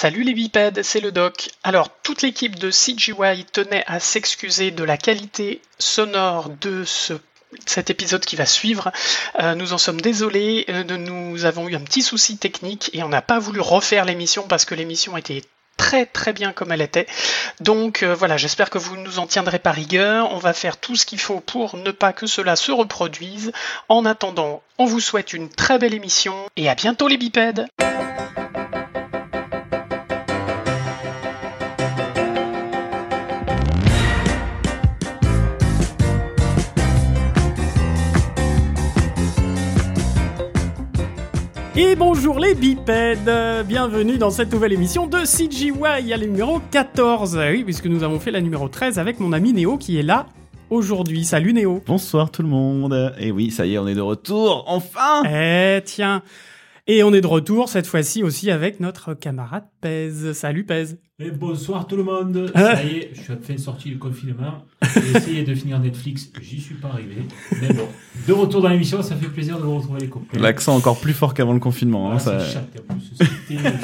Salut 0.00 0.22
les 0.22 0.32
bipèdes, 0.32 0.84
c'est 0.84 1.00
le 1.00 1.10
doc. 1.10 1.50
Alors, 1.64 1.88
toute 2.04 2.22
l'équipe 2.22 2.56
de 2.56 2.70
CGY 2.70 3.44
tenait 3.52 3.82
à 3.88 3.98
s'excuser 3.98 4.70
de 4.70 4.84
la 4.84 4.96
qualité 4.96 5.60
sonore 5.80 6.50
de 6.60 6.84
ce 6.84 7.14
cet 7.66 7.90
épisode 7.90 8.24
qui 8.24 8.36
va 8.36 8.46
suivre. 8.46 8.92
Euh, 9.40 9.56
nous 9.56 9.72
en 9.72 9.78
sommes 9.78 10.00
désolés, 10.00 10.66
euh, 10.68 10.84
nous 10.84 11.44
avons 11.46 11.66
eu 11.66 11.74
un 11.74 11.80
petit 11.80 12.02
souci 12.02 12.38
technique 12.38 12.90
et 12.92 13.02
on 13.02 13.08
n'a 13.08 13.22
pas 13.22 13.40
voulu 13.40 13.58
refaire 13.58 14.04
l'émission 14.04 14.44
parce 14.46 14.64
que 14.64 14.76
l'émission 14.76 15.16
était 15.16 15.42
très 15.76 16.06
très 16.06 16.32
bien 16.32 16.52
comme 16.52 16.70
elle 16.70 16.82
était. 16.82 17.08
Donc 17.58 18.04
euh, 18.04 18.14
voilà, 18.14 18.36
j'espère 18.36 18.70
que 18.70 18.78
vous 18.78 18.96
nous 18.96 19.18
en 19.18 19.26
tiendrez 19.26 19.58
par 19.58 19.74
rigueur. 19.74 20.32
On 20.32 20.38
va 20.38 20.52
faire 20.52 20.76
tout 20.76 20.94
ce 20.94 21.06
qu'il 21.06 21.18
faut 21.18 21.40
pour 21.40 21.76
ne 21.76 21.90
pas 21.90 22.12
que 22.12 22.28
cela 22.28 22.54
se 22.54 22.70
reproduise. 22.70 23.50
En 23.88 24.04
attendant, 24.04 24.62
on 24.78 24.84
vous 24.84 25.00
souhaite 25.00 25.32
une 25.32 25.48
très 25.48 25.80
belle 25.80 25.94
émission 25.94 26.36
et 26.54 26.68
à 26.68 26.76
bientôt 26.76 27.08
les 27.08 27.16
bipèdes. 27.16 27.66
Et 41.80 41.94
bonjour 41.94 42.40
les 42.40 42.56
bipèdes. 42.56 43.30
Bienvenue 43.68 44.18
dans 44.18 44.30
cette 44.30 44.52
nouvelle 44.52 44.72
émission 44.72 45.06
de 45.06 45.18
CGY, 45.18 45.72
à 46.12 46.16
la 46.16 46.26
numéro 46.26 46.58
14. 46.72 47.38
Oui, 47.52 47.62
puisque 47.62 47.86
nous 47.86 48.02
avons 48.02 48.18
fait 48.18 48.32
la 48.32 48.40
numéro 48.40 48.68
13 48.68 48.98
avec 48.98 49.20
mon 49.20 49.32
ami 49.32 49.52
Néo 49.52 49.78
qui 49.78 49.96
est 49.96 50.02
là 50.02 50.26
aujourd'hui. 50.70 51.24
Salut 51.24 51.52
Néo. 51.52 51.80
Bonsoir 51.86 52.32
tout 52.32 52.42
le 52.42 52.48
monde. 52.48 53.14
Et 53.20 53.30
oui, 53.30 53.52
ça 53.52 53.64
y 53.64 53.74
est, 53.74 53.78
on 53.78 53.86
est 53.86 53.94
de 53.94 54.00
retour, 54.00 54.64
enfin. 54.66 55.22
Eh 55.30 55.80
tiens 55.84 56.24
Et 56.90 57.02
on 57.02 57.12
est 57.12 57.20
de 57.20 57.26
retour 57.26 57.68
cette 57.68 57.86
fois-ci 57.86 58.22
aussi 58.22 58.50
avec 58.50 58.80
notre 58.80 59.12
camarade 59.12 59.64
Pez. 59.82 60.32
Salut 60.32 60.64
Pez 60.64 60.84
et 61.20 61.30
bonsoir 61.32 61.86
tout 61.88 61.96
le 61.96 62.04
monde. 62.04 62.50
Ça 62.54 62.82
y 62.84 62.96
est, 62.98 63.10
je 63.12 63.20
suis 63.22 63.32
à 63.32 63.36
fin 63.36 63.56
sorti 63.58 63.88
du 63.90 63.98
confinement. 63.98 64.64
J'ai 64.94 65.16
essayé 65.18 65.42
de 65.42 65.52
finir 65.54 65.80
Netflix, 65.80 66.30
j'y 66.40 66.60
suis 66.60 66.76
pas 66.76 66.88
arrivé. 66.88 67.16
Mais 67.60 67.68
bon, 67.74 67.88
de 68.26 68.32
retour 68.32 68.62
dans 68.62 68.68
l'émission, 68.68 69.02
ça 69.02 69.16
fait 69.16 69.26
plaisir 69.26 69.58
de 69.58 69.64
vous 69.64 69.76
retrouver 69.78 70.00
les 70.00 70.08
copains. 70.08 70.38
L'accent 70.38 70.76
encore 70.76 70.98
plus 71.00 71.12
fort 71.12 71.34
qu'avant 71.34 71.52
le 71.52 71.58
confinement. 71.60 72.12
hein, 72.12 72.18
ça... 72.20 72.38
C'est 72.40 72.58
en 72.58 72.94
plus. 72.94 73.26
C'était 73.48 73.62
mer, 73.62 73.80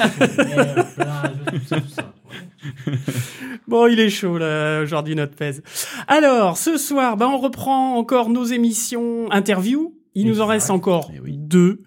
plage, 0.95 1.31
tout 1.51 1.59
ça, 1.67 1.81
tout 1.81 1.89
ça. 1.89 2.13
Bon, 3.67 3.85
il 3.87 3.99
est 3.99 4.09
chaud 4.09 4.37
là 4.37 4.81
aujourd'hui 4.81 5.15
notre 5.15 5.35
Pez. 5.35 5.61
Alors, 6.07 6.57
ce 6.57 6.77
soir, 6.77 7.17
bah, 7.17 7.27
on 7.27 7.37
reprend 7.37 7.97
encore 7.97 8.29
nos 8.29 8.45
émissions 8.45 9.29
interview. 9.31 9.93
Il 10.15 10.27
nous 10.27 10.39
en 10.39 10.45
reste 10.45 10.71
encore 10.71 11.11
Eh 11.13 11.19
oui. 11.19 11.35
deux. 11.37 11.81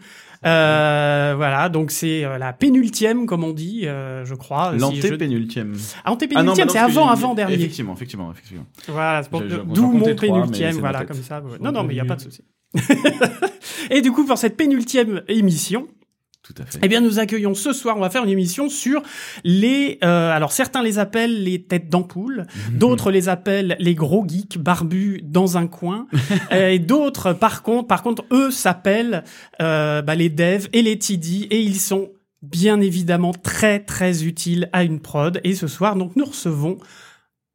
Euh, 0.46 1.34
voilà, 1.36 1.68
donc 1.68 1.90
c'est 1.90 2.24
euh, 2.24 2.38
la 2.38 2.52
pénultième, 2.52 3.26
comme 3.26 3.42
on 3.44 3.52
dit, 3.52 3.82
euh, 3.86 4.24
je 4.24 4.34
crois. 4.34 4.70
Si 4.72 4.76
je- 4.78 4.80
L'antépénultième. 4.80 5.74
Ah, 6.04 6.12
antépénultième, 6.12 6.68
Ah 6.68 6.72
c'est 6.72 6.78
avant, 6.78 7.08
avant 7.08 7.34
dernier. 7.34 7.54
Effectivement, 7.54 7.92
effectivement, 7.94 8.30
effectivement. 8.30 8.64
Voilà, 8.88 9.22
d'où 9.22 9.90
mon 9.92 10.00
trois, 10.14 10.14
pénultième, 10.14 10.76
voilà, 10.76 11.04
comme 11.04 11.22
ça. 11.22 11.40
ouais. 11.40 11.58
Non, 11.60 11.72
non, 11.72 11.82
mais 11.82 11.94
il 11.94 11.96
n'y 11.96 12.00
a 12.00 12.04
pas 12.04 12.16
de 12.16 12.20
souci. 12.20 12.42
Et 13.90 14.00
du 14.00 14.12
coup, 14.12 14.24
pour 14.24 14.38
cette 14.38 14.56
pénultième 14.56 15.22
émission, 15.28 15.88
Tout 16.48 16.62
à 16.62 16.64
fait. 16.64 16.78
eh 16.82 16.88
bien, 16.88 17.02
nous 17.02 17.18
accueillons 17.18 17.54
ce 17.54 17.74
soir, 17.74 17.98
on 17.98 18.00
va 18.00 18.08
faire 18.08 18.24
une 18.24 18.30
émission 18.30 18.70
sur 18.70 19.02
les... 19.44 19.98
euh, 20.02 20.30
alors, 20.30 20.50
certains 20.50 20.82
les 20.82 20.98
appellent 20.98 21.44
les 21.44 21.62
têtes 21.62 21.90
d'ampoule, 21.90 22.46
d'autres 22.72 23.10
les 23.10 23.28
appellent 23.28 23.76
les 23.78 23.94
gros 23.94 24.26
geeks 24.26 24.56
barbus 24.56 25.20
dans 25.22 25.58
un 25.58 25.66
coin, 25.66 26.06
et 26.50 26.78
d'autres, 26.78 27.34
par 27.34 27.62
contre, 27.62 27.86
par 27.86 28.02
contre, 28.02 28.24
eux 28.32 28.50
s'appellent 28.50 29.24
euh, 29.60 30.00
bah, 30.00 30.14
les 30.14 30.30
devs 30.30 30.68
et 30.72 30.80
les 30.80 30.98
TD, 30.98 31.48
et 31.50 31.60
ils 31.60 31.78
sont 31.78 32.08
bien 32.40 32.80
évidemment 32.80 33.32
très 33.32 33.80
très 33.80 34.24
utiles 34.24 34.70
à 34.72 34.84
une 34.84 35.00
prod. 35.00 35.40
Et 35.44 35.54
ce 35.54 35.66
soir, 35.66 35.96
donc, 35.96 36.16
nous 36.16 36.24
recevons 36.24 36.78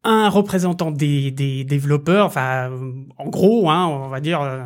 un 0.04 0.30
représentant 0.30 0.92
des, 0.92 1.32
des 1.32 1.64
développeurs, 1.64 2.26
enfin, 2.26 2.72
en 3.18 3.30
gros, 3.30 3.70
hein, 3.70 3.88
on 3.88 4.10
va 4.10 4.20
dire, 4.20 4.42
euh, 4.42 4.62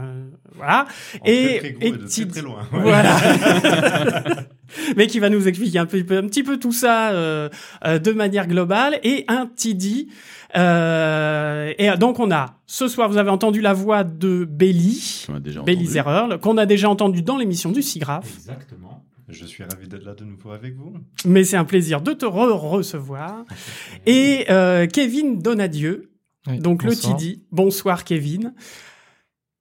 voilà, 0.56 0.88
et, 1.26 1.76
et 1.82 1.92
TD. 1.92 2.42
loin. 2.42 2.68
Voilà. 2.72 3.18
Mais 4.98 5.08
qui 5.08 5.20
va 5.20 5.30
nous 5.30 5.48
expliquer 5.48 5.80
un, 5.80 5.86
peu, 5.86 6.00
un 6.00 6.28
petit 6.28 6.44
peu 6.44 6.58
tout 6.58 6.72
ça 6.72 7.12
euh, 7.12 7.50
euh, 7.86 8.00
de 8.00 8.12
manière 8.12 8.48
globale. 8.48 9.00
Et 9.04 9.26
un 9.28 9.48
TD. 9.48 10.08
Euh, 10.56 11.74
et 11.78 11.90
donc 11.98 12.20
on 12.20 12.32
a, 12.32 12.56
ce 12.66 12.88
soir, 12.88 13.10
vous 13.10 13.18
avez 13.18 13.30
entendu 13.30 13.62
la 13.62 13.74
voix 13.74 14.04
de 14.04 14.46
Belly, 14.46 15.28
Belly. 15.66 15.86
Zerrerl, 15.86 16.40
qu'on 16.40 16.58
a 16.58 16.66
déjà 16.66 16.90
entendu 16.90 17.22
dans 17.22 17.38
l'émission 17.38 17.72
du 17.72 17.82
SIGRAPH. 17.82 18.26
Exactement. 18.38 18.97
Je 19.30 19.46
suis 19.46 19.64
ravi 19.64 19.88
d'être 19.88 20.06
là 20.06 20.14
de 20.14 20.24
nouveau 20.24 20.52
avec 20.52 20.76
vous. 20.76 20.94
Mais 21.26 21.44
c'est 21.44 21.58
un 21.58 21.66
plaisir 21.66 22.02
de 22.02 22.14
te 22.14 22.26
re-recevoir. 22.26 23.44
Et 24.06 24.46
euh, 24.50 24.88
Kevin 24.88 25.40
Donadieu, 25.40 26.12
Oui, 26.48 26.60
donc 26.60 26.86
bonsoir. 26.86 27.14
le 27.14 27.20
TD. 27.20 27.42
Bonsoir 27.52 28.04
Kevin. 28.06 28.54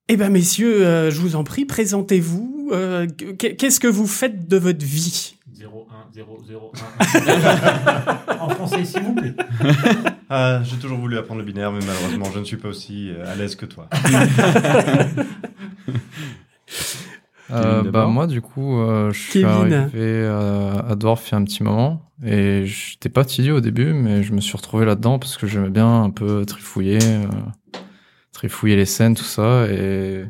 Eh 0.09 0.16
ben 0.16 0.31
messieurs, 0.31 0.87
euh, 0.87 1.10
je 1.10 1.21
vous 1.21 1.34
en 1.34 1.43
prie, 1.43 1.65
présentez-vous. 1.65 2.69
Euh, 2.72 3.09
qu- 3.09 3.34
Qu'est-ce 3.56 3.81
que 3.81 3.88
vous 3.88 4.06
faites 4.06 4.47
de 4.47 4.56
votre 4.56 4.84
vie? 4.84 5.34
0, 5.53 5.88
1, 5.91 6.12
0, 6.12 6.44
0, 6.47 6.72
1. 8.31 8.38
en 8.41 8.48
français, 8.50 8.84
s'il 8.84 9.03
vous 9.03 9.15
plaît. 9.15 9.34
Ah, 10.28 10.60
j'ai 10.65 10.77
toujours 10.78 10.98
voulu 10.98 11.16
apprendre 11.19 11.38
le 11.41 11.47
binaire, 11.47 11.71
mais 11.71 11.78
malheureusement, 11.87 12.25
je 12.34 12.41
ne 12.41 12.44
suis 12.44 12.56
pas 12.56 12.66
aussi 12.71 13.10
à 13.27 13.37
l'aise 13.37 13.54
que 13.54 13.65
toi. 13.65 13.88
Euh, 17.53 17.83
bah 17.83 18.07
moi 18.07 18.27
du 18.27 18.41
coup 18.41 18.81
euh, 18.81 19.12
je 19.12 19.21
suis 19.21 19.33
Kevin. 19.43 19.73
arrivé 19.73 20.27
à, 20.27 20.84
à 20.91 20.95
Dwarf 20.97 21.29
il 21.29 21.33
y 21.33 21.34
a 21.37 21.39
un 21.39 21.45
petit 21.45 21.62
moment 21.62 22.11
et 22.25 22.65
j'étais 22.67 23.09
pas 23.09 23.25
TD 23.25 23.53
au 23.53 23.61
début 23.61 23.93
mais 23.93 24.25
je 24.25 24.33
me 24.33 24.41
suis 24.41 24.57
retrouvé 24.57 24.84
là-dedans 24.84 25.19
parce 25.21 25.37
que 25.37 25.47
j'aimais 25.47 25.71
bien 25.71 26.03
un 26.03 26.11
peu 26.11 26.45
trifouiller 26.45 26.99
euh, 27.03 27.27
trifouiller 28.33 28.75
les 28.75 28.84
scènes 28.84 29.15
tout 29.15 29.23
ça 29.25 29.67
et 29.71 30.25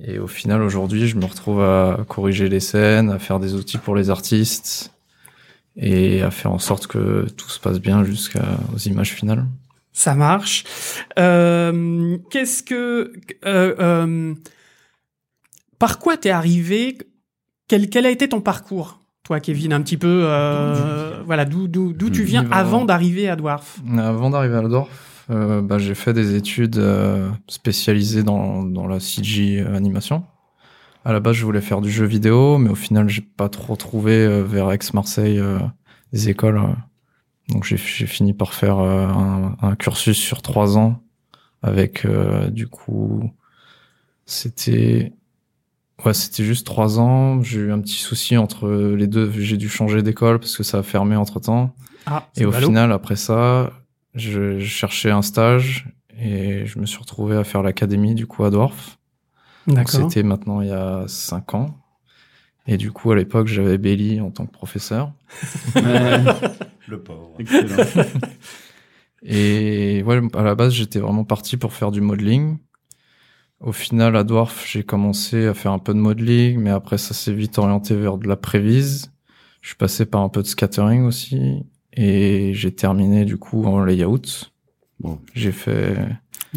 et 0.00 0.20
au 0.20 0.28
final 0.28 0.62
aujourd'hui 0.62 1.08
je 1.08 1.16
me 1.16 1.24
retrouve 1.24 1.60
à 1.60 2.04
corriger 2.06 2.48
les 2.48 2.60
scènes 2.60 3.10
à 3.10 3.18
faire 3.18 3.40
des 3.40 3.54
outils 3.54 3.78
pour 3.78 3.96
les 3.96 4.08
artistes 4.10 4.92
et 5.76 6.22
à 6.22 6.30
faire 6.30 6.52
en 6.52 6.58
sorte 6.60 6.86
que 6.86 7.26
tout 7.36 7.48
se 7.50 7.58
passe 7.58 7.80
bien 7.80 8.04
jusqu'aux 8.04 8.78
images 8.86 9.12
finales 9.14 9.44
Ça 9.92 10.14
marche. 10.14 10.64
Euh, 11.18 12.16
Qu'est-ce 12.30 12.62
que... 12.62 13.12
euh, 15.82 15.84
euh, 15.84 15.86
par 15.86 15.98
quoi 15.98 16.16
t'es 16.16 16.30
arrivé? 16.30 16.98
Quel, 17.68 17.88
quel 17.90 18.06
a 18.06 18.10
été 18.10 18.28
ton 18.28 18.40
parcours? 18.40 19.00
Toi, 19.24 19.40
Kevin, 19.40 19.72
un 19.74 19.82
petit 19.82 19.98
peu, 19.98 20.22
euh, 20.24 21.22
voilà, 21.26 21.44
d'où 21.44 21.68
d'où 21.68 21.92
d'où 21.92 22.08
tu 22.08 22.22
viens 22.22 22.50
avant 22.50 22.86
d'arriver 22.86 23.28
à 23.28 23.36
Dwarf. 23.36 23.78
Avant 23.98 24.30
d'arriver 24.30 24.56
à 24.56 24.62
Dwarf, 24.62 25.26
euh, 25.30 25.60
bah, 25.60 25.78
j'ai 25.78 25.94
fait 25.94 26.14
des 26.14 26.34
études 26.34 26.78
euh, 26.78 27.28
spécialisées 27.46 28.22
dans, 28.22 28.62
dans 28.62 28.86
la 28.86 29.00
CG 29.00 29.60
animation. 29.60 30.24
À 31.04 31.12
la 31.12 31.20
base, 31.20 31.36
je 31.36 31.44
voulais 31.44 31.60
faire 31.60 31.82
du 31.82 31.90
jeu 31.90 32.06
vidéo, 32.06 32.58
mais 32.58 32.70
au 32.70 32.74
final, 32.74 33.08
j'ai 33.08 33.20
pas 33.20 33.48
trop 33.50 33.76
trouvé 33.76 34.12
euh, 34.12 34.42
vers 34.42 34.70
Aix-Marseille 34.70 35.38
euh, 35.38 35.58
des 36.12 36.30
écoles. 36.30 36.58
euh. 36.58 36.72
Donc, 37.50 37.64
j'ai 37.64 37.76
j'ai 37.76 38.06
fini 38.06 38.32
par 38.32 38.54
faire 38.54 38.78
euh, 38.78 39.06
un, 39.06 39.56
un 39.60 39.76
cursus 39.76 40.16
sur 40.18 40.40
trois 40.40 40.78
ans 40.78 41.02
avec, 41.62 42.06
euh, 42.06 42.48
du 42.48 42.66
coup, 42.66 43.30
c'était 44.26 45.12
Ouais, 46.04 46.14
c'était 46.14 46.44
juste 46.44 46.66
trois 46.66 47.00
ans. 47.00 47.42
J'ai 47.42 47.58
eu 47.60 47.72
un 47.72 47.80
petit 47.80 47.96
souci 47.98 48.36
entre 48.36 48.68
les 48.68 49.06
deux. 49.06 49.30
J'ai 49.38 49.56
dû 49.56 49.68
changer 49.68 50.02
d'école 50.02 50.38
parce 50.38 50.56
que 50.56 50.62
ça 50.62 50.78
a 50.78 50.82
fermé 50.82 51.16
entre 51.16 51.40
temps. 51.40 51.74
Ah, 52.06 52.28
Et 52.36 52.44
au 52.44 52.52
final, 52.52 52.92
après 52.92 53.16
ça, 53.16 53.70
je, 54.14 54.58
je 54.60 54.64
cherchais 54.66 55.10
un 55.10 55.22
stage 55.22 55.86
et 56.18 56.66
je 56.66 56.78
me 56.78 56.86
suis 56.86 56.98
retrouvé 56.98 57.36
à 57.36 57.44
faire 57.44 57.62
l'académie 57.62 58.14
du 58.14 58.26
coup 58.26 58.44
à 58.44 58.50
Dwarf. 58.50 58.98
Donc, 59.66 59.76
d'accord. 59.76 60.08
C'était 60.08 60.22
maintenant 60.22 60.60
il 60.60 60.68
y 60.68 60.72
a 60.72 61.04
cinq 61.08 61.54
ans. 61.54 61.76
Et 62.66 62.76
du 62.76 62.92
coup, 62.92 63.10
à 63.10 63.16
l'époque, 63.16 63.48
j'avais 63.48 63.78
Belly 63.78 64.20
en 64.20 64.30
tant 64.30 64.46
que 64.46 64.52
professeur. 64.52 65.12
Le 65.74 67.02
pauvre. 67.02 67.34
excellent. 67.38 67.84
Et 69.22 70.02
ouais, 70.04 70.20
à 70.34 70.42
la 70.42 70.54
base, 70.54 70.72
j'étais 70.72 71.00
vraiment 71.00 71.24
parti 71.24 71.56
pour 71.56 71.72
faire 71.72 71.90
du 71.90 72.00
modeling. 72.00 72.58
Au 73.60 73.72
final, 73.72 74.14
à 74.16 74.22
Dwarf, 74.24 74.64
j'ai 74.70 74.84
commencé 74.84 75.46
à 75.46 75.54
faire 75.54 75.72
un 75.72 75.78
peu 75.80 75.92
de 75.92 75.98
modeling, 75.98 76.58
mais 76.60 76.70
après, 76.70 76.96
ça 76.96 77.12
s'est 77.12 77.32
vite 77.32 77.58
orienté 77.58 77.94
vers 77.96 78.16
de 78.16 78.28
la 78.28 78.36
prévise. 78.36 79.10
Je 79.62 79.68
suis 79.68 79.76
passé 79.76 80.06
par 80.06 80.20
un 80.22 80.28
peu 80.28 80.42
de 80.42 80.46
scattering 80.46 81.02
aussi. 81.02 81.64
Et 81.92 82.52
j'ai 82.54 82.72
terminé, 82.72 83.24
du 83.24 83.36
coup, 83.36 83.64
en 83.64 83.82
layout. 83.82 84.20
Bon, 85.00 85.18
J'ai 85.34 85.50
fait 85.52 85.96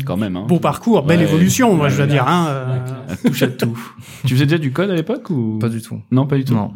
quand 0.06 0.18
même. 0.18 0.36
Hein. 0.38 0.46
Beau 0.48 0.60
parcours, 0.60 1.04
belle 1.04 1.20
Ouais. 1.20 1.26
évolution, 1.26 1.76
moi 1.76 1.90
je 1.90 1.96
veux 1.96 2.04
Ouais, 2.04 2.08
dire. 2.10 2.28
Hein, 2.28 2.48
euh, 2.50 2.80
touche 3.26 3.42
à 3.44 3.48
tout. 3.48 3.78
tu 4.26 4.34
faisais 4.36 4.46
déjà 4.46 4.58
du 4.58 4.72
code 4.72 4.90
à 4.90 4.96
l'époque 4.96 5.30
ou? 5.30 5.58
Pas 5.60 5.70
du 5.70 5.82
tout. 5.82 6.02
Non, 6.12 6.26
pas 6.28 6.38
du 6.38 6.46
tout. 6.46 6.54
Non. 6.56 6.74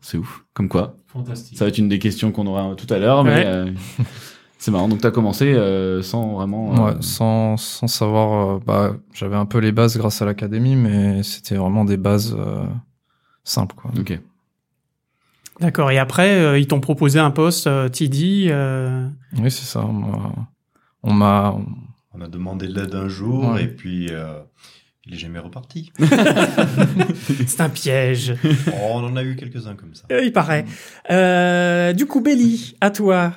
C'est 0.00 0.18
ouf. 0.18 0.44
Comme 0.54 0.68
quoi. 0.68 0.96
Fantastique. 1.06 1.56
Ça 1.58 1.64
va 1.64 1.68
être 1.68 1.78
une 1.78 1.88
des 1.88 1.98
questions 1.98 2.32
qu'on 2.32 2.46
aura 2.46 2.74
tout 2.74 2.92
à 2.92 2.98
l'heure, 2.98 3.24
mais 3.24 3.34
Ouais. 3.36 3.44
euh, 3.46 3.70
c'est 4.58 4.70
marrant. 4.70 4.88
Donc, 4.88 5.00
t'as 5.00 5.10
commencé 5.10 5.52
euh, 5.52 6.02
sans 6.02 6.34
vraiment. 6.34 6.74
euh, 6.74 6.92
Ouais, 6.92 6.96
sans, 7.00 7.56
sans 7.56 7.86
savoir, 7.88 8.56
euh, 8.56 8.60
bah, 8.64 8.96
j'avais 9.14 9.36
un 9.36 9.46
peu 9.46 9.58
les 9.58 9.72
bases 9.72 9.96
grâce 9.96 10.22
à 10.22 10.24
l'académie, 10.24 10.76
mais 10.76 11.22
c'était 11.22 11.56
vraiment 11.56 11.84
des 11.84 11.96
bases 11.96 12.34
euh, 12.38 12.64
simples, 13.44 13.74
quoi. 13.76 13.90
Ok. 13.98 14.18
D'accord. 15.60 15.90
Et 15.90 15.98
après, 15.98 16.38
euh, 16.38 16.58
ils 16.58 16.66
t'ont 16.66 16.80
proposé 16.80 17.18
un 17.18 17.30
poste 17.30 17.66
euh, 17.66 17.88
TD. 17.88 18.48
euh, 18.50 19.08
Oui, 19.38 19.50
c'est 19.50 19.64
ça. 19.64 19.84
On 19.86 19.92
m'a- 19.92 20.32
On 21.02 21.12
m'a, 21.12 21.56
On 22.12 22.20
a 22.20 22.28
demandé 22.28 22.66
l'aide 22.66 22.94
un 22.94 23.08
jour 23.08 23.52
Ouais. 23.52 23.64
et 23.64 23.66
puis 23.68 24.08
euh, 24.10 24.40
il 25.06 25.14
est 25.14 25.18
jamais 25.18 25.38
reparti. 25.38 25.92
C'est 27.46 27.60
un 27.60 27.68
piège. 27.68 28.34
Oh, 28.68 28.70
on 28.94 29.04
en 29.04 29.16
a 29.16 29.22
eu 29.22 29.36
quelques-uns 29.36 29.74
comme 29.76 29.94
ça. 29.94 30.04
Euh, 30.10 30.22
Il 30.24 30.32
paraît. 30.32 30.64
Euh, 31.10 31.92
du 31.92 32.06
coup, 32.06 32.20
Belly, 32.20 32.74
à 32.80 32.90
toi. 32.90 33.32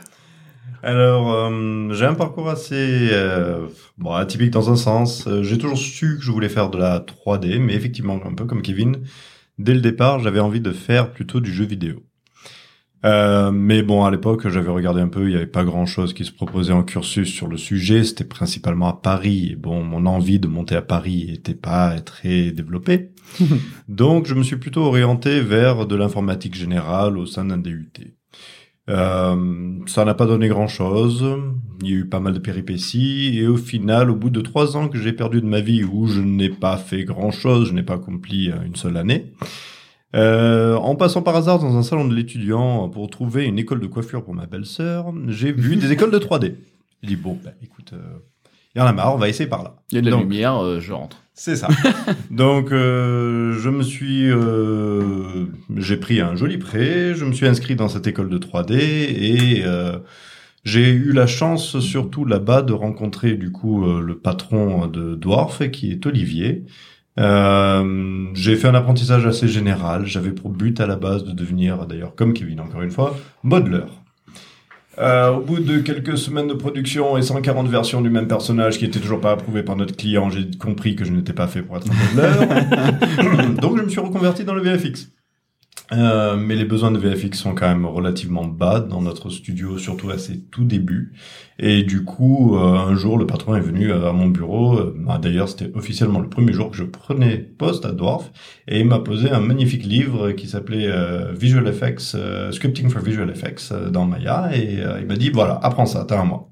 Alors, 0.82 1.34
euh, 1.34 1.92
j'ai 1.94 2.06
un 2.06 2.14
parcours 2.14 2.50
assez 2.50 3.10
euh, 3.12 3.68
bon, 3.98 4.14
atypique 4.14 4.52
dans 4.52 4.70
un 4.72 4.76
sens. 4.76 5.28
Euh, 5.28 5.44
J'ai 5.44 5.58
toujours 5.58 5.78
su 5.78 6.18
que 6.18 6.24
je 6.24 6.32
voulais 6.32 6.50
faire 6.50 6.70
de 6.70 6.78
la 6.78 7.00
3D, 7.00 7.60
mais 7.60 7.74
effectivement, 7.74 8.20
un 8.26 8.34
peu 8.34 8.46
comme 8.46 8.62
Kevin, 8.62 8.98
dès 9.58 9.74
le 9.74 9.82
départ, 9.82 10.20
j'avais 10.20 10.40
envie 10.40 10.62
de 10.62 10.72
faire 10.72 11.12
plutôt 11.12 11.42
du 11.42 11.52
jeu 11.52 11.66
vidéo. 11.66 12.04
Euh, 13.06 13.52
mais 13.52 13.82
bon, 13.82 14.04
à 14.04 14.12
l'époque, 14.12 14.48
j'avais 14.50 14.72
regardé 14.72 15.02
un 15.02 15.08
peu, 15.08 15.24
il 15.24 15.30
n'y 15.30 15.36
avait 15.36 15.48
pas 15.48 15.64
grand-chose 15.64 16.14
qui 16.14 16.26
se 16.26 16.34
proposait 16.34 16.74
en 16.74 16.84
cursus 16.84 17.30
sur 17.30 17.48
le 17.48 17.58
sujet. 17.58 18.04
C'était 18.04 18.26
principalement 18.26 18.88
à 18.88 18.94
Paris. 18.94 19.50
Et 19.54 19.56
bon, 19.56 19.84
mon 19.84 20.06
envie 20.06 20.40
de 20.40 20.48
monter 20.48 20.76
à 20.76 20.82
Paris 20.82 21.30
était 21.32 21.56
pas 21.56 22.00
très 22.02 22.52
développée. 22.52 23.12
Donc, 23.90 24.28
je 24.28 24.36
me 24.36 24.44
suis 24.44 24.58
plutôt 24.58 24.84
orienté 24.84 25.42
vers 25.42 25.88
de 25.88 25.96
l'informatique 25.96 26.56
générale 26.56 27.18
au 27.18 27.26
sein 27.26 27.46
d'un 27.46 27.58
DUT. 27.58 28.19
Euh, 28.90 29.80
ça 29.86 30.04
n'a 30.04 30.14
pas 30.14 30.26
donné 30.26 30.48
grand-chose. 30.48 31.26
Il 31.82 31.90
y 31.90 31.94
a 31.94 31.98
eu 31.98 32.06
pas 32.06 32.20
mal 32.20 32.34
de 32.34 32.40
péripéties. 32.40 33.38
Et 33.38 33.48
au 33.48 33.58
final, 33.58 34.10
au 34.10 34.16
bout 34.16 34.30
de 34.30 34.42
trois 34.42 34.76
ans 34.76 34.88
que 34.90 34.98
j'ai 34.98 35.14
perdu 35.14 35.42
de 35.42 35.46
ma 35.46 35.62
vie, 35.62 35.84
où 35.84 36.08
je 36.08 36.22
n'ai 36.22 36.50
pas 36.50 36.78
fait 36.78 37.04
grand-chose, 37.04 37.70
je 37.70 37.74
n'ai 37.74 37.84
pas 37.84 37.96
accompli 37.96 38.50
euh, 38.50 38.56
une 38.66 38.76
seule 38.76 38.98
année, 38.98 39.32
euh, 40.16 40.76
en 40.76 40.96
passant 40.96 41.22
par 41.22 41.36
hasard 41.36 41.60
dans 41.60 41.78
un 41.78 41.84
salon 41.84 42.08
de 42.08 42.16
l'étudiant 42.16 42.90
pour 42.90 43.10
trouver 43.10 43.46
une 43.46 43.60
école 43.60 43.80
de 43.80 43.88
coiffure 43.88 44.24
pour 44.24 44.34
ma 44.34 44.48
belle-sœur, 44.48 45.14
j'ai 45.28 45.52
vu 45.52 45.76
des 45.76 45.92
écoles 45.92 46.12
de 46.12 46.20
3D. 46.20 46.56
J'ai 47.04 47.10
dit, 47.10 47.16
bon, 47.16 47.38
bah, 47.44 47.52
écoute, 47.62 47.94
euh, 47.94 48.18
il 48.76 48.80
y 48.80 48.82
en 48.82 48.88
a 48.88 48.92
marre, 48.92 49.14
on 49.14 49.18
va 49.18 49.30
essayer 49.30 49.48
par 49.48 49.64
là. 49.64 49.76
Il 49.92 49.96
y 49.96 49.98
a 50.00 50.02
de 50.02 50.06
la 50.08 50.12
Donc, 50.12 50.24
lumière, 50.24 50.80
je 50.80 50.94
rentre. 50.94 51.18
C'est 51.40 51.56
ça. 51.56 51.70
Donc, 52.32 52.74
euh, 52.74 53.54
je 53.54 53.70
me 53.70 53.82
suis, 53.82 54.30
euh, 54.30 55.46
j'ai 55.78 55.96
pris 55.96 56.20
un 56.20 56.36
joli 56.36 56.58
prêt, 56.58 57.16
je 57.16 57.24
me 57.24 57.32
suis 57.32 57.48
inscrit 57.48 57.78
dans 57.78 57.88
cette 57.88 58.08
école 58.08 58.30
de 58.30 58.38
3D 58.38 58.74
et 58.74 59.64
euh, 59.66 60.00
j'ai 60.66 60.90
eu 60.90 61.14
la 61.14 61.28
chance, 61.28 61.80
surtout 61.80 62.26
là-bas, 62.26 62.62
de 62.62 62.74
rencontrer 62.74 63.36
du 63.36 63.54
coup 63.54 63.86
euh, 63.86 64.02
le 64.02 64.18
patron 64.18 64.88
de 64.88 65.16
Dwarf, 65.16 65.70
qui 65.72 65.92
est 65.92 66.06
Olivier. 66.06 66.66
Euh, 67.18 68.28
j'ai 68.34 68.58
fait 68.58 68.68
un 68.68 68.76
apprentissage 68.76 69.26
assez 69.26 69.48
général. 69.48 70.06
J'avais 70.06 70.32
pour 70.32 70.50
but 70.50 70.82
à 70.82 70.88
la 70.88 70.98
base 70.98 71.24
de 71.24 71.32
devenir, 71.32 71.86
d'ailleurs, 71.86 72.16
comme 72.16 72.34
Kevin, 72.34 72.60
encore 72.60 72.82
une 72.82 72.92
fois, 72.92 73.16
modeleur. 73.44 73.99
Euh, 75.00 75.32
au 75.32 75.40
bout 75.40 75.60
de 75.60 75.80
quelques 75.80 76.18
semaines 76.18 76.48
de 76.48 76.54
production 76.54 77.18
et 77.18 77.22
140 77.22 77.70
versions 77.70 78.02
du 78.02 78.10
même 78.10 78.28
personnage 78.28 78.78
qui 78.78 78.86
était 78.86 79.00
toujours 79.00 79.22
pas 79.22 79.32
approuvé 79.32 79.64
par 79.64 79.78
notre 79.78 79.96
client, 79.96 80.30
j'ai 80.30 80.50
compris 80.58 80.96
que 80.96 81.06
je 81.06 81.12
n'étais 81.12 81.32
pas 81.32 81.48
fait 81.48 81.62
pour 81.62 81.78
être 81.78 81.88
un 81.90 82.16
modeleur. 82.16 83.54
Donc 83.62 83.78
je 83.78 83.84
me 83.84 83.90
suis 83.90 84.02
reconverti 84.02 84.44
dans 84.44 84.54
le 84.54 84.62
VFX. 84.62 85.10
Euh, 85.92 86.36
mais 86.36 86.56
les 86.56 86.66
besoins 86.66 86.92
de 86.92 87.00
VFX 87.00 87.40
sont 87.40 87.56
quand 87.56 87.68
même 87.68 87.86
relativement 87.86 88.46
bas 88.46 88.80
dans 88.80 89.02
notre 89.02 89.30
studio, 89.30 89.78
surtout 89.78 90.12
à 90.12 90.18
ses 90.18 90.40
tout 90.40 90.64
débuts. 90.64 91.14
Et 91.58 91.84
du 91.84 92.04
coup, 92.04 92.56
euh, 92.56 92.76
un 92.76 92.96
jour, 92.96 93.18
le 93.18 93.26
patron 93.26 93.56
est 93.56 93.62
venu 93.62 93.92
à 93.92 94.12
mon 94.12 94.28
bureau. 94.28 94.78
Euh, 94.78 94.96
bah, 94.98 95.20
D'ailleurs, 95.22 95.50
c'était 95.50 95.72
officiellement 95.76 96.20
le 96.20 96.30
premier 96.30 96.54
jour 96.54 96.70
que 96.70 96.78
je 96.78 96.84
prenais 96.84 97.38
poste 97.38 97.86
à 97.86 97.92
Dwarf. 97.92 98.32
Et 98.68 98.80
il 98.80 98.86
m'a 98.86 99.00
posé 99.00 99.32
un 99.32 99.40
magnifique 99.40 99.84
livre 99.84 100.32
qui 100.32 100.48
s'appelait 100.48 100.88
euh, 100.88 101.34
Visual 101.34 101.68
Effects, 101.68 102.14
euh, 102.16 102.52
Scripting 102.52 102.90
for 102.90 103.02
Visual 103.02 103.30
Effects 103.30 103.72
euh, 103.72 103.90
dans 103.90 104.06
Maya. 104.06 104.52
Et 104.54 104.80
euh, 104.80 105.00
il 105.02 105.08
m'a 105.08 105.16
dit, 105.16 105.32
voilà, 105.32 105.60
apprends 105.64 105.88
ça, 105.88 106.06
t'as 106.08 106.20
un 106.20 106.26
mois. 106.26 106.50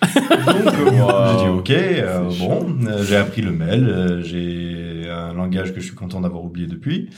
Donc, 0.14 0.14
euh, 0.16 1.38
j'ai 1.38 1.44
dit, 1.44 1.50
ok, 1.50 1.70
euh, 1.70 2.30
bon, 2.38 2.76
euh, 2.86 3.02
j'ai 3.02 3.16
appris 3.16 3.42
le 3.42 3.50
mail, 3.50 3.88
euh, 3.88 4.22
j'ai 4.22 5.08
un 5.10 5.32
langage 5.32 5.74
que 5.74 5.80
je 5.80 5.86
suis 5.86 5.94
content 5.96 6.20
d'avoir 6.20 6.44
oublié 6.44 6.68
depuis. 6.68 7.10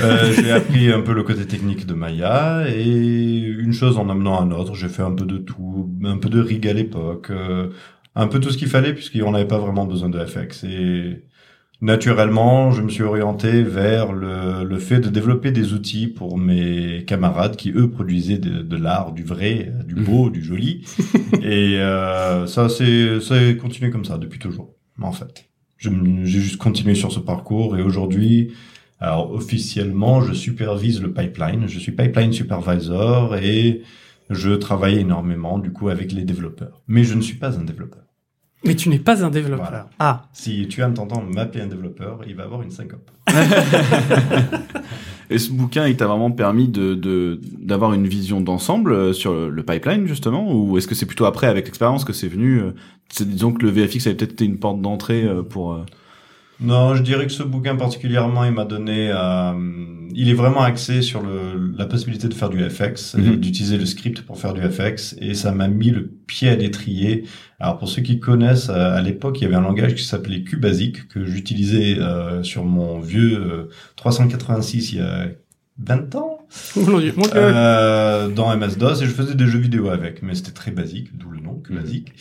Euh, 0.00 0.32
j'ai 0.32 0.50
appris 0.52 0.92
un 0.92 1.00
peu 1.00 1.12
le 1.12 1.22
côté 1.22 1.46
technique 1.46 1.86
de 1.86 1.94
Maya 1.94 2.66
et 2.68 3.38
une 3.38 3.72
chose 3.72 3.98
en 3.98 4.08
amenant 4.08 4.40
un 4.40 4.50
autre, 4.52 4.74
j'ai 4.74 4.88
fait 4.88 5.02
un 5.02 5.12
peu 5.12 5.24
de 5.24 5.38
tout, 5.38 5.90
un 6.04 6.18
peu 6.18 6.28
de 6.28 6.40
rig 6.40 6.66
à 6.68 6.72
l'époque, 6.72 7.30
euh, 7.30 7.70
un 8.14 8.28
peu 8.28 8.38
tout 8.38 8.50
ce 8.50 8.58
qu'il 8.58 8.68
fallait 8.68 8.94
puisqu'on 8.94 9.32
n'avait 9.32 9.48
pas 9.48 9.58
vraiment 9.58 9.86
besoin 9.86 10.08
de 10.08 10.24
FX 10.24 10.64
et 10.64 11.24
naturellement, 11.80 12.70
je 12.70 12.82
me 12.82 12.88
suis 12.88 13.02
orienté 13.02 13.62
vers 13.62 14.12
le, 14.12 14.64
le 14.64 14.78
fait 14.78 15.00
de 15.00 15.08
développer 15.08 15.50
des 15.50 15.72
outils 15.72 16.06
pour 16.06 16.38
mes 16.38 17.04
camarades 17.06 17.56
qui 17.56 17.70
eux 17.72 17.90
produisaient 17.90 18.38
de, 18.38 18.62
de 18.62 18.76
l'art, 18.76 19.12
du 19.12 19.24
vrai, 19.24 19.72
du 19.86 19.94
beau, 19.94 20.30
du 20.30 20.42
joli 20.42 20.84
et 21.42 21.78
euh, 21.80 22.46
ça 22.46 22.68
c'est 22.68 23.20
ça 23.20 23.34
a 23.34 23.54
continué 23.54 23.90
comme 23.90 24.04
ça 24.04 24.18
depuis 24.18 24.38
toujours 24.38 24.74
en 25.00 25.12
fait. 25.12 25.46
J'ai 25.76 25.90
juste 26.24 26.56
continué 26.56 26.96
sur 26.96 27.12
ce 27.12 27.20
parcours 27.20 27.76
et 27.76 27.82
aujourd'hui 27.82 28.52
alors 29.00 29.32
officiellement, 29.32 30.20
je 30.22 30.32
supervise 30.32 31.00
le 31.02 31.12
pipeline. 31.12 31.66
Je 31.68 31.78
suis 31.78 31.92
pipeline 31.92 32.32
supervisor 32.32 33.36
et 33.36 33.82
je 34.30 34.50
travaille 34.50 34.98
énormément 34.98 35.58
du 35.58 35.70
coup 35.72 35.88
avec 35.88 36.12
les 36.12 36.24
développeurs. 36.24 36.82
Mais 36.88 37.04
je 37.04 37.14
ne 37.14 37.20
suis 37.20 37.36
pas 37.36 37.58
un 37.58 37.64
développeur. 37.64 38.02
Mais 38.64 38.74
tu 38.74 38.88
n'es 38.88 38.98
pas 38.98 39.24
un 39.24 39.30
développeur. 39.30 39.66
Voilà. 39.68 39.88
Ah, 40.00 40.24
Si 40.32 40.66
tu 40.68 40.80
aimes 40.82 40.94
t'entendre 40.94 41.28
m'appeler 41.32 41.62
un 41.62 41.68
développeur, 41.68 42.20
il 42.26 42.34
va 42.34 42.42
avoir 42.42 42.60
une 42.62 42.72
syncope. 42.72 43.08
Et 45.30 45.38
ce 45.38 45.52
bouquin, 45.52 45.86
il 45.86 45.96
t'a 45.96 46.06
vraiment 46.06 46.30
permis 46.30 46.68
de 46.68 46.94
de- 46.94 47.38
d'avoir 47.60 47.92
une 47.92 48.06
vision 48.06 48.40
d'ensemble 48.40 48.92
euh, 48.92 49.12
sur 49.12 49.32
le, 49.34 49.50
le 49.50 49.62
pipeline 49.62 50.06
justement, 50.06 50.50
ou 50.54 50.78
est-ce 50.78 50.88
que 50.88 50.94
c'est 50.94 51.04
plutôt 51.06 51.26
après 51.26 51.46
avec 51.46 51.66
l'expérience 51.66 52.04
que 52.04 52.14
c'est 52.14 52.28
venu 52.28 52.60
euh, 52.60 52.70
c'est- 53.10 53.28
Disons 53.28 53.52
que 53.52 53.62
le 53.62 53.70
VFX 53.70 54.06
avait 54.06 54.16
peut-être 54.16 54.32
été 54.32 54.44
une 54.46 54.58
porte 54.58 54.80
d'entrée 54.80 55.24
euh, 55.24 55.42
pour. 55.42 55.84
Euh, 56.60 56.64
Non, 56.66 56.94
je 56.94 57.02
dirais 57.02 57.26
que 57.26 57.32
ce 57.32 57.42
bouquin 57.42 57.76
particulièrement, 57.76 58.44
il 58.44 58.52
m'a 58.52 58.64
donné, 58.64 59.10
euh, 59.12 59.52
il 60.14 60.28
est 60.28 60.34
vraiment 60.34 60.62
axé 60.62 61.02
sur 61.02 61.22
le, 61.22 61.72
la 61.76 61.86
possibilité 61.86 62.28
de 62.28 62.34
faire 62.34 62.50
du 62.50 62.58
FX, 62.68 63.14
Mhm. 63.16 63.36
d'utiliser 63.36 63.76
le 63.78 63.86
script 63.86 64.22
pour 64.22 64.38
faire 64.40 64.54
du 64.54 64.60
FX, 64.62 65.14
et 65.20 65.34
ça 65.34 65.52
m'a 65.52 65.68
mis 65.68 65.90
le 65.90 66.06
pied 66.26 66.48
à 66.48 66.56
l'étrier. 66.56 67.24
Alors 67.60 67.78
pour 67.78 67.88
ceux 67.88 68.02
qui 68.02 68.18
connaissent, 68.20 68.68
euh, 68.70 68.96
à 68.96 69.02
l'époque, 69.02 69.40
il 69.40 69.44
y 69.44 69.46
avait 69.46 69.56
un 69.56 69.60
langage 69.62 69.94
qui 69.94 70.04
s'appelait 70.04 70.42
QBasic 70.42 71.08
que 71.08 71.24
j'utilisais 71.24 71.98
euh, 71.98 72.42
sur 72.42 72.64
mon 72.64 73.00
vieux 73.00 73.36
euh, 73.38 73.70
386 73.96 74.92
il 74.92 74.98
y 74.98 75.00
a 75.00 75.26
20 75.80 76.14
ans 76.16 76.40
Dieu. 76.76 77.14
euh, 77.36 78.28
dans 78.28 78.56
MS-DOS 78.56 79.02
et 79.02 79.06
je 79.06 79.10
faisais 79.12 79.34
des 79.34 79.46
jeux 79.46 79.58
vidéo 79.60 79.88
avec, 79.90 80.22
mais 80.22 80.34
c'était 80.34 80.50
très 80.52 80.70
basique, 80.72 81.16
d'où 81.16 81.30
le 81.30 81.40
nom, 81.40 81.54
que 81.56 81.72
basique. 81.72 82.12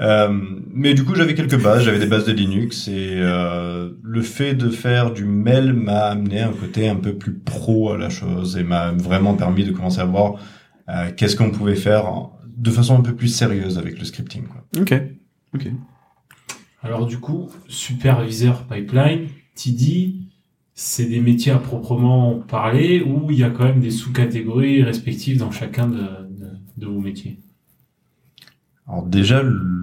Euh, 0.00 0.28
mais 0.72 0.94
du 0.94 1.04
coup, 1.04 1.14
j'avais 1.14 1.34
quelques 1.34 1.60
bases, 1.60 1.84
j'avais 1.84 1.98
des 1.98 2.06
bases 2.06 2.24
de 2.24 2.32
Linux 2.32 2.88
et 2.88 3.18
euh, 3.20 3.90
le 4.02 4.22
fait 4.22 4.54
de 4.54 4.70
faire 4.70 5.12
du 5.12 5.24
mail 5.24 5.72
m'a 5.72 6.06
amené 6.06 6.40
un 6.40 6.52
côté 6.52 6.88
un 6.88 6.96
peu 6.96 7.14
plus 7.14 7.34
pro 7.34 7.92
à 7.92 7.98
la 7.98 8.08
chose 8.08 8.56
et 8.56 8.62
m'a 8.62 8.92
vraiment 8.92 9.34
permis 9.34 9.64
de 9.64 9.72
commencer 9.72 10.00
à 10.00 10.04
voir 10.04 10.34
euh, 10.88 11.10
qu'est-ce 11.16 11.36
qu'on 11.36 11.50
pouvait 11.50 11.76
faire 11.76 12.30
de 12.56 12.70
façon 12.70 12.98
un 12.98 13.02
peu 13.02 13.14
plus 13.14 13.28
sérieuse 13.28 13.78
avec 13.78 13.98
le 13.98 14.04
scripting. 14.04 14.44
Quoi. 14.44 14.64
Ok. 14.80 14.94
Ok. 15.54 15.68
Alors 16.82 17.06
du 17.06 17.18
coup, 17.18 17.50
superviseur 17.68 18.66
pipeline, 18.66 19.28
TD, 19.54 20.14
c'est 20.74 21.06
des 21.06 21.20
métiers 21.20 21.52
à 21.52 21.58
proprement 21.58 22.40
parler 22.40 23.02
ou 23.02 23.30
il 23.30 23.38
y 23.38 23.44
a 23.44 23.50
quand 23.50 23.64
même 23.64 23.80
des 23.80 23.90
sous-catégories 23.90 24.82
respectives 24.82 25.38
dans 25.38 25.50
chacun 25.50 25.86
de, 25.86 25.98
de, 25.98 26.50
de 26.78 26.86
vos 26.86 27.00
métiers? 27.00 27.38
Alors 28.88 29.02
déjà, 29.04 29.42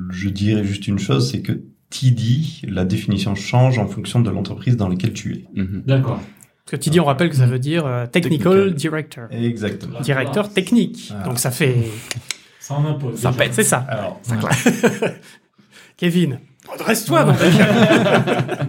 je 0.10 0.30
dirais 0.30 0.64
juste 0.64 0.88
une 0.88 1.00
chose, 1.00 1.32
c'est 1.32 1.42
que 1.42 1.54
TD, 1.90 2.68
la 2.68 2.86
définition 2.86 3.34
change 3.36 3.80
en 3.80 3.88
fonction 3.88 4.20
de 4.20 4.30
l'entreprise 4.30 4.78
dans 4.78 4.88
laquelle 4.90 5.14
tu 5.14 5.34
es. 5.34 5.60
Mhm. 5.60 5.84
D'accord. 5.88 6.20
Parce 6.66 6.72
que 6.72 6.76
dis, 6.90 7.00
on 7.00 7.06
rappelle 7.06 7.30
que 7.30 7.36
ça 7.36 7.48
veut 7.48 7.58
dire 7.60 7.86
euh, 7.88 8.06
technical, 8.06 8.52
Technical. 8.54 8.74
director. 8.76 9.24
Exactement. 9.32 10.00
Directeur 10.02 10.50
technique. 10.54 11.12
Ah. 11.18 11.24
Donc 11.24 11.40
ça 11.40 11.50
fait... 11.52 11.76
Ça 12.60 12.76
en 12.76 12.86
impose. 12.86 13.16
Ça 13.18 13.32
déjà. 13.32 13.44
pète, 13.44 13.54
c'est 13.56 13.64
ça. 13.64 13.78
Alors, 13.90 14.22
Kevin, 15.98 16.40
redresse-toi 16.72 17.24
dans 17.24 17.34
ta 17.34 17.50
carte. 17.50 18.62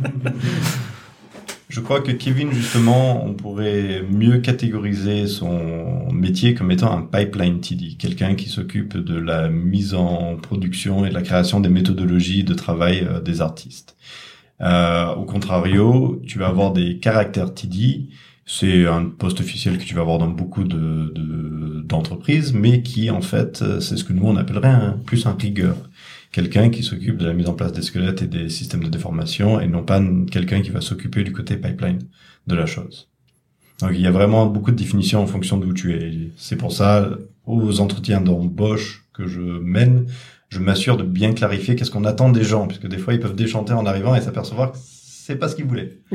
Je 1.70 1.78
crois 1.80 2.00
que 2.00 2.10
Kevin, 2.10 2.50
justement, 2.52 3.24
on 3.24 3.34
pourrait 3.34 4.02
mieux 4.10 4.38
catégoriser 4.38 5.28
son 5.28 6.10
métier 6.12 6.52
comme 6.54 6.72
étant 6.72 6.90
un 6.92 7.02
pipeline 7.02 7.60
TD, 7.60 7.96
quelqu'un 7.96 8.34
qui 8.34 8.48
s'occupe 8.48 8.96
de 8.96 9.16
la 9.16 9.48
mise 9.48 9.94
en 9.94 10.36
production 10.36 11.04
et 11.06 11.10
de 11.10 11.14
la 11.14 11.22
création 11.22 11.60
des 11.60 11.68
méthodologies 11.68 12.42
de 12.42 12.54
travail 12.54 13.06
euh, 13.08 13.20
des 13.20 13.40
artistes. 13.40 13.96
Euh, 14.62 15.14
au 15.14 15.24
contrario, 15.24 16.22
tu 16.26 16.38
vas 16.40 16.48
avoir 16.48 16.72
des 16.72 16.98
caractères 16.98 17.54
TD, 17.54 18.08
c'est 18.46 18.86
un 18.86 19.06
poste 19.06 19.40
officiel 19.40 19.78
que 19.78 19.84
tu 19.84 19.94
vas 19.94 20.02
avoir 20.02 20.18
dans 20.18 20.28
beaucoup 20.28 20.64
de 20.64 21.12
de- 21.14 21.82
d'entreprises, 21.82 22.52
mais 22.54 22.82
qui 22.82 23.10
en 23.10 23.22
fait, 23.22 23.62
euh, 23.62 23.80
c'est 23.80 23.96
ce 23.96 24.04
que 24.04 24.12
nous 24.12 24.24
on 24.26 24.36
appellerait 24.36 24.94
plus 25.06 25.26
un 25.26 25.34
rigueur 25.38 25.76
quelqu'un 26.32 26.70
qui 26.70 26.82
s'occupe 26.82 27.16
de 27.16 27.26
la 27.26 27.32
mise 27.32 27.48
en 27.48 27.54
place 27.54 27.72
des 27.72 27.82
squelettes 27.82 28.22
et 28.22 28.26
des 28.26 28.48
systèmes 28.48 28.84
de 28.84 28.88
déformation 28.88 29.60
et 29.60 29.66
non 29.66 29.82
pas 29.82 30.02
quelqu'un 30.30 30.62
qui 30.62 30.70
va 30.70 30.80
s'occuper 30.80 31.24
du 31.24 31.32
côté 31.32 31.56
pipeline 31.56 31.98
de 32.46 32.54
la 32.54 32.66
chose. 32.66 33.08
Donc 33.80 33.92
il 33.94 34.00
y 34.00 34.06
a 34.06 34.10
vraiment 34.10 34.46
beaucoup 34.46 34.70
de 34.70 34.76
définitions 34.76 35.22
en 35.22 35.26
fonction 35.26 35.56
d'où 35.56 35.72
tu 35.72 35.94
es. 35.94 36.30
C'est 36.36 36.56
pour 36.56 36.72
ça, 36.72 37.10
aux 37.46 37.80
entretiens 37.80 38.20
d'embauche 38.20 39.06
que 39.12 39.26
je 39.26 39.40
mène, 39.40 40.06
je 40.48 40.58
m'assure 40.58 40.96
de 40.96 41.02
bien 41.02 41.32
clarifier 41.32 41.76
qu'est-ce 41.76 41.90
qu'on 41.90 42.04
attend 42.04 42.30
des 42.30 42.44
gens, 42.44 42.66
puisque 42.66 42.88
des 42.88 42.98
fois 42.98 43.14
ils 43.14 43.20
peuvent 43.20 43.36
déchanter 43.36 43.72
en 43.72 43.86
arrivant 43.86 44.14
et 44.14 44.20
s'apercevoir 44.20 44.72
que 44.72 44.78
c'est 44.80 45.36
pas 45.36 45.48
ce 45.48 45.56
qu'ils 45.56 45.64
voulaient. 45.64 45.98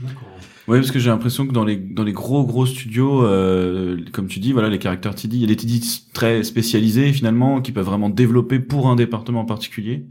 D'accord. 0.00 0.35
Oui, 0.68 0.78
parce 0.78 0.90
que 0.90 0.98
j'ai 0.98 1.10
l'impression 1.10 1.46
que 1.46 1.52
dans 1.52 1.64
les 1.64 1.76
dans 1.76 2.02
les 2.02 2.12
gros 2.12 2.44
gros 2.44 2.66
studios, 2.66 3.24
euh, 3.24 3.98
comme 4.12 4.26
tu 4.26 4.40
dis, 4.40 4.52
voilà, 4.52 4.68
les 4.68 4.78
caractères 4.78 5.14
TD, 5.14 5.36
il 5.36 5.40
y 5.40 5.44
a 5.44 5.46
des 5.46 5.56
TD 5.56 5.80
très 6.12 6.42
spécialisés 6.42 7.12
finalement 7.12 7.60
qui 7.60 7.70
peuvent 7.72 7.84
vraiment 7.86 8.08
développer 8.10 8.58
pour 8.58 8.88
un 8.88 8.96
département 8.96 9.40
en 9.42 9.44
particulier. 9.44 10.06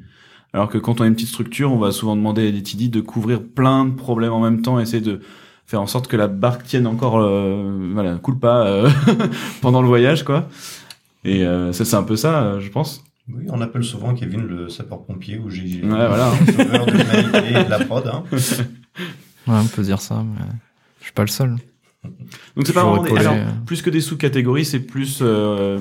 Alors 0.53 0.69
que 0.69 0.77
quand 0.77 1.01
on 1.01 1.03
a 1.03 1.07
une 1.07 1.15
petite 1.15 1.27
structure, 1.27 1.73
on 1.73 1.77
va 1.77 1.91
souvent 1.91 2.15
demander 2.15 2.47
à 2.47 2.51
des 2.51 2.63
TD 2.63 2.87
de 2.87 3.01
couvrir 3.01 3.41
plein 3.43 3.83
de 3.85 3.93
problèmes 3.93 4.31
en 4.31 4.39
même 4.39 4.61
temps, 4.61 4.79
essayer 4.79 5.01
de 5.01 5.19
faire 5.65 5.81
en 5.81 5.87
sorte 5.87 6.07
que 6.07 6.15
la 6.15 6.27
barque 6.29 6.63
tienne 6.63 6.87
encore, 6.87 7.19
euh, 7.19 7.89
voilà, 7.93 8.15
coule 8.15 8.39
pas 8.39 8.65
euh, 8.65 8.89
pendant 9.61 9.81
le 9.81 9.87
voyage, 9.89 10.23
quoi. 10.23 10.47
Et 11.25 11.43
euh, 11.43 11.73
ça, 11.73 11.83
c'est 11.83 11.95
un 11.97 12.03
peu 12.03 12.15
ça, 12.15 12.43
euh, 12.43 12.59
je 12.61 12.69
pense. 12.69 13.03
Oui, 13.27 13.45
on 13.49 13.59
appelle 13.59 13.83
souvent 13.83 14.13
Kevin 14.13 14.41
le 14.41 14.69
sapeur-pompier 14.69 15.39
ou 15.39 15.49
j'ai 15.49 15.63
Ouais, 15.83 15.89
voilà. 15.89 16.31
de 16.45 16.91
l'humanité 16.91 17.59
et 17.59 17.63
de 17.65 17.69
la 17.69 17.79
prod. 17.79 18.07
Hein. 18.07 18.23
Ouais, 19.47 19.55
on 19.59 19.67
peut 19.67 19.83
dire 19.83 20.01
ça, 20.01 20.23
mais 20.23 20.45
je 20.99 21.03
suis 21.05 21.13
pas 21.13 21.21
le 21.23 21.27
seul. 21.27 21.55
Donc 22.55 22.65
c'est 22.67 22.73
pas 22.73 22.83
vraiment 22.83 23.03
des- 23.03 23.17
alors, 23.17 23.35
plus 23.65 23.81
que 23.81 23.89
des 23.89 24.01
sous-catégories, 24.01 24.65
c'est 24.65 24.79
plus 24.79 25.19
euh, 25.21 25.79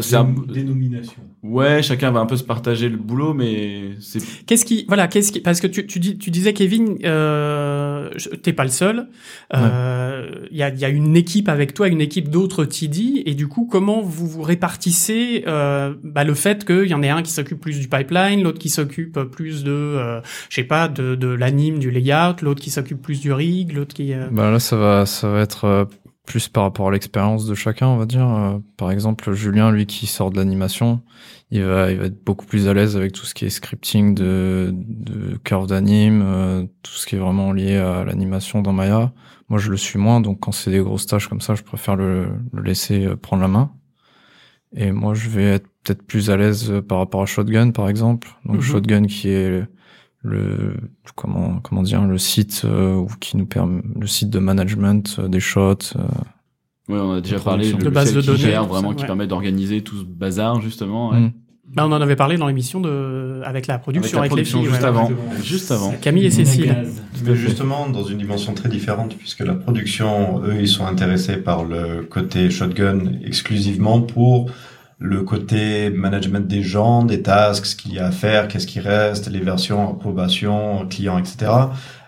c'est 0.00 0.16
un- 0.16 0.34
Dénomination. 0.48 1.22
ouais, 1.42 1.82
chacun 1.82 2.10
va 2.10 2.20
un 2.20 2.26
peu 2.26 2.36
se 2.36 2.44
partager 2.44 2.88
le 2.88 2.96
boulot, 2.96 3.34
mais 3.34 3.90
c'est 4.00 4.20
Qu'est-ce 4.46 4.64
qui, 4.64 4.84
voilà, 4.88 5.08
qu'est-ce 5.08 5.32
qui, 5.32 5.40
parce 5.40 5.60
que 5.60 5.66
tu, 5.66 5.86
tu, 5.86 5.98
dis, 5.98 6.18
tu 6.18 6.30
disais 6.30 6.52
Kevin, 6.52 6.96
euh, 7.04 8.10
t'es 8.42 8.52
pas 8.52 8.64
le 8.64 8.70
seul. 8.70 9.08
Euh, 9.54 10.26
Il 10.50 10.56
y, 10.56 10.62
a, 10.62 10.68
il 10.70 10.78
y 10.78 10.84
a 10.84 10.88
une 10.88 11.16
équipe 11.16 11.48
avec 11.48 11.74
toi, 11.74 11.88
une 11.88 12.00
équipe 12.00 12.28
d'autres 12.30 12.64
TD, 12.64 13.22
et 13.26 13.34
du 13.34 13.48
coup, 13.48 13.66
comment 13.70 14.00
vous 14.02 14.26
vous 14.26 14.42
répartissez 14.42 15.44
euh, 15.46 15.94
bah, 16.02 16.24
le 16.24 16.34
fait 16.34 16.64
qu'il 16.64 16.86
y 16.86 16.94
en 16.94 17.02
ait 17.02 17.08
un 17.08 17.22
qui 17.22 17.32
s'occupe 17.32 17.60
plus 17.60 17.78
du 17.78 17.88
pipeline, 17.88 18.42
l'autre 18.42 18.58
qui 18.58 18.68
s'occupe 18.68 19.18
plus 19.24 19.64
de, 19.64 19.70
euh, 19.72 20.20
je 20.48 20.56
sais 20.56 20.64
pas, 20.64 20.88
de, 20.88 21.14
de 21.14 21.28
l'anime, 21.28 21.78
du 21.78 21.90
layout, 21.90 22.36
l'autre 22.42 22.60
qui 22.62 22.70
s'occupe 22.70 23.00
plus 23.02 23.20
du 23.20 23.32
rig, 23.32 23.72
l'autre 23.72 23.94
qui. 23.94 24.12
euh, 24.12 24.26
Bah 24.30 24.50
là, 24.50 24.58
ça 24.58 24.76
va, 24.76 25.06
ça 25.06 25.28
va 25.30 25.40
être 25.40 25.64
euh, 25.64 25.84
plus 26.28 26.48
par 26.48 26.64
rapport 26.64 26.88
à 26.88 26.92
l'expérience 26.92 27.46
de 27.46 27.54
chacun, 27.54 27.88
on 27.88 27.96
va 27.96 28.04
dire. 28.04 28.28
Euh, 28.28 28.58
par 28.76 28.90
exemple, 28.90 29.32
Julien, 29.32 29.70
lui 29.72 29.86
qui 29.86 30.06
sort 30.06 30.30
de 30.30 30.36
l'animation, 30.36 31.00
il 31.50 31.64
va, 31.64 31.90
il 31.90 31.96
va 31.98 32.04
être 32.04 32.22
beaucoup 32.22 32.44
plus 32.44 32.68
à 32.68 32.74
l'aise 32.74 32.96
avec 32.96 33.12
tout 33.12 33.24
ce 33.24 33.32
qui 33.34 33.46
est 33.46 33.50
scripting 33.50 34.14
de, 34.14 34.70
de 34.74 35.38
curve 35.38 35.66
d'anime, 35.66 36.22
euh, 36.22 36.64
tout 36.82 36.92
ce 36.92 37.06
qui 37.06 37.16
est 37.16 37.18
vraiment 37.18 37.52
lié 37.52 37.76
à 37.76 38.04
l'animation 38.04 38.60
dans 38.60 38.74
Maya. 38.74 39.12
Moi, 39.48 39.58
je 39.58 39.70
le 39.70 39.78
suis 39.78 39.98
moins, 39.98 40.20
donc 40.20 40.40
quand 40.40 40.52
c'est 40.52 40.70
des 40.70 40.80
grosses 40.80 41.06
tâches 41.06 41.28
comme 41.28 41.40
ça, 41.40 41.54
je 41.54 41.62
préfère 41.62 41.96
le, 41.96 42.28
le 42.52 42.62
laisser 42.62 43.06
euh, 43.06 43.16
prendre 43.16 43.40
la 43.42 43.48
main. 43.48 43.72
Et 44.76 44.92
moi, 44.92 45.14
je 45.14 45.30
vais 45.30 45.44
être 45.44 45.66
peut-être 45.82 46.02
plus 46.06 46.28
à 46.28 46.36
l'aise 46.36 46.72
par 46.86 46.98
rapport 46.98 47.22
à 47.22 47.26
Shotgun, 47.26 47.70
par 47.70 47.88
exemple. 47.88 48.28
Donc 48.44 48.56
Mhm. 48.56 48.62
Shotgun 48.62 49.02
qui 49.06 49.30
est 49.30 49.62
le 50.22 50.74
comment 51.14 51.60
comment 51.62 51.82
dire 51.82 52.04
le 52.04 52.18
site 52.18 52.62
euh, 52.64 52.94
ou 52.94 53.06
qui 53.20 53.36
nous 53.36 53.46
permet 53.46 53.82
le 53.98 54.06
site 54.06 54.30
de 54.30 54.38
management 54.38 55.16
euh, 55.18 55.28
des 55.28 55.40
shots. 55.40 55.94
euh, 55.96 56.02
ouais, 56.88 56.98
on 57.00 57.12
a 57.12 57.20
déjà 57.20 57.36
De 57.38 57.42
parlé 57.42 57.72
le 57.72 57.78
De 57.78 57.90
base 57.90 58.12
de 58.12 58.20
qui 58.20 58.26
données, 58.26 58.38
gère 58.38 58.64
vraiment 58.66 58.90
ça, 58.90 58.94
qui 58.96 59.00
ouais. 59.02 59.06
permet 59.06 59.26
d'organiser 59.26 59.82
tout 59.82 59.96
ce 59.98 60.04
bazar 60.04 60.60
justement. 60.60 61.10
ouais. 61.10 61.20
mm. 61.20 61.32
Bah, 61.74 61.84
on 61.86 61.92
en 61.92 62.00
avait 62.00 62.16
parlé 62.16 62.38
dans 62.38 62.46
l'émission 62.46 62.80
de, 62.80 63.42
avec 63.44 63.66
la 63.66 63.78
production, 63.78 64.20
Avec 64.20 64.34
les 64.34 64.42
filles. 64.44 64.64
juste 64.64 64.80
ouais. 64.80 64.84
avant. 64.86 65.10
Juste 65.42 65.70
avant. 65.70 65.92
Camille 66.00 66.24
et 66.24 66.30
Cécile. 66.30 66.74
Mais 67.26 67.36
justement, 67.36 67.90
dans 67.90 68.04
une 68.04 68.16
dimension 68.16 68.54
très 68.54 68.70
différente, 68.70 69.14
puisque 69.16 69.40
la 69.40 69.52
production, 69.52 70.42
eux, 70.44 70.56
ils 70.58 70.66
sont 70.66 70.86
intéressés 70.86 71.36
par 71.36 71.64
le 71.64 72.04
côté 72.04 72.48
shotgun 72.48 73.00
exclusivement 73.22 74.00
pour 74.00 74.50
le 74.98 75.22
côté 75.22 75.90
management 75.90 76.46
des 76.46 76.62
gens, 76.62 77.04
des 77.04 77.22
tasks, 77.22 77.66
ce 77.66 77.76
qu'il 77.76 77.94
y 77.94 77.98
a 77.98 78.06
à 78.06 78.10
faire, 78.10 78.48
qu'est-ce 78.48 78.66
qui 78.66 78.80
reste, 78.80 79.30
les 79.30 79.40
versions, 79.40 79.90
approbation, 79.90 80.86
client, 80.88 81.18
etc. 81.18 81.52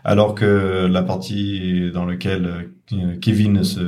Alors 0.04 0.34
que 0.34 0.86
la 0.90 1.02
partie 1.02 1.90
dans 1.92 2.04
laquelle 2.04 2.70
euh, 2.92 3.16
Kevin 3.20 3.62
se, 3.62 3.80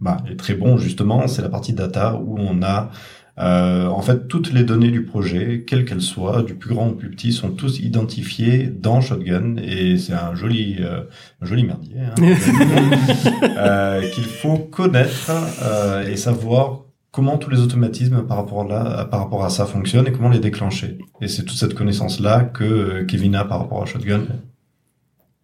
bah, 0.00 0.16
est 0.30 0.36
très 0.36 0.54
bon, 0.54 0.78
justement, 0.78 1.28
c'est 1.28 1.42
la 1.42 1.50
partie 1.50 1.72
data 1.72 2.16
où 2.16 2.38
on 2.38 2.62
a 2.62 2.90
euh, 3.38 3.86
en 3.86 4.02
fait, 4.02 4.28
toutes 4.28 4.52
les 4.52 4.62
données 4.62 4.90
du 4.90 5.04
projet, 5.04 5.64
quelles 5.66 5.86
qu'elles 5.86 6.02
soient, 6.02 6.42
du 6.42 6.54
plus 6.54 6.74
grand 6.74 6.88
au 6.88 6.92
plus 6.92 7.10
petit, 7.10 7.32
sont 7.32 7.50
tous 7.50 7.80
identifiées 7.80 8.66
dans 8.66 9.00
Shotgun 9.00 9.56
et 9.56 9.96
c'est 9.96 10.12
un 10.12 10.34
joli, 10.34 10.76
euh, 10.80 11.04
un 11.40 11.46
joli 11.46 11.64
merdier 11.64 11.96
hein, 12.00 12.14
euh, 13.56 14.10
qu'il 14.10 14.24
faut 14.24 14.58
connaître 14.58 15.30
euh, 15.62 16.06
et 16.06 16.16
savoir 16.16 16.82
comment 17.12 17.38
tous 17.38 17.50
les 17.50 17.60
automatismes 17.60 18.26
par 18.26 18.38
rapport, 18.38 18.64
là, 18.64 19.04
par 19.04 19.20
rapport 19.20 19.44
à 19.44 19.50
ça 19.50 19.66
fonctionnent 19.66 20.08
et 20.08 20.12
comment 20.12 20.30
les 20.30 20.40
déclencher. 20.40 20.98
Et 21.20 21.28
c'est 21.28 21.44
toute 21.44 21.58
cette 21.58 21.74
connaissance-là 21.74 22.44
que 22.44 22.64
euh, 22.64 23.04
Kevin 23.04 23.36
a 23.36 23.44
par 23.44 23.60
rapport 23.60 23.82
à 23.82 23.86
Shotgun. 23.86 24.22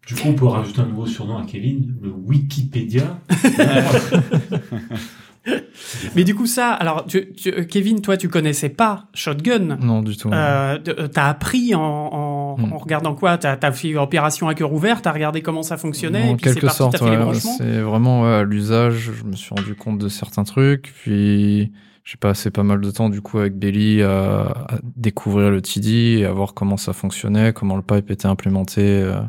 Du 0.06 0.14
coup, 0.14 0.28
on 0.28 0.32
peut 0.32 0.46
rajouter 0.46 0.80
un 0.80 0.87
nouveau 0.87 1.06
surnom 1.06 1.37
à 1.37 1.44
Kevin, 1.44 1.94
le 2.02 2.10
Wikipédia. 2.10 3.20
Mais 6.16 6.24
du 6.24 6.34
coup, 6.34 6.46
ça, 6.46 6.72
alors, 6.72 7.06
tu, 7.06 7.32
tu- 7.32 7.66
Kevin, 7.66 8.00
toi, 8.00 8.16
tu 8.16 8.28
connaissais 8.28 8.68
pas 8.68 9.06
Shotgun. 9.14 9.76
Non 9.80 10.02
du 10.02 10.16
tout. 10.16 10.30
Euh, 10.30 10.78
euh, 10.88 11.08
t'as 11.08 11.28
appris 11.28 11.74
en, 11.74 11.80
en, 11.80 12.38
Hmm. 12.58 12.72
en 12.72 12.78
regardant 12.78 13.14
quoi? 13.14 13.38
T'as 13.38 13.56
as 13.62 13.72
fait 13.72 13.94
opération 13.96 14.48
à 14.48 14.54
cœur 14.54 14.72
ouvert, 14.72 15.00
t'as 15.00 15.12
regardé 15.12 15.42
comment 15.42 15.62
ça 15.62 15.76
fonctionnait, 15.76 16.22
en 16.22 16.32
et 16.32 16.36
puis 16.36 16.48
c'est 16.48 16.54
quelque 16.54 16.66
parti, 16.66 16.78
sorte, 16.78 17.00
ouais, 17.02 17.34
c'est 17.34 17.80
vraiment 17.80 18.22
ouais, 18.22 18.34
à 18.34 18.42
l'usage. 18.42 19.12
Je 19.16 19.24
me 19.24 19.36
suis 19.36 19.54
rendu 19.54 19.76
compte 19.76 19.98
de 19.98 20.08
certains 20.08 20.42
trucs, 20.42 20.92
puis 21.02 21.70
j'ai 22.02 22.16
passé 22.18 22.50
pas 22.50 22.64
mal 22.64 22.80
de 22.80 22.90
temps 22.90 23.10
du 23.10 23.20
coup 23.20 23.38
avec 23.38 23.56
Belly 23.56 24.02
à, 24.02 24.40
à 24.40 24.78
découvrir 24.96 25.50
le 25.50 25.62
TD 25.62 26.18
et 26.18 26.24
à 26.24 26.32
voir 26.32 26.52
comment 26.54 26.76
ça 26.76 26.92
fonctionnait, 26.92 27.52
comment 27.52 27.76
le 27.76 27.82
pipe 27.82 28.10
était 28.10 28.26
implémenté, 28.26 28.80
euh, 28.82 29.20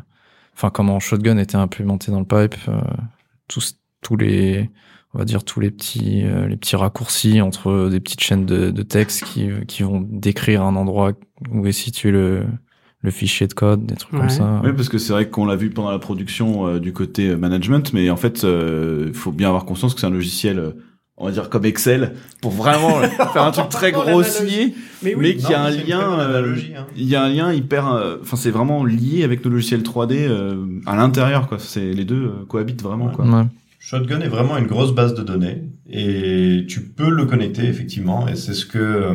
enfin 0.56 0.70
comment 0.70 0.98
Shotgun 0.98 1.36
était 1.38 1.56
implémenté 1.56 2.10
dans 2.10 2.18
le 2.20 2.24
pipe, 2.26 2.56
euh, 2.68 2.80
tous 3.46 3.76
tous 4.02 4.16
les 4.16 4.70
on 5.14 5.18
va 5.18 5.24
dire 5.24 5.42
tous 5.44 5.60
les 5.60 5.70
petits 5.70 6.22
euh, 6.24 6.46
les 6.46 6.56
petits 6.56 6.76
raccourcis 6.76 7.40
entre 7.40 7.88
des 7.90 8.00
petites 8.00 8.20
chaînes 8.22 8.46
de, 8.46 8.70
de 8.70 8.82
texte 8.82 9.24
qui 9.24 9.48
qui 9.66 9.82
vont 9.82 10.00
décrire 10.08 10.62
un 10.62 10.76
endroit 10.76 11.12
où 11.50 11.66
est 11.66 11.72
situé 11.72 12.10
le 12.10 12.44
le 13.02 13.10
fichier 13.10 13.46
de 13.46 13.54
code, 13.54 13.86
des 13.86 13.94
trucs 13.94 14.12
Ouais. 14.12 14.18
comme 14.20 14.28
ça. 14.28 14.60
Oui, 14.62 14.72
parce 14.76 14.90
que 14.90 14.98
c'est 14.98 15.14
vrai 15.14 15.30
qu'on 15.30 15.46
l'a 15.46 15.56
vu 15.56 15.70
pendant 15.70 15.90
la 15.90 15.98
production 15.98 16.66
euh, 16.66 16.78
du 16.80 16.92
côté 16.92 17.28
euh, 17.30 17.36
management, 17.38 17.94
mais 17.94 18.10
en 18.10 18.16
fait, 18.18 18.42
il 18.44 19.14
faut 19.14 19.32
bien 19.32 19.48
avoir 19.48 19.64
conscience 19.64 19.94
que 19.94 20.00
c'est 20.00 20.06
un 20.06 20.10
logiciel, 20.10 20.58
euh, 20.58 20.72
on 21.16 21.24
va 21.24 21.32
dire 21.32 21.48
comme 21.48 21.64
Excel, 21.64 22.12
pour 22.42 22.50
vraiment 22.50 23.00
euh, 23.00 23.08
faire 23.32 23.42
un 23.44 23.52
truc 23.52 23.70
très 23.70 23.90
grossier, 23.90 24.74
Mais 25.02 25.14
mais 25.16 25.34
qui 25.34 25.54
a 25.54 25.62
un 25.62 25.70
lien. 25.70 26.20
euh, 26.20 26.54
hein. 26.76 26.84
il 26.94 27.06
y 27.06 27.16
a 27.16 27.22
un 27.22 27.30
lien 27.30 27.54
hyper, 27.54 27.90
euh, 27.90 28.18
enfin 28.20 28.36
c'est 28.36 28.50
vraiment 28.50 28.84
lié 28.84 29.24
avec 29.24 29.42
nos 29.46 29.50
logiciels 29.50 29.80
3D 29.82 30.26
euh, 30.28 30.56
à 30.84 30.94
l'intérieur, 30.94 31.48
quoi. 31.48 31.58
C'est 31.58 31.92
les 31.94 32.04
deux 32.04 32.24
euh, 32.26 32.44
cohabitent 32.46 32.82
vraiment, 32.82 33.08
quoi. 33.08 33.24
Ouais. 33.24 33.44
Shotgun 33.80 34.20
est 34.20 34.28
vraiment 34.28 34.58
une 34.58 34.66
grosse 34.66 34.94
base 34.94 35.14
de 35.14 35.22
données 35.22 35.64
et 35.88 36.66
tu 36.68 36.82
peux 36.82 37.08
le 37.08 37.24
connecter 37.24 37.64
effectivement. 37.64 38.28
Et 38.28 38.36
c'est 38.36 38.52
ce 38.52 38.66
que 38.66 38.78
euh, 38.78 39.14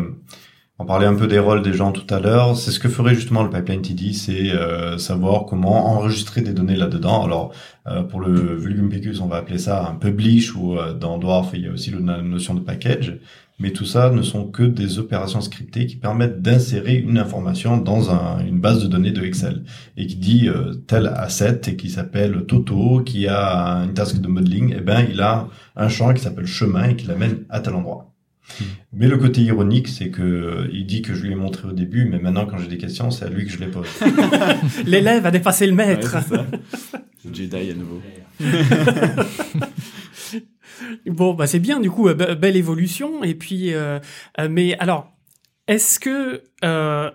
on 0.78 0.86
parlait 0.86 1.06
un 1.06 1.16
peu 1.16 1.28
des 1.28 1.40
rôles 1.40 1.62
des 1.62 1.72
gens 1.72 1.94
tout 1.94 2.14
à 2.14 2.20
l'heure, 2.20 2.58
c'est 2.58 2.72
ce 2.72 2.80
que 2.80 2.90
ferait 2.90 3.16
justement 3.16 3.44
le 3.44 3.50
pipeline 3.50 3.82
TD, 3.82 4.12
c'est 4.12 4.52
euh, 4.52 4.98
savoir 4.98 5.46
comment 5.46 5.88
enregistrer 5.94 6.42
des 6.42 6.52
données 6.52 6.76
là-dedans. 6.76 7.24
Alors 7.24 7.54
euh, 7.88 8.04
pour 8.04 8.20
le 8.20 8.56
Vulgum 8.56 8.90
Picus, 8.90 9.22
on 9.22 9.28
va 9.28 9.38
appeler 9.38 9.58
ça 9.58 9.88
un 9.88 9.96
publish 9.96 10.54
ou 10.54 10.78
euh, 10.78 10.94
dans 10.94 11.18
Dwarf, 11.18 11.52
il 11.54 11.62
y 11.62 11.68
a 11.68 11.72
aussi 11.72 11.92
la 11.92 12.22
notion 12.22 12.56
de 12.56 12.60
package, 12.60 13.20
mais 13.58 13.72
tout 13.72 13.86
ça 13.86 14.10
ne 14.12 14.22
sont 14.22 14.46
que 14.48 14.64
des 14.64 15.00
opérations 15.00 15.40
scriptées 15.42 15.86
qui 15.86 15.96
permettent 15.96 16.42
d'insérer 16.42 16.96
une 16.96 17.18
information 17.18 17.78
dans 17.78 18.12
un- 18.12 18.46
une 18.46 18.60
base 18.60 18.82
de 18.84 18.88
données 18.88 19.12
de 19.12 19.24
Excel 19.24 19.64
et 19.96 20.08
qui 20.08 20.16
dit 20.18 20.50
euh, 20.50 20.74
tel 20.88 21.08
asset 21.08 21.62
et 21.68 21.76
qui 21.78 21.90
s'appelle 21.90 22.46
Toto, 22.48 23.02
qui 23.02 23.28
a 23.28 23.84
une 23.86 23.94
task 23.94 24.20
de 24.20 24.28
modeling, 24.28 24.76
eh 24.78 24.82
ben 24.82 25.06
il 25.10 25.22
a 25.22 25.48
un 25.76 25.88
champ 25.90 26.14
qui 26.14 26.22
s'appelle 26.22 26.48
chemin 26.48 26.90
et 26.90 26.96
qui 26.96 27.08
l'amène 27.08 27.46
à 27.50 27.60
tel 27.62 27.74
endroit. 27.76 28.12
Mais 28.94 29.08
le 29.08 29.18
côté 29.18 29.42
ironique, 29.42 29.88
c'est 29.88 30.10
que 30.10 30.22
euh, 30.22 30.70
il 30.72 30.86
dit 30.86 31.02
que 31.02 31.16
je 31.16 31.24
lui 31.24 31.32
ai 31.32 31.36
montré 31.36 31.68
au 31.68 31.72
début, 31.72 32.06
mais 32.06 32.20
maintenant 32.20 32.46
quand 32.46 32.58
j'ai 32.60 32.68
des 32.68 32.78
questions, 32.78 33.10
c'est 33.10 33.26
à 33.26 33.30
lui 33.30 33.46
que 33.46 33.52
je 33.52 33.58
les 33.60 33.68
pose. 33.68 33.88
L'élève 34.86 35.26
a 35.26 35.32
dépassé 35.32 35.66
le 35.66 35.74
Ouais, 35.74 35.88
maître. 35.88 36.12
ça. 36.12 36.46
Jedi 37.34 37.72
à 37.72 37.74
nouveau. 37.74 38.02
Bon, 41.06 41.34
bah 41.34 41.48
c'est 41.48 41.60
bien 41.60 41.80
du 41.80 41.90
coup, 41.92 42.08
euh, 42.08 42.14
be- 42.16 42.34
belle 42.36 42.56
évolution. 42.56 43.24
Et 43.24 43.36
puis, 43.36 43.74
euh, 43.74 44.00
euh, 44.40 44.48
mais 44.50 44.78
alors, 44.80 45.12
est-ce 45.68 46.00
que 46.00 46.44
euh, 46.64 47.10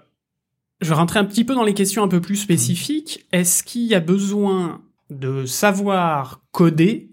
je 0.81 0.93
rentrais 0.95 1.19
un 1.21 1.25
petit 1.25 1.45
peu 1.45 1.55
dans 1.55 1.65
les 1.65 1.75
questions 1.75 2.03
un 2.03 2.09
peu 2.09 2.21
plus 2.21 2.37
spécifiques 2.37 3.27
Est-ce 3.33 3.63
qu'il 3.63 3.83
y 3.83 3.95
a 3.95 4.01
besoin 4.01 4.81
de 5.11 5.45
savoir 5.45 6.41
coder? 6.53 7.09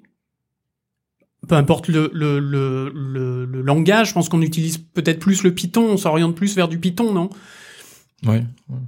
Peu 1.47 1.55
importe 1.55 1.87
le, 1.87 2.09
le, 2.13 2.39
le, 2.39 2.89
le, 2.93 3.45
le 3.45 3.61
langage, 3.61 4.09
je 4.09 4.13
pense 4.13 4.27
qu'on 4.27 4.41
utilise 4.41 4.77
peut-être 4.79 5.19
plus 5.19 5.43
le 5.43 5.53
Python, 5.53 5.83
on 5.91 5.97
s'oriente 5.97 6.35
plus 6.35 6.55
vers 6.55 6.67
du 6.67 6.77
Python, 6.79 7.13
non? 7.13 7.29
Oui. 8.25 8.39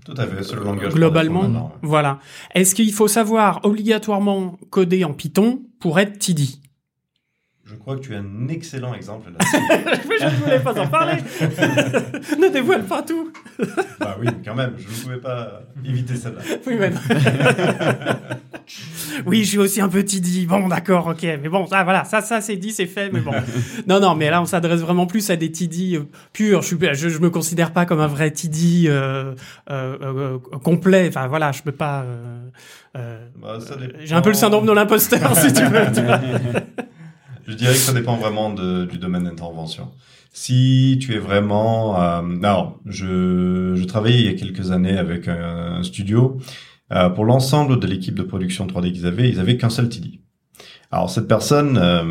Tout 0.04 0.13
à 0.18 0.25
fait, 0.28 0.44
c'est 0.44 0.56
le 0.56 0.63
langage. 0.63 0.94
Globalement, 0.94 1.72
voilà. 1.84 2.20
Est-ce 2.56 2.74
qu'il 2.75 2.92
faut 2.92 3.08
savoir 3.08 3.60
obligatoirement 3.63 4.58
coder 4.72 5.04
en 5.06 5.13
Python 5.13 5.62
pour 5.80 6.00
être 6.00 6.18
TD 6.18 6.46
Je 7.70 7.76
crois 7.76 7.98
que 7.98 8.02
tu 8.02 8.14
es 8.14 8.18
un 8.18 8.48
excellent 8.48 8.96
exemple 8.96 9.30
là-dessus. 9.40 10.04
Mais 10.10 10.18
je 10.20 10.26
ne 10.26 10.42
voulais 10.42 10.60
pas 10.60 10.80
en 10.80 10.88
parler. 10.88 11.18
ne 12.40 12.52
dévoile 12.52 12.84
pas 12.84 13.04
tout. 13.04 13.32
bah 14.00 14.18
oui, 14.20 14.28
quand 14.44 14.56
même, 14.56 14.74
je 14.78 14.88
ne 14.88 14.94
pouvais 15.04 15.18
pas 15.18 15.62
éviter 15.86 16.16
celle-là. 16.16 16.42
Oui, 16.66 16.78
mais- 16.80 16.92
oui, 19.28 19.44
je 19.44 19.50
suis 19.50 19.58
aussi 19.60 19.82
un 19.82 19.90
peu 19.90 20.04
TD. 20.04 20.48
Bon, 20.48 20.68
d'accord, 20.68 21.08
ok. 21.08 21.22
Mais 21.24 21.50
bon, 21.50 21.68
ça, 21.68 21.84
voilà, 21.84 22.06
ça, 22.06 22.22
ça, 22.22 22.42
c'est 22.42 22.56
dit, 22.56 22.72
c'est 22.72 22.88
fait. 22.88 23.12
Mais 23.12 23.20
bon, 23.20 23.34
non, 23.88 24.00
non, 24.00 24.16
mais 24.16 24.30
là, 24.32 24.42
on 24.42 24.46
s'adresse 24.46 24.82
vraiment 24.82 25.06
plus 25.06 25.30
à 25.30 25.36
des 25.36 25.52
TD 25.52 25.98
euh, 25.98 26.08
purs. 26.34 26.62
Je, 26.64 26.76
je 27.10 27.20
me 27.20 27.30
considère 27.30 27.72
pas 27.72 27.86
comme 27.86 28.00
un 28.00 28.08
vrai 28.08 28.32
TD 28.32 28.86
euh, 28.88 29.36
euh, 29.70 30.40
complet. 30.64 31.06
Enfin, 31.10 31.28
voilà, 31.28 31.52
je 31.52 31.62
peux 31.62 31.72
pas. 31.72 32.04
Bah. 32.96 33.60
J'ai 34.04 34.16
un 34.16 34.22
peu 34.22 34.30
le 34.30 34.36
syndrome 34.36 34.66
de 34.66 34.72
l'imposteur, 34.72 35.36
si 35.36 35.54
tu 35.54 35.64
veux. 35.66 35.86
tu. 35.94 36.02
Je 37.50 37.56
dirais 37.56 37.74
que 37.74 37.79
ça 37.79 37.94
dépend 37.94 38.15
vraiment 38.15 38.51
du 38.51 39.00
domaine 39.00 39.24
d'intervention. 39.24 39.89
Si 40.32 41.00
tu 41.01 41.15
es 41.15 41.18
vraiment... 41.18 42.00
Euh, 42.00 42.22
alors, 42.44 42.79
je, 42.86 43.74
je 43.75 43.84
travaillais 43.86 44.20
il 44.20 44.25
y 44.25 44.29
a 44.29 44.34
quelques 44.34 44.70
années 44.70 45.00
avec 45.00 45.27
un, 45.27 45.82
studio. 45.82 46.38
Euh, 46.91 47.10
pour 47.10 47.25
l'ensemble 47.25 47.79
de 47.79 47.88
l'équipe 47.88 48.13
de 48.13 48.22
production 48.22 48.68
3D 48.68 48.91
qu'ils 48.91 49.08
avaient, 49.08 49.27
ils 49.27 49.39
avaient 49.39 49.58
qu'un 49.58 49.72
seul 49.72 49.89
TD. 49.89 50.22
Alors, 50.91 51.10
cette 51.10 51.27
personne, 51.27 51.79
euh, 51.79 52.03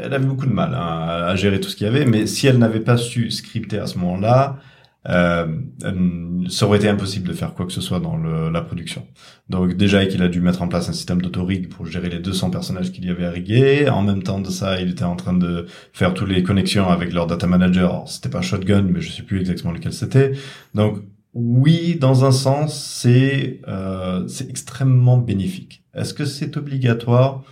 elle 0.00 0.14
avait 0.14 0.24
beaucoup 0.24 0.46
de 0.46 0.52
mal 0.52 0.72
hein, 0.72 1.24
à, 1.26 1.34
gérer 1.34 1.58
tout 1.58 1.68
ce 1.68 1.74
qu'il 1.74 1.88
y 1.88 1.90
avait, 1.90 2.04
mais 2.04 2.26
si 2.26 2.46
elle 2.46 2.58
n'avait 2.58 2.78
pas 2.78 2.96
su 2.96 3.32
scripter 3.32 3.80
à 3.80 3.88
ce 3.88 3.98
moment-là, 3.98 4.58
ça 5.04 6.66
aurait 6.66 6.78
été 6.78 6.88
impossible 6.88 7.28
de 7.28 7.32
faire 7.32 7.54
quoi 7.54 7.66
que 7.66 7.72
ce 7.72 7.80
soit 7.80 8.00
dans 8.00 8.16
le, 8.16 8.50
la 8.50 8.60
production. 8.60 9.06
Donc 9.48 9.74
déjà 9.74 10.04
qu'il 10.06 10.22
a 10.22 10.28
dû 10.28 10.40
mettre 10.40 10.62
en 10.62 10.68
place 10.68 10.88
un 10.88 10.92
système 10.92 11.22
d'autorig 11.22 11.68
pour 11.68 11.86
gérer 11.86 12.10
les 12.10 12.18
200 12.18 12.50
personnages 12.50 12.92
qu'il 12.92 13.06
y 13.06 13.10
avait 13.10 13.26
à 13.26 13.30
riguer. 13.30 13.88
En 13.88 14.02
même 14.02 14.22
temps 14.22 14.40
de 14.40 14.50
ça, 14.50 14.80
il 14.80 14.90
était 14.90 15.04
en 15.04 15.16
train 15.16 15.32
de 15.32 15.66
faire 15.92 16.12
toutes 16.12 16.28
les 16.28 16.42
connexions 16.42 16.88
avec 16.88 17.12
leur 17.12 17.26
data 17.26 17.46
manager. 17.46 18.04
C'était 18.08 18.28
pas 18.28 18.42
Shotgun, 18.42 18.82
mais 18.82 19.00
je 19.00 19.10
sais 19.10 19.22
plus 19.22 19.40
exactement 19.40 19.72
lequel 19.72 19.92
c'était. 19.92 20.32
Donc 20.74 21.02
oui, 21.32 21.96
dans 21.96 22.24
un 22.24 22.32
sens, 22.32 22.76
c'est 23.00 23.60
euh, 23.68 24.26
c'est 24.26 24.50
extrêmement 24.50 25.16
bénéfique. 25.18 25.84
Est-ce 25.94 26.12
que 26.12 26.24
c'est 26.24 26.56
obligatoire? 26.56 27.42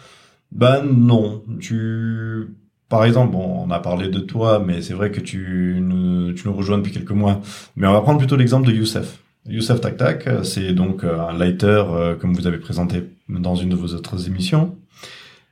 Ben 0.53 0.83
non. 0.85 1.45
Tu 1.61 2.57
par 2.89 3.05
exemple, 3.05 3.33
bon, 3.33 3.67
on 3.67 3.71
a 3.71 3.81
parlé 3.81 4.09
de 4.09 4.19
toi, 4.19 4.63
mais 4.65 4.81
c'est 4.81 4.95
vrai 4.95 5.11
que 5.11 5.21
tu 5.21 5.79
nous, 5.81 6.35
rejoins 6.55 6.79
depuis 6.79 6.93
quelques 6.93 7.11
mois. 7.11 7.41
Mais 7.77 7.87
on 7.87 7.93
va 7.93 8.01
prendre 8.01 8.19
plutôt 8.19 8.37
l'exemple 8.37 8.67
de 8.67 8.73
Youssef. 8.73 9.23
Youssef 9.47 9.81
Tak 9.81 9.97
Tak, 9.97 10.27
euh, 10.27 10.43
c'est 10.43 10.73
donc 10.73 11.05
euh, 11.05 11.21
un 11.21 11.37
lighter, 11.37 11.85
euh, 11.91 12.15
comme 12.15 12.35
vous 12.35 12.47
avez 12.47 12.59
présenté 12.59 13.05
dans 13.29 13.55
une 13.55 13.71
de 13.71 13.77
vos 13.77 13.95
autres 13.95 14.27
émissions. 14.27 14.77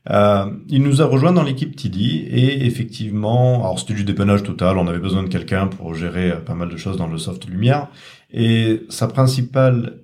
Euh, 0.08 0.46
il 0.68 0.82
nous 0.82 1.02
a 1.02 1.04
rejoint 1.04 1.32
dans 1.32 1.42
l'équipe 1.42 1.74
TD 1.74 1.98
et 1.98 2.64
effectivement, 2.64 3.64
alors 3.64 3.80
c'était 3.80 3.94
du 3.94 4.04
dépannage 4.04 4.42
total, 4.42 4.78
on 4.78 4.86
avait 4.86 5.00
besoin 5.00 5.22
de 5.22 5.28
quelqu'un 5.28 5.66
pour 5.66 5.94
gérer 5.94 6.32
pas 6.44 6.54
mal 6.54 6.68
de 6.68 6.76
choses 6.76 6.96
dans 6.96 7.08
le 7.08 7.18
soft 7.18 7.48
lumière. 7.48 7.88
Et 8.32 8.84
sa 8.88 9.08
principale 9.08 10.00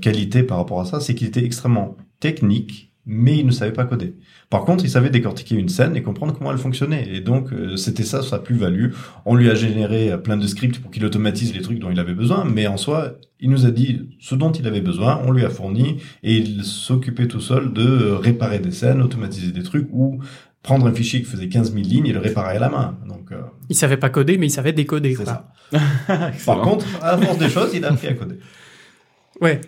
qualité 0.00 0.42
par 0.42 0.58
rapport 0.58 0.80
à 0.80 0.84
ça, 0.84 1.00
c'est 1.00 1.14
qu'il 1.14 1.28
était 1.28 1.44
extrêmement 1.44 1.96
technique, 2.18 2.91
mais 3.04 3.38
il 3.38 3.46
ne 3.46 3.50
savait 3.50 3.72
pas 3.72 3.84
coder. 3.84 4.14
Par 4.48 4.64
contre, 4.64 4.84
il 4.84 4.90
savait 4.90 5.10
décortiquer 5.10 5.56
une 5.56 5.68
scène 5.68 5.96
et 5.96 6.02
comprendre 6.02 6.34
comment 6.36 6.52
elle 6.52 6.58
fonctionnait. 6.58 7.08
Et 7.12 7.20
donc, 7.20 7.52
euh, 7.52 7.76
c'était 7.76 8.04
ça 8.04 8.22
sa 8.22 8.38
plus-value. 8.38 8.92
On 9.24 9.34
lui 9.34 9.50
a 9.50 9.54
généré 9.54 10.12
euh, 10.12 10.18
plein 10.18 10.36
de 10.36 10.46
scripts 10.46 10.78
pour 10.78 10.90
qu'il 10.90 11.04
automatise 11.04 11.54
les 11.54 11.62
trucs 11.62 11.78
dont 11.78 11.90
il 11.90 11.98
avait 11.98 12.14
besoin, 12.14 12.44
mais 12.44 12.66
en 12.66 12.76
soi, 12.76 13.14
il 13.40 13.50
nous 13.50 13.66
a 13.66 13.70
dit 13.70 14.08
ce 14.20 14.34
dont 14.34 14.52
il 14.52 14.66
avait 14.66 14.80
besoin, 14.80 15.20
on 15.24 15.32
lui 15.32 15.44
a 15.44 15.50
fourni, 15.50 15.96
et 16.22 16.36
il 16.36 16.62
s'occupait 16.64 17.26
tout 17.26 17.40
seul 17.40 17.72
de 17.72 17.82
euh, 17.82 18.16
réparer 18.16 18.60
des 18.60 18.70
scènes, 18.70 19.02
automatiser 19.02 19.50
des 19.50 19.62
trucs, 19.64 19.88
ou 19.92 20.20
prendre 20.62 20.86
un 20.86 20.92
fichier 20.92 21.20
qui 21.20 21.26
faisait 21.26 21.48
15 21.48 21.72
000 21.72 21.84
lignes 21.84 22.06
et 22.06 22.12
le 22.12 22.20
réparer 22.20 22.56
à 22.56 22.60
la 22.60 22.68
main. 22.68 22.96
Donc, 23.08 23.32
euh, 23.32 23.40
Il 23.68 23.74
savait 23.74 23.96
pas 23.96 24.10
coder, 24.10 24.38
mais 24.38 24.46
il 24.46 24.50
savait 24.50 24.72
décoder. 24.72 25.16
c'est 25.16 25.24
ça. 25.24 25.52
Par 26.46 26.60
contre, 26.60 26.86
à 27.02 27.18
force 27.18 27.38
des 27.38 27.48
choses, 27.48 27.70
il 27.74 27.84
a 27.84 27.88
appris 27.92 28.06
à 28.08 28.14
coder. 28.14 28.36
Ouais. 29.40 29.60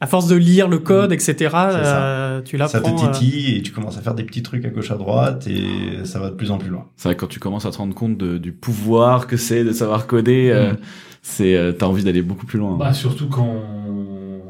À 0.00 0.06
force 0.06 0.26
de 0.26 0.36
lire 0.36 0.68
le 0.68 0.78
code, 0.78 1.10
etc., 1.12 1.34
ça. 1.50 1.70
euh, 2.02 2.42
tu 2.42 2.58
Ça 2.58 2.68
te 2.68 2.74
l'apprends. 2.76 3.06
euh, 3.08 3.12
titille 3.12 3.56
et 3.56 3.62
tu 3.62 3.72
commences 3.72 3.96
à 3.96 4.02
faire 4.02 4.14
des 4.14 4.24
petits 4.24 4.42
trucs 4.42 4.64
à 4.66 4.68
gauche 4.68 4.90
à 4.90 4.96
droite 4.96 5.46
et 5.46 6.04
ça 6.04 6.18
va 6.20 6.28
de 6.30 6.34
plus 6.34 6.50
en 6.50 6.58
plus 6.58 6.68
loin. 6.68 6.86
C'est 6.96 7.08
vrai 7.08 7.14
que 7.16 7.20
quand 7.20 7.26
tu 7.28 7.40
commences 7.40 7.64
à 7.64 7.70
te 7.70 7.78
rendre 7.78 7.94
compte 7.94 8.18
de- 8.18 8.36
du 8.36 8.52
pouvoir 8.52 9.26
que 9.26 9.36
c'est 9.38 9.64
de 9.64 9.72
savoir 9.72 10.06
coder, 10.06 10.50
euh, 10.52 10.72
Mm. 10.72 10.76
c'est 11.22 11.56
euh, 11.56 11.72
t'as 11.72 11.86
envie 11.86 12.04
d'aller 12.04 12.20
beaucoup 12.22 12.44
plus 12.44 12.58
loin. 12.58 12.76
Bah, 12.76 12.92
surtout 12.92 13.28
quand 13.28 13.46
on, 13.46 14.40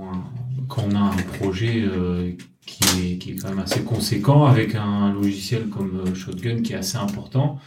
quand 0.68 0.82
on 0.90 0.96
a 0.96 0.98
un 0.98 1.16
projet 1.38 1.84
euh, 1.86 2.32
qui, 2.66 2.82
est, 3.12 3.18
qui 3.18 3.30
est 3.30 3.36
quand 3.36 3.48
même 3.50 3.60
assez 3.60 3.82
conséquent 3.82 4.46
avec 4.46 4.74
un 4.74 5.12
logiciel 5.12 5.68
comme 5.68 6.12
Shotgun 6.16 6.60
qui 6.62 6.72
est 6.72 6.76
assez 6.76 6.98
important. 6.98 7.60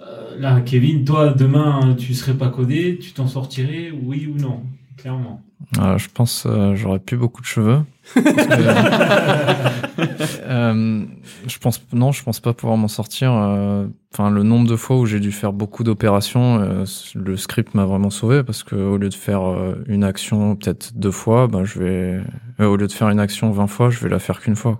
Euh, 0.00 0.38
là, 0.38 0.60
Kevin, 0.60 1.04
toi, 1.04 1.30
demain, 1.36 1.96
tu 1.98 2.14
serais 2.14 2.34
pas 2.34 2.48
codé, 2.48 2.98
tu 3.02 3.12
t'en 3.12 3.26
sortirais, 3.26 3.90
oui 4.04 4.32
ou 4.32 4.40
non? 4.40 4.62
Clairement. 4.96 5.42
Euh, 5.78 5.98
je 5.98 6.08
pense 6.08 6.44
euh, 6.46 6.74
j'aurais 6.76 6.98
plus 6.98 7.16
beaucoup 7.16 7.40
de 7.40 7.46
cheveux. 7.46 7.80
Parce 8.14 8.26
que, 10.36 10.42
euh, 10.42 11.04
je 11.46 11.58
pense 11.58 11.84
non, 11.92 12.12
je 12.12 12.22
pense 12.22 12.40
pas 12.40 12.52
pouvoir 12.52 12.76
m'en 12.78 12.88
sortir. 12.88 13.32
euh, 13.32 13.86
Enfin, 14.12 14.30
le 14.30 14.44
nombre 14.44 14.68
de 14.68 14.76
fois 14.76 14.96
où 14.98 15.06
j'ai 15.06 15.18
dû 15.18 15.32
faire 15.32 15.52
beaucoup 15.52 15.82
d'opérations, 15.82 16.60
euh, 16.60 16.84
le 17.16 17.36
script 17.36 17.74
m'a 17.74 17.84
vraiment 17.84 18.10
sauvé 18.10 18.44
parce 18.44 18.62
que 18.62 18.76
au 18.76 18.96
lieu 18.96 19.08
de 19.08 19.14
faire 19.14 19.42
euh, 19.48 19.82
une 19.88 20.04
action 20.04 20.54
peut-être 20.54 20.92
deux 20.96 21.10
fois, 21.10 21.48
ben 21.48 21.64
je 21.64 21.78
vais 21.80 22.20
euh, 22.60 22.66
au 22.66 22.76
lieu 22.76 22.86
de 22.86 22.92
faire 22.92 23.08
une 23.08 23.18
action 23.18 23.50
20 23.50 23.66
fois, 23.66 23.90
je 23.90 23.98
vais 24.00 24.08
la 24.08 24.20
faire 24.20 24.40
qu'une 24.40 24.54
fois. 24.56 24.78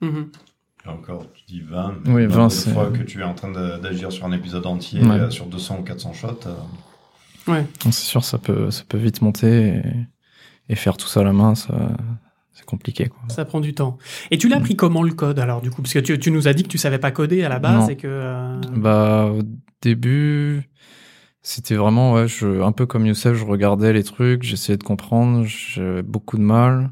Quoi. 0.00 0.08
mhm. 0.08 0.28
Et 0.86 0.88
encore, 0.88 1.26
tu 1.34 1.44
dis 1.46 1.60
20. 1.60 1.94
Oui, 2.06 2.12
mais 2.12 2.26
20, 2.26 2.36
nombre 2.36 2.48
de 2.48 2.52
c'est- 2.54 2.72
fois 2.72 2.90
que 2.90 3.02
tu 3.02 3.20
es 3.20 3.24
en 3.24 3.34
train 3.34 3.50
d'agir 3.50 4.12
sur 4.12 4.24
un 4.24 4.32
épisode 4.32 4.66
entier 4.66 5.02
Ouais. 5.02 5.10
euh, 5.18 5.30
sur 5.30 5.46
200 5.46 5.78
ou 5.80 5.82
400 5.82 6.12
shots. 6.12 6.28
euh, 6.46 6.52
Ouais. 7.48 7.64
C'est 7.84 7.92
sûr, 7.92 8.22
ça 8.24 8.38
peut 8.38 8.70
ça 8.70 8.84
peut 8.88 8.98
vite 8.98 9.22
monter 9.22 9.68
et, 9.68 9.82
et 10.68 10.74
faire 10.76 10.96
tout 10.96 11.06
ça 11.08 11.20
à 11.20 11.24
la 11.24 11.32
main, 11.32 11.54
ça 11.54 11.74
c'est 12.52 12.64
compliqué. 12.66 13.06
Quoi. 13.08 13.20
Ça 13.28 13.44
prend 13.44 13.60
du 13.60 13.72
temps. 13.74 13.96
Et 14.30 14.36
tu 14.38 14.48
l'as 14.48 14.56
appris 14.58 14.76
comment 14.76 15.02
le 15.02 15.12
code 15.12 15.38
alors 15.38 15.60
du 15.62 15.70
coup? 15.70 15.80
Parce 15.82 15.94
que 15.94 15.98
tu, 16.00 16.18
tu 16.18 16.30
nous 16.30 16.46
as 16.48 16.52
dit 16.52 16.62
que 16.62 16.68
tu 16.68 16.78
savais 16.78 16.98
pas 16.98 17.10
coder 17.10 17.42
à 17.42 17.48
la 17.48 17.58
base 17.58 17.84
Non. 17.84 17.88
et 17.88 17.96
que. 17.96 18.06
euh, 18.08 18.60
Bah, 18.76 19.30
au 19.34 19.40
début, 19.80 20.68
c'était 21.42 21.74
vraiment, 21.76 22.12
ouais, 22.12 22.28
je, 22.28 22.60
un 22.62 22.72
peu 22.72 22.84
comme 22.84 23.06
Youssef, 23.06 23.34
je 23.34 23.44
regardais 23.46 23.92
les 23.94 24.04
trucs, 24.04 24.42
j'essayais 24.42 24.76
de 24.76 24.84
comprendre, 24.84 25.44
j'avais 25.46 26.02
beaucoup 26.02 26.36
de 26.36 26.42
mal. 26.42 26.90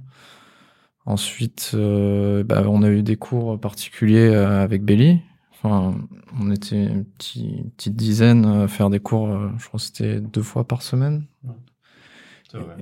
Ensuite, 1.05 1.73
euh, 1.75 2.45
bah, 2.45 2.63
on 2.67 2.83
a 2.83 2.89
eu 2.91 3.03
des 3.03 3.17
cours 3.17 3.59
particuliers 3.61 4.29
euh, 4.29 4.63
avec 4.63 4.85
Belly. 4.85 5.21
Enfin, 5.63 5.97
on 6.41 6.51
était 6.53 6.85
une 6.87 7.05
petite, 7.05 7.43
une 7.59 7.71
petite 7.73 7.97
dizaine 7.97 8.45
à 8.45 8.69
faire 8.69 8.91
des 8.91 9.01
cours, 9.01 9.29
euh, 9.29 9.49
je 9.59 9.67
crois 9.67 9.79
que 9.79 9.85
c'était 9.87 10.21
deux 10.21 10.43
fois 10.43 10.67
par 10.67 10.83
semaine. 10.83 11.25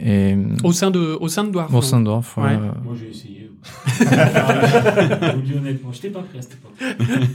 Et 0.01 0.37
Au 0.63 0.71
sein 0.73 0.91
de 0.93 1.17
au 1.21 1.27
sein 1.27 1.43
de 1.43 1.51
Dwarf. 1.51 1.75
au 1.75 1.83
sein 1.83 1.99
de 1.99 2.05
Dorf, 2.05 2.37
ouais. 2.39 2.45
Ouais. 2.45 2.59
Moi, 2.85 2.95
j'ai 3.01 3.09
essayé. 3.09 3.51
Je 3.99 5.35
vous 5.35 5.43
dis 5.43 5.55
honnêtement, 5.55 5.91
j'étais 5.91 6.11
pas 6.11 6.23
prêt 6.23 6.39
à 6.39 6.43
cette 6.43 6.55
époque. 6.55 6.73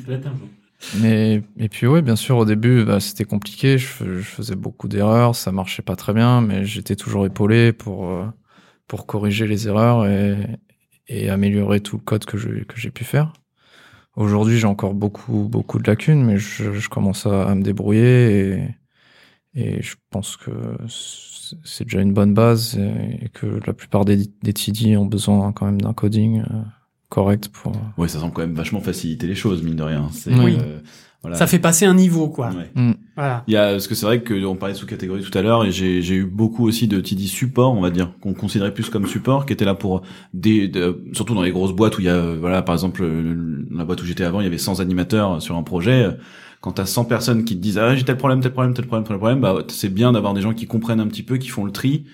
Peut-être 0.05 0.27
un 0.27 0.35
jour. 0.37 0.47
Mais 1.01 1.43
et 1.57 1.67
puis 1.69 1.87
ouais, 1.87 2.01
bien 2.01 2.15
sûr, 2.15 2.37
au 2.37 2.45
début, 2.45 2.85
bah, 2.85 2.99
c'était 3.01 3.25
compliqué. 3.25 3.77
Je, 3.77 3.85
fais- 3.85 4.05
je 4.05 4.21
faisais 4.21 4.55
beaucoup 4.55 4.87
d'erreurs, 4.87 5.35
ça 5.35 5.51
marchait 5.51 5.81
pas 5.81 5.95
très 5.97 6.13
bien, 6.13 6.39
mais 6.41 6.63
j'étais 6.63 6.95
toujours 6.95 7.25
épaulé 7.25 7.73
pour 7.73 8.09
euh, 8.09 8.25
pour 8.87 9.05
corriger 9.07 9.45
les 9.47 9.67
erreurs 9.67 10.05
et 10.07 10.37
et 11.09 11.29
améliorer 11.29 11.81
tout 11.81 11.97
le 11.97 12.01
code 12.03 12.23
que 12.25 12.37
je 12.37 12.63
que 12.63 12.77
j'ai 12.77 12.91
pu 12.91 13.03
faire. 13.03 13.33
Aujourd'hui, 14.17 14.57
j'ai 14.57 14.67
encore 14.67 14.93
beaucoup 14.93 15.47
beaucoup 15.49 15.79
de 15.79 15.87
lacunes, 15.87 16.23
mais 16.23 16.37
je, 16.37 16.73
je 16.73 16.89
commence 16.89 17.25
à, 17.25 17.43
à 17.47 17.55
me 17.55 17.61
débrouiller 17.63 18.49
et 18.53 18.75
et 19.53 19.81
je 19.81 19.95
pense 20.09 20.37
que 20.37 20.51
c'est 21.65 21.83
déjà 21.83 21.99
une 22.01 22.13
bonne 22.13 22.33
base 22.33 22.77
et, 22.77 23.25
et 23.25 23.29
que 23.29 23.59
la 23.65 23.73
plupart 23.73 24.05
des 24.05 24.17
des 24.41 24.53
TD 24.53 24.95
ont 24.97 25.05
besoin 25.05 25.51
quand 25.51 25.65
même 25.65 25.81
d'un 25.81 25.93
coding 25.93 26.41
euh, 26.41 26.61
correct 27.09 27.49
pour. 27.49 27.73
Ouais, 27.97 28.07
ça 28.07 28.19
semble 28.19 28.33
quand 28.33 28.41
même 28.41 28.53
vachement 28.55 28.79
faciliter 28.81 29.27
les 29.27 29.35
choses, 29.35 29.61
mine 29.63 29.75
de 29.75 29.83
rien. 29.83 30.09
C'est, 30.13 30.33
Oui. 30.33 30.57
euh, 30.61 30.79
voilà. 31.21 31.35
Ça 31.37 31.47
fait 31.47 31.59
passer 31.59 31.85
un 31.85 31.93
niveau 31.95 32.29
quoi. 32.29 32.51
Ouais. 32.51 32.71
Voilà. 33.17 33.43
Il 33.47 33.53
y 33.53 33.57
a, 33.57 33.71
parce 33.71 33.87
que 33.87 33.95
c'est 33.95 34.05
vrai 34.05 34.21
que 34.23 34.45
on 34.45 34.55
parlait 34.55 34.73
sous-catégorie 34.73 35.21
tout 35.21 35.37
à 35.37 35.41
l'heure, 35.41 35.65
et 35.65 35.71
j'ai, 35.71 35.99
eu 36.15 36.25
beaucoup 36.25 36.65
aussi 36.65 36.87
de 36.87 37.01
TD 37.01 37.27
support, 37.27 37.73
on 37.73 37.81
va 37.81 37.89
dire, 37.89 38.13
qu'on 38.21 38.33
considérait 38.33 38.73
plus 38.73 38.89
comme 38.89 39.05
support, 39.05 39.45
qui 39.45 39.51
étaient 39.53 39.65
là 39.65 39.75
pour 39.75 40.01
des, 40.33 40.67
de- 40.69 41.03
surtout 41.13 41.35
dans 41.35 41.41
les 41.41 41.51
grosses 41.51 41.73
boîtes 41.73 41.97
où 41.97 42.01
il 42.01 42.05
y 42.05 42.09
a, 42.09 42.35
voilà, 42.35 42.61
par 42.61 42.73
exemple, 42.73 43.05
la 43.69 43.83
boîte 43.83 44.01
où 44.01 44.05
j'étais 44.05 44.23
avant, 44.23 44.39
il 44.39 44.45
y 44.45 44.47
avait 44.47 44.57
100 44.57 44.79
animateurs 44.79 45.41
sur 45.41 45.57
un 45.57 45.63
projet. 45.63 46.07
Quand 46.61 46.73
t'as 46.73 46.85
100 46.85 47.05
personnes 47.05 47.43
qui 47.43 47.55
te 47.57 47.61
disent, 47.61 47.77
ah, 47.77 47.95
j'ai 47.95 48.03
tel 48.05 48.17
problème, 48.17 48.39
tel 48.39 48.53
problème, 48.53 48.73
tel 48.73 48.85
problème, 48.85 49.05
tel 49.05 49.17
problème, 49.17 49.41
bah, 49.41 49.57
c'est 49.67 49.89
bien 49.93 50.11
d'avoir 50.13 50.33
des 50.33 50.41
gens 50.41 50.53
qui 50.53 50.65
comprennent 50.67 50.99
un 51.01 51.07
petit 51.07 51.23
peu, 51.23 51.37
qui 51.37 51.49
font 51.49 51.65
le 51.65 51.71
tri, 51.71 52.05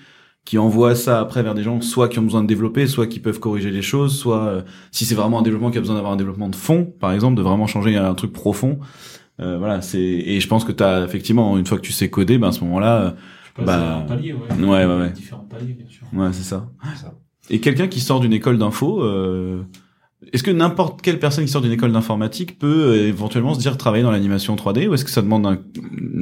qui 0.45 0.57
envoient 0.57 0.95
ça 0.95 1.19
après 1.19 1.43
vers 1.43 1.53
des 1.53 1.63
gens, 1.63 1.81
soit 1.81 2.07
qui 2.09 2.19
ont 2.19 2.23
besoin 2.23 2.41
de 2.41 2.47
développer, 2.47 2.87
soit 2.87 3.05
qui 3.07 3.19
peuvent 3.19 3.39
corriger 3.39 3.69
les 3.71 3.81
choses, 3.81 4.17
soit, 4.17 4.45
euh, 4.47 4.61
si 4.91 5.05
c'est 5.05 5.15
vraiment 5.15 5.39
un 5.39 5.41
développement 5.43 5.69
qui 5.71 5.77
a 5.77 5.81
besoin 5.81 5.95
d'avoir 5.95 6.13
un 6.13 6.17
développement 6.17 6.49
de 6.49 6.55
fond, 6.55 6.85
par 6.99 7.11
exemple, 7.11 7.35
de 7.35 7.41
vraiment 7.41 7.67
changer 7.67 7.97
un 7.97 8.13
truc 8.15 8.31
profond, 8.33 8.79
euh, 9.39 9.57
voilà, 9.57 9.81
c'est 9.81 9.99
et 10.01 10.39
je 10.39 10.47
pense 10.47 10.63
que 10.65 10.71
t'as 10.71 11.03
effectivement 11.05 11.57
une 11.57 11.65
fois 11.65 11.77
que 11.77 11.83
tu 11.83 11.91
sais 11.91 12.09
coder, 12.09 12.37
ben 12.37 12.49
à 12.49 12.51
ce 12.51 12.63
moment-là, 12.63 13.15
euh, 13.59 13.63
Bah, 13.65 14.05
palier, 14.07 14.33
ouais. 14.33 14.39
ouais, 14.65 14.85
ouais, 14.85 14.97
ouais. 15.01 15.09
Différents 15.11 15.43
paliers, 15.49 15.73
bien 15.73 15.87
sûr. 15.87 16.05
Ouais, 16.13 16.29
c'est 16.31 16.43
ça. 16.43 16.69
Et 17.49 17.59
quelqu'un 17.59 17.87
qui 17.87 17.99
sort 18.01 18.19
d'une 18.19 18.33
école 18.33 18.57
d'info, 18.57 19.01
euh, 19.03 19.63
est-ce 20.33 20.43
que 20.43 20.51
n'importe 20.51 21.01
quelle 21.01 21.19
personne 21.19 21.45
qui 21.45 21.51
sort 21.51 21.61
d'une 21.61 21.71
école 21.71 21.91
d'informatique 21.91 22.57
peut 22.59 22.89
euh, 22.89 23.07
éventuellement 23.07 23.53
se 23.53 23.59
dire 23.59 23.77
travailler 23.77 24.03
dans 24.03 24.11
l'animation 24.11 24.55
3D 24.55 24.87
ou 24.87 24.93
est-ce 24.95 25.05
que 25.05 25.11
ça 25.11 25.21
demande 25.21 25.45
un, 25.45 25.57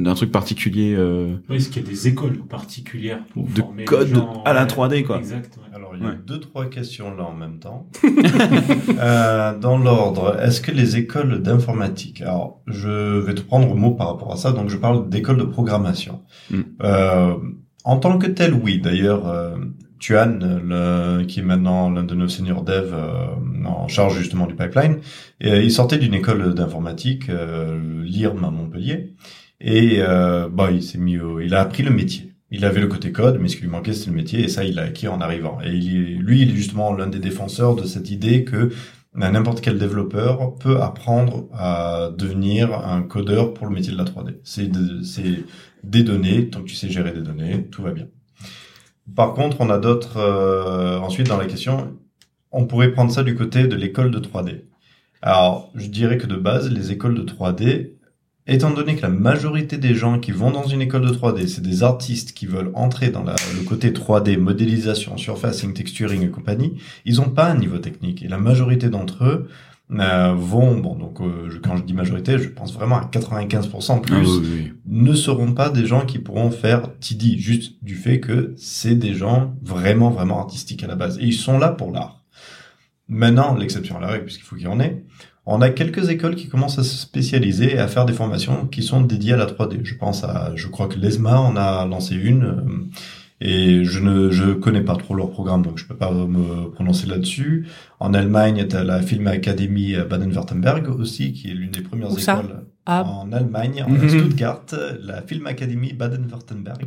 un 0.08 0.14
truc 0.14 0.30
particulier 0.30 0.94
euh, 0.96 1.34
Oui, 1.48 1.56
est-ce 1.56 1.68
qu'il 1.70 1.82
y 1.82 1.86
a 1.86 1.88
des 1.88 2.06
écoles 2.08 2.38
particulières 2.48 3.24
pour 3.32 3.44
de 3.48 3.60
former 3.60 3.78
les 3.80 3.84
code 3.86 4.08
gens, 4.08 4.42
à 4.44 4.52
la 4.52 4.62
ouais. 4.64 4.68
3D 4.68 5.02
quoi 5.04 5.18
Exact, 5.18 5.56
ouais. 5.56 5.75
Ouais. 6.04 6.12
deux, 6.26 6.40
trois 6.40 6.66
questions 6.66 7.14
là 7.16 7.24
en 7.24 7.34
même 7.34 7.58
temps. 7.58 7.88
Euh, 8.98 9.58
dans 9.58 9.78
l'ordre, 9.78 10.38
est-ce 10.40 10.60
que 10.60 10.70
les 10.70 10.96
écoles 10.96 11.42
d'informatique, 11.42 12.22
alors 12.22 12.62
je 12.66 13.18
vais 13.18 13.34
te 13.34 13.40
prendre 13.42 13.74
mot 13.74 13.92
par 13.92 14.08
rapport 14.08 14.32
à 14.32 14.36
ça, 14.36 14.52
donc 14.52 14.68
je 14.68 14.76
parle 14.76 15.08
d'écoles 15.08 15.36
de 15.38 15.44
programmation. 15.44 16.22
Mm. 16.50 16.60
Euh, 16.82 17.34
en 17.84 17.98
tant 17.98 18.18
que 18.18 18.26
tel, 18.26 18.54
oui. 18.54 18.80
D'ailleurs, 18.80 19.28
euh, 19.28 19.56
Tuan, 19.98 20.38
le, 20.64 21.24
qui 21.24 21.40
est 21.40 21.42
maintenant 21.42 21.90
l'un 21.90 22.02
de 22.04 22.14
nos 22.14 22.28
seniors 22.28 22.62
devs 22.62 22.92
euh, 22.94 23.26
en 23.66 23.86
charge 23.88 24.16
justement 24.18 24.46
du 24.46 24.54
pipeline, 24.54 24.98
et, 25.40 25.60
il 25.60 25.70
sortait 25.70 25.98
d'une 25.98 26.14
école 26.14 26.54
d'informatique, 26.54 27.28
euh, 27.28 28.02
l'IRM 28.04 28.44
à 28.44 28.50
Montpellier, 28.50 29.14
et 29.60 29.96
euh, 30.00 30.48
bah, 30.48 30.70
il 30.70 30.82
s'est 30.82 30.98
mis, 30.98 31.18
au- 31.18 31.40
il 31.40 31.54
a 31.54 31.60
appris 31.60 31.82
le 31.82 31.90
métier. 31.90 32.25
Il 32.50 32.64
avait 32.64 32.80
le 32.80 32.86
côté 32.88 33.10
code, 33.12 33.38
mais 33.40 33.48
ce 33.48 33.56
qui 33.56 33.62
lui 33.62 33.68
manquait, 33.70 33.92
c'était 33.92 34.10
le 34.10 34.16
métier, 34.16 34.40
et 34.44 34.48
ça, 34.48 34.64
il 34.64 34.74
l'a 34.76 34.82
acquis 34.82 35.08
en 35.08 35.20
arrivant. 35.20 35.58
Et 35.62 35.70
lui, 35.72 36.42
il 36.42 36.50
est 36.50 36.54
justement 36.54 36.92
l'un 36.94 37.08
des 37.08 37.18
défenseurs 37.18 37.74
de 37.74 37.84
cette 37.84 38.10
idée 38.10 38.44
que 38.44 38.70
n'importe 39.14 39.60
quel 39.62 39.78
développeur 39.78 40.54
peut 40.56 40.80
apprendre 40.80 41.48
à 41.52 42.10
devenir 42.16 42.72
un 42.86 43.02
codeur 43.02 43.54
pour 43.54 43.66
le 43.66 43.74
métier 43.74 43.92
de 43.92 43.98
la 43.98 44.04
3D. 44.04 44.34
C'est 44.44 44.68
de- 44.70 45.02
c'est 45.02 45.44
des 45.82 46.02
données, 46.04 46.48
tant 46.50 46.60
que 46.60 46.66
tu 46.68 46.74
sais 46.76 46.90
gérer 46.90 47.12
des 47.12 47.22
données, 47.22 47.64
tout 47.70 47.82
va 47.82 47.92
bien. 47.92 48.06
Par 49.14 49.34
contre, 49.34 49.60
on 49.60 49.70
a 49.70 49.78
d'autres... 49.78 50.16
euh, 50.18 50.98
ensuite, 50.98 51.28
dans 51.28 51.36
la 51.38 51.46
question, 51.46 51.96
on 52.52 52.66
pourrait 52.66 52.92
prendre 52.92 53.12
ça 53.12 53.22
du 53.22 53.34
côté 53.36 53.66
de 53.68 53.76
l'école 53.76 54.10
de 54.10 54.18
3D. 54.18 54.64
Alors, 55.22 55.70
je 55.74 55.86
dirais 55.88 56.18
que 56.18 56.26
de 56.26 56.36
base, 56.36 56.70
les 56.70 56.92
écoles 56.92 57.14
de 57.14 57.22
3D, 57.22 57.95
étant 58.46 58.70
donné 58.70 58.94
que 58.96 59.02
la 59.02 59.08
majorité 59.08 59.76
des 59.78 59.94
gens 59.94 60.18
qui 60.20 60.30
vont 60.32 60.50
dans 60.50 60.66
une 60.66 60.80
école 60.80 61.02
de 61.02 61.12
3D, 61.12 61.46
c'est 61.48 61.62
des 61.62 61.82
artistes 61.82 62.32
qui 62.32 62.46
veulent 62.46 62.70
entrer 62.74 63.10
dans 63.10 63.24
la- 63.24 63.34
le 63.56 63.62
côté 63.64 63.92
3D, 63.92 64.36
modélisation, 64.36 65.16
surfacing, 65.16 65.72
texturing 65.72 66.22
et 66.22 66.28
compagnie, 66.30 66.74
ils 67.04 67.20
ont 67.20 67.30
pas 67.30 67.46
un 67.50 67.56
niveau 67.56 67.78
technique. 67.78 68.22
Et 68.22 68.28
la 68.28 68.38
majorité 68.38 68.88
d'entre 68.88 69.24
eux 69.24 69.48
euh, 70.00 70.34
vont, 70.36 70.76
bon, 70.80 70.96
donc 70.96 71.20
euh, 71.20 71.48
je- 71.48 71.58
quand 71.58 71.76
je 71.76 71.84
dis 71.84 71.92
majorité, 71.94 72.38
je 72.40 72.48
pense 72.48 72.72
vraiment 72.74 72.96
à 72.96 73.04
95% 73.04 74.00
plus, 74.00 74.16
Ah 74.16 74.20
oui, 74.20 74.26
oui, 74.42 74.48
oui. 74.52 74.72
ne 74.86 75.14
seront 75.14 75.52
pas 75.52 75.70
des 75.70 75.86
gens 75.86 76.04
qui 76.04 76.18
pourront 76.18 76.50
faire 76.50 76.90
TD, 76.98 77.38
juste 77.38 77.74
du 77.84 77.94
fait 77.94 78.18
que 78.18 78.52
c'est 78.56 78.96
des 78.96 79.14
gens 79.14 79.54
vraiment, 79.62 80.10
vraiment 80.10 80.40
artistiques 80.40 80.82
à 80.82 80.88
la 80.88 80.96
base. 80.96 81.18
Et 81.20 81.26
ils 81.26 81.32
sont 81.34 81.60
là 81.60 81.68
pour 81.68 81.92
l'art. 81.92 82.24
Maintenant, 83.08 83.54
l'exception 83.54 83.96
à 83.98 84.00
la 84.00 84.08
règle, 84.08 84.24
puisqu'il 84.24 84.42
faut 84.44 84.56
qu'il 84.56 84.64
y 84.64 84.68
en 84.68 84.80
ait, 84.80 85.04
on 85.46 85.60
a 85.62 85.70
quelques 85.70 86.08
écoles 86.10 86.34
qui 86.34 86.48
commencent 86.48 86.78
à 86.78 86.82
se 86.84 86.96
spécialiser 86.96 87.74
et 87.74 87.78
à 87.78 87.86
faire 87.88 88.04
des 88.04 88.12
formations 88.12 88.66
qui 88.66 88.82
sont 88.82 89.00
dédiées 89.00 89.34
à 89.34 89.36
la 89.36 89.46
3D. 89.46 89.80
Je 89.84 89.94
pense 89.94 90.24
à, 90.24 90.52
je 90.56 90.66
crois 90.68 90.88
que 90.88 90.98
l'ESMA 90.98 91.38
en 91.40 91.56
a 91.56 91.86
lancé 91.86 92.14
une, 92.16 92.44
euh, 92.44 92.62
et 93.40 93.84
je 93.84 94.00
ne, 94.00 94.30
je 94.30 94.52
connais 94.52 94.80
pas 94.80 94.96
trop 94.96 95.14
leur 95.14 95.30
programme, 95.30 95.62
donc 95.62 95.76
je 95.78 95.84
peux 95.86 95.94
pas 95.94 96.10
me 96.10 96.70
prononcer 96.70 97.06
là-dessus. 97.06 97.66
En 98.00 98.14
Allemagne, 98.14 98.66
tu 98.68 98.74
as 98.76 98.82
la 98.82 99.02
Film 99.02 99.26
Academy 99.26 99.94
Baden-Württemberg 100.08 100.88
aussi, 100.98 101.32
qui 101.34 101.50
est 101.50 101.54
l'une 101.54 101.70
des 101.70 101.82
premières 101.82 102.10
Où 102.10 102.18
ça 102.18 102.40
écoles. 102.42 102.64
Ah. 102.86 103.04
En 103.04 103.30
Allemagne, 103.32 103.84
en 103.86 103.90
Mhm. 103.90 104.08
Stuttgart, 104.08 104.62
la 105.02 105.20
Film 105.22 105.46
Academy 105.46 105.92
Baden-Württemberg. 105.92 106.86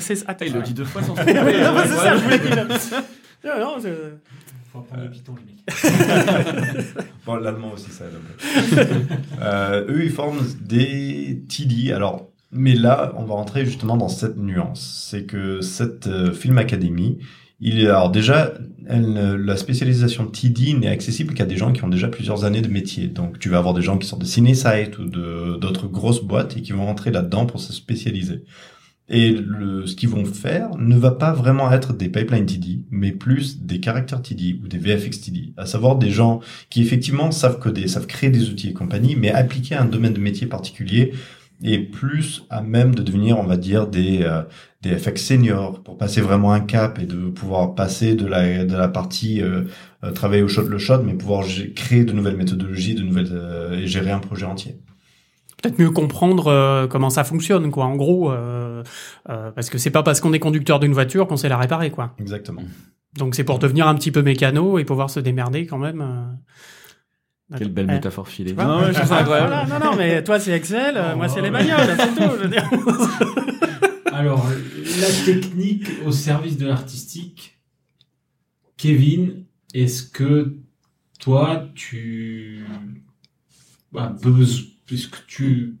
C'est- 0.00 0.24
attends, 0.28 0.44
il 0.46 0.52
le 0.54 0.62
dit 0.62 0.72
deux 0.72 0.84
fois 0.84 1.02
sans 1.02 1.14
se 1.14 1.20
Ah, 1.20 1.24
mais 1.26 1.34
tromper. 1.34 1.60
non, 1.62 1.74
c'est 1.84 1.88
ça, 1.96 2.16
je 2.16 2.22
voulais 2.22 2.40
qu'il 2.40 2.50
Non, 3.44 3.60
non, 3.60 3.74
je- 3.82 4.14
Faut 4.72 4.78
apprendre 4.78 5.02
le 5.02 5.10
Python, 5.10 5.34
les 5.36 5.44
mecs. 5.44 6.96
Bon, 7.26 7.36
l'allemand 7.36 7.72
aussi, 7.74 7.90
ça 7.90 8.04
aide 8.06 8.12
euh, 9.40 9.84
eux, 9.88 10.04
ils 10.04 10.10
forment 10.10 10.40
des 10.60 11.42
TD. 11.46 11.92
Alors, 11.92 12.30
mais 12.50 12.74
là, 12.74 13.12
on 13.16 13.24
va 13.24 13.34
rentrer 13.34 13.66
justement 13.66 13.98
dans 13.98 14.08
cette 14.08 14.38
nuance. 14.38 15.08
C'est 15.10 15.24
que 15.24 15.60
cette 15.60 16.06
euh, 16.06 16.32
Film 16.32 16.56
Academy, 16.56 17.18
il 17.60 17.80
est, 17.80 17.86
alors 17.86 18.10
déjà, 18.10 18.54
elle, 18.88 19.36
la 19.36 19.56
spécialisation 19.58 20.26
TD 20.26 20.72
n'est 20.74 20.88
accessible 20.88 21.34
qu'à 21.34 21.44
des 21.44 21.58
gens 21.58 21.72
qui 21.72 21.84
ont 21.84 21.88
déjà 21.88 22.08
plusieurs 22.08 22.44
années 22.44 22.62
de 22.62 22.68
métier. 22.68 23.08
Donc, 23.08 23.38
tu 23.38 23.50
vas 23.50 23.58
avoir 23.58 23.74
des 23.74 23.82
gens 23.82 23.98
qui 23.98 24.08
sortent 24.08 24.22
de 24.22 24.26
Cinesite 24.26 24.98
ou 24.98 25.04
d'autres 25.04 25.86
grosses 25.86 26.24
boîtes 26.24 26.56
et 26.56 26.62
qui 26.62 26.72
vont 26.72 26.86
rentrer 26.86 27.10
là-dedans 27.10 27.44
pour 27.44 27.60
se 27.60 27.74
spécialiser. 27.74 28.42
Et 29.08 29.32
le, 29.32 29.86
ce 29.86 29.96
qu'ils 29.96 30.08
vont 30.08 30.24
faire 30.24 30.70
ne 30.78 30.96
va 30.96 31.10
pas 31.10 31.32
vraiment 31.32 31.70
être 31.72 31.92
des 31.92 32.08
pipelines 32.08 32.46
TD, 32.46 32.82
mais 32.90 33.12
plus 33.12 33.60
des 33.60 33.80
caractères 33.80 34.22
TD 34.22 34.60
ou 34.62 34.68
des 34.68 34.78
VFX 34.78 35.20
TD. 35.20 35.52
À 35.56 35.66
savoir 35.66 35.96
des 35.96 36.10
gens 36.10 36.40
qui 36.70 36.82
effectivement 36.82 37.30
savent 37.30 37.58
coder, 37.58 37.88
savent 37.88 38.06
créer 38.06 38.30
des 38.30 38.48
outils 38.48 38.70
et 38.70 38.72
compagnie, 38.72 39.16
mais 39.16 39.30
appliqués 39.30 39.74
à 39.74 39.82
un 39.82 39.86
domaine 39.86 40.14
de 40.14 40.20
métier 40.20 40.46
particulier 40.46 41.12
et 41.62 41.78
plus 41.78 42.44
à 42.50 42.62
même 42.62 42.94
de 42.94 43.02
devenir, 43.02 43.38
on 43.38 43.44
va 43.44 43.56
dire, 43.56 43.86
des, 43.86 44.22
euh, 44.22 44.42
des 44.82 44.96
FX 44.98 45.16
seniors 45.16 45.82
pour 45.82 45.96
passer 45.96 46.20
vraiment 46.20 46.52
un 46.52 46.60
cap 46.60 46.98
et 46.98 47.06
de 47.06 47.30
pouvoir 47.30 47.74
passer 47.74 48.14
de 48.14 48.26
la, 48.26 48.64
de 48.64 48.76
la 48.76 48.88
partie 48.88 49.40
euh, 49.40 49.62
euh, 50.04 50.10
travailler 50.10 50.42
au 50.42 50.48
shot 50.48 50.62
le 50.62 50.78
shot, 50.78 51.02
mais 51.02 51.14
pouvoir 51.14 51.46
créer 51.76 52.04
de 52.04 52.12
nouvelles 52.12 52.36
méthodologies, 52.36 52.94
de 52.94 53.02
nouvelles 53.02 53.30
euh, 53.32 53.78
et 53.78 53.86
gérer 53.86 54.10
un 54.10 54.18
projet 54.18 54.44
entier. 54.44 54.76
Peut-être 55.62 55.78
mieux 55.78 55.90
comprendre 55.90 56.48
euh, 56.48 56.86
comment 56.86 57.08
ça 57.10 57.24
fonctionne, 57.24 57.70
quoi. 57.70 57.84
En 57.86 57.96
gros, 57.96 58.30
euh, 58.32 58.82
euh, 59.30 59.50
parce 59.52 59.70
que 59.70 59.78
c'est 59.78 59.90
pas 59.90 60.02
parce 60.02 60.20
qu'on 60.20 60.32
est 60.32 60.38
conducteur 60.38 60.80
d'une 60.80 60.92
voiture 60.92 61.26
qu'on 61.26 61.36
sait 61.36 61.48
la 61.48 61.56
réparer, 61.56 61.90
quoi. 61.90 62.14
Exactement. 62.18 62.62
Donc 63.16 63.34
c'est 63.34 63.44
pour 63.44 63.58
devenir 63.58 63.86
un 63.88 63.94
petit 63.94 64.10
peu 64.10 64.22
mécano 64.22 64.78
et 64.78 64.84
pouvoir 64.84 65.08
se 65.10 65.20
démerder 65.20 65.66
quand 65.66 65.78
même. 65.78 66.00
euh. 66.00 67.56
Quelle 67.58 67.68
belle 67.68 67.86
Eh, 67.90 67.92
métaphore 67.94 68.28
filée. 68.28 68.54
Non, 68.54 68.80
ouais, 68.80 68.88
je 68.88 68.92
trouve 68.94 69.08
ça 69.08 69.18
incroyable. 69.18 69.48
Voilà, 69.50 69.66
non, 69.78 69.90
non, 69.90 69.96
mais 69.96 70.24
toi 70.24 70.40
c'est 70.40 70.52
Excel, 70.52 70.98
moi 71.16 71.28
c'est 71.28 71.42
les 71.42 71.50
bagnoles, 71.50 71.96
c'est 71.98 72.14
tout. 72.14 72.32
je 72.38 72.42
veux 72.42 72.48
dire. 72.48 72.68
Alors, 74.12 74.46
la 75.00 75.24
technique 75.24 75.86
au 76.06 76.12
service 76.12 76.56
de 76.56 76.66
l'artistique, 76.66 77.58
Kevin, 78.76 79.44
est-ce 79.74 80.02
que 80.02 80.56
toi, 81.20 81.64
tu 81.74 82.64
as 83.96 84.06
besoin, 84.08 84.64
puisque 84.86 85.24
tu, 85.26 85.76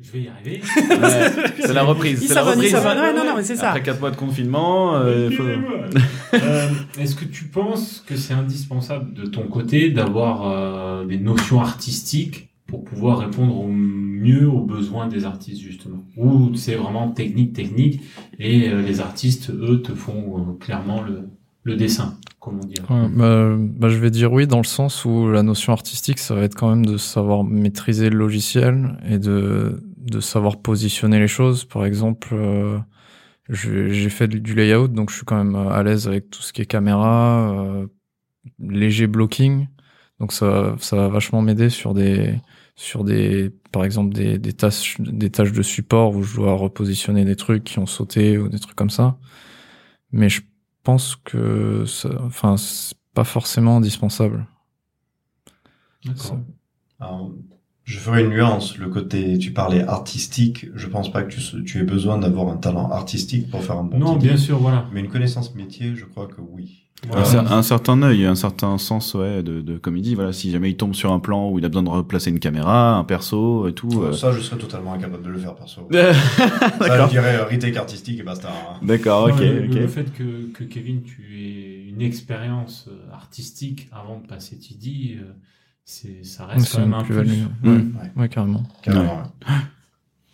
je 0.00 0.10
vais 0.12 0.20
y 0.22 0.28
arriver. 0.28 0.60
Ouais, 0.90 1.52
c'est 1.60 1.72
la 1.72 1.82
reprise. 1.82 2.26
C'est 2.26 2.34
la 2.34 2.42
reprise. 2.42 2.70
s'abonne. 2.72 2.98
Ouais, 2.98 3.12
non, 3.12 3.24
non, 3.24 3.36
mais 3.36 3.42
c'est 3.42 3.56
ça. 3.56 3.68
Après 3.70 3.82
4 3.82 4.00
mois 4.00 4.10
de 4.10 4.16
confinement, 4.16 4.96
euh, 4.96 5.30
faut- 5.30 5.42
Euh, 6.34 6.68
Est-ce 6.98 7.14
que 7.14 7.24
tu 7.24 7.44
penses 7.44 8.02
que 8.06 8.16
c'est 8.16 8.34
indispensable 8.34 9.14
de 9.14 9.24
ton 9.26 9.42
côté 9.46 9.90
d'avoir 9.90 10.50
euh, 10.50 11.04
des 11.06 11.18
notions 11.18 11.60
artistiques 11.60 12.48
pour 12.66 12.82
pouvoir 12.84 13.18
répondre 13.18 13.56
au 13.56 13.68
mieux 13.68 14.48
aux 14.48 14.62
besoins 14.62 15.06
des 15.06 15.24
artistes 15.26 15.60
justement? 15.62 16.02
Ou 16.16 16.54
c'est 16.56 16.74
vraiment 16.74 17.08
technique, 17.12 17.52
technique, 17.52 18.00
et 18.40 18.68
euh, 18.68 18.82
les 18.82 19.00
artistes, 19.00 19.50
eux, 19.50 19.80
te 19.80 19.92
font 19.94 20.38
euh, 20.38 20.58
clairement 20.58 21.02
le, 21.02 21.28
le 21.64 21.76
dessin, 21.76 22.18
comment 22.40 22.64
dire 22.64 22.84
bah, 22.88 23.56
bah, 23.58 23.88
je 23.88 23.96
vais 23.96 24.10
dire 24.10 24.32
oui 24.32 24.46
dans 24.46 24.58
le 24.58 24.64
sens 24.64 25.04
où 25.06 25.30
la 25.30 25.42
notion 25.42 25.72
artistique, 25.72 26.18
ça 26.18 26.34
va 26.34 26.42
être 26.42 26.54
quand 26.54 26.68
même 26.68 26.84
de 26.84 26.98
savoir 26.98 27.42
maîtriser 27.42 28.10
le 28.10 28.18
logiciel 28.18 28.98
et 29.08 29.18
de, 29.18 29.82
de 29.96 30.20
savoir 30.20 30.60
positionner 30.60 31.18
les 31.18 31.28
choses. 31.28 31.64
Par 31.64 31.86
exemple, 31.86 32.28
euh, 32.32 32.78
j'ai 33.48 34.10
fait 34.10 34.28
du 34.28 34.54
layout, 34.54 34.88
donc 34.88 35.10
je 35.10 35.16
suis 35.16 35.24
quand 35.24 35.42
même 35.42 35.56
à 35.56 35.82
l'aise 35.82 36.06
avec 36.06 36.30
tout 36.30 36.42
ce 36.42 36.52
qui 36.52 36.60
est 36.60 36.66
caméra, 36.66 37.50
euh, 37.54 37.86
léger 38.58 39.06
blocking. 39.06 39.68
Donc 40.20 40.32
ça, 40.32 40.76
ça 40.78 40.96
va 40.96 41.08
vachement 41.08 41.40
m'aider 41.40 41.70
sur 41.70 41.94
des, 41.94 42.34
sur 42.76 43.04
des, 43.04 43.50
par 43.72 43.84
exemple 43.84 44.14
des, 44.14 44.38
des 44.38 44.52
tâches, 44.52 44.96
des 45.00 45.30
tâches 45.30 45.52
de 45.52 45.62
support 45.62 46.14
où 46.14 46.22
je 46.22 46.36
dois 46.36 46.54
repositionner 46.54 47.24
des 47.24 47.36
trucs 47.36 47.64
qui 47.64 47.78
ont 47.78 47.86
sauté 47.86 48.36
ou 48.36 48.48
des 48.48 48.58
trucs 48.58 48.76
comme 48.76 48.90
ça. 48.90 49.18
Mais 50.12 50.28
je 50.28 50.42
pense 50.84 51.16
que, 51.16 51.84
ça, 51.86 52.10
enfin, 52.22 52.56
c'est 52.56 52.96
pas 53.14 53.24
forcément 53.24 53.78
indispensable. 53.78 54.46
D'accord. 56.04 56.40
Je 57.84 57.98
ferai 57.98 58.24
une 58.24 58.30
nuance. 58.30 58.78
Le 58.78 58.88
côté, 58.88 59.38
tu 59.38 59.52
parlais 59.52 59.82
artistique. 59.82 60.66
Je 60.74 60.86
pense 60.86 61.12
pas 61.12 61.22
que 61.22 61.34
tu, 61.34 61.64
tu 61.64 61.78
aies 61.80 61.84
besoin 61.84 62.18
d'avoir 62.18 62.48
un 62.48 62.56
talent 62.56 62.90
artistique 62.90 63.50
pour 63.50 63.62
faire 63.62 63.76
un 63.78 63.84
bon 63.84 63.98
Non, 63.98 64.16
bien 64.16 64.36
sûr, 64.36 64.58
voilà. 64.58 64.86
Mais 64.92 65.00
une 65.00 65.08
connaissance 65.08 65.54
métier, 65.54 65.94
je 65.94 66.04
crois 66.06 66.26
que 66.26 66.40
oui. 66.40 66.80
un, 67.12 67.22
cer- 67.24 67.46
un 67.52 67.62
certain 67.62 68.00
œil, 68.02 68.24
un 68.24 68.34
certain 68.34 68.78
sens, 68.78 69.12
ouais, 69.12 69.42
de, 69.42 69.60
de 69.60 69.76
comme 69.76 69.98
il 69.98 70.02
dit, 70.02 70.14
voilà, 70.14 70.32
si 70.32 70.50
jamais 70.50 70.70
il 70.70 70.76
tombe 70.78 70.94
sur 70.94 71.12
un 71.12 71.18
plan 71.20 71.50
où 71.50 71.58
il 71.58 71.64
a 71.66 71.68
besoin 71.68 71.82
de 71.82 71.90
replacer 71.90 72.30
une 72.30 72.38
caméra, 72.40 72.94
un 72.96 73.04
perso 73.04 73.68
et 73.68 73.74
tout. 73.74 74.02
euh. 74.02 74.14
Ça, 74.14 74.32
je 74.32 74.40
serais 74.40 74.56
totalement 74.56 74.94
incapable 74.94 75.22
de 75.22 75.28
le 75.28 75.38
faire, 75.38 75.54
perso. 75.54 75.86
Ça, 75.92 76.12
je 76.14 76.78
D'accord. 76.78 77.08
dirais 77.08 77.36
euh, 77.36 77.44
retake 77.44 77.76
artistique 77.76 78.18
et 78.18 78.22
basta. 78.22 78.48
hein. 78.48 78.78
D'accord, 78.82 79.28
ok, 79.28 79.40
le, 79.40 79.66
ok. 79.68 79.74
le 79.74 79.86
fait 79.88 80.10
que, 80.10 80.46
que 80.54 80.64
Kevin, 80.64 81.02
tu 81.02 81.22
aies 81.38 81.84
une 81.90 82.00
expérience 82.00 82.88
euh, 82.88 83.12
artistique 83.12 83.88
avant 83.92 84.18
de 84.20 84.26
passer 84.26 84.56
TD, 84.58 85.18
euh, 85.20 85.24
c'est, 85.84 86.24
ça 86.24 86.46
reste 86.46 86.72
quand 86.72 86.80
même 86.80 86.94
un 86.94 87.04
plus-value. 87.04 87.28
plus. 87.62 87.70
Ouais, 87.70 87.78
Mm. 87.78 87.96
ouais, 88.16 88.28
carrément. 88.28 88.62
Carrément, 88.82 89.16
ouais. 89.18 89.54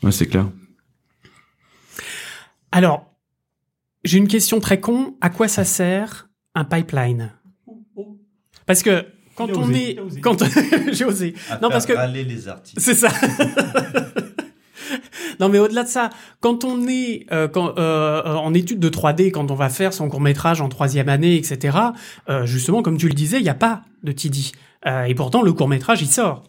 Ouais, 0.04 0.12
c'est 0.12 0.26
clair. 0.26 0.46
Alors, 2.72 3.12
j'ai 4.04 4.18
une 4.18 4.28
question 4.28 4.60
très 4.60 4.80
con. 4.80 5.16
À 5.20 5.30
quoi 5.30 5.48
ça 5.48 5.64
sert 5.64 6.28
un 6.54 6.64
pipeline? 6.64 7.32
Parce 8.66 8.82
que 8.82 9.04
quand 9.34 9.50
on 9.50 9.62
osé, 9.68 9.98
est, 9.98 10.20
quand 10.20 10.42
j'ai 10.92 11.04
osé. 11.04 11.34
À 11.50 11.54
Non, 11.54 11.60
faire 11.62 11.70
parce 11.70 11.86
que- 11.86 11.92
râler 11.94 12.24
les 12.24 12.48
artistes. 12.48 12.78
C'est 12.78 12.94
ça. 12.94 13.08
non, 15.40 15.48
mais 15.48 15.58
au-delà 15.58 15.82
de 15.82 15.88
ça, 15.88 16.10
quand 16.40 16.64
on 16.64 16.86
est 16.86 17.26
euh, 17.32 17.48
quand, 17.48 17.76
euh, 17.78 18.22
en 18.22 18.54
études 18.54 18.78
de 18.80 18.88
3D, 18.88 19.30
quand 19.32 19.50
on 19.50 19.54
va 19.54 19.68
faire 19.68 19.92
son 19.92 20.08
court 20.08 20.20
métrage 20.20 20.60
en 20.60 20.68
troisième 20.68 21.08
année, 21.08 21.36
etc. 21.36 21.76
euh, 22.28 22.46
justement, 22.46 22.82
comme 22.82 22.96
tu 22.98 23.08
le 23.08 23.14
disais, 23.14 23.38
il 23.38 23.42
n'y 23.42 23.48
a 23.48 23.54
pas 23.54 23.82
de 24.04 24.12
TD. 24.12 24.52
Euh, 24.86 25.04
et 25.04 25.14
pourtant, 25.14 25.42
le 25.42 25.52
court 25.52 25.68
métrage, 25.68 26.02
il 26.02 26.08
sort. 26.08 26.44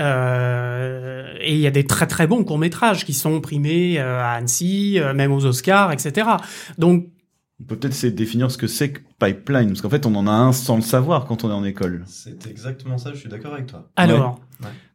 Euh, 0.00 1.34
et 1.40 1.54
il 1.54 1.60
y 1.60 1.66
a 1.66 1.70
des 1.70 1.84
très 1.84 2.06
très 2.06 2.26
bons 2.26 2.44
courts 2.44 2.58
métrages 2.58 3.04
qui 3.04 3.14
sont 3.14 3.40
primés 3.40 3.98
euh, 3.98 4.20
à 4.20 4.32
Annecy, 4.32 4.98
euh, 4.98 5.14
même 5.14 5.32
aux 5.32 5.44
Oscars, 5.44 5.92
etc. 5.92 6.28
Donc 6.78 7.08
On 7.60 7.64
peut 7.64 7.76
peut-être 7.76 7.92
essayer 7.94 8.12
de 8.12 8.16
définir 8.16 8.50
ce 8.50 8.58
que 8.58 8.66
c'est 8.66 8.90
que 8.92 9.00
pipeline, 9.18 9.68
parce 9.68 9.80
qu'en 9.80 9.88
fait, 9.88 10.04
on 10.06 10.14
en 10.14 10.26
a 10.26 10.30
un 10.30 10.52
sans 10.52 10.76
le 10.76 10.82
savoir 10.82 11.24
quand 11.24 11.44
on 11.44 11.50
est 11.50 11.54
en 11.54 11.64
école. 11.64 12.04
C'est 12.06 12.46
exactement 12.46 12.98
ça, 12.98 13.12
je 13.14 13.18
suis 13.18 13.28
d'accord 13.30 13.54
avec 13.54 13.66
toi. 13.66 13.88
alors, 13.96 14.38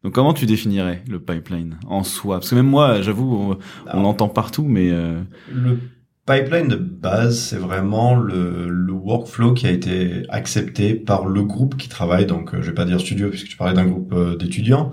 Donc, 0.03 0.13
comment 0.13 0.33
tu 0.33 0.45
définirais 0.45 1.03
le 1.09 1.19
pipeline 1.19 1.77
en 1.87 2.03
soi? 2.03 2.37
Parce 2.37 2.51
que 2.51 2.55
même 2.55 2.67
moi, 2.67 3.01
j'avoue, 3.01 3.35
on, 3.35 3.49
on 3.85 3.89
Alors, 3.89 4.03
l'entend 4.03 4.29
partout, 4.29 4.65
mais 4.67 4.91
euh, 4.91 5.19
Le 5.51 5.79
pipeline 6.31 6.67
de 6.67 6.75
base, 6.75 7.39
c'est 7.39 7.57
vraiment 7.57 8.15
le, 8.15 8.79
workflow 8.91 9.55
qui 9.55 9.65
a 9.65 9.71
été 9.71 10.23
accepté 10.29 10.93
par 10.93 11.25
le 11.25 11.41
groupe 11.41 11.75
qui 11.75 11.89
travaille, 11.89 12.27
donc 12.27 12.53
euh, 12.53 12.61
je 12.61 12.67
vais 12.67 12.75
pas 12.75 12.85
dire 12.85 12.99
studio 12.99 13.29
puisque 13.29 13.47
tu 13.47 13.57
parlais 13.57 13.73
d'un 13.73 13.87
groupe 13.87 14.13
euh, 14.13 14.37
d'étudiants, 14.37 14.91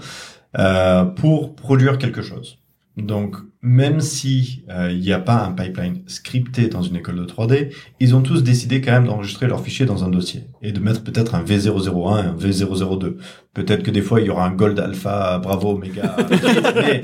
euh, 0.59 1.05
pour 1.05 1.55
produire 1.55 1.99
quelque 1.99 2.23
chose. 2.23 2.59
Donc 2.97 3.37
même 3.61 4.01
si 4.01 4.65
euh, 4.71 4.91
il 4.93 5.01
n'y 5.01 5.13
a 5.13 5.19
pas 5.19 5.45
un 5.45 5.53
pipeline 5.53 6.03
scripté 6.07 6.69
dans 6.69 6.83
une 6.83 6.97
école 6.97 7.17
de 7.17 7.25
3D, 7.25 7.71
ils 7.99 8.15
ont 8.15 8.23
tous 8.23 8.43
décidé 8.43 8.81
quand 8.81 8.93
même 8.93 9.07
d'enregistrer 9.07 9.49
leurs 9.49 9.63
fichiers 9.63 9.87
dans 9.87 10.05
un 10.05 10.09
dossier 10.09 10.45
et 10.63 10.71
de 10.71 10.79
mettre 10.79 11.03
peut-être 11.03 11.35
un 11.35 11.43
V001 11.43 12.23
et 12.23 12.27
un 12.29 12.35
V002. 12.35 13.17
Peut-être 13.55 13.83
que 13.83 13.91
des 13.91 14.03
fois 14.03 14.21
il 14.21 14.27
y 14.27 14.31
aura 14.31 14.47
un 14.47 14.53
Gold 14.53 14.79
Alpha 14.79 15.39
Bravo 15.39 15.71
Omega. 15.71 16.15
mais 16.77 17.03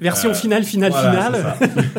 version 0.00 0.30
Euh, 0.30 0.34
finale, 0.34 0.64
finale, 0.64 0.90
voilà, 0.90 1.22
finale. 1.22 1.54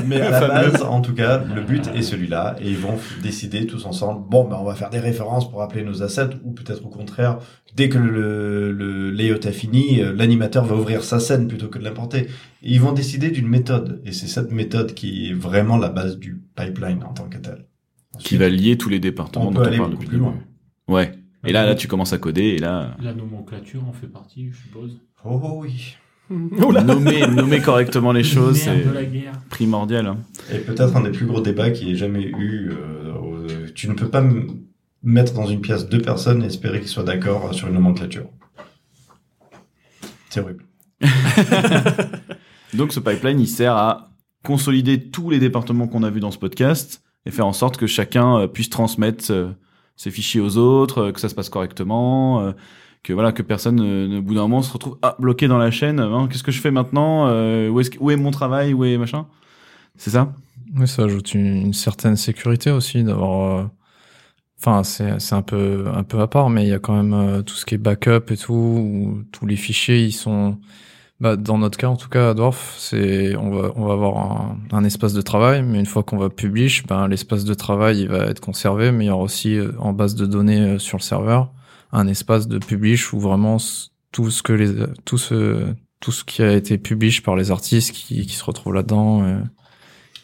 Mais 0.05 0.19
à 0.21 0.31
la 0.31 0.47
base, 0.47 0.83
en 0.83 1.01
tout 1.01 1.13
cas, 1.13 1.41
le 1.55 1.61
but 1.61 1.89
est 1.95 2.01
celui-là, 2.01 2.55
et 2.61 2.69
ils 2.69 2.77
vont 2.77 2.97
décider 3.21 3.65
tous 3.65 3.85
ensemble. 3.85 4.21
Bon, 4.29 4.43
ben 4.45 4.57
on 4.59 4.65
va 4.65 4.75
faire 4.75 4.89
des 4.89 4.99
références 4.99 5.49
pour 5.49 5.59
rappeler 5.59 5.83
nos 5.83 6.03
assets, 6.03 6.31
ou 6.43 6.51
peut-être 6.51 6.85
au 6.85 6.89
contraire, 6.89 7.37
dès 7.75 7.89
que 7.89 7.97
le, 7.97 8.71
le 8.71 9.11
layout 9.11 9.47
est 9.47 9.51
fini, 9.51 10.01
euh, 10.01 10.13
l'animateur 10.13 10.65
va 10.65 10.75
ouvrir 10.75 11.03
sa 11.03 11.19
scène 11.19 11.47
plutôt 11.47 11.67
que 11.67 11.79
de 11.79 11.83
l'importer. 11.83 12.27
Ils 12.61 12.81
vont 12.81 12.93
décider 12.93 13.29
d'une 13.29 13.47
méthode, 13.47 14.01
et 14.03 14.11
c'est 14.11 14.27
cette 14.27 14.51
méthode 14.51 14.93
qui 14.93 15.29
est 15.29 15.33
vraiment 15.33 15.77
la 15.77 15.89
base 15.89 16.17
du 16.17 16.41
pipeline 16.55 17.03
en 17.03 17.13
tant 17.13 17.27
que 17.29 17.37
tel. 17.37 17.65
qui 18.19 18.37
va 18.37 18.49
lier 18.49 18.77
tous 18.77 18.89
les 18.89 18.99
départements 18.99 19.47
On 19.47 19.51
dont 19.51 19.55
peut 19.61 19.61
on 19.61 19.67
aller 19.67 19.77
parle 19.77 19.91
beaucoup 19.91 20.03
depuis 20.03 20.17
plus 20.17 20.19
loin. 20.19 20.35
Ouais. 20.87 21.11
Et 21.45 21.51
là, 21.51 21.65
là, 21.65 21.75
tu 21.75 21.87
commences 21.89 22.13
à 22.13 22.17
coder, 22.17 22.43
et 22.43 22.57
là, 22.59 22.95
La 23.01 23.13
nomenclature 23.13 23.83
en 23.85 23.91
fait 23.93 24.07
partie, 24.07 24.49
je 24.51 24.57
suppose. 24.57 24.99
Oh, 25.25 25.39
oh 25.43 25.59
oui. 25.63 25.95
Nommer, 26.29 27.27
nommer 27.27 27.59
correctement 27.61 28.13
les 28.13 28.23
choses, 28.23 28.57
c'est 28.57 28.85
primordial. 29.49 30.07
hein. 30.07 30.17
Et 30.53 30.59
peut-être 30.59 30.95
un 30.95 31.01
des 31.01 31.11
plus 31.11 31.25
gros 31.25 31.41
débats 31.41 31.69
qui 31.71 31.91
ait 31.91 31.95
jamais 31.95 32.23
eu. 32.23 32.69
euh, 32.71 33.13
euh, 33.49 33.67
tu 33.75 33.89
ne 33.89 33.93
peux 33.93 34.09
pas 34.09 34.23
mettre 35.03 35.33
dans 35.33 35.45
une 35.45 35.59
pièce 35.59 35.89
deux 35.89 35.99
personnes 36.01 36.41
et 36.43 36.45
espérer 36.45 36.79
qu'ils 36.79 36.87
soient 36.87 37.03
d'accord 37.03 37.53
sur 37.53 37.67
une 37.67 37.73
nomenclature. 37.73 38.29
C'est 40.29 40.39
horrible. 40.39 40.63
Donc 42.75 42.91
ce 42.93 42.99
pipeline, 42.99 43.39
il 43.39 43.47
sert 43.47 43.75
à 43.75 44.09
consolider 44.43 45.09
tous 45.09 45.29
les 45.29 45.39
départements 45.39 45.87
qu'on 45.87 46.03
a 46.03 46.09
vus 46.09 46.19
dans 46.19 46.31
ce 46.31 46.37
podcast 46.37 47.01
et 47.25 47.31
faire 47.31 47.47
en 47.47 47.53
sorte 47.53 47.77
que 47.77 47.87
chacun 47.87 48.39
euh, 48.39 48.47
puisse 48.47 48.69
transmettre 48.69 49.25
euh, 49.31 49.51
ses 49.95 50.11
fichiers 50.11 50.41
aux 50.41 50.57
autres, 50.57 50.99
euh, 51.01 51.11
que 51.11 51.19
ça 51.19 51.29
se 51.29 51.35
passe 51.35 51.49
correctement, 51.49 52.41
euh, 52.41 52.51
que 53.03 53.13
voilà, 53.13 53.31
que 53.31 53.41
personne, 53.41 53.79
euh, 53.81 54.19
au 54.19 54.21
bout 54.21 54.33
d'un 54.35 54.41
moment, 54.41 54.61
se 54.61 54.73
retrouve 54.73 54.97
ah, 55.01 55.15
bloqué 55.19 55.47
dans 55.47 55.57
la 55.57 55.71
chaîne. 55.71 55.99
Hein, 55.99 56.27
Qu'est-ce 56.29 56.43
que 56.43 56.51
je 56.51 56.59
fais 56.59 56.71
maintenant 56.71 57.27
Euh, 57.27 57.69
où, 57.69 58.11
est 58.11 58.15
mon 58.17 58.31
travail 58.31 58.73
Où 58.73 58.83
est 58.83 58.97
machin? 58.97 59.27
C'est 59.97 60.09
ça? 60.11 60.33
Oui, 60.75 60.87
ça 60.87 61.03
ajoute 61.03 61.33
une, 61.33 61.73
certaine 61.73 62.15
sécurité 62.17 62.71
aussi 62.71 63.03
d'avoir. 63.03 63.59
euh, 63.59 63.65
Enfin, 64.59 64.83
c'est 64.83 65.19
c'est 65.19 65.35
un 65.35 65.41
peu 65.41 65.87
un 65.93 66.03
peu 66.03 66.21
à 66.21 66.27
part, 66.27 66.49
mais 66.49 66.63
il 66.63 66.69
y 66.69 66.73
a 66.73 66.79
quand 66.79 66.95
même 66.95 67.13
euh, 67.13 67.41
tout 67.41 67.53
ce 67.55 67.65
qui 67.65 67.75
est 67.75 67.77
backup 67.77 68.31
et 68.31 68.37
tout, 68.37 68.53
où 68.53 69.23
tous 69.33 69.45
les 69.45 69.57
fichiers 69.57 70.05
ils 70.05 70.13
sont. 70.13 70.57
Bah, 71.23 71.37
dans 71.37 71.57
notre 71.57 71.77
cas, 71.77 71.87
en 71.87 71.95
tout 71.95 72.09
cas, 72.09 72.31
à 72.31 72.33
Dwarf, 72.33 72.75
c'est 72.77 73.35
on 73.37 73.49
va 73.49 73.71
on 73.77 73.85
va 73.85 73.93
avoir 73.93 74.17
un, 74.41 74.57
un 74.73 74.83
espace 74.83 75.13
de 75.13 75.21
travail, 75.21 75.63
mais 75.63 75.79
une 75.79 75.85
fois 75.85 76.03
qu'on 76.03 76.17
va 76.17 76.29
publish, 76.29 76.85
ben 76.85 77.07
l'espace 77.07 77.45
de 77.45 77.53
travail 77.53 78.01
il 78.01 78.09
va 78.09 78.25
être 78.25 78.41
conservé, 78.41 78.91
mais 78.91 79.05
il 79.05 79.07
y 79.07 79.11
aura 79.11 79.23
aussi 79.23 79.55
euh, 79.57 79.71
en 79.79 79.93
base 79.93 80.15
de 80.15 80.25
données 80.25 80.59
euh, 80.59 80.79
sur 80.79 80.97
le 80.97 81.03
serveur 81.03 81.51
un 81.93 82.07
espace 82.07 82.47
de 82.49 82.57
publish 82.57 83.13
où 83.13 83.19
vraiment 83.21 83.55
tout 84.11 84.29
ce 84.31 84.43
que 84.43 84.51
les 84.53 84.71
tout 85.05 85.17
ce 85.17 85.73
tout 86.01 86.11
ce 86.11 86.25
qui 86.25 86.41
a 86.43 86.51
été 86.51 86.77
publish 86.77 87.23
par 87.23 87.37
les 87.37 87.51
artistes 87.51 87.91
qui, 87.93 88.25
qui 88.27 88.35
se 88.35 88.43
retrouvent 88.43 88.73
là-dedans, 88.73 89.23
euh, 89.23 89.39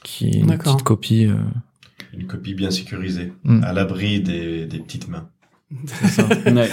qui 0.03 0.39
une 0.39 0.57
petite 0.57 0.83
copie. 0.83 1.27
euh, 1.27 1.35
Une 2.13 2.27
copie 2.27 2.53
bien 2.55 2.71
sécurisée, 2.71 3.31
Mm. 3.45 3.63
à 3.63 3.71
l'abri 3.71 4.19
des, 4.19 4.65
des 4.65 4.79
petites 4.79 5.07
mains. 5.07 5.29
Ouais. 6.45 6.69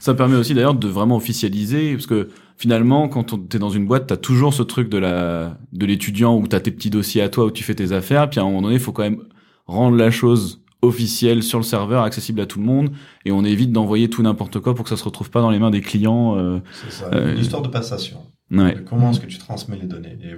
Ça 0.00 0.14
permet 0.14 0.36
aussi 0.36 0.54
d'ailleurs 0.54 0.74
de 0.74 0.88
vraiment 0.88 1.16
officialiser, 1.16 1.92
parce 1.94 2.06
que 2.06 2.28
finalement, 2.56 3.08
quand 3.08 3.32
on- 3.32 3.38
t'es 3.38 3.58
dans 3.58 3.70
une 3.70 3.86
boîte, 3.86 4.06
t'as 4.08 4.16
toujours 4.16 4.52
ce 4.54 4.62
truc 4.62 4.88
de 4.88 4.98
la 4.98 5.56
de 5.72 5.86
l'étudiant 5.86 6.36
où 6.36 6.46
t'as 6.46 6.60
tes 6.60 6.70
petits 6.70 6.90
dossiers 6.90 7.22
à 7.22 7.28
toi 7.28 7.46
où 7.46 7.50
tu 7.50 7.62
fais 7.64 7.74
tes 7.74 7.92
affaires, 7.92 8.28
puis 8.28 8.40
à 8.40 8.42
un 8.42 8.46
moment 8.46 8.62
donné, 8.62 8.74
il 8.74 8.80
faut 8.80 8.92
quand 8.92 9.02
même 9.04 9.22
rendre 9.66 9.96
la 9.96 10.10
chose 10.10 10.62
officielle 10.82 11.42
sur 11.42 11.58
le 11.58 11.64
serveur, 11.64 12.02
accessible 12.02 12.40
à 12.40 12.46
tout 12.46 12.58
le 12.58 12.66
monde, 12.66 12.90
et 13.24 13.32
on 13.32 13.42
évite 13.44 13.72
d'envoyer 13.72 14.10
tout 14.10 14.22
n'importe 14.22 14.60
quoi 14.60 14.74
pour 14.74 14.84
que 14.84 14.90
ça 14.90 14.96
se 14.96 15.04
retrouve 15.04 15.30
pas 15.30 15.40
dans 15.40 15.50
les 15.50 15.58
mains 15.58 15.70
des 15.70 15.80
clients. 15.80 16.36
euh, 16.36 16.58
C'est 16.84 16.90
ça, 16.92 17.10
Euh, 17.14 17.32
une 17.34 17.40
histoire 17.40 17.62
de 17.62 17.68
passation. 17.68 18.18
Ouais. 18.50 18.74
De 18.74 18.80
comment 18.80 19.10
est-ce 19.10 19.20
que 19.20 19.26
tu 19.26 19.38
transmets 19.38 19.78
les 19.80 19.86
données? 19.86 20.18
Et 20.22 20.34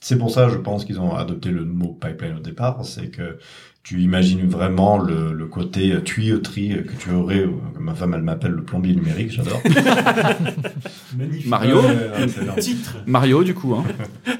c'est 0.00 0.16
pour 0.18 0.30
ça, 0.30 0.48
je 0.48 0.56
pense 0.58 0.84
qu'ils 0.84 1.00
ont 1.00 1.14
adopté 1.16 1.50
le 1.50 1.64
mot 1.64 1.98
pipeline 2.00 2.36
au 2.36 2.40
départ, 2.40 2.84
c'est 2.84 3.08
que 3.10 3.38
tu 3.82 4.00
imagines 4.00 4.46
vraiment 4.46 4.98
le, 4.98 5.32
le 5.32 5.46
côté 5.46 6.00
tuyauterie 6.02 6.84
que 6.86 6.94
tu 7.02 7.10
aurais, 7.10 7.40
euh, 7.40 7.50
ma 7.80 7.94
femme 7.94 8.14
elle 8.14 8.22
m'appelle 8.22 8.52
le 8.52 8.62
plombier 8.62 8.94
numérique, 8.94 9.32
j'adore. 9.32 9.60
Magnifique. 11.16 11.46
Mario. 11.48 11.80
Titre. 12.58 12.98
Mario, 13.06 13.44
du 13.44 13.54
coup, 13.54 13.74
hein. 13.74 13.84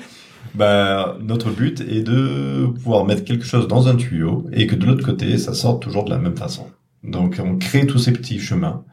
Bah, 0.55 1.17
notre 1.23 1.51
but 1.51 1.81
est 1.81 2.03
de 2.03 2.67
pouvoir 2.67 3.07
mettre 3.07 3.25
quelque 3.25 3.45
chose 3.45 3.69
dans 3.69 3.89
un 3.89 3.97
tuyau 3.97 4.47
et 4.53 4.67
que 4.67 4.75
de 4.75 4.85
l'autre 4.85 5.05
côté, 5.05 5.39
ça 5.39 5.55
sorte 5.55 5.83
toujours 5.83 6.05
de 6.05 6.11
la 6.11 6.19
même 6.19 6.37
façon. 6.37 6.67
Donc, 7.03 7.41
on 7.43 7.57
crée 7.57 7.87
tous 7.87 7.99
ces 7.99 8.13
petits 8.13 8.39
chemins. 8.39 8.85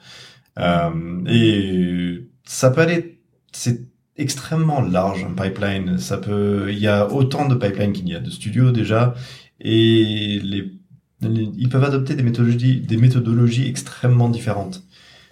Euh, 0.57 0.89
et 1.27 2.27
ça 2.45 2.69
peut 2.69 2.79
aller, 2.81 3.19
c'est 3.51 3.81
extrêmement 4.15 4.81
large, 4.81 5.25
un 5.25 5.33
pipeline. 5.33 5.97
Ça 5.97 6.17
peut, 6.17 6.67
il 6.69 6.79
y 6.79 6.87
a 6.87 7.11
autant 7.11 7.45
de 7.45 7.55
pipelines 7.55 7.91
qu'il 7.91 8.07
y 8.07 8.15
a 8.15 8.19
de 8.19 8.29
studios 8.29 8.71
déjà. 8.71 9.13
Et 9.61 10.39
les, 10.43 10.71
ils 11.21 11.69
peuvent 11.69 11.83
adopter 11.83 12.15
des 12.15 12.23
méthodologies, 12.23 12.79
des 12.79 12.97
méthodologies 12.97 13.67
extrêmement 13.67 14.29
différentes. 14.29 14.83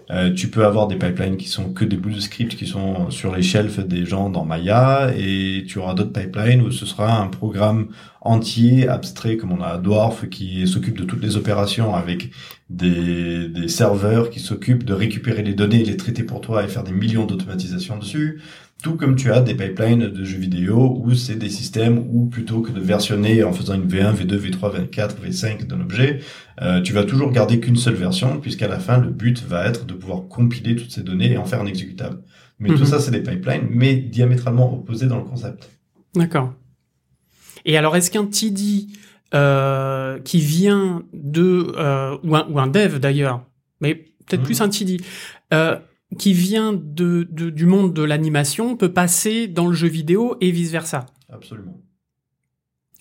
Euh, 0.09 0.33
tu 0.33 0.47
peux 0.47 0.65
avoir 0.65 0.87
des 0.87 0.95
pipelines 0.95 1.35
qui 1.35 1.49
sont 1.49 1.73
que 1.73 1.83
des 1.83 1.97
bouts 1.97 2.11
de 2.11 2.21
script 2.21 2.55
qui 2.55 2.65
sont 2.65 3.11
sur 3.11 3.35
les 3.35 3.43
shelves 3.43 3.85
des 3.85 4.05
gens 4.05 4.29
dans 4.29 4.45
Maya 4.45 5.11
et 5.17 5.65
tu 5.67 5.79
auras 5.79 5.95
d'autres 5.95 6.13
pipelines 6.13 6.61
où 6.61 6.71
ce 6.71 6.85
sera 6.85 7.21
un 7.21 7.27
programme 7.27 7.89
entier 8.21 8.87
abstrait 8.87 9.35
comme 9.35 9.51
on 9.51 9.61
a 9.61 9.77
Dwarf 9.77 10.29
qui 10.29 10.65
s'occupe 10.65 10.97
de 10.97 11.03
toutes 11.03 11.21
les 11.21 11.35
opérations 11.35 11.93
avec 11.93 12.31
des, 12.69 13.49
des 13.49 13.67
serveurs 13.67 14.29
qui 14.29 14.39
s'occupent 14.39 14.85
de 14.85 14.93
récupérer 14.93 15.43
les 15.43 15.53
données, 15.53 15.83
les 15.83 15.97
traiter 15.97 16.23
pour 16.23 16.39
toi 16.39 16.63
et 16.63 16.69
faire 16.69 16.85
des 16.85 16.93
millions 16.93 17.25
d'automatisations 17.25 17.97
dessus. 17.97 18.41
Tout 18.83 18.95
comme 18.95 19.15
tu 19.15 19.31
as 19.31 19.41
des 19.41 19.55
pipelines 19.55 20.07
de 20.07 20.23
jeux 20.23 20.37
vidéo 20.37 21.01
où 21.03 21.13
c'est 21.15 21.35
des 21.35 21.49
systèmes 21.49 21.97
où 22.11 22.27
plutôt 22.27 22.61
que 22.61 22.71
de 22.71 22.79
versionner 22.79 23.43
en 23.43 23.51
faisant 23.51 23.73
une 23.73 23.87
V1, 23.87 24.13
V2, 24.13 24.37
V3, 24.37 24.89
V4, 24.89 25.15
V5 25.25 25.65
d'un 25.65 25.81
objet, 25.81 26.19
euh, 26.61 26.79
tu 26.81 26.93
vas 26.93 27.03
toujours 27.03 27.31
garder 27.31 27.59
qu'une 27.59 27.75
seule 27.75 27.95
version, 27.95 28.39
puisqu'à 28.39 28.67
la 28.67 28.79
fin, 28.79 28.99
le 28.99 29.09
but 29.09 29.43
va 29.43 29.65
être 29.65 29.85
de 29.85 29.93
pouvoir 29.93 30.27
compiler 30.27 30.75
toutes 30.75 30.91
ces 30.91 31.01
données 31.01 31.31
et 31.31 31.37
en 31.37 31.45
faire 31.45 31.59
un 31.61 31.65
exécutable. 31.65 32.19
Mais 32.59 32.69
Mhm. 32.69 32.77
tout 32.77 32.85
ça, 32.85 32.99
c'est 32.99 33.11
des 33.11 33.21
pipelines, 33.21 33.67
mais 33.71 33.95
diamétralement 33.95 34.71
opposés 34.73 35.07
dans 35.07 35.17
le 35.17 35.23
concept. 35.25 35.69
D'accord. 36.15 36.53
Et 37.65 37.77
alors, 37.77 37.95
est-ce 37.95 38.11
qu'un 38.11 38.25
TD 38.25 38.87
euh, 39.33 40.19
qui 40.19 40.39
vient 40.39 41.03
de 41.13 41.73
euh, 41.77 42.15
ou, 42.23 42.35
un, 42.35 42.47
ou 42.49 42.59
un 42.59 42.67
dev 42.67 42.97
d'ailleurs, 42.99 43.43
mais 43.81 43.95
peut-être 43.95 44.39
Mhm. 44.41 44.45
plus 44.45 44.61
un 44.61 44.69
TD 44.69 45.01
euh, 45.53 45.75
qui 46.17 46.33
vient 46.33 46.73
de, 46.73 47.27
de- 47.29 47.49
du 47.49 47.65
monde 47.65 47.93
de 47.93 48.01
l'animation 48.03 48.75
peut 48.77 48.93
passer 48.93 49.47
dans 49.47 49.67
le 49.67 49.73
jeu 49.73 49.87
vidéo 49.87 50.37
et 50.41 50.51
vice 50.51 50.71
versa, 50.71 51.05
Absolument. 51.29 51.81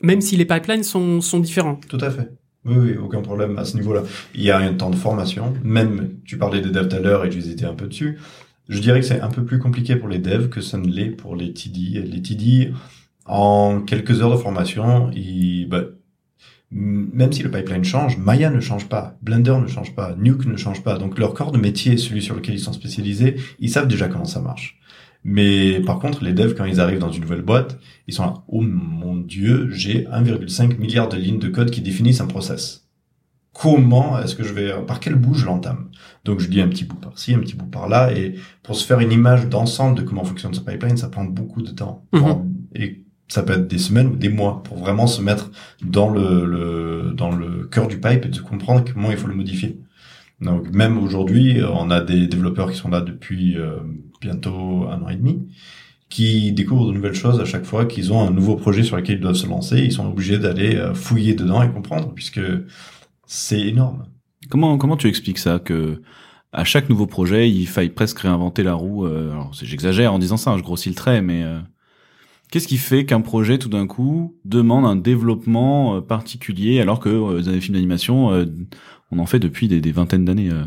même 0.03 0.21
si 0.21 0.37
les 0.37 0.45
pipelines 0.45 0.83
sont, 0.83 1.21
sont 1.21 1.41
différents. 1.41 1.77
Tout 1.89 1.99
à 2.01 2.11
fait. 2.11 2.31
Oui, 2.65 2.75
oui, 2.79 2.97
aucun 2.97 3.23
problème 3.23 3.57
à 3.59 3.65
ce 3.65 3.77
niveau-là. 3.77 4.03
Il 4.35 4.43
y 4.43 4.51
a 4.51 4.59
un 4.59 4.75
temps 4.75 4.91
de 4.91 4.97
formation. 4.97 5.55
Même, 5.63 6.17
tu 6.25 6.37
parlais 6.37 6.61
des 6.61 6.71
devs 6.71 6.89
tout 6.89 6.97
à 6.97 6.99
l'heure 6.99 7.25
et 7.25 7.31
j'hésitais 7.31 7.65
un 7.65 7.75
peu 7.75 7.87
dessus. 7.87 8.19
Je 8.69 8.81
dirais 8.81 8.99
que 9.01 9.07
c'est 9.07 9.21
un 9.21 9.29
peu 9.31 9.45
plus 9.45 9.61
compliqué 9.61 9.95
pour 9.95 10.09
les 10.09 10.19
devs 10.19 10.49
que 10.49 10.61
ça 10.61 10.77
ne 10.77 10.89
l'est 10.89 11.11
pour 11.11 11.37
les 11.37 11.53
TD. 11.53 12.03
Les 12.03 12.21
TD, 12.23 12.73
en 13.25 13.83
quelques 13.83 14.21
heures 14.21 14.33
de 14.33 14.37
formation, 14.37 15.13
ils, 15.15 15.67
bah, 15.69 15.85
Même 16.73 17.33
si 17.33 17.43
le 17.43 17.51
pipeline 17.51 17.85
change, 17.85 18.19
Maya 18.19 18.51
ne 18.51 18.61
change 18.61 18.89
pas, 18.89 19.17
Blender 19.23 19.57
ne 19.61 19.69
change 19.69 19.95
pas, 19.95 20.17
Nuke 20.17 20.47
ne 20.47 20.57
change 20.57 20.83
pas. 20.83 20.99
Donc 20.99 21.19
leur 21.19 21.33
corps 21.33 21.53
de 21.53 21.59
métier, 21.59 21.97
celui 21.97 22.23
sur 22.23 22.35
lequel 22.35 22.57
ils 22.57 22.61
sont 22.61 22.73
spécialisés, 22.73 23.37
ils 23.61 23.71
savent 23.71 23.87
déjà 23.87 24.09
comment 24.09 24.25
ça 24.25 24.41
marche. 24.41 24.79
Mais 25.23 25.81
par 25.81 25.99
contre, 25.99 26.25
les 26.25 26.33
devs, 26.33 26.55
quand 26.55 26.65
ils 26.65 26.81
arrivent 26.81 26.99
dans 26.99 27.11
une 27.11 27.23
nouvelle 27.23 27.43
boîte, 27.43 27.79
ils 28.07 28.15
sont 28.15 28.25
là, 28.25 28.35
oh 28.49 28.63
mon 28.63 29.17
dieu, 29.17 29.71
j'ai 29.71 30.05
1,5 30.05 30.79
milliard 30.79 31.09
de 31.09 31.17
lignes 31.17 31.39
de 31.39 31.49
code 31.49 31.71
qui 31.71 31.81
définissent 31.81 32.21
un 32.21 32.27
process. 32.27 32.89
Comment 33.53 34.21
est-ce 34.21 34.37
que 34.37 34.45
je 34.45 34.53
vais, 34.53 34.73
par 34.87 35.01
quel 35.01 35.15
bout 35.15 35.35
je 35.35 35.47
l'entame? 35.47 35.91
Donc 36.25 36.41
je 36.41 36.49
dis 36.49 36.61
un 36.61 36.69
petit 36.69 36.85
bout 36.85 36.97
par-ci, 36.97 37.35
un 37.35 37.39
petit 37.39 37.57
bout 37.57 37.67
par-là, 37.67 38.13
et 38.13 38.35
pour 38.63 38.77
se 38.77 38.85
faire 38.85 39.01
une 39.01 39.13
image 39.13 39.49
d'ensemble 39.49 39.97
de 39.97 40.03
comment 40.03 40.25
fonctionne 40.25 40.53
ce 40.53 40.61
pipeline, 40.61 40.97
ça 40.97 41.09
prend 41.09 41.25
beaucoup 41.25 41.63
de 41.63 41.71
temps. 41.71 42.05
Mhm. 42.13 42.53
Et 42.75 43.06
ça 43.29 43.43
peut 43.43 43.55
être 43.55 43.67
des 43.69 43.79
semaines 43.79 44.09
ou 44.09 44.17
des 44.17 44.29
mois 44.29 44.63
pour 44.63 44.79
vraiment 44.79 45.07
se 45.07 45.21
mettre 45.21 45.51
dans 45.83 46.11
le, 46.11 46.45
le 46.45 47.13
dans 47.15 47.31
le 47.31 47.65
cœur 47.65 47.89
du 47.89 47.99
pipe 47.99 48.25
et 48.25 48.29
de 48.29 48.39
comprendre 48.41 48.85
comment 48.93 49.11
il 49.11 49.17
faut 49.17 49.29
le 49.29 49.35
modifier. 49.35 49.79
Donc 50.41 50.71
même 50.71 50.99
aujourd'hui, 50.99 51.61
euh, 51.61 51.71
on 51.71 51.91
a 51.91 52.01
des 52.01 52.27
développeurs 52.27 52.71
qui 52.71 52.77
sont 52.77 52.91
là 52.91 53.01
depuis 53.01 53.57
euh, 53.57 53.79
bientôt 54.21 54.87
un 54.89 55.03
an 55.03 55.09
et 55.09 55.17
demi, 55.17 55.49
qui 56.09 56.53
découvrent 56.53 56.89
de 56.89 56.93
nouvelles 56.93 57.15
choses 57.15 57.41
à 57.41 57.45
chaque 57.45 57.65
fois 57.65 57.87
qu'ils 57.87 58.13
ont 58.13 58.21
un 58.21 58.31
nouveau 58.31 58.57
projet 58.57 58.83
sur 58.83 58.97
lequel 58.97 59.17
ils 59.17 59.21
doivent 59.21 59.35
se 59.35 59.47
lancer. 59.47 59.79
Ils 59.79 59.93
sont 59.93 60.07
obligés 60.07 60.39
d'aller 60.39 60.77
euh, 60.77 60.95
fouiller 60.95 61.35
dedans 61.35 61.63
et 61.63 61.71
comprendre, 61.71 62.13
puisque 62.15 62.41
c'est 63.27 63.61
énorme. 63.61 64.07
Comment 64.49 64.79
comment 64.79 64.97
tu 64.97 65.09
expliques 65.09 65.39
ça 65.39 65.59
que 65.59 66.01
à 66.53 66.65
chaque 66.65 66.89
nouveau 66.89 67.07
projet, 67.07 67.51
il 67.51 67.67
faille 67.67 67.91
presque 67.91 68.21
réinventer 68.21 68.63
la 68.63 68.75
roue 68.75 69.07
euh, 69.07 69.33
alors 69.33 69.53
j'exagère 69.53 70.13
en 70.13 70.19
disant 70.19 70.37
ça, 70.37 70.53
hein, 70.53 70.59
je 70.59 70.63
grossis 70.63 70.89
le 70.89 70.95
trait 70.95 71.21
mais 71.21 71.43
euh, 71.43 71.59
qu'est-ce 72.51 72.69
qui 72.69 72.79
fait 72.79 73.05
qu'un 73.05 73.21
projet 73.21 73.59
tout 73.59 73.69
d'un 73.69 73.87
coup 73.87 74.37
demande 74.45 74.85
un 74.85 74.97
développement 74.97 75.97
euh, 75.97 76.01
particulier 76.01 76.81
alors 76.81 77.01
que 77.01 77.09
euh, 77.09 77.43
dans 77.43 77.53
les 77.53 77.61
films 77.61 77.75
d'animation 77.75 78.31
euh, 78.33 78.47
on 79.11 79.19
en 79.19 79.27
fait 79.27 79.39
depuis 79.39 79.69
des, 79.69 79.81
des 79.81 79.93
vingtaines 79.93 80.25
d'années 80.25 80.51
euh? 80.51 80.65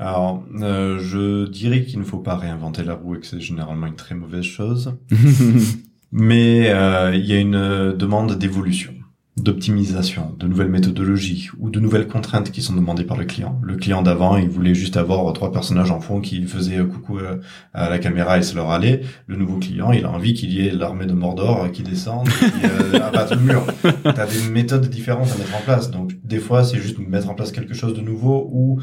Alors, 0.00 0.44
euh, 0.60 0.98
je 1.00 1.48
dirais 1.48 1.82
qu'il 1.84 1.98
ne 1.98 2.04
faut 2.04 2.18
pas 2.18 2.36
réinventer 2.36 2.84
la 2.84 2.94
roue 2.94 3.16
et 3.16 3.20
que 3.20 3.26
c'est 3.26 3.40
généralement 3.40 3.86
une 3.86 3.96
très 3.96 4.14
mauvaise 4.14 4.44
chose. 4.44 4.96
Mais 6.12 6.70
euh, 6.70 7.14
il 7.14 7.26
y 7.26 7.32
a 7.32 7.40
une 7.40 7.56
euh, 7.56 7.92
demande 7.94 8.38
d'évolution, 8.38 8.94
d'optimisation, 9.42 10.34
de 10.38 10.46
nouvelles 10.46 10.68
méthodologies 10.68 11.48
ou 11.58 11.70
de 11.70 11.80
nouvelles 11.80 12.06
contraintes 12.06 12.50
qui 12.50 12.62
sont 12.62 12.74
demandées 12.74 13.04
par 13.04 13.16
le 13.16 13.24
client. 13.24 13.60
Le 13.62 13.76
client 13.76 14.02
d'avant, 14.02 14.36
il 14.36 14.48
voulait 14.48 14.74
juste 14.74 14.96
avoir 14.96 15.32
trois 15.32 15.52
personnages 15.52 15.90
en 15.90 16.00
fond 16.00 16.20
qui 16.20 16.42
faisaient 16.46 16.78
coucou 16.78 17.18
euh, 17.18 17.36
à 17.74 17.88
la 17.88 17.98
caméra 17.98 18.38
et 18.38 18.42
se 18.42 18.54
leur 18.54 18.70
allait. 18.70 19.02
Le 19.26 19.36
nouveau 19.36 19.58
client, 19.58 19.92
il 19.92 20.04
a 20.04 20.10
envie 20.10 20.34
qu'il 20.34 20.52
y 20.52 20.66
ait 20.66 20.70
l'armée 20.70 21.06
de 21.06 21.14
Mordor 21.14 21.70
qui 21.72 21.82
descende 21.82 22.28
et 22.28 22.96
euh, 22.96 23.00
abatte 23.00 23.32
le 23.32 23.40
mur. 23.40 23.66
T'as 24.02 24.26
des 24.26 24.50
méthodes 24.50 24.88
différentes 24.88 25.30
à 25.32 25.38
mettre 25.38 25.56
en 25.56 25.60
place. 25.60 25.90
Donc 25.90 26.12
des 26.24 26.38
fois, 26.38 26.64
c'est 26.64 26.78
juste 26.78 26.98
mettre 26.98 27.30
en 27.30 27.34
place 27.34 27.52
quelque 27.52 27.74
chose 27.74 27.94
de 27.94 28.00
nouveau 28.00 28.48
ou 28.52 28.80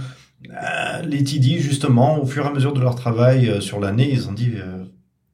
euh, 0.52 1.02
les 1.04 1.24
TD, 1.24 1.60
justement, 1.60 2.22
au 2.22 2.26
fur 2.26 2.46
et 2.46 2.48
à 2.48 2.52
mesure 2.52 2.74
de 2.74 2.82
leur 2.82 2.96
travail 2.96 3.50
euh, 3.50 3.62
sur 3.62 3.80
l'année, 3.80 4.10
ils 4.12 4.28
ont 4.28 4.34
dit 4.34 4.54
euh, 4.56 4.86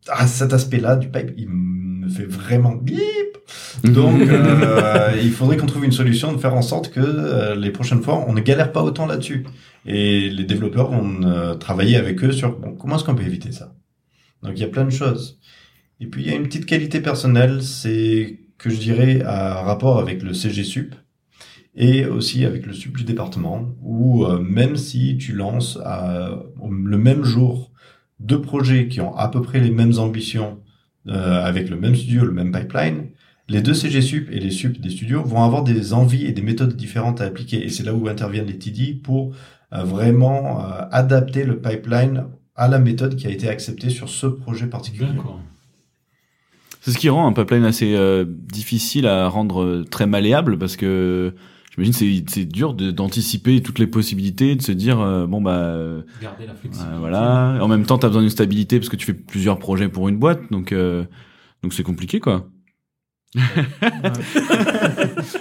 ah 0.07 0.27
cet 0.27 0.53
aspect-là 0.53 0.95
du 0.95 1.09
pipe, 1.09 1.31
il 1.37 1.49
fait 2.11 2.25
vraiment 2.25 2.73
bip. 2.73 2.99
Donc 3.83 4.21
euh, 4.29 5.11
il 5.21 5.31
faudrait 5.31 5.57
qu'on 5.57 5.65
trouve 5.65 5.85
une 5.85 5.91
solution 5.91 6.31
de 6.33 6.37
faire 6.37 6.53
en 6.53 6.61
sorte 6.61 6.91
que 6.91 6.99
euh, 6.99 7.55
les 7.55 7.71
prochaines 7.71 8.01
fois 8.01 8.23
on 8.27 8.33
ne 8.33 8.41
galère 8.41 8.71
pas 8.71 8.83
autant 8.83 9.05
là-dessus. 9.05 9.45
Et 9.85 10.29
les 10.29 10.43
développeurs 10.43 10.91
vont 10.91 11.23
euh, 11.23 11.55
travailler 11.55 11.97
avec 11.97 12.23
eux 12.23 12.31
sur 12.31 12.57
bon, 12.57 12.75
comment 12.75 12.95
est-ce 12.95 13.03
qu'on 13.03 13.15
peut 13.15 13.23
éviter 13.23 13.51
ça? 13.51 13.73
Donc 14.43 14.53
il 14.55 14.59
y 14.61 14.63
a 14.63 14.67
plein 14.67 14.85
de 14.85 14.91
choses. 14.91 15.39
Et 15.99 16.07
puis 16.07 16.23
il 16.23 16.29
y 16.29 16.31
a 16.31 16.35
une 16.35 16.43
petite 16.43 16.65
qualité 16.65 16.99
personnelle, 16.99 17.63
c'est 17.63 18.39
que 18.57 18.69
je 18.69 18.77
dirais 18.77 19.21
à 19.23 19.61
rapport 19.61 19.99
avec 19.99 20.21
le 20.21 20.33
CG 20.33 20.63
Sup 20.63 20.95
et 21.73 22.05
aussi 22.05 22.45
avec 22.45 22.65
le 22.65 22.73
sup 22.73 22.97
du 22.97 23.05
département, 23.05 23.69
où 23.81 24.27
même 24.37 24.75
si 24.75 25.17
tu 25.17 25.31
lances 25.33 25.79
à- 25.85 26.43
le 26.69 26.97
même 26.97 27.23
jour 27.23 27.71
deux 28.19 28.41
projets 28.41 28.87
qui 28.87 29.01
ont 29.01 29.15
à 29.15 29.29
peu 29.29 29.41
près 29.41 29.59
les 29.59 29.71
mêmes 29.71 29.97
ambitions, 29.97 30.59
euh, 31.07 31.43
avec 31.43 31.69
le 31.69 31.77
même 31.77 31.95
studio, 31.95 32.25
le 32.25 32.31
même 32.31 32.51
pipeline, 32.51 33.07
les 33.51 33.61
deux 33.61 33.73
CG 33.73 34.01
Sup 34.01 34.29
et 34.31 34.39
les 34.39 34.51
Sup 34.51 34.79
des 34.79 34.89
studios 34.89 35.23
vont 35.23 35.43
avoir 35.43 35.63
des 35.63 35.93
envies 35.93 36.25
et 36.25 36.31
des 36.31 36.41
méthodes 36.41 36.75
différentes 36.75 37.21
à 37.21 37.25
appliquer. 37.25 37.63
Et 37.65 37.69
c'est 37.69 37.83
là 37.83 37.93
où 37.93 38.07
interviennent 38.07 38.45
les 38.45 38.57
TD 38.57 38.93
pour 38.93 39.33
euh, 39.73 39.83
vraiment 39.83 40.59
euh, 40.59 40.83
adapter 40.91 41.43
le 41.43 41.59
pipeline 41.59 42.25
à 42.55 42.67
la 42.67 42.79
méthode 42.79 43.15
qui 43.15 43.27
a 43.27 43.29
été 43.29 43.49
acceptée 43.49 43.89
sur 43.89 44.09
ce 44.09 44.27
projet 44.27 44.67
particulier. 44.67 45.11
D'accord. 45.13 45.39
C'est 46.79 46.91
ce 46.91 46.97
qui 46.97 47.09
rend 47.09 47.27
un 47.27 47.33
pipeline 47.33 47.63
assez 47.63 47.93
euh, 47.95 48.25
difficile 48.27 49.05
à 49.05 49.27
rendre 49.27 49.83
très 49.89 50.07
malléable 50.07 50.57
parce 50.57 50.77
que 50.77 51.33
j'imagine 51.71 51.93
c'est 51.93 52.23
c'est 52.27 52.45
dur 52.45 52.73
de- 52.73 52.91
d'anticiper 52.91 53.61
toutes 53.61 53.79
les 53.79 53.87
possibilités, 53.87 54.55
de 54.55 54.61
se 54.61 54.71
dire 54.71 54.99
euh, 54.99 55.25
bon 55.27 55.41
bah 55.41 55.55
euh, 55.57 56.01
Garder 56.21 56.45
la 56.45 56.53
flexibilité. 56.53 56.97
voilà. 56.99 57.57
En 57.61 57.67
même 57.67 57.85
temps, 57.85 57.97
t'as 57.97 58.07
besoin 58.07 58.21
d'une 58.21 58.29
stabilité 58.29 58.77
parce 58.79 58.89
que 58.89 58.95
tu 58.97 59.05
fais 59.05 59.13
plusieurs 59.13 59.57
projets 59.59 59.87
pour 59.89 60.07
une 60.09 60.17
boîte, 60.17 60.41
donc 60.51 60.71
euh, 60.71 61.03
donc 61.63 61.73
c'est 61.73 61.83
compliqué 61.83 62.19
quoi. 62.19 62.47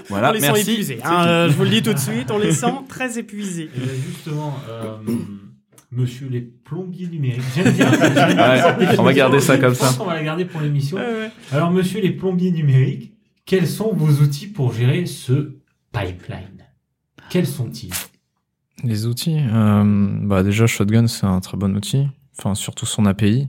voilà, 0.08 0.30
on 0.30 0.32
les 0.32 0.40
sent 0.40 0.46
merci. 0.52 0.70
épuisés. 0.72 0.98
Hein, 1.04 1.26
euh, 1.26 1.48
je 1.50 1.56
vous 1.56 1.64
le 1.64 1.70
dis 1.70 1.82
tout 1.82 1.92
de 1.92 1.98
suite, 1.98 2.30
on 2.30 2.38
les 2.38 2.52
sent 2.52 2.72
très 2.88 3.18
épuisés. 3.18 3.68
Et 3.76 3.80
justement, 4.06 4.54
euh, 4.68 4.96
Monsieur 5.92 6.28
les 6.30 6.40
plombiers 6.40 7.08
numériques. 7.08 7.42
J'aime 7.54 7.72
bien. 7.74 7.90
Ouais, 7.90 8.96
on 8.96 9.02
va 9.02 9.12
garder 9.12 9.40
ça 9.40 9.58
comme 9.58 9.74
ça. 9.74 9.92
qu'on 9.98 10.04
va 10.04 10.14
la 10.14 10.22
garder 10.22 10.44
pour 10.44 10.60
l'émission. 10.60 10.96
Ouais, 10.98 11.02
ouais. 11.02 11.30
Alors, 11.50 11.72
Monsieur 11.72 12.00
les 12.00 12.12
plombiers 12.12 12.52
numériques, 12.52 13.12
quels 13.44 13.66
sont 13.66 13.92
vos 13.92 14.22
outils 14.22 14.46
pour 14.46 14.72
gérer 14.72 15.04
ce 15.06 15.56
pipeline 15.92 16.64
Quels 17.30 17.46
sont-ils? 17.46 17.92
Les 18.82 19.06
outils, 19.06 19.38
euh, 19.38 20.08
bah 20.22 20.42
déjà 20.42 20.66
Shotgun 20.66 21.06
c'est 21.06 21.26
un 21.26 21.40
très 21.40 21.56
bon 21.58 21.76
outil, 21.76 22.06
enfin 22.38 22.54
surtout 22.54 22.86
son 22.86 23.04
API. 23.06 23.48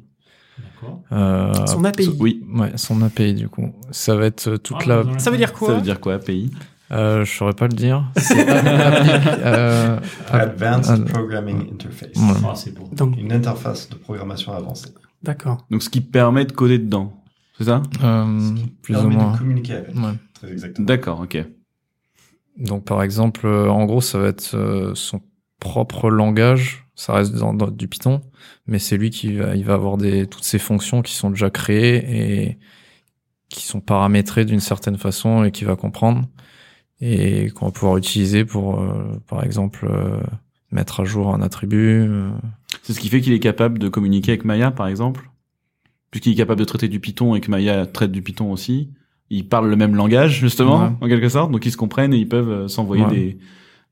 D'accord. 0.58 1.02
Euh, 1.14 1.66
Son 1.68 1.84
API. 1.86 2.10
Oui, 2.20 2.44
Ouais, 2.54 2.74
son 2.76 3.02
API 3.02 3.34
du 3.34 3.48
coup. 3.48 3.74
Ça 3.92 4.16
va 4.16 4.26
être 4.26 4.48
euh, 4.50 4.58
toute 4.58 4.78
Ah, 4.82 5.04
la. 5.06 5.20
Ça 5.20 5.32
veut 5.32 5.38
dire 5.38 5.54
quoi? 5.54 5.70
Ça 5.70 5.76
veut 5.76 5.82
dire 5.82 6.00
quoi, 6.02 6.20
pays 6.20 6.52
Euh, 6.92 7.24
je 7.24 7.32
saurais 7.32 7.54
pas 7.54 7.68
le 7.68 7.74
dire. 7.76 8.04
Euh, 9.44 10.00
Advanced 10.32 11.06
Programming 11.06 11.72
Interface. 11.74 12.16
Ouais. 12.18 12.34
Ah, 12.50 12.54
c'est 12.56 12.74
bon. 12.74 12.88
Donc, 12.92 13.18
Une 13.18 13.32
interface 13.32 13.90
de 13.90 13.96
programmation 13.96 14.54
avancée. 14.54 14.90
d'accord. 15.24 15.66
Donc 15.72 15.82
ce 15.84 15.90
qui 15.90 16.02
permet 16.02 16.46
de 16.46 16.52
coder 16.52 16.78
dedans, 16.80 17.14
c'est 17.58 17.66
ça? 17.66 17.82
Euh, 18.04 18.52
plus 18.82 18.96
ou 18.96 19.00
Permet 19.00 19.16
moins. 19.16 19.32
de 19.34 19.38
communiquer 19.38 19.74
avec. 19.76 19.96
Ouais. 19.96 20.14
Très 20.34 20.52
exactement. 20.52 20.86
D'accord, 20.86 21.20
ok. 21.22 21.44
Donc 22.58 22.86
par 22.86 23.04
exemple, 23.04 23.46
euh, 23.46 23.70
en 23.70 23.86
gros, 23.86 24.02
ça 24.02 24.20
va 24.20 24.28
être 24.28 24.56
euh, 24.56 24.94
son 24.96 25.22
propre 25.60 26.10
langage. 26.10 26.86
Ça 26.96 27.14
reste 27.14 27.34
dans, 27.34 27.54
du 27.54 27.88
Python, 27.88 28.22
mais 28.68 28.78
c'est 28.78 28.98
lui 28.98 29.10
qui 29.10 29.36
va, 29.36 29.56
il 29.56 29.64
va 29.66 29.74
avoir 29.74 29.98
des 29.98 30.28
toutes 30.28 30.44
ces 30.44 30.60
fonctions 30.60 31.02
qui 31.02 31.16
sont 31.16 31.32
déjà 31.32 31.50
créées 31.50 32.50
et 32.50 32.58
qui 33.50 33.66
sont 33.66 33.82
paramétrées 33.82 34.46
d'une 34.46 34.60
certaine 34.60 34.98
façon 34.98 35.44
et 35.44 35.52
qui 35.52 35.64
va 35.64 35.76
comprendre 35.76 36.28
et 37.02 37.50
qu'on 37.50 37.66
va 37.66 37.72
pouvoir 37.72 37.98
utiliser 37.98 38.46
pour, 38.46 38.80
euh, 38.80 39.20
par 39.28 39.44
exemple, 39.44 39.88
euh, 39.90 40.20
mettre 40.72 41.02
à 41.02 41.04
jour 41.04 41.34
un 41.34 41.42
attribut. 41.42 42.08
euh. 42.08 42.30
C'est 42.84 42.94
ce 42.94 43.00
qui 43.00 43.10
fait 43.10 43.22
qu'il 43.22 43.34
est 43.34 43.40
capable 43.40 43.80
de 43.80 43.90
communiquer 43.90 44.32
avec 44.32 44.46
Maya, 44.46 44.72
par 44.72 44.88
exemple? 44.88 45.30
Puisqu'il 46.12 46.34
est 46.34 46.36
capable 46.36 46.60
de 46.60 46.66
traiter 46.66 46.88
du 46.88 47.00
Python 47.00 47.36
et 47.36 47.42
que 47.42 47.50
Maya 47.50 47.86
traite 47.88 48.12
du 48.12 48.22
Python 48.22 48.52
aussi. 48.52 48.92
Ils 49.34 49.48
parlent 49.48 49.70
le 49.70 49.76
même 49.78 49.96
langage, 49.96 50.40
justement, 50.42 50.80
Ouais. 50.84 50.92
en 51.00 51.08
quelque 51.08 51.30
sorte. 51.30 51.52
Donc 51.52 51.66
ils 51.66 51.72
se 51.72 51.78
comprennent 51.78 52.14
et 52.14 52.18
ils 52.18 52.28
peuvent 52.28 52.50
euh, 52.50 52.68
s'envoyer 52.68 53.06
Ouais. 53.06 53.10
des, 53.10 53.38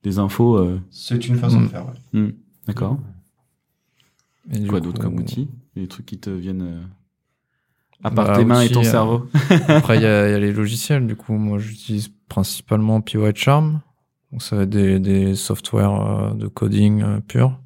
des 0.04 0.20
infos. 0.20 0.58
euh, 0.58 0.82
C'est 0.92 1.28
une 1.28 1.36
façon 1.38 1.62
Mm. 1.62 1.64
de 1.64 1.68
faire. 1.70 1.86
ouais. 2.14 2.34
D'accord. 2.68 2.98
Et 4.52 4.60
du 4.60 4.68
Quoi 4.68 4.80
coup, 4.80 4.88
d'autre 4.88 5.00
comme 5.02 5.16
outil? 5.18 5.48
Des 5.76 5.88
trucs 5.88 6.06
qui 6.06 6.18
te 6.18 6.30
viennent 6.30 6.62
euh, 6.64 6.82
à 8.04 8.10
Bah, 8.10 8.26
part 8.26 8.38
tes 8.38 8.44
mains 8.46 8.62
et 8.62 8.70
ton 8.70 8.80
outils, 8.82 8.88
euh, 8.90 8.92
cerveau? 8.92 9.26
Après, 9.68 9.98
il 9.98 10.04
y 10.04 10.06
a, 10.06 10.28
il 10.28 10.32
y 10.32 10.36
a 10.36 10.40
les 10.40 10.52
logiciels. 10.52 11.08
Du 11.08 11.16
coup, 11.16 11.34
moi, 11.34 11.58
j'utilise 11.58 12.10
principalement 12.28 13.00
PyCharm. 13.02 13.82
Donc, 14.32 14.42
ça 14.42 14.56
va 14.56 14.64
être 14.64 14.70
des, 14.70 15.00
des 15.00 15.36
softwares 15.36 16.36
de 16.36 16.48
coding 16.48 17.02
euh, 17.02 17.20
pur, 17.22 17.60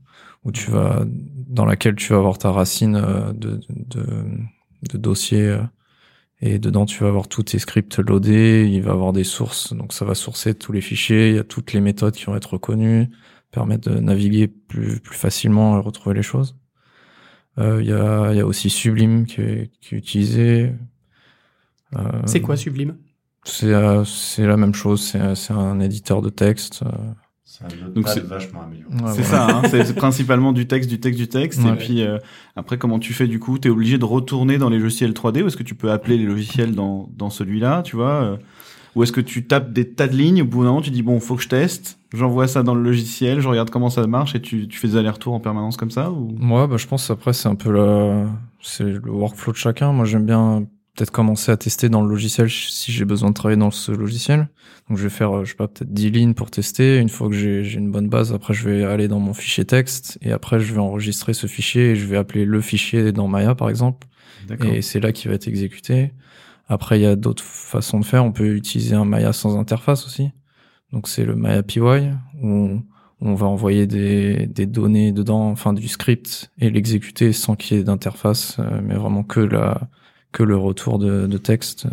où 0.44 0.52
tu 0.52 0.70
vas, 0.72 1.06
dans 1.48 1.66
laquelle 1.66 1.96
tu 1.96 2.14
vas 2.14 2.20
avoir 2.20 2.38
ta 2.38 2.52
racine 2.52 2.96
euh, 2.96 3.34
de, 3.34 3.60
de, 3.70 4.06
de 4.92 4.98
dossiers. 4.98 5.58
Euh, 6.44 6.48
et 6.48 6.60
dedans, 6.60 6.86
tu 6.86 7.04
vas 7.04 7.10
avoir 7.10 7.28
tous 7.28 7.44
tes 7.44 7.60
scripts 7.60 8.00
loadés. 8.00 8.68
Il 8.72 8.82
va 8.84 8.92
avoir 8.92 9.14
des 9.14 9.24
sources. 9.24 9.74
Donc, 9.74 9.94
ça 9.94 10.06
va 10.06 10.16
sourcer 10.16 10.54
tous 10.56 10.72
les 10.72 10.82
fichiers. 10.82 11.30
Il 11.30 11.36
y 11.36 11.40
a 11.40 11.44
toutes 11.44 11.74
les 11.74 11.82
méthodes 11.82 12.14
qui 12.16 12.26
vont 12.26 12.36
être 12.36 12.54
reconnues, 12.54 13.10
permettre 13.52 13.90
de 13.92 14.00
naviguer 14.00 14.48
plus, 14.48 15.00
plus 15.00 15.18
facilement 15.18 15.78
et 15.78 15.82
retrouver 15.82 16.16
les 16.16 16.24
choses. 16.24 16.58
Euh, 17.60 17.82
Il 17.82 17.88
y, 17.90 17.94
a, 17.94 18.32
il 18.32 18.38
y 18.38 18.42
a 18.42 18.46
aussi 18.46 18.70
Sublime 18.70 19.26
qui 19.26 19.42
est, 19.42 19.72
qui 19.82 19.96
est 19.96 19.98
utilisé. 19.98 20.74
Euh, 21.96 22.22
C'est 22.26 22.42
quoi 22.42 22.58
Sublime? 22.58 22.98
c'est 23.46 23.74
euh, 23.74 24.06
c'est 24.06 24.48
la 24.48 24.56
même 24.58 24.74
chose, 24.74 25.02
c'est 25.02 25.36
c'est 25.36 25.54
un 25.54 25.80
éditeur 25.82 26.22
de 26.22 26.30
texte. 26.30 26.84
C'est 27.56 27.66
un 27.66 27.90
Donc 27.94 28.08
c'est- 28.08 28.22
vachement 28.22 28.64
amélioré. 28.64 28.92
ouais, 28.96 29.12
C'est 29.16 29.24
ça, 29.24 29.58
hein, 29.58 29.62
c'est 29.70 29.86
c'est 29.86 29.94
principalement 29.94 30.54
du 30.54 30.66
texte, 30.66 30.90
du 30.90 31.00
texte, 31.00 31.20
du 31.20 31.28
texte. 31.28 31.60
Et 31.60 31.70
Ouais. 31.70 31.76
puis 31.76 32.02
euh, 32.02 32.18
après, 32.56 32.80
comment 32.80 32.98
tu 32.98 33.14
fais 33.14 33.28
du 33.28 33.40
coup? 33.40 33.60
T'es 33.60 33.70
obligé 33.70 34.00
de 34.00 34.06
retourner 34.06 34.58
dans 34.58 34.70
les 34.70 34.80
logiciels 34.80 35.14
3D 35.14 35.44
ou 35.44 35.48
est-ce 35.48 35.58
que 35.58 35.62
tu 35.64 35.76
peux 35.76 35.92
appeler 35.92 36.18
les 36.18 36.26
logiciels 36.26 36.74
dans, 36.74 37.10
dans 37.16 37.30
celui-là, 37.30 37.84
tu 37.84 37.96
vois 37.96 38.12
euh, 38.24 38.38
Ou 38.96 39.04
est-ce 39.04 39.12
que 39.12 39.22
tu 39.22 39.46
tapes 39.46 39.72
des 39.72 39.88
tas 39.88 40.08
de 40.08 40.16
lignes, 40.18 40.42
au 40.42 40.46
bout 40.46 40.64
d'un 40.64 40.70
moment 40.70 40.82
tu 40.82 40.90
dis 40.90 41.04
bon, 41.04 41.20
faut 41.20 41.36
que 41.36 41.44
je 41.44 41.50
teste, 41.50 42.00
j'envoie 42.12 42.48
ça 42.48 42.64
dans 42.64 42.74
le 42.74 42.82
logiciel, 42.82 43.40
je 43.40 43.48
regarde 43.48 43.70
comment 43.70 43.92
ça 43.92 44.08
marche 44.08 44.34
et 44.34 44.42
tu, 44.42 44.68
tu 44.68 44.80
fais 44.80 44.88
des 44.88 44.96
allers-retours 44.98 45.34
en 45.36 45.40
permanence 45.40 45.78
comme 45.78 45.92
ça 45.92 46.10
ou? 46.12 46.36
Moi, 46.40 46.66
bah, 46.66 46.78
je 46.78 46.88
pense 46.88 47.12
après 47.12 47.34
c'est 47.34 47.50
un 47.50 47.56
peu 47.56 47.72
la, 47.72 48.26
c'est 48.62 48.84
le 48.84 49.12
workflow 49.12 49.54
de 49.54 49.58
chacun. 49.58 49.92
Moi, 49.92 50.06
j'aime 50.06 50.26
bien 50.26 50.66
peut-être 50.96 51.12
commencer 51.12 51.52
à 51.52 51.58
tester 51.58 51.90
dans 51.90 52.02
le 52.04 52.10
logiciel 52.10 52.50
si 52.50 52.92
j'ai 52.92 53.06
besoin 53.06 53.30
de 53.30 53.34
travailler 53.34 53.60
dans 53.60 53.72
ce 53.72 53.92
logiciel. 53.92 54.50
Donc, 54.88 54.98
je 54.98 55.04
vais 55.04 55.10
faire, 55.10 55.38
euh, 55.38 55.44
je 55.44 55.52
sais 55.52 55.56
pas, 55.56 55.68
peut-être 55.68 55.92
10 55.92 56.12
lignes 56.12 56.34
pour 56.34 56.52
tester. 56.52 57.00
Une 57.00 57.10
fois 57.10 57.30
que 57.30 57.34
j'ai 57.34 57.74
une 57.74 57.92
bonne 57.92 58.10
base, 58.10 58.34
après, 58.34 58.54
je 58.54 58.68
vais 58.70 58.84
aller 58.84 59.08
dans 59.08 59.20
mon 59.20 59.34
fichier 59.34 59.66
texte 59.66 60.20
et 60.22 60.32
après, 60.32 60.60
je 60.60 60.74
vais 60.74 60.80
enregistrer 60.80 61.34
ce 61.34 61.48
fichier 61.48 61.92
et 61.92 61.96
je 61.96 62.06
vais 62.06 62.18
appeler 62.18 62.46
le 62.46 62.62
fichier 62.62 63.12
dans 63.12 63.28
Maya, 63.28 63.56
par 63.56 63.70
exemple. 63.70 64.08
Et 64.64 64.82
c'est 64.82 65.00
là 65.00 65.14
qu'il 65.14 65.30
va 65.30 65.36
être 65.36 65.48
exécuté. 65.48 66.12
Après, 66.68 67.00
il 67.00 67.04
y 67.04 67.08
a 67.08 67.16
d'autres 67.16 67.44
façons 67.44 68.00
de 68.00 68.06
faire. 68.06 68.26
On 68.26 68.32
peut 68.32 68.56
utiliser 68.56 68.96
un 68.96 69.06
Maya 69.06 69.32
sans 69.34 69.58
interface 69.58 70.06
aussi. 70.06 70.32
Donc, 70.92 71.08
c'est 71.08 71.26
le 71.26 71.36
Maya 71.36 71.64
PY 71.64 71.80
où 71.80 71.98
on, 72.44 72.84
on 73.22 73.36
va 73.36 73.48
envoyer 73.48 73.88
des, 73.88 74.48
des 74.48 74.66
données 74.66 75.12
dedans, 75.14 75.50
enfin 75.50 75.74
du 75.74 75.88
script 75.88 76.52
et 76.60 76.70
l'exécuter 76.70 77.32
sans 77.32 77.56
qu'il 77.56 77.78
y 77.78 77.80
ait 77.80 77.84
d'interface, 77.84 78.58
euh, 78.60 78.82
mais 78.84 78.96
vraiment 78.96 79.24
que 79.24 79.40
la 79.40 79.90
que 80.34 80.44
le 80.44 80.58
retour 80.58 81.00
de, 81.00 81.26
de 81.28 81.38
texte. 81.38 81.88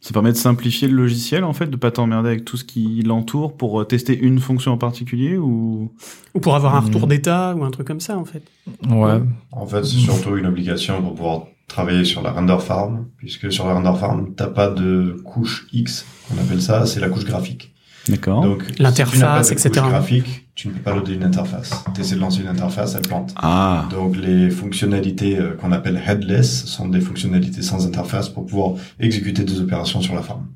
Ça 0.00 0.12
permet 0.12 0.30
de 0.32 0.36
simplifier 0.36 0.86
le 0.88 0.94
logiciel 0.94 1.42
en 1.44 1.52
fait, 1.52 1.66
de 1.66 1.76
pas 1.76 1.90
t'emmerder 1.90 2.28
avec 2.28 2.44
tout 2.44 2.56
ce 2.56 2.64
qui 2.64 3.02
l'entoure 3.02 3.56
pour 3.56 3.80
euh, 3.80 3.84
tester 3.84 4.16
une 4.16 4.38
fonction 4.38 4.72
en 4.72 4.78
particulier 4.78 5.36
ou? 5.36 5.92
Ou 6.34 6.40
pour 6.40 6.54
avoir 6.54 6.74
un 6.76 6.80
retour 6.80 7.02
Mhm. 7.02 7.08
d'état 7.08 7.54
ou 7.56 7.64
un 7.64 7.70
truc 7.70 7.86
comme 7.86 8.00
ça, 8.00 8.16
en 8.16 8.24
fait. 8.24 8.42
Ouais. 8.88 9.20
En 9.52 9.66
fait, 9.66 9.84
c'est 9.84 9.96
surtout 9.98 10.36
une 10.36 10.46
obligation 10.46 11.02
pour 11.02 11.14
pouvoir 11.14 11.42
travailler 11.68 12.04
sur 12.04 12.22
la 12.22 12.30
render 12.30 12.58
farm, 12.60 13.06
puisque 13.16 13.50
sur 13.52 13.66
la 13.66 13.74
render 13.74 13.98
farm, 13.98 14.32
t'as 14.36 14.46
pas 14.46 14.68
de 14.68 15.16
couche 15.24 15.66
X, 15.72 16.06
on 16.32 16.38
appelle 16.40 16.62
ça, 16.62 16.86
c'est 16.86 17.00
la 17.00 17.08
couche 17.08 17.24
graphique. 17.24 17.74
D'accord. 18.08 18.42
Donc, 18.42 18.78
L'interface, 18.78 19.50
etc. 19.50 19.70
couche 19.80 19.88
graphique, 19.90 20.45
tu 20.56 20.68
ne 20.68 20.72
peux 20.72 20.80
pas 20.80 20.94
loader 20.96 21.14
une 21.14 21.22
interface. 21.22 21.84
T'essaies 21.94 22.16
de 22.16 22.20
lancer 22.20 22.40
une 22.40 22.48
interface, 22.48 22.94
elle 22.96 23.02
plante. 23.02 23.32
Ah, 23.36 23.86
Donc, 23.90 24.16
les 24.16 24.50
fonctionnalités 24.50 25.38
euh, 25.38 25.50
qu'on 25.54 25.70
appelle 25.70 26.00
headless 26.04 26.64
sont 26.64 26.88
des 26.88 27.00
fonctionnalités 27.00 27.62
sans 27.62 27.86
interface 27.86 28.28
pour 28.30 28.46
pouvoir 28.46 28.72
exécuter 28.98 29.44
des 29.44 29.60
opérations 29.60 30.00
sur 30.00 30.14
la 30.14 30.22
farm. 30.22 30.46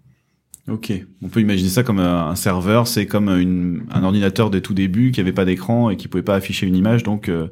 ok. 0.68 0.92
On 1.22 1.28
peut 1.28 1.40
imaginer 1.40 1.68
ça 1.68 1.82
comme 1.82 1.98
un 2.00 2.34
serveur, 2.34 2.86
c'est 2.88 3.04
comme 3.06 3.28
une, 3.28 3.82
un 3.92 4.02
ordinateur 4.02 4.50
des 4.50 4.62
tout 4.62 4.74
débuts 4.74 5.10
qui 5.12 5.20
avait 5.20 5.32
pas 5.32 5.44
d'écran 5.44 5.90
et 5.90 5.96
qui 5.96 6.08
pouvait 6.08 6.22
pas 6.22 6.34
afficher 6.34 6.66
une 6.66 6.76
image, 6.76 7.02
donc 7.02 7.28
euh, 7.28 7.48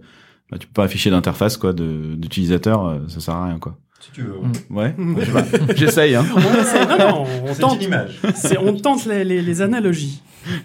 bah, 0.50 0.56
tu 0.58 0.66
peux 0.66 0.72
pas 0.72 0.84
afficher 0.84 1.10
d'interface 1.10 1.58
quoi 1.58 1.72
de- 1.74 2.14
d'utilisateur, 2.16 2.86
euh, 2.86 2.98
ça 3.08 3.20
sert 3.20 3.34
à 3.34 3.44
rien 3.46 3.58
quoi. 3.58 3.76
Si 4.00 4.10
tu 4.12 4.22
veux. 4.22 4.34
Mm. 4.40 4.74
Ouais. 4.76 4.94
Je 5.18 5.24
sais 5.24 5.32
pas. 5.32 5.74
J'essaye 5.76 6.14
hein. 6.14 6.24
On 6.34 6.38
essaie- 6.38 6.86
non, 6.86 6.98
non, 6.98 7.26
on 7.44 7.46
C'est 7.54 7.60
tente, 7.60 7.76
une 7.76 7.82
image. 7.88 8.18
c'est- 8.36 8.56
on 8.58 8.74
tente 8.76 9.04
les, 9.04 9.24
les- 9.24 9.42
les 9.42 9.60
analogies. 9.60 10.22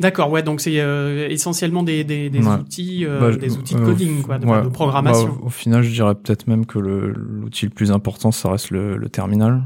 D'accord, 0.00 0.30
ouais, 0.30 0.42
donc 0.42 0.60
c'est 0.60 0.80
euh, 0.80 1.28
essentiellement 1.28 1.82
des, 1.84 2.02
des, 2.02 2.28
des 2.28 2.40
Ouais. 2.40 2.54
outils, 2.56 3.06
euh, 3.06 3.20
Bah, 3.20 3.30
je- 3.32 3.38
des 3.38 3.56
outils 3.56 3.74
de 3.74 3.80
euh, 3.80 3.84
coding, 3.86 4.22
quoi, 4.22 4.38
de, 4.38 4.46
ouais. 4.46 4.62
de 4.62 4.68
programmation. 4.68 5.28
Bah, 5.28 5.34
au, 5.42 5.46
au 5.46 5.50
final, 5.50 5.82
je 5.84 5.90
dirais 5.92 6.14
peut-être 6.16 6.48
même 6.48 6.66
que 6.66 6.78
le- 6.80 7.12
l'outil 7.12 7.66
le 7.66 7.70
plus 7.70 7.92
important, 7.92 8.32
ça 8.32 8.50
reste 8.50 8.70
le, 8.70 8.96
le 8.96 9.08
terminal. 9.08 9.62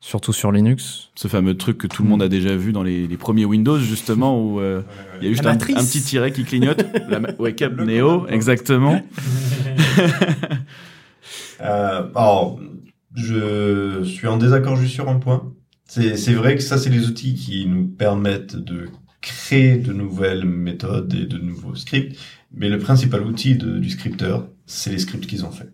Surtout 0.00 0.32
sur 0.32 0.52
Linux. 0.52 1.10
Ce 1.16 1.26
fameux 1.26 1.56
truc 1.56 1.76
que 1.78 1.86
tout 1.88 2.04
le 2.04 2.08
monde 2.08 2.22
a 2.22 2.28
déjà 2.28 2.54
vu 2.56 2.70
dans 2.72 2.84
les, 2.84 3.08
les 3.08 3.16
premiers 3.16 3.44
Windows 3.44 3.78
justement 3.80 4.40
où 4.40 4.60
euh, 4.60 4.82
il 5.20 5.24
y 5.24 5.28
a 5.28 5.32
juste 5.32 5.44
un, 5.44 5.56
petit 5.56 6.00
tiret 6.02 6.30
qui 6.30 6.44
clignote. 6.44 6.84
la 7.08 7.18
Wake 7.40 7.62
up 7.62 7.74
Le 7.76 7.84
Neo, 7.84 8.26
exactement. 8.28 9.02
Euh, 11.60 12.08
alors, 12.14 12.60
je 13.14 14.02
suis 14.04 14.28
en 14.28 14.36
désaccord 14.36 14.76
juste 14.76 14.94
sur 14.94 15.08
un 15.08 15.18
point. 15.18 15.52
C'est 15.88 16.34
vrai 16.34 16.54
que 16.54 16.62
ça, 16.62 16.76
c'est 16.78 16.90
les 16.90 17.06
outils 17.06 17.34
qui 17.34 17.66
nous 17.66 17.86
permettent 17.86 18.56
de 18.56 18.88
créer 19.22 19.78
de 19.78 19.92
nouvelles 19.92 20.44
méthodes 20.44 21.12
et 21.14 21.24
de 21.26 21.38
nouveaux 21.38 21.74
scripts. 21.74 22.16
Mais 22.54 22.68
le 22.68 22.78
principal 22.78 23.22
outil 23.22 23.56
de- 23.56 23.78
du 23.78 23.90
scripteur, 23.90 24.48
c'est 24.66 24.90
les 24.90 24.98
scripts 24.98 25.26
qu'ils 25.26 25.44
ont 25.44 25.50
fait. 25.50 25.70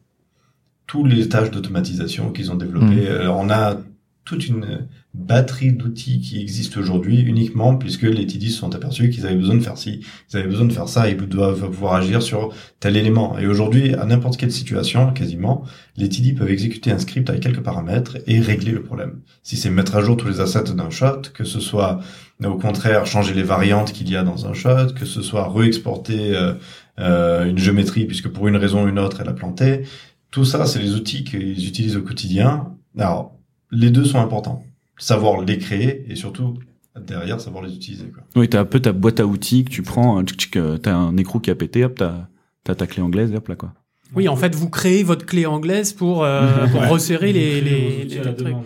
Tous 0.86 1.04
les 1.04 1.28
tâches 1.28 1.50
d'automatisation 1.50 2.30
qu'ils 2.32 2.50
ont 2.52 2.56
développées. 2.56 2.86
Mhm. 2.86 3.06
Euh, 3.06 3.30
on 3.30 3.50
a 3.50 3.80
toute 4.24 4.48
une 4.48 4.88
batterie 5.12 5.72
d'outils 5.72 6.20
qui 6.20 6.40
existent 6.40 6.80
aujourd'hui 6.80 7.20
uniquement 7.20 7.76
puisque 7.76 8.02
les 8.02 8.26
TD 8.26 8.48
se 8.48 8.58
sont 8.58 8.74
aperçus 8.74 9.10
qu'ils 9.10 9.26
avaient 9.26 9.36
besoin 9.36 9.56
de 9.56 9.62
faire 9.62 9.76
ci, 9.76 10.00
ils 10.30 10.36
avaient 10.36 10.48
besoin 10.48 10.66
de 10.66 10.72
faire 10.72 10.88
ça, 10.88 11.08
ils 11.08 11.16
doivent 11.16 11.70
pouvoir 11.70 11.94
agir 11.94 12.22
sur 12.22 12.52
tel 12.80 12.96
élément. 12.96 13.38
Et 13.38 13.46
aujourd'hui, 13.46 13.94
à 13.94 14.04
n'importe 14.06 14.36
quelle 14.36 14.50
situation, 14.50 15.12
quasiment, 15.12 15.64
les 15.96 16.08
TD 16.08 16.32
peuvent 16.32 16.50
exécuter 16.50 16.90
un 16.90 16.98
script 16.98 17.28
avec 17.28 17.42
quelques 17.42 17.62
paramètres 17.62 18.18
et 18.26 18.40
régler 18.40 18.72
le 18.72 18.82
problème. 18.82 19.20
Si 19.42 19.56
c'est 19.56 19.70
mettre 19.70 19.94
à 19.94 20.00
jour 20.00 20.16
tous 20.16 20.28
les 20.28 20.40
assets 20.40 20.74
d'un 20.74 20.90
shot, 20.90 21.22
que 21.34 21.44
ce 21.44 21.60
soit 21.60 22.00
au 22.42 22.56
contraire 22.56 23.06
changer 23.06 23.34
les 23.34 23.42
variantes 23.42 23.92
qu'il 23.92 24.10
y 24.10 24.16
a 24.16 24.22
dans 24.22 24.46
un 24.46 24.54
shot, 24.54 24.94
que 24.94 25.04
ce 25.04 25.22
soit 25.22 25.46
re-exporter 25.46 26.34
euh, 26.34 26.54
euh, 26.98 27.44
une 27.44 27.58
géométrie 27.58 28.06
puisque 28.06 28.28
pour 28.28 28.48
une 28.48 28.56
raison 28.56 28.84
ou 28.84 28.88
une 28.88 28.98
autre 28.98 29.20
elle 29.20 29.28
a 29.28 29.32
planté, 29.32 29.82
tout 30.30 30.44
ça 30.44 30.66
c'est 30.66 30.80
les 30.80 30.94
outils 30.94 31.24
qu'ils 31.24 31.68
utilisent 31.68 31.96
au 31.96 32.02
quotidien. 32.02 32.74
Alors 32.98 33.38
les 33.70 33.90
deux 33.90 34.04
sont 34.04 34.18
importants, 34.18 34.64
savoir 34.98 35.40
les 35.42 35.58
créer 35.58 36.04
et 36.10 36.16
surtout 36.16 36.58
derrière 37.00 37.40
savoir 37.40 37.64
les 37.64 37.74
utiliser. 37.74 38.06
Quoi. 38.06 38.22
Oui, 38.36 38.48
t'as 38.48 38.60
un 38.60 38.64
peu 38.64 38.80
ta 38.80 38.92
boîte 38.92 39.20
à 39.20 39.26
outils 39.26 39.64
que 39.64 39.70
tu 39.70 39.82
prends, 39.82 40.22
tchic, 40.22 40.56
euh, 40.56 40.76
t'as 40.78 40.94
un 40.94 41.16
écrou 41.16 41.40
qui 41.40 41.50
a 41.50 41.54
pété, 41.54 41.84
hop, 41.84 41.94
t'as 41.96 42.28
t'as 42.62 42.74
ta 42.74 42.86
clé 42.86 43.02
anglaise, 43.02 43.32
et 43.32 43.36
hop 43.36 43.48
là 43.48 43.56
quoi. 43.56 43.74
Oui, 44.14 44.28
en 44.28 44.36
fait, 44.36 44.54
vous 44.54 44.70
créez 44.70 45.02
votre 45.02 45.26
clé 45.26 45.44
anglaise 45.44 45.92
pour, 45.92 46.22
euh, 46.24 46.66
pour 46.72 46.80
Ouais. 46.82 46.88
resserrer 46.88 47.32
les, 47.32 47.60
les, 47.60 48.06
trucs. 48.36 48.56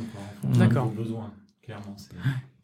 D'accord. 0.59 0.93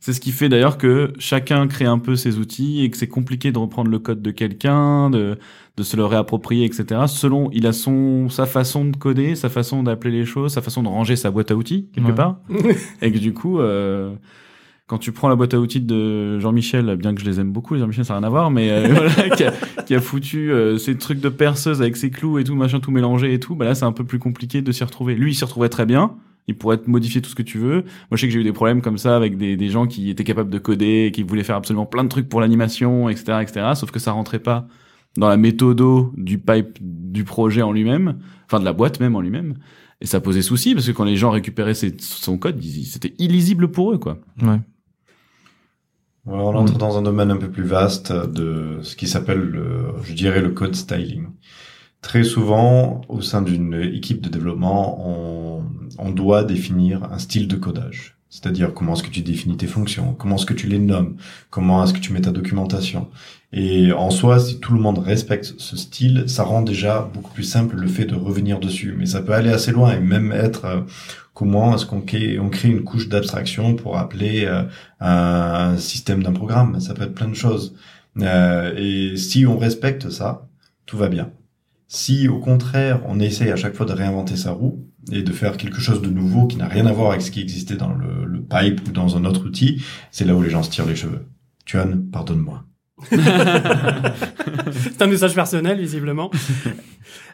C'est 0.01 0.12
ce 0.12 0.20
qui 0.20 0.32
fait 0.32 0.51
d'ailleurs 0.51 0.76
que 0.76 1.14
chacun 1.18 1.66
crée 1.66 1.87
un 1.87 1.99
peu 1.99 2.14
ses 2.14 2.37
outils 2.39 2.82
et 2.85 2.91
que 2.91 2.97
c'est 2.99 3.09
compliqué 3.09 3.53
de 3.53 3.59
reprendre 3.59 3.91
le 3.91 3.99
code 3.99 4.20
de 4.20 4.30
quelqu'un, 4.30 5.09
de, 5.09 5.39
de 5.77 5.83
se 5.83 5.97
le 5.97 6.05
réapproprier, 6.05 6.64
etc. 6.66 7.03
Selon, 7.09 7.51
il 7.53 7.66
a 7.66 7.72
son, 7.72 8.29
sa 8.29 8.47
façon 8.47 8.85
de 8.85 8.97
coder, 8.97 9.35
sa 9.35 9.49
façon 9.49 9.83
d'appeler 9.83 10.18
les 10.18 10.25
choses, 10.25 10.53
sa 10.53 10.62
façon 10.62 10.83
de 10.85 10.89
ranger 10.89 11.16
sa 11.16 11.31
boîte 11.33 11.51
à 11.51 11.57
outils, 11.57 11.89
quelque 11.93 12.09
Ouais. 12.09 12.14
part. 12.14 12.39
et 13.03 13.11
que 13.11 13.18
du 13.18 13.33
coup, 13.33 13.59
euh, 13.59 14.14
quand 14.87 14.99
tu 14.99 15.11
prends 15.11 15.29
la 15.29 15.35
boîte 15.35 15.53
à 15.55 15.59
outils 15.59 15.81
de 15.81 16.39
Jean-Michel, 16.39 16.95
bien 16.97 17.12
que 17.14 17.20
je 17.20 17.27
les 17.27 17.41
aime 17.41 17.51
beaucoup, 17.53 17.75
les 17.75 17.81
Jean-Michel, 17.81 18.05
ça 18.05 18.14
n'a 18.14 18.20
rien 18.20 18.27
à 18.29 18.31
voir, 18.31 18.51
mais 18.53 18.70
euh, 18.70 18.87
voilà, 18.93 19.31
qui, 19.35 19.43
a, 19.45 19.53
qui 19.85 19.95
a 19.97 20.01
foutu 20.01 20.53
euh, 20.53 20.79
ces 20.79 20.97
trucs 20.97 21.20
de 21.20 21.29
perceuse 21.29 21.81
avec 21.83 21.97
ses 21.97 22.11
clous 22.11 22.39
et 22.39 22.45
tout, 22.45 22.55
machin, 22.55 22.79
tout 22.79 22.93
mélangé 22.93 23.35
et 23.35 23.41
tout, 23.41 23.57
bah 23.57 23.64
là, 23.64 23.75
c'est 23.75 23.85
un 23.85 23.93
peu 23.93 24.05
plus 24.05 24.20
compliqué 24.20 24.62
de 24.62 24.70
s'y 24.70 24.85
retrouver. 24.85 25.14
Lui, 25.16 25.33
il 25.33 25.35
s'y 25.35 25.45
retrouvait 25.45 25.68
très 25.70 25.87
bien. 25.87 26.14
Il 26.47 26.57
pourrait 26.57 26.77
te 26.77 26.89
modifier 26.91 27.22
tout 27.22 27.31
ce 27.31 27.35
que 27.35 27.43
tu 27.43 27.57
veux. 27.59 27.83
Moi, 27.83 27.85
je 28.12 28.18
sais 28.18 28.27
que 28.27 28.33
j'ai 28.35 28.41
eu 28.41 28.45
des 28.45 28.53
problèmes 28.53 28.83
comme 28.83 28.99
ça 28.99 29.16
avec 29.16 29.39
des, 29.39 29.57
des 29.57 29.68
gens 29.70 29.87
qui 29.87 30.11
étaient 30.11 30.25
capables 30.25 30.51
de 30.51 30.59
coder, 30.59 31.11
qui 31.12 31.22
voulaient 31.22 31.43
faire 31.43 31.57
absolument 31.57 31.87
plein 31.87 32.05
de 32.05 32.11
trucs 32.11 32.29
pour 32.29 32.43
l'animation, 32.43 33.09
etc., 33.09 33.39
etc. 33.41 33.66
Sauf 33.75 33.91
que 33.91 33.99
ça 33.99 34.12
rentrait 34.12 34.39
pas 34.41 34.68
dans 35.16 35.28
la 35.28 35.36
méthodo 35.36 36.12
du 36.16 36.38
pipe 36.38 36.78
du 36.80 37.24
projet 37.24 37.62
en 37.62 37.72
lui-même, 37.72 38.18
enfin 38.46 38.60
de 38.60 38.64
la 38.64 38.72
boîte 38.72 39.00
même 39.00 39.16
en 39.16 39.20
lui-même. 39.20 39.54
Et 40.00 40.06
ça 40.06 40.20
posait 40.20 40.42
souci 40.42 40.74
parce 40.74 40.86
que 40.86 40.92
quand 40.92 41.04
les 41.04 41.16
gens 41.16 41.30
récupéraient 41.30 41.74
ses- 41.74 41.96
son 41.98 42.36
code, 42.36 42.60
c'était 42.62 43.14
illisible 43.18 43.70
pour 43.70 43.92
eux, 43.92 43.98
quoi. 43.98 44.18
Ouais. 44.42 44.60
On 46.26 46.54
entre 46.56 46.78
dans 46.78 46.96
un 46.98 47.02
domaine 47.02 47.30
un 47.30 47.36
peu 47.36 47.50
plus 47.50 47.64
vaste 47.64 48.10
de 48.12 48.78
ce 48.82 48.96
qui 48.96 49.06
s'appelle, 49.06 49.40
le, 49.40 49.88
je 50.04 50.14
dirais, 50.14 50.40
le 50.40 50.50
code 50.50 50.74
styling. 50.74 51.26
Très 52.00 52.24
souvent, 52.24 53.02
au 53.08 53.20
sein 53.20 53.42
d'une 53.42 53.74
équipe 53.74 54.20
de 54.22 54.28
développement, 54.30 55.06
on, 55.08 55.64
on 55.98 56.10
doit 56.10 56.44
définir 56.44 57.04
un 57.04 57.18
style 57.18 57.46
de 57.48 57.56
codage. 57.56 58.16
C'est-à-dire 58.35 58.74
comment 58.74 58.95
est-ce 58.95 59.05
que 59.05 59.11
tu 59.11 59.20
définis 59.20 59.57
tes 59.57 59.68
fonctions, 59.68 60.12
comment 60.12 60.35
est-ce 60.35 60.45
que 60.45 60.55
tu 60.55 60.66
les 60.66 60.80
nommes, 60.80 61.16
comment 61.51 61.85
est-ce 61.85 61.93
que 61.93 62.01
tu 62.01 62.12
mets 62.12 62.20
ta 62.20 62.32
documentation? 62.32 63.09
Et 63.53 63.93
en 63.93 64.11
soi, 64.11 64.41
si 64.41 64.59
tout 64.59 64.74
le 64.74 64.80
monde 64.80 64.99
respecte 64.99 65.55
ce 65.57 65.76
style, 65.76 66.24
ça 66.26 66.43
rend 66.43 66.62
déjà 66.62 67.09
beaucoup 67.14 67.32
plus 67.32 67.45
simple 67.45 67.76
le 67.76 67.87
fait 67.87 68.07
de 68.07 68.16
revenir 68.16 68.59
dessus. 68.59 68.93
Mais 68.99 69.07
ça 69.07 69.22
peut 69.22 69.35
aller 69.35 69.51
assez 69.51 69.70
loin 69.70 69.93
et 69.93 70.01
même 70.01 70.32
être 70.32 70.64
euh, 70.64 70.80
comment 71.32 71.76
est-ce 71.76 71.87
qu'on 71.87 72.01
crée, 72.01 72.41
on 72.41 72.51
crée 72.51 72.70
une 72.70 72.82
couche 72.82 73.09
d'abstraction 73.09 73.76
pour 73.76 73.99
appeler 73.99 74.47
euh, 74.47 74.64
un 74.99 75.76
système 75.76 76.24
d'un 76.24 76.32
programme? 76.32 76.80
Ça 76.80 76.93
peut 76.93 77.05
être 77.05 77.14
plein 77.14 77.28
de 77.28 77.35
choses. 77.35 77.76
Euh, 78.20 78.74
et 78.76 79.16
si 79.16 79.47
on 79.47 79.59
respecte 79.59 80.11
ça, 80.11 80.49
tout 80.87 80.97
va 80.97 81.09
bien. 81.09 81.30
Si 81.87 82.26
au 82.26 82.41
contraire 82.41 83.01
on 83.07 83.20
essaye 83.20 83.53
à 83.53 83.57
chaque 83.57 83.76
fois 83.76 83.87
de 83.87 83.93
réinventer 83.93 84.35
sa 84.35 84.51
roue 84.51 84.85
et 85.12 85.22
de 85.22 85.32
faire 85.32 85.57
quelque 85.57 85.80
chose 85.80 86.02
de 86.02 86.09
nouveau 86.09 86.46
qui 86.46 86.57
n'a 86.57 86.68
rien 86.68 86.86
à 86.86 86.92
voir 86.92 87.11
avec 87.11 87.22
ce 87.22 87.30
qui 87.30 87.40
existait 87.40 87.76
dans 87.76 87.92
le, 87.92 88.24
le 88.24 88.42
pipe 88.42 88.86
ou 88.88 88.92
dans 88.92 89.16
un 89.16 89.24
autre 89.24 89.46
outil, 89.46 89.82
c'est 90.11 90.24
là 90.24 90.34
où 90.34 90.42
les 90.42 90.50
gens 90.50 90.62
se 90.62 90.70
tirent 90.70 90.86
les 90.86 90.96
cheveux. 90.96 91.26
Tuan, 91.64 92.11
pardonne-moi. 92.11 92.64
C'est 93.11 95.02
un 95.02 95.07
message 95.07 95.34
personnel, 95.34 95.78
visiblement. 95.80 96.30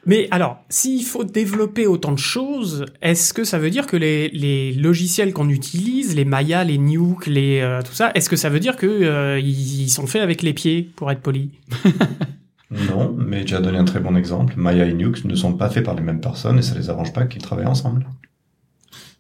Mais 0.07 0.29
alors, 0.31 0.65
s'il 0.69 1.05
faut 1.05 1.25
développer 1.25 1.87
autant 1.87 2.13
de 2.13 2.19
choses, 2.19 2.87
est-ce 3.03 3.35
que 3.35 3.45
ça 3.45 3.59
veut 3.59 3.71
dire 3.71 3.87
que 3.87 3.97
les, 3.97 4.29
les 4.31 4.73
logiciels 4.73 5.33
qu'on 5.33 5.49
utilise, 5.49 6.17
les 6.17 6.25
Maya, 6.25 6.65
les 6.65 6.79
Nuke, 6.79 7.27
les 7.27 7.61
euh, 7.61 7.83
tout 7.83 7.93
ça, 7.93 8.11
est-ce 8.15 8.31
que 8.31 8.37
ça 8.37 8.49
veut 8.49 8.61
dire 8.61 8.77
que 8.77 8.87
euh, 8.87 9.39
ils 9.39 9.83
ils 9.83 9.91
sont 9.91 10.07
faits 10.07 10.23
avec 10.23 10.43
les 10.43 10.55
pieds, 10.55 10.91
pour 10.97 11.11
être 11.11 11.21
poli 11.21 11.51
Non, 12.71 13.15
mais 13.19 13.45
tu 13.45 13.55
as 13.55 13.61
donné 13.61 13.79
un 13.79 13.85
très 13.85 14.01
bon 14.01 14.17
exemple. 14.17 14.55
Maya 14.57 14.87
et 14.87 14.95
Nux 14.95 15.25
ne 15.25 15.35
sont 15.35 15.55
pas 15.55 15.69
faits 15.69 15.85
par 15.85 15.95
les 15.95 16.03
mêmes 16.03 16.21
personnes 16.21 16.59
et 16.59 16.63
ça 16.63 16.75
les 16.77 16.89
arrange 16.89 17.13
pas 17.13 17.25
qu'ils 17.27 17.43
travaillent 17.43 17.67
ensemble. 17.67 18.07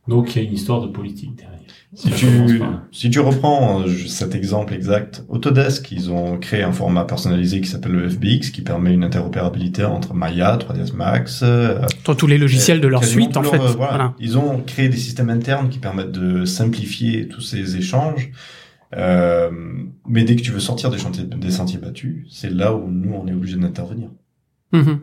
Donc 0.09 0.35
il 0.35 0.43
y 0.43 0.45
a 0.45 0.49
une 0.49 0.55
histoire 0.55 0.81
de 0.81 0.87
politique 0.89 1.37
derrière. 1.37 1.59
Si 1.93 2.09
tu, 2.11 2.27
si 2.93 3.11
tu 3.11 3.19
reprends 3.19 3.81
euh, 3.83 3.89
cet 4.07 4.37
exemple 4.37 4.75
exact, 4.75 5.25
Autodesk, 5.29 5.91
ils 5.91 6.13
ont 6.13 6.39
créé 6.39 6.63
un 6.63 6.71
format 6.73 7.05
personnalisé 7.05 7.61
qui 7.61 7.69
s'appelle 7.69 7.91
le 7.93 8.09
FBX, 8.09 8.51
qui 8.53 8.63
permet 8.63 8.95
une 8.95 9.03
interopérabilité 9.03 9.85
entre 9.85 10.15
Maya, 10.15 10.57
3ds 10.57 10.95
Max, 10.95 11.41
euh, 11.43 11.81
Dans 12.05 12.15
tous 12.15 12.29
les 12.29 12.39
logiciels 12.39 12.81
de 12.81 12.87
leur 12.87 13.05
suite, 13.05 13.37
en 13.37 13.43
fait. 13.43 13.57
euh, 13.57 13.73
voilà. 13.77 13.91
Voilà. 13.91 14.15
Ils 14.21 14.39
ont 14.39 14.61
créé 14.65 14.89
des 14.89 14.97
systèmes 14.97 15.31
internes 15.31 15.69
qui 15.69 15.81
permettent 15.81 16.13
de 16.13 16.45
simplifier 16.45 17.27
tous 17.27 17.41
ces 17.41 17.77
échanges. 17.77 18.31
Euh, 18.97 19.51
mais 20.09 20.25
dès 20.25 20.35
que 20.37 20.43
tu 20.43 20.51
veux 20.51 20.61
sortir 20.61 20.91
des, 20.91 20.99
chantiers, 20.99 21.25
des 21.25 21.51
sentiers 21.51 21.79
battus, 21.79 22.27
c'est 22.31 22.51
là 22.51 22.75
où 22.75 22.91
nous, 22.91 23.13
on 23.13 23.27
est 23.29 23.33
obligé 23.33 23.57
d'intervenir. 23.57 24.09
Mhm. 24.73 25.01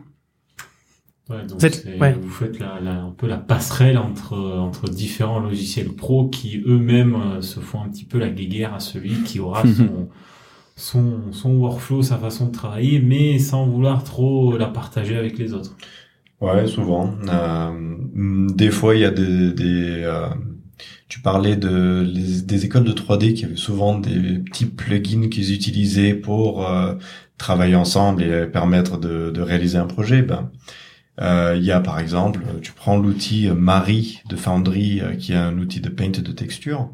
Ouais, 1.30 1.44
donc 1.46 1.58
Vous 1.60 1.66
êtes- 1.66 1.74
c'est- 1.74 1.98
ouais. 1.98 2.14
vous 2.20 2.30
faites 2.30 2.58
la, 2.58 2.80
la- 2.80 3.02
un 3.02 3.10
peu 3.10 3.26
la 3.26 3.36
passerelle 3.36 3.98
entre 3.98 4.34
entre 4.38 4.88
différents 4.88 5.40
logiciels 5.40 5.88
pro 5.90 6.28
qui 6.28 6.62
eux-mêmes 6.66 7.14
euh, 7.16 7.42
se 7.42 7.60
font 7.60 7.82
un 7.82 7.88
petit 7.88 8.04
peu 8.06 8.18
la 8.18 8.30
guéguerre 8.30 8.72
à 8.74 8.80
celui 8.80 9.22
qui 9.24 9.38
aura 9.38 9.62
son 9.66 10.08
son 10.76 11.32
son 11.32 11.54
workflow, 11.56 12.02
sa 12.02 12.16
façon 12.16 12.46
de 12.46 12.52
travailler, 12.52 13.00
mais 13.00 13.38
sans 13.38 13.66
vouloir 13.66 14.04
trop 14.04 14.56
la 14.56 14.68
partager 14.68 15.16
avec 15.16 15.36
les 15.38 15.52
autres. 15.52 15.76
Ouais, 16.40 16.66
souvent. 16.66 17.12
Euh, 17.28 17.96
des 18.54 18.70
fois, 18.70 18.94
il 18.94 19.00
y 19.00 19.04
a 19.04 19.10
des... 19.10 19.52
des 19.52 20.02
euh, 20.04 20.28
tu 21.08 21.20
parlais 21.20 21.56
des 21.56 22.64
écoles 22.64 22.84
de 22.84 22.92
3D 22.92 23.34
qui 23.34 23.44
avaient 23.44 23.56
souvent 23.56 23.98
des 23.98 24.38
petits 24.38 24.66
plugins 24.66 25.28
qu'ils 25.28 25.52
utilisaient 25.52 26.14
pour 26.14 26.68
euh, 26.68 26.94
travailler 27.38 27.76
ensemble 27.76 28.22
et 28.22 28.46
permettre 28.46 28.98
de, 28.98 29.40
réaliser 29.40 29.78
un 29.78 29.86
projet. 29.86 30.22
Ben, 30.22 30.50
euh, 31.20 31.56
il 31.56 31.64
y 31.64 31.72
a 31.72 31.80
par 31.80 31.98
exemple, 31.98 32.40
tu 32.62 32.72
prends 32.72 32.96
l'outil 32.96 33.48
Mari 33.48 34.20
de 34.28 34.36
Foundry, 34.36 35.00
euh, 35.00 35.14
qui 35.14 35.32
est 35.32 35.36
un 35.36 35.58
outil 35.58 35.80
de 35.80 35.88
paint 35.88 36.10
de 36.10 36.32
texture. 36.32 36.90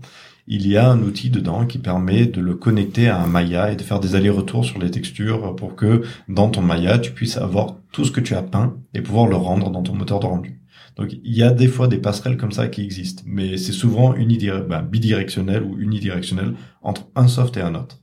Il 0.46 0.66
y 0.68 0.76
a 0.76 0.90
un 0.90 1.00
outil 1.00 1.30
dedans 1.30 1.66
qui 1.66 1.78
permet 1.78 2.26
de 2.26 2.40
le 2.40 2.54
connecter 2.54 3.08
à 3.08 3.20
un 3.20 3.26
Maya 3.26 3.72
et 3.72 3.76
de 3.76 3.82
faire 3.82 3.98
des 3.98 4.14
allers-retours 4.14 4.64
sur 4.64 4.78
les 4.78 4.90
textures 4.90 5.56
pour 5.56 5.74
que 5.74 6.02
dans 6.28 6.50
ton 6.50 6.60
Maya, 6.60 6.98
tu 6.98 7.12
puisses 7.12 7.38
avoir 7.38 7.76
tout 7.92 8.04
ce 8.04 8.10
que 8.10 8.20
tu 8.20 8.34
as 8.34 8.42
peint 8.42 8.76
et 8.92 9.00
pouvoir 9.00 9.26
le 9.26 9.36
rendre 9.36 9.70
dans 9.70 9.82
ton 9.82 9.94
moteur 9.94 10.20
de 10.20 10.26
rendu. 10.26 10.63
Donc 10.96 11.12
il 11.12 11.34
y 11.34 11.42
a 11.42 11.50
des 11.50 11.68
fois 11.68 11.88
des 11.88 11.98
passerelles 11.98 12.36
comme 12.36 12.52
ça 12.52 12.68
qui 12.68 12.82
existent, 12.82 13.22
mais 13.26 13.56
c'est 13.56 13.72
souvent 13.72 14.14
unidire- 14.14 14.64
ben, 14.66 14.82
bidirectionnel 14.82 15.62
ou 15.62 15.78
unidirectionnel 15.78 16.54
entre 16.82 17.08
un 17.16 17.28
soft 17.28 17.56
et 17.56 17.60
un 17.62 17.74
autre. 17.74 18.00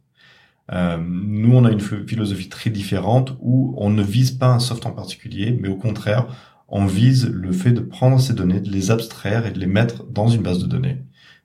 Euh, 0.72 0.98
nous, 1.04 1.54
on 1.54 1.66
a 1.66 1.72
une 1.72 1.82
ph- 1.82 2.06
philosophie 2.08 2.50
très 2.50 2.70
différente 2.70 3.36
où 3.42 3.74
on 3.78 3.90
ne 3.90 4.04
vise 4.04 4.32
pas 4.32 4.48
un 4.54 4.60
soft 4.60 4.86
en 4.86 4.92
particulier, 4.92 5.58
mais 5.60 5.68
au 5.68 5.76
contraire, 5.76 6.28
on 6.70 6.86
vise 6.86 7.28
le 7.28 7.52
fait 7.52 7.72
de 7.74 7.82
prendre 7.82 8.20
ces 8.20 8.34
données, 8.34 8.62
de 8.62 8.70
les 8.72 8.92
abstraire 8.92 9.46
et 9.46 9.52
de 9.52 9.60
les 9.60 9.68
mettre 9.68 10.06
dans 10.06 10.30
une 10.30 10.42
base 10.42 10.60
de 10.60 10.68
données. 10.68 11.00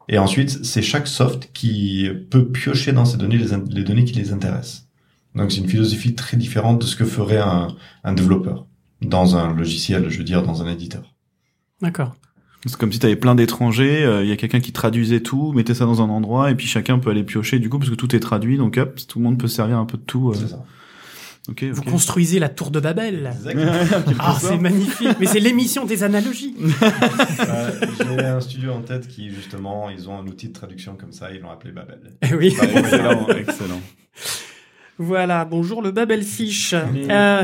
Et 0.09 0.19
ensuite, 0.19 0.65
c'est 0.65 0.83
chaque 0.83 1.09
soft 1.09 1.51
qui 1.53 2.09
peut 2.31 2.51
piocher 2.53 2.93
dans 2.93 3.05
ces 3.05 3.17
données 3.17 3.39
les, 3.39 3.49
les 3.71 3.83
données 3.83 4.05
qui 4.05 4.15
les 4.15 4.33
intéressent. 4.33 4.89
Donc 5.35 5.51
c'est 5.51 5.59
une 5.61 5.69
philosophie 5.69 6.15
très 6.15 6.37
différente 6.37 6.81
de 6.81 6.87
ce 6.87 6.95
que 6.97 7.05
ferait 7.05 7.39
un, 7.39 7.69
un 8.05 8.13
développeur 8.15 8.69
dans 9.03 9.37
un 9.37 9.53
logiciel, 9.53 10.09
je 10.09 10.19
veux 10.19 10.25
dire, 10.25 10.43
dans 10.45 10.63
un 10.63 10.71
éditeur. 10.73 11.16
D'accord. 11.81 12.15
C'est 12.65 12.77
comme 12.77 12.93
si 12.93 12.99
tu 12.99 13.07
avais 13.07 13.15
plein 13.17 13.35
d'étrangers, 13.37 14.03
euh, 14.05 14.25
il 14.25 14.29
y 14.29 14.33
a 14.33 14.37
quelqu'un 14.37 14.59
qui 14.61 14.73
traduisait 14.73 15.21
tout, 15.21 15.53
mettait 15.53 15.75
ça 15.75 15.85
dans 15.85 16.03
un 16.03 16.09
endroit, 16.09 16.51
et 16.51 16.55
puis 16.57 16.67
chacun 16.67 16.99
peut 16.99 17.11
aller 17.11 17.23
piocher 17.23 17.59
du 17.61 17.69
coup, 17.69 17.79
parce 17.79 17.91
que 17.91 17.95
tout 17.95 18.17
est 18.17 18.21
traduit, 18.21 18.57
donc 18.59 18.77
hop, 18.77 18.99
tout 19.07 19.19
le 19.21 19.25
monde 19.25 19.39
peut 19.39 19.47
se 19.47 19.55
servir 19.57 19.79
un 19.79 19.85
peu 19.85 19.97
de 19.99 20.03
tout. 20.03 20.31
euh. 20.31 20.35
C'est 20.35 20.49
ça. 20.49 20.65
Ok, 21.49 21.63
Vous 21.63 21.83
construisez 21.83 22.41
la 22.41 22.49
tour 22.49 22.73
de 22.73 22.81
Babel. 22.81 23.31
Exactement. 23.33 23.71
Ah, 24.19 24.37
c'est 24.41 24.59
magnifique. 24.59 25.11
Mais 25.21 25.27
c'est 25.27 25.39
l'émission 25.39 25.85
des 25.85 26.03
analogies. 26.03 26.57
Euh, 27.49 27.71
J'ai 28.19 28.25
un 28.25 28.41
studio 28.41 28.73
en 28.73 28.81
tête 28.81 29.07
qui, 29.07 29.31
justement, 29.31 29.89
ils 29.89 30.09
ont 30.09 30.19
un 30.19 30.27
outil 30.27 30.49
de 30.49 30.53
traduction 30.53 30.97
comme 30.97 31.13
ça, 31.13 31.31
ils 31.33 31.41
l'ont 31.41 31.51
appelé 31.51 31.73
Babel. 31.73 32.01
Eh 32.23 32.35
oui. 32.35 32.49
Excellent, 32.61 33.29
excellent. 33.29 33.81
Voilà. 34.99 35.45
Bonjour 35.45 35.83
le 35.83 35.91
Babel 35.91 36.23
Fish. 36.23 36.75
Mais- 36.93 37.11
Euh, 37.11 37.43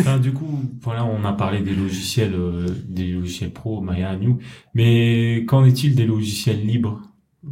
Enfin, 0.00 0.18
du 0.18 0.32
coup, 0.32 0.60
voilà, 0.82 1.04
on 1.04 1.24
a 1.24 1.32
parlé 1.32 1.60
des 1.60 1.74
logiciels, 1.74 2.34
euh, 2.34 2.66
des 2.88 3.12
logiciels 3.12 3.52
pro, 3.52 3.80
Maya, 3.80 4.14
New, 4.16 4.38
mais 4.74 5.44
qu'en 5.46 5.64
est-il 5.64 5.94
des 5.94 6.06
logiciels 6.06 6.64
libres? 6.64 7.00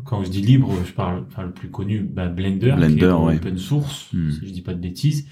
Quand 0.05 0.23
je 0.23 0.31
dis 0.31 0.43
libre, 0.43 0.73
je 0.87 0.93
parle, 0.93 1.25
enfin, 1.29 1.43
le 1.43 1.51
plus 1.53 1.69
connu, 1.71 2.01
bah, 2.01 2.29
Blender, 2.29 2.71
qui 2.71 2.77
Blender, 2.77 3.05
est 3.07 3.13
ouais. 3.13 3.37
open 3.37 3.59
source, 3.59 4.09
Hmm. 4.13 4.31
si 4.31 4.47
je 4.47 4.53
dis 4.53 4.63
pas 4.63 4.75
de 4.75 4.81
bêtises. 4.81 5.27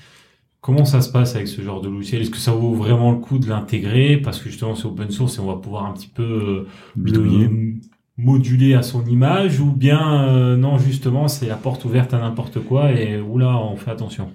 Comment 0.61 0.85
ça 0.85 1.01
se 1.01 1.13
passe 1.13 1.37
avec 1.37 1.47
ce 1.47 1.63
genre 1.63 1.81
de 1.81 1.89
logiciel? 1.89 2.23
Est-ce 2.23 2.31
que 2.31 2.37
ça 2.39 2.51
vaut 2.53 2.73
vraiment 2.75 3.13
le 3.13 3.19
coup 3.19 3.39
de 3.39 3.49
l'intégrer? 3.49 4.17
Parce 4.17 4.41
que 4.41 4.49
justement 4.51 4.75
c'est 4.75 4.87
open 4.87 5.11
source 5.11 5.37
et 5.37 5.41
on 5.41 5.47
va 5.47 5.55
pouvoir 5.55 5.87
un 5.87 5.93
petit 5.93 6.09
peu 6.09 6.23
euh, 6.25 6.67
Bidouiller. 6.97 7.47
le 7.47 7.75
moduler 8.19 8.75
à 8.75 8.83
son 8.83 9.07
image 9.07 9.61
ou 9.61 9.71
bien 9.71 10.25
euh, 10.25 10.57
non 10.57 10.77
justement 10.77 11.29
c'est 11.29 11.47
la 11.47 11.55
porte 11.55 11.85
ouverte 11.85 12.13
à 12.13 12.19
n'importe 12.19 12.59
quoi 12.59 12.91
et 12.91 13.21
oula 13.21 13.57
on 13.57 13.77
fait 13.77 13.93
attention. 13.93 14.33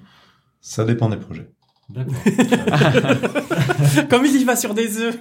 Ça 0.62 0.86
dépend 0.86 1.10
des 1.10 1.18
projets. 1.18 1.50
D'accord. 1.90 2.16
comme 4.10 4.26
il 4.26 4.42
y 4.42 4.46
va 4.46 4.56
sur 4.56 4.74
des 4.74 4.98
œufs. 5.00 5.20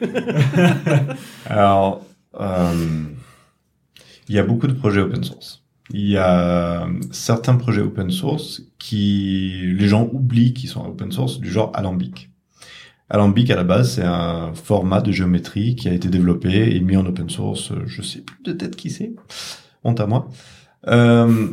Alors, 1.46 2.06
euh, 2.40 3.04
il 4.28 4.34
y 4.34 4.38
a 4.38 4.44
beaucoup 4.44 4.68
de 4.68 4.72
projets 4.72 5.00
open 5.00 5.24
source. 5.24 5.64
Il 5.90 6.08
y 6.08 6.16
a 6.16 6.86
certains 7.10 7.56
projets 7.56 7.82
open 7.82 8.12
source 8.12 8.62
qui, 8.78 9.74
les 9.76 9.88
gens 9.88 10.08
oublient 10.12 10.54
qu'ils 10.54 10.70
sont 10.70 10.86
open 10.86 11.10
source, 11.10 11.40
du 11.40 11.50
genre 11.50 11.72
Alembic. 11.74 12.30
Alembic, 13.12 13.50
à 13.50 13.56
la 13.56 13.64
base, 13.64 13.96
c'est 13.96 14.04
un 14.04 14.54
format 14.54 15.02
de 15.02 15.12
géométrie 15.12 15.76
qui 15.76 15.86
a 15.86 15.92
été 15.92 16.08
développé 16.08 16.74
et 16.74 16.80
mis 16.80 16.96
en 16.96 17.04
open 17.04 17.28
source. 17.28 17.70
Je 17.84 18.00
sais 18.00 18.22
plus 18.22 18.42
de 18.42 18.52
tête 18.52 18.74
qui 18.74 18.88
c'est. 18.88 19.12
Honte 19.84 20.00
à 20.00 20.06
moi. 20.06 20.30
Euh, 20.88 21.48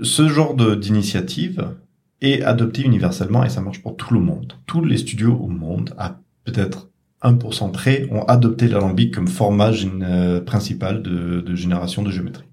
ce 0.00 0.28
genre 0.28 0.54
d'initiative 0.54 1.74
est 2.20 2.42
adopté 2.42 2.82
universellement 2.82 3.42
et 3.42 3.48
ça 3.48 3.60
marche 3.60 3.82
pour 3.82 3.96
tout 3.96 4.14
le 4.14 4.20
monde. 4.20 4.52
Tous 4.66 4.84
les 4.84 4.98
studios 4.98 5.34
au 5.34 5.48
monde, 5.48 5.94
à 5.98 6.20
peut-être 6.44 6.90
1% 7.22 7.72
près, 7.72 8.06
ont 8.12 8.22
adopté 8.26 8.68
l'alambic 8.68 9.12
comme 9.12 9.26
format 9.26 9.72
euh, 9.72 10.40
principal 10.42 11.02
de, 11.02 11.40
de 11.40 11.54
génération 11.56 12.04
de 12.04 12.12
géométrie. 12.12 12.46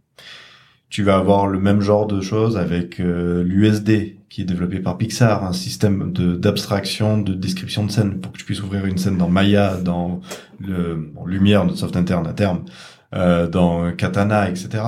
Tu 0.92 1.04
vas 1.04 1.16
avoir 1.16 1.48
le 1.48 1.58
même 1.58 1.80
genre 1.80 2.06
de 2.06 2.20
choses 2.20 2.58
avec 2.58 3.00
euh, 3.00 3.44
l'USD 3.44 4.18
qui 4.30 4.42
est 4.42 4.46
développé 4.46 4.82
par 4.82 4.98
Pixar, 4.98 5.46
un 5.46 5.54
système 5.54 6.12
d'abstraction, 6.12 7.18
de 7.18 7.34
description 7.34 7.86
de 7.86 7.92
scène 7.92 8.20
pour 8.20 8.34
que 8.34 8.38
tu 8.38 8.44
puisses 8.44 8.62
ouvrir 8.62 8.86
une 8.86 8.98
scène 8.98 9.18
dans 9.18 9.30
Maya, 9.30 9.78
dans 9.78 10.20
le 10.60 11.10
Lumière, 11.26 11.64
notre 11.64 11.78
soft 11.78 11.96
interne 11.96 12.28
à 12.28 12.34
terme, 12.34 12.66
euh, 13.16 13.48
dans 13.48 13.94
Katana, 13.94 14.50
etc. 14.50 14.84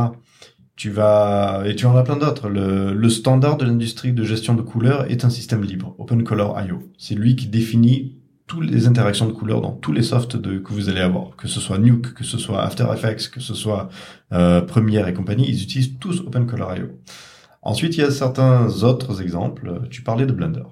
Tu 0.75 0.89
vas 0.89 1.63
et 1.65 1.73
tu 1.75 1.85
en 1.85 1.95
as 1.95 2.03
plein 2.03 2.17
d'autres. 2.17 2.49
Le, 2.49 2.93
le 2.93 3.09
standard 3.09 3.55
de 3.55 3.63
l'industrie 3.63 4.11
de 4.11 4.25
gestion 4.25 4.55
de 4.55 4.61
couleurs 4.61 5.09
est 5.09 5.23
un 5.23 5.29
système 5.29 5.63
libre, 5.63 5.95
Open 5.99 6.25
Color 6.25 6.59
IO. 6.67 6.83
C'est 6.97 7.15
lui 7.15 7.37
qui 7.37 7.47
définit 7.47 8.17
toutes 8.47 8.69
les 8.69 8.87
interactions 8.87 9.27
de 9.27 9.31
couleurs 9.31 9.61
dans 9.61 9.71
tous 9.71 9.93
les 9.93 10.03
softs 10.03 10.41
que 10.41 10.73
vous 10.73 10.89
allez 10.89 11.01
avoir, 11.01 11.35
que 11.35 11.47
ce 11.47 11.59
soit 11.59 11.77
Nuke, 11.77 12.13
que 12.13 12.23
ce 12.23 12.37
soit 12.37 12.61
After 12.61 12.85
Effects, 12.93 13.29
que 13.29 13.39
ce 13.39 13.53
soit 13.53 13.89
euh, 14.31 14.61
Premiere 14.61 15.07
et 15.07 15.13
compagnie, 15.13 15.45
ils 15.47 15.63
utilisent 15.63 15.97
tous 15.99 16.21
Open 16.21 16.45
Color 16.45 16.77
IO. 16.77 16.87
Ensuite, 17.61 17.95
il 17.95 18.01
y 18.01 18.03
a 18.03 18.11
certains 18.11 18.67
autres 18.83 19.21
exemples. 19.21 19.87
Tu 19.89 20.01
parlais 20.01 20.25
de 20.25 20.33
Blender. 20.33 20.63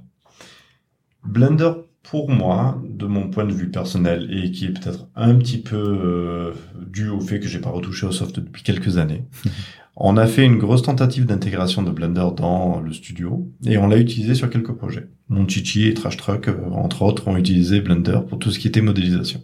Blender, 1.24 1.72
pour 2.04 2.30
moi, 2.30 2.82
de 2.88 3.06
mon 3.06 3.30
point 3.30 3.46
de 3.46 3.54
vue 3.54 3.70
personnel, 3.70 4.28
et 4.32 4.52
qui 4.52 4.66
est 4.66 4.70
peut-être 4.72 5.08
un 5.16 5.36
petit 5.36 5.60
peu 5.60 5.78
euh, 5.78 6.52
dû 6.88 7.10
au 7.10 7.20
fait 7.20 7.40
que 7.40 7.48
j'ai 7.48 7.60
pas 7.60 7.70
retouché 7.70 8.06
au 8.06 8.12
soft 8.12 8.40
depuis 8.40 8.64
quelques 8.64 8.98
années, 8.98 9.24
on 9.96 10.18
a 10.18 10.26
fait 10.26 10.46
une 10.46 10.58
grosse 10.58 10.82
tentative 10.82 11.26
d'intégration 11.26 11.84
de 11.84 11.92
Blender 11.92 12.28
dans 12.36 12.80
le 12.80 12.92
studio, 12.92 13.48
et 13.66 13.78
on 13.78 13.88
l'a 13.88 13.98
utilisé 13.98 14.34
sur 14.36 14.50
quelques 14.50 14.74
projets. 14.74 15.10
Mon 15.30 15.48
Chichi 15.48 15.88
et 15.88 15.94
Trash 15.94 16.18
Truck, 16.18 16.48
euh, 16.48 16.70
entre 16.72 17.04
autres, 17.04 17.28
ont 17.28 17.38
utilisé 17.38 17.82
Blender 17.82 18.20
pour 18.28 18.40
tout 18.40 18.52
ce 18.52 18.60
qui 18.60 18.68
était 18.68 18.82
modélisation. 18.82 19.44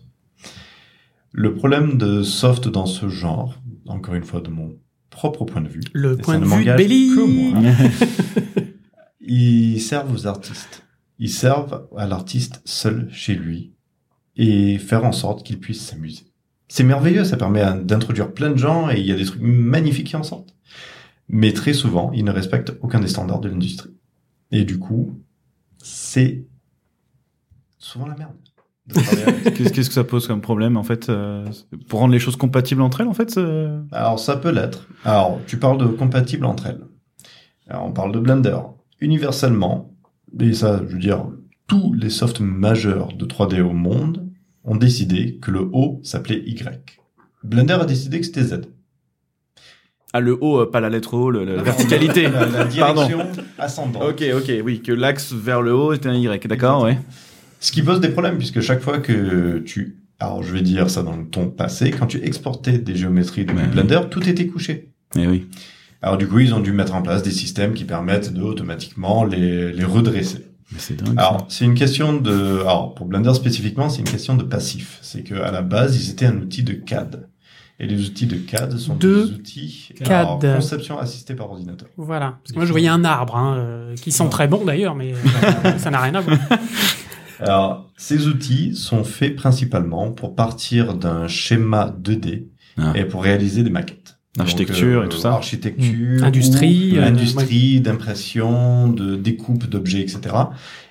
Le 1.32 1.54
problème 1.54 1.98
de 1.98 2.24
soft 2.24 2.68
dans 2.68 2.88
ce 2.88 3.10
genre, 3.10 3.62
encore 3.86 4.16
une 4.16 4.24
fois 4.24 4.42
de 4.42 4.50
mon 4.50 4.76
propre 5.12 5.46
point 5.46 5.62
de 5.62 5.68
vue, 5.68 5.82
Le 5.94 6.18
point 6.18 6.40
de 6.40 6.46
vue 6.46 6.66
de 6.66 6.76
Belly. 6.76 7.10
que 7.16 7.22
moi. 7.22 7.62
ils 9.22 9.80
servent 9.80 10.14
aux 10.14 10.26
artistes. 10.26 10.87
Ils 11.20 11.30
servent 11.30 11.88
à 11.98 12.06
l'artiste 12.06 12.62
seul 12.66 13.10
chez 13.12 13.36
lui 13.36 13.74
et 14.36 14.78
faire 14.78 15.04
en 15.04 15.12
sorte 15.12 15.44
qu'il 15.44 15.60
puisse 15.60 15.82
s'amuser. 15.82 16.26
C'est 16.68 16.84
merveilleux, 16.84 17.24
ça 17.24 17.38
permet 17.38 17.64
d'introduire 17.84 18.34
plein 18.34 18.52
de 18.52 18.58
gens 18.58 18.90
et 18.90 19.00
il 19.00 19.06
y 19.06 19.12
a 19.12 19.16
des 19.16 19.26
trucs 19.26 19.42
magnifiques 19.42 20.08
qui 20.08 20.16
en 20.16 20.24
sortent. 20.24 20.56
Mais 21.30 21.54
très 21.54 21.74
souvent, 21.74 22.12
ils 22.14 22.24
ne 22.24 22.32
respectent 22.32 22.74
aucun 22.82 23.00
des 23.00 23.08
standards 23.08 23.40
de 23.40 23.50
l'industrie. 23.50 23.96
Et 24.52 24.64
du 24.64 24.80
coup, 24.80 25.20
c'est 25.78 26.46
souvent 27.78 28.08
la 28.08 28.16
merde. 28.16 28.34
Qu'est-ce 28.94 29.74
que 29.74 29.84
ça 29.84 30.06
pose 30.06 30.28
comme 30.28 30.40
problème 30.40 30.78
en 30.78 30.84
fait 30.84 31.10
euh, 31.10 31.46
pour 31.90 32.00
rendre 32.00 32.14
les 32.14 32.20
choses 32.20 32.38
compatibles 32.38 32.82
entre 32.82 33.02
elles 33.02 33.10
en 33.10 33.14
fait 33.14 33.38
Alors 33.92 34.18
ça 34.18 34.38
peut 34.38 34.50
l'être. 34.50 34.88
Alors 35.04 35.42
tu 35.46 35.58
parles 35.58 35.78
de 35.78 35.88
compatibles 35.88 36.46
entre 36.46 36.68
elles. 36.68 36.80
Alors, 37.70 37.86
on 37.86 37.92
parle 37.92 38.12
de 38.12 38.20
Blender. 38.20 38.58
Universellement, 39.00 39.94
et 40.40 40.54
ça 40.54 40.82
je 40.88 40.94
veux 40.94 41.00
dire, 41.00 41.26
tous 41.68 41.94
les 41.94 42.10
softs 42.10 42.40
majeurs 42.40 43.14
de 43.14 43.26
3D 43.26 43.62
au 43.62 43.74
monde 43.74 44.28
ont 44.64 44.76
décidé 44.76 45.38
que 45.42 45.52
le 45.52 45.70
O 45.74 46.00
s'appelait 46.04 46.42
Y. 46.46 46.86
Blender 47.44 47.74
a 47.74 47.86
décidé 47.86 48.20
que 48.20 48.26
c'était 48.26 48.44
Z. 48.44 48.62
Ah, 50.14 50.20
le 50.22 50.38
haut, 50.42 50.62
euh, 50.62 50.72
pas 50.72 50.80
la 50.80 50.90
lettre 50.90 51.14
O, 51.14 51.30
le- 51.30 51.44
la 51.44 51.62
verticalité. 51.62 52.24
La, 52.30 52.46
la 52.48 52.66
Pardon. 52.66 53.06
direction 53.08 53.20
ascendante. 53.58 54.04
Ok, 54.04 54.24
ok, 54.36 54.52
oui, 54.64 54.82
que 54.82 54.92
l'axe 54.94 55.34
vers 55.34 55.62
le 55.62 55.74
haut 55.74 55.94
était 55.94 56.08
un 56.10 56.16
Y, 56.16 56.48
d'accord, 56.48 56.84
ouais. 56.84 56.98
Ce 57.60 57.72
qui 57.72 57.82
pose 57.82 58.00
des 58.00 58.10
problèmes, 58.10 58.38
puisque 58.38 58.62
chaque 58.62 58.80
fois 58.82 59.00
que 59.00 59.60
tu... 59.60 59.98
Alors, 60.20 60.42
je 60.44 60.54
vais 60.54 60.62
dire 60.62 60.90
ça 60.90 61.04
dans 61.04 61.16
le 61.16 61.26
ton 61.26 61.50
passé, 61.50 61.92
quand 61.92 62.08
tu 62.08 62.24
exportais 62.24 62.78
des 62.80 62.96
géométries 62.96 63.46
Ouais. 63.46 63.68
Blender, 63.68 64.02
tout 64.10 64.28
était 64.28 64.48
couché. 64.48 64.92
Eh 65.16 65.28
oui. 65.28 65.48
Alors, 66.02 66.18
du 66.18 66.28
coup, 66.28 66.40
ils 66.40 66.54
ont 66.54 66.60
dû 66.60 66.72
mettre 66.72 66.94
en 66.96 67.02
place 67.02 67.24
des 67.24 67.32
systèmes 67.32 67.74
qui 67.74 67.84
permettent 67.86 68.34
de 68.34 68.42
automatiquement 68.42 69.24
les, 69.24 69.72
les 69.74 69.84
redresser. 69.84 70.48
Mais 70.72 70.80
c'est 70.80 70.96
dingue. 70.96 71.18
Alors, 71.18 71.46
c'est 71.50 71.66
une 71.66 71.74
question 71.76 72.14
de... 72.14 72.60
Alors, 72.62 72.94
pour 72.94 73.06
Blender 73.08 73.34
spécifiquement, 73.34 73.90
c'est 73.90 74.00
une 74.00 74.10
question 74.10 74.36
de 74.36 74.44
passif. 74.44 75.00
C'est 75.02 75.24
que 75.24 75.36
à 75.36 75.52
la 75.52 75.62
base, 75.62 75.96
ils 76.04 76.12
étaient 76.12 76.26
un 76.26 76.38
outil 76.38 76.64
de 76.64 76.74
CAD. 76.74 77.28
Et 77.80 77.86
les 77.88 78.06
outils 78.08 78.26
de 78.26 78.38
CAD 78.38 78.78
sont 78.78 78.96
De 78.96 79.24
des 79.24 79.32
outils... 79.34 79.90
CAD. 80.04 80.12
alors, 80.12 80.40
conception 80.40 80.98
assistée 81.00 81.36
par 81.36 81.50
ordinateur. 81.52 81.88
Voilà. 81.96 82.38
Parce 82.44 82.52
que 82.52 82.58
moi, 82.58 82.66
je 82.66 82.72
voyais 82.72 82.88
un 82.90 83.04
arbre, 83.04 83.36
hein, 83.38 83.56
euh, 83.58 83.96
qui 83.96 84.12
sent 84.12 84.28
très 84.30 84.48
bon 84.48 84.66
d'ailleurs, 84.66 84.94
mais 84.96 85.14
euh, 85.14 85.78
ça 85.78 85.90
n'a 85.90 86.02
rien 86.02 86.16
à 86.16 86.22
voir. 86.22 86.38
Alors, 87.40 87.90
ces 87.96 88.28
outils 88.28 88.76
sont 88.76 89.04
faits 89.04 89.36
principalement 89.36 90.12
pour 90.12 90.36
partir 90.36 90.96
d'un 90.96 91.28
schéma 91.28 91.96
2D 92.02 92.46
Ah. 92.80 92.94
et 92.96 93.06
pour 93.06 93.24
réaliser 93.24 93.64
des 93.64 93.70
maquettes. 93.70 94.17
Architecture 94.40 95.04
et 95.04 95.10
tout 95.10 95.18
ça. 95.18 95.34
Architecture, 95.34 96.22
Mmh. 96.22 96.24
Industrie, 96.24 96.94
ou 96.94 96.98
euh, 96.98 97.08
industrie, 97.08 97.82
d'impression, 97.82 98.88
de 98.88 99.16
découpe 99.16 99.68
d'objets, 99.70 100.02
etc. 100.02 100.36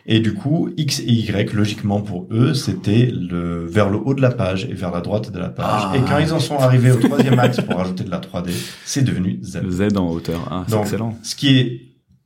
Et 0.06 0.20
du 0.20 0.34
coup, 0.34 0.70
X 0.76 1.00
et 1.00 1.12
Y, 1.12 1.52
logiquement 1.52 2.00
pour 2.00 2.26
eux, 2.30 2.54
c'était 2.54 3.10
le 3.12 3.66
vers 3.66 3.90
le 3.90 3.98
haut 3.98 4.14
de 4.14 4.22
la 4.22 4.30
page 4.30 4.64
et 4.64 4.74
vers 4.74 4.92
la 4.92 5.00
droite 5.00 5.32
de 5.32 5.38
la 5.38 5.48
page. 5.48 5.66
Ah. 5.68 5.92
Et 5.96 6.00
quand 6.00 6.18
ils 6.18 6.32
en 6.32 6.38
sont 6.38 6.58
arrivés 6.58 6.92
au 6.92 6.96
troisième 6.96 7.38
axe 7.38 7.60
pour 7.60 7.76
rajouter 7.76 8.04
de 8.04 8.10
la 8.10 8.20
3D, 8.20 8.50
c'est 8.84 9.02
devenu 9.02 9.40
Z. 9.42 9.68
Z 9.68 9.96
en 9.96 10.08
hauteur. 10.10 10.46
Ah, 10.50 10.64
c'est 10.66 10.72
Donc, 10.74 10.84
excellent. 10.84 11.18
Ce 11.22 11.34
qui 11.34 11.58
est 11.58 11.82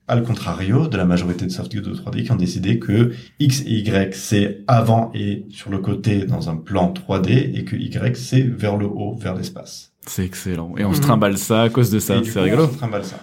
à 0.08 0.16
le 0.16 0.22
contrario 0.22 0.88
de 0.88 0.96
la 0.96 1.04
majorité 1.04 1.46
de 1.46 1.50
software 1.52 1.82
de 1.82 1.94
3D 1.94 2.24
qui 2.24 2.32
ont 2.32 2.36
décidé 2.36 2.80
que 2.80 3.12
X 3.38 3.62
et 3.64 3.70
Y 3.78 4.12
c'est 4.14 4.64
avant 4.66 5.12
et 5.14 5.46
sur 5.50 5.70
le 5.70 5.78
côté 5.78 6.24
dans 6.24 6.50
un 6.50 6.56
plan 6.56 6.92
3D 6.92 7.56
et 7.56 7.64
que 7.64 7.76
Y 7.76 8.16
c'est 8.16 8.40
vers 8.42 8.76
le 8.76 8.86
haut, 8.86 9.14
vers 9.14 9.36
l'espace. 9.36 9.89
C'est 10.07 10.24
excellent. 10.24 10.74
Et 10.78 10.84
on 10.84 10.92
se 10.92 10.98
Mhm. 10.98 11.05
trimballe 11.05 11.38
ça 11.38 11.62
à 11.62 11.68
cause 11.68 11.90
de 11.90 11.98
ça. 11.98 12.20
C'est 12.24 12.40
rigolo. 12.40 12.64
on 12.64 12.72
se 12.72 12.78
trimballe 12.78 13.05
ça. 13.05 13.20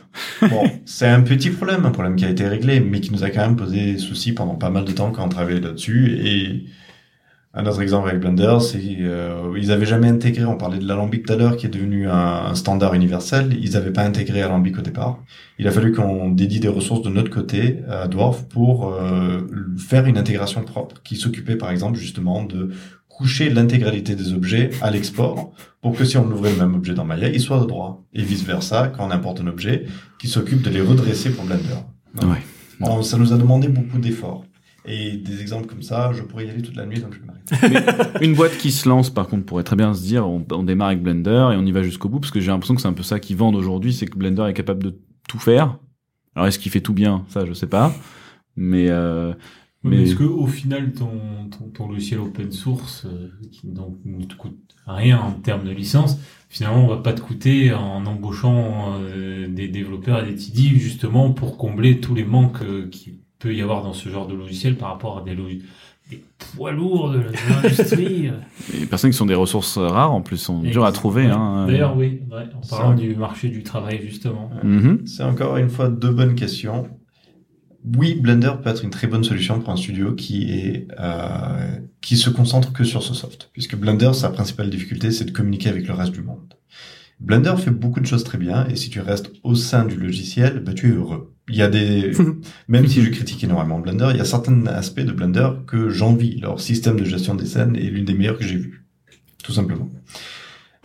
Bon, 0.47 0.63
c'est 0.86 1.07
un 1.07 1.21
petit 1.21 1.49
problème, 1.49 1.86
un 1.86 1.91
problème 1.91 2.15
qui 2.15 2.23
a 2.25 2.30
été 2.30 2.47
réglé, 2.47 2.80
mais 2.80 3.01
qui 3.01 3.11
nous 3.11 3.23
a 3.23 3.30
quand 3.30 3.41
même 3.41 3.55
posé 3.55 3.97
souci 3.97 4.32
pendant 4.34 4.55
pas 4.55 4.69
mal 4.69 4.86
de 4.86 4.91
temps 4.91 5.11
quand 5.11 5.25
on 5.25 5.30
travaillait 5.30 5.59
là-dessus. 5.59 6.19
Et 6.23 6.65
un 7.55 7.65
autre 7.65 7.82
exemple 7.82 8.07
avec 8.09 8.21
Blender, 8.21 8.57
c'est 8.61 8.80
euh, 9.01 9.51
ils 9.57 9.71
avaient 9.71 9.88
jamais 9.88 10.07
intégré. 10.07 10.45
On 10.45 10.55
parlait 10.55 10.78
de 10.78 10.88
l'alambic 10.88 11.25
tout 11.25 11.34
à 11.34 11.36
l'heure, 11.36 11.57
qui 11.57 11.65
est 11.65 11.69
devenu 11.69 12.07
un, 12.07 12.13
un 12.45 12.53
standard 12.55 12.93
universel. 12.93 13.57
Ils 13.59 13.71
n'avaient 13.71 13.91
pas 13.91 14.03
intégré 14.03 14.43
alambic 14.43 14.78
au 14.78 14.82
départ. 14.84 15.23
Il 15.57 15.67
a 15.67 15.71
fallu 15.71 15.91
qu'on 15.91 16.30
dédie 16.30 16.59
des 16.59 16.67
ressources 16.67 17.01
de 17.01 17.09
notre 17.09 17.32
côté 17.32 17.80
à 17.89 18.07
Dwarf 18.07 18.47
pour 18.47 18.93
euh, 18.93 19.39
faire 19.80 20.05
une 20.05 20.19
intégration 20.19 20.61
propre, 20.63 21.01
qui 21.03 21.15
s'occupait 21.15 21.55
par 21.55 21.71
exemple 21.71 21.97
justement 21.97 22.43
de 22.43 22.69
coucher 23.18 23.49
l'intégralité 23.49 24.15
des 24.15 24.32
objets 24.34 24.70
à 24.82 24.91
l'export 24.91 25.51
pour 25.82 25.95
que 25.95 26.05
si 26.05 26.18
on 26.18 26.30
ouvrait 26.32 26.51
le 26.51 26.57
même 26.57 26.76
objet 26.76 26.93
dans 26.93 27.03
Maya, 27.03 27.30
il 27.30 27.39
soit 27.41 27.59
droit. 27.65 28.03
Et 28.13 28.22
vice 28.22 28.43
versa, 28.43 28.89
quand 28.95 29.07
on 29.07 29.11
importe 29.11 29.41
un 29.41 29.47
objet, 29.47 29.86
qui 30.20 30.28
s'occupe 30.28 30.61
de 30.61 30.70
les 30.70 30.82
redresser 30.82 31.32
pour 31.32 31.43
Blender. 31.45 31.80
Donc, 32.15 32.32
Ouais. 32.32 32.41
on- 32.82 33.01
ça 33.01 33.18
nous 33.18 33.34
a 33.34 33.38
demandé 33.38 33.68
beaucoup 33.70 33.97
d'efforts. 33.97 34.45
Et 34.86 35.18
des 35.18 35.41
exemples 35.41 35.65
comme 35.65 35.82
ça, 35.82 36.11
je 36.13 36.22
pourrais 36.22 36.45
y 36.45 36.49
aller 36.49 36.61
toute 36.61 36.76
la 36.76 36.86
nuit, 36.86 36.99
donc 36.99 37.13
je 37.15 37.20
vais 37.20 37.26
m'arrêter. 37.26 38.22
Une 38.26 38.36
boîte 38.36 38.55
qui 38.57 38.72
se 38.72 38.88
lance, 38.88 39.09
par 39.09 39.28
contre, 39.28 39.45
pourrait 39.45 39.63
très 39.63 39.76
bien 39.76 39.93
se 39.95 40.01
dire, 40.03 40.28
on, 40.28 40.45
on 40.51 40.63
démarre 40.63 40.89
avec 40.89 41.01
Blender 41.01 41.49
et 41.53 41.55
on 41.57 41.65
y 41.65 41.72
va 41.72 41.82
jusqu'au 41.82 42.09
bout, 42.09 42.20
parce 42.20 42.32
que 42.32 42.39
j'ai 42.39 42.51
l'impression 42.51 42.76
que 42.76 42.82
c'est 42.82 42.88
un 42.88 42.93
peu 42.93 43.03
ça 43.03 43.20
qui 43.20 43.34
vendent 43.34 43.55
aujourd'hui, 43.55 43.93
c'est 43.93 44.05
que 44.05 44.18
Blender 44.18 44.45
est 44.47 44.53
capable 44.53 44.84
de 44.84 44.95
tout 45.28 45.39
faire. 45.39 45.78
Alors 46.36 46.47
est-ce 46.47 46.59
qu'il 46.59 46.72
fait 46.72 46.82
tout 46.82 46.93
bien? 46.93 47.26
Ça, 47.30 47.45
je 47.45 47.53
sais 47.53 47.68
pas. 47.68 47.93
Mais 48.55 48.89
euh, 48.89 49.34
Mais- 49.88 49.97
mais 49.97 50.03
est-ce 50.03 50.15
que 50.15 50.23
au 50.23 50.47
final 50.47 50.91
ton, 50.93 51.09
ton, 51.57 51.65
ton 51.73 51.88
logiciel 51.89 52.19
open 52.19 52.51
source 52.51 53.05
euh, 53.05 53.29
qui 53.51 53.67
donc 53.67 53.95
ne 54.05 54.23
te 54.25 54.35
coûte 54.35 54.57
rien 54.85 55.19
en 55.19 55.31
termes 55.31 55.65
de 55.65 55.71
licence, 55.71 56.17
finalement 56.49 56.85
on 56.85 56.88
va 56.88 56.97
pas 56.97 57.13
te 57.13 57.21
coûter 57.21 57.73
en 57.73 58.05
embauchant 58.05 58.93
euh, 59.01 59.47
des 59.49 59.67
développeurs 59.67 60.23
et 60.25 60.31
des 60.31 60.35
TD 60.35 60.77
justement 60.79 61.31
pour 61.31 61.57
combler 61.57 61.99
tous 61.99 62.15
les 62.15 62.23
manques 62.25 62.61
euh, 62.61 62.88
qu'il 62.89 63.15
peut 63.39 63.53
y 63.53 63.61
avoir 63.61 63.83
dans 63.83 63.93
ce 63.93 64.09
genre 64.09 64.27
de 64.27 64.35
logiciel 64.35 64.75
par 64.77 64.89
rapport 64.89 65.17
à 65.19 65.21
des 65.23 65.35
logiciels 65.35 65.65
des 66.09 66.23
poids 66.55 66.71
lourds 66.71 67.11
de 67.11 67.19
l'industrie. 67.19 68.29
les 68.73 68.85
personnes 68.85 69.11
qui 69.11 69.17
sont 69.17 69.25
des 69.25 69.35
ressources 69.35 69.77
rares, 69.77 70.13
en 70.13 70.21
plus, 70.21 70.38
sont 70.38 70.61
dures 70.61 70.85
à 70.85 70.93
trouver. 70.93 71.25
Hein. 71.25 71.65
D'ailleurs 71.67 71.97
oui, 71.97 72.21
ouais, 72.31 72.43
en 72.55 72.65
parlant 72.65 72.93
du 72.93 73.13
marché 73.15 73.49
du 73.49 73.61
travail 73.61 73.99
justement. 74.01 74.49
Mhm. 74.63 75.05
C'est 75.05 75.23
encore 75.23 75.57
une 75.57 75.67
fois 75.67 75.89
deux 75.89 76.11
bonnes 76.11 76.35
questions. 76.35 76.88
Oui, 77.95 78.15
Blender 78.15 78.51
peut 78.61 78.69
être 78.69 78.83
une 78.83 78.89
très 78.89 79.07
bonne 79.07 79.23
solution 79.23 79.59
pour 79.59 79.69
un 79.71 79.77
studio 79.77 80.13
qui 80.13 80.51
est 80.51 80.88
euh, 80.99 81.77
qui 82.01 82.17
se 82.17 82.29
concentre 82.29 82.73
que 82.73 82.83
sur 82.83 83.03
ce 83.03 83.13
soft, 83.13 83.49
puisque 83.53 83.75
Blender, 83.75 84.11
sa 84.13 84.29
principale 84.29 84.69
difficulté, 84.69 85.11
c'est 85.11 85.25
de 85.25 85.31
communiquer 85.31 85.69
avec 85.69 85.88
le 85.88 85.93
reste 85.93 86.11
du 86.11 86.21
monde. 86.21 86.53
Blender 87.19 87.55
fait 87.57 87.71
beaucoup 87.71 87.99
de 87.99 88.05
choses 88.05 88.23
très 88.23 88.38
bien, 88.38 88.67
et 88.67 88.75
si 88.75 88.89
tu 88.89 88.99
restes 88.99 89.31
au 89.43 89.55
sein 89.55 89.85
du 89.85 89.95
logiciel, 89.95 90.59
bah, 90.59 90.73
tu 90.73 90.89
es 90.89 90.91
heureux. 90.91 91.33
Il 91.49 91.55
y 91.55 91.61
a 91.61 91.67
des, 91.67 92.11
même 92.67 92.88
si 92.88 93.01
je 93.01 93.09
critique 93.09 93.43
énormément 93.43 93.79
Blender, 93.79 94.09
il 94.11 94.17
y 94.17 94.21
a 94.21 94.25
certains 94.25 94.65
aspects 94.67 95.01
de 95.01 95.11
Blender 95.11 95.49
que 95.65 95.89
j'envie. 95.89 96.39
Leur 96.39 96.59
système 96.59 96.99
de 96.99 97.05
gestion 97.05 97.35
des 97.35 97.45
scènes 97.45 97.75
est 97.75 97.89
l'une 97.89 98.05
des 98.05 98.13
meilleures 98.13 98.38
que 98.38 98.43
j'ai 98.45 98.57
vues, 98.57 98.85
tout 99.43 99.53
simplement. 99.53 99.89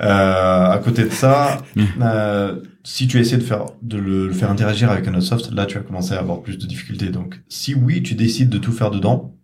Euh, 0.01 0.70
à 0.70 0.78
côté 0.78 1.05
de 1.05 1.11
ça, 1.11 1.62
euh, 2.01 2.61
si 2.82 3.07
tu 3.07 3.20
essaies 3.20 3.36
de 3.36 3.43
faire 3.43 3.66
de 3.82 3.99
le, 3.99 4.26
le 4.28 4.32
faire 4.32 4.51
interagir 4.51 4.90
avec 4.90 5.07
un 5.07 5.14
autre 5.14 5.26
soft, 5.26 5.53
là 5.53 5.66
tu 5.66 5.76
vas 5.76 5.84
commencer 5.84 6.14
à 6.14 6.18
avoir 6.18 6.40
plus 6.43 6.59
de 6.59 6.66
difficultés. 6.66 7.11
Donc, 7.11 7.40
si 7.49 7.74
oui, 7.74 8.03
tu 8.03 8.14
décides 8.14 8.49
de 8.49 8.59
tout 8.59 8.72
faire 8.72 8.90
dedans, 8.90 9.34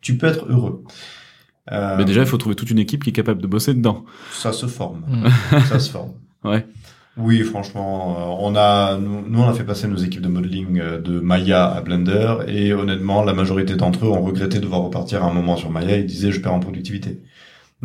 tu 0.00 0.16
peux 0.16 0.26
être 0.26 0.46
heureux. 0.48 0.84
Euh, 1.72 1.96
Mais 1.96 2.04
déjà, 2.04 2.20
il 2.20 2.26
faut 2.26 2.36
trouver 2.36 2.54
toute 2.54 2.70
une 2.70 2.78
équipe 2.78 3.02
qui 3.02 3.10
est 3.10 3.14
capable 3.14 3.40
de 3.40 3.46
bosser 3.46 3.74
dedans. 3.74 4.04
ça 4.32 4.52
se 4.52 4.66
forme. 4.66 5.02
Mm. 5.08 5.58
ça 5.68 5.78
se 5.78 5.90
forme. 5.90 6.12
Ouais. 6.44 6.66
Oui, 7.16 7.40
franchement, 7.42 8.16
euh, 8.18 8.44
on 8.44 8.56
a, 8.56 8.98
nous, 8.98 9.24
nous, 9.26 9.40
on 9.40 9.48
a 9.48 9.54
fait 9.54 9.64
passer 9.64 9.88
nos 9.88 9.96
équipes 9.96 10.20
de 10.20 10.28
modeling 10.28 10.82
de 11.00 11.20
Maya 11.20 11.64
à 11.64 11.80
Blender 11.80 12.38
et 12.48 12.74
honnêtement, 12.74 13.22
la 13.22 13.32
majorité 13.32 13.76
d'entre 13.76 14.04
eux 14.04 14.08
ont 14.10 14.22
regretté 14.22 14.58
de 14.58 14.64
devoir 14.64 14.82
repartir 14.82 15.24
à 15.24 15.28
un 15.28 15.32
moment 15.32 15.56
sur 15.56 15.70
Maya. 15.70 15.96
Ils 15.96 16.06
disaient, 16.06 16.32
je 16.32 16.40
perds 16.40 16.54
en 16.54 16.60
productivité. 16.60 17.22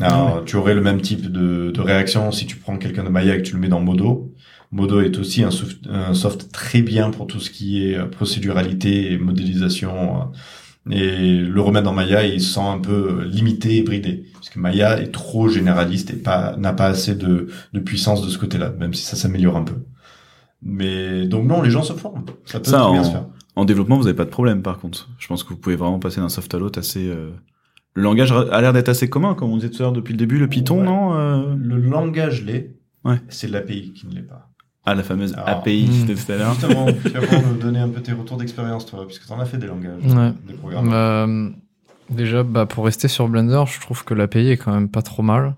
Alors, 0.02 0.43
tu 0.45 0.56
aurais 0.56 0.74
le 0.76 0.82
même 0.82 1.02
type 1.02 1.32
de, 1.32 1.72
de 1.72 1.82
réaction 1.82 2.32
si 2.32 2.45
tu 2.45 2.56
prends 2.58 2.78
quelqu'un 2.78 3.04
de 3.04 3.10
Maya 3.10 3.36
et 3.36 3.38
que 3.41 3.47
tu 3.47 3.54
le 3.54 3.60
mets 3.60 3.68
dans 3.70 3.82
Modo. 3.82 4.34
Modo 4.72 5.02
est 5.02 5.18
aussi 5.18 5.43
un 5.43 5.52
soft, 5.52 5.88
un 5.89 6.14
soft 6.14 6.52
très 6.52 6.82
bien 6.82 7.10
pour 7.12 7.28
tout 7.28 7.39
ce 7.39 7.50
qui 7.50 7.84
est 7.88 7.97
euh, 7.97 8.06
procéduralité 8.06 9.12
et 9.12 9.18
modélisation. 9.18 10.22
euh, 10.22 10.91
Et 10.91 11.38
le 11.38 11.62
remettre 11.62 11.86
dans 11.86 11.93
Maya, 11.93 12.24
il 12.26 12.41
se 12.41 12.54
sent 12.56 12.60
un 12.62 12.80
peu 12.80 13.24
limité 13.26 13.78
et 13.78 13.84
bridé. 13.84 14.26
Parce 14.34 14.50
que 14.50 14.60
Maya 14.60 15.00
est 15.02 15.12
trop 15.12 15.47
généraliste 15.50 16.12
et 16.12 16.16
pas, 16.18 16.56
n'a 16.58 16.74
pas 16.74 16.86
assez 16.88 17.16
de, 17.16 17.47
de 17.74 17.80
puissance 17.80 18.24
de 18.26 18.30
ce 18.30 18.38
côté-là, 18.38 18.72
même 18.80 18.93
si 18.93 19.04
ça 19.04 19.16
s'améliore 19.16 19.58
un 19.58 19.64
peu. 19.64 19.76
Mais 20.62 21.28
donc 21.28 21.45
non, 21.47 21.62
les 21.62 21.72
gens 21.72 21.84
se 21.84 21.93
forment. 21.93 22.26
Ça 22.45 22.60
peut 22.60 22.70
Ça, 22.70 22.80
très 22.82 22.91
bien 22.91 23.02
en- 23.02 23.04
se 23.04 23.12
faire. 23.12 23.26
En 23.56 23.66
développement, 23.66 23.97
vous 23.97 24.04
n'avez 24.06 24.16
pas 24.16 24.26
de 24.26 24.30
problème, 24.30 24.62
par 24.62 24.80
contre. 24.80 25.10
Je 25.20 25.28
pense 25.28 25.43
que 25.43 25.50
vous 25.50 25.58
pouvez 25.58 25.76
vraiment 25.76 26.00
passer 26.00 26.22
d'un 26.22 26.30
soft 26.30 26.54
à 26.54 26.60
l'autre 26.60 26.80
assez... 26.80 27.08
euh, 27.10 27.32
Le 27.96 28.04
langage 28.04 28.32
a 28.32 28.62
l'air 28.62 28.72
d'être 28.74 28.90
assez 28.90 29.10
commun, 29.10 29.34
comme 29.34 29.52
on 29.52 29.58
disait 29.58 29.70
tout 29.70 29.78
à 29.82 29.86
l'heure 29.86 29.92
depuis 29.94 30.14
le 30.14 30.18
début. 30.18 30.38
Le 30.38 30.48
Python, 30.48 30.80
Ouais. 30.80 30.86
non 30.86 31.14
euh 31.16 31.56
Le 31.58 31.78
langage 31.78 32.44
l'est. 32.46 32.76
Ouais. 33.04 33.20
C'est 33.30 33.48
l'API 33.50 33.94
qui 33.94 34.08
ne 34.08 34.14
l'est 34.16 34.22
pas. 34.22 34.50
Ah, 34.86 34.96
la 34.96 35.04
fameuse 35.04 35.34
Alors, 35.34 35.50
API 35.50 35.88
hmm. 35.88 36.08
c'était 36.08 36.16
tout 36.16 36.32
à 36.32 36.36
l'heure. 36.38 36.54
Justement, 36.54 36.86
tu 36.88 37.10
vas 37.10 37.20
pouvoir 37.22 37.42
nous 37.54 37.60
donner 37.60 37.80
un 37.80 37.90
peu 37.90 38.02
tes 38.02 38.14
retours 38.14 38.38
d'expérience, 38.38 38.86
toi, 38.86 39.06
puisque 39.06 39.26
tu 39.26 39.32
en 39.34 39.40
as 39.40 39.46
fait 39.46 39.58
des 39.58 39.68
langages, 39.68 40.04
Ouais. 40.04 40.32
des 40.48 40.54
programmes. 40.54 40.90
Euh, 40.94 41.50
déjà, 42.10 42.44
bah, 42.44 42.66
pour 42.66 42.86
rester 42.86 43.08
sur 43.08 43.28
Blender, 43.28 43.64
je 43.68 43.80
trouve 43.82 44.04
que 44.04 44.14
l'API 44.14 44.50
est 44.50 44.58
quand 44.58 44.74
même 44.74 44.90
pas 44.90 45.02
trop 45.02 45.22
mal. 45.24 45.56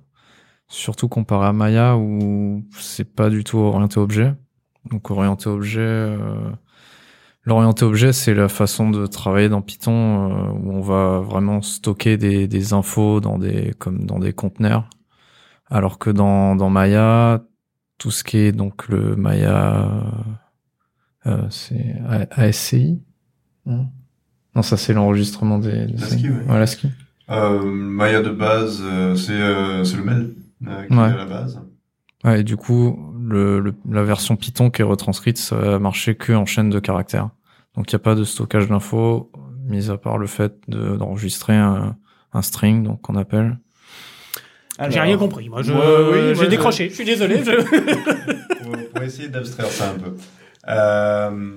Surtout 0.67 1.07
comparé 1.09 1.47
à 1.47 1.53
Maya 1.53 1.97
où 1.97 2.63
c'est 2.77 3.13
pas 3.13 3.29
du 3.29 3.43
tout 3.43 3.57
orienté 3.57 3.99
objet. 3.99 4.33
Donc 4.89 5.11
orienté 5.11 5.49
objet, 5.49 5.79
euh, 5.81 6.49
l'orienté 7.43 7.85
objet, 7.85 8.13
c'est 8.13 8.33
la 8.33 8.47
façon 8.49 8.89
de 8.89 9.05
travailler 9.07 9.49
dans 9.49 9.61
Python 9.61 10.31
euh, 10.31 10.51
où 10.53 10.71
on 10.73 10.81
va 10.81 11.19
vraiment 11.19 11.61
stocker 11.61 12.17
des, 12.17 12.47
des 12.47 12.73
infos 12.73 13.19
dans 13.19 13.37
des 13.37 13.73
comme 13.79 14.05
dans 14.05 14.19
des 14.19 14.33
conteneurs. 14.33 14.89
Alors 15.69 15.99
que 15.99 16.09
dans, 16.09 16.55
dans 16.55 16.69
Maya, 16.69 17.43
tout 17.97 18.11
ce 18.11 18.23
qui 18.23 18.37
est 18.37 18.51
donc 18.51 18.87
le 18.89 19.15
Maya, 19.15 19.89
euh, 21.25 21.47
c'est 21.49 21.95
A- 22.07 22.27
ASCI. 22.41 23.01
Non, 23.65 23.87
Non, 24.55 24.61
ça 24.63 24.75
c'est 24.77 24.93
l'enregistrement 24.93 25.59
des. 25.59 25.85
des 25.85 25.93
L'ASCII, 25.93 26.29
ouais. 26.29 26.45
Ouais, 26.49 26.59
l'ASCII. 26.59 26.89
Euh, 27.29 27.63
Maya 27.63 28.21
de 28.21 28.31
base, 28.31 28.81
euh, 28.83 29.15
c'est 29.15 29.31
euh, 29.31 29.83
c'est 29.85 29.97
le 29.97 30.03
mail 30.03 30.35
euh, 30.67 30.87
qui 30.87 30.93
Ouais. 30.93 31.09
est 31.09 31.13
à 31.13 31.17
la 31.17 31.25
base. 31.25 31.61
Ouais, 32.23 32.41
et 32.41 32.43
du 32.43 32.57
coup, 32.57 33.10
le, 33.23 33.59
le- 33.59 33.73
la 33.89 34.03
version 34.03 34.35
Python 34.35 34.69
qui 34.69 34.81
est 34.81 34.85
retranscrite, 34.85 35.37
ça 35.37 35.55
va 35.55 35.79
marcher 35.79 36.15
que 36.15 36.33
en 36.33 36.45
chaîne 36.45 36.69
de 36.69 36.79
caractères. 36.79 37.29
Donc 37.75 37.91
il 37.91 37.95
n'y 37.95 38.01
a 38.01 38.03
pas 38.03 38.15
de 38.15 38.23
stockage 38.23 38.67
d'infos, 38.67 39.31
mis 39.67 39.89
à 39.89 39.97
part 39.97 40.17
le 40.17 40.27
fait 40.27 40.53
de- 40.67 40.95
d'enregistrer 40.97 41.55
un, 41.55 41.95
un 42.33 42.41
string, 42.41 42.83
donc 42.83 43.01
qu'on 43.01 43.15
appelle. 43.15 43.57
J'ai 44.89 44.99
rien 44.99 45.17
compris. 45.17 45.47
Moi, 45.49 45.61
je, 45.61 45.73
Ouais, 45.73 46.31
oui, 46.31 46.35
j'ai 46.39 46.47
décroché. 46.47 46.89
Je 46.89 46.95
suis 46.95 47.05
désolé. 47.05 47.43
je- 47.43 48.63
pour, 48.63 48.75
pour 48.93 49.03
essayer 49.03 49.27
d'abstraire 49.27 49.67
ça 49.67 49.91
un 49.91 49.99
peu. 49.99 50.15
Euh, 50.69 51.51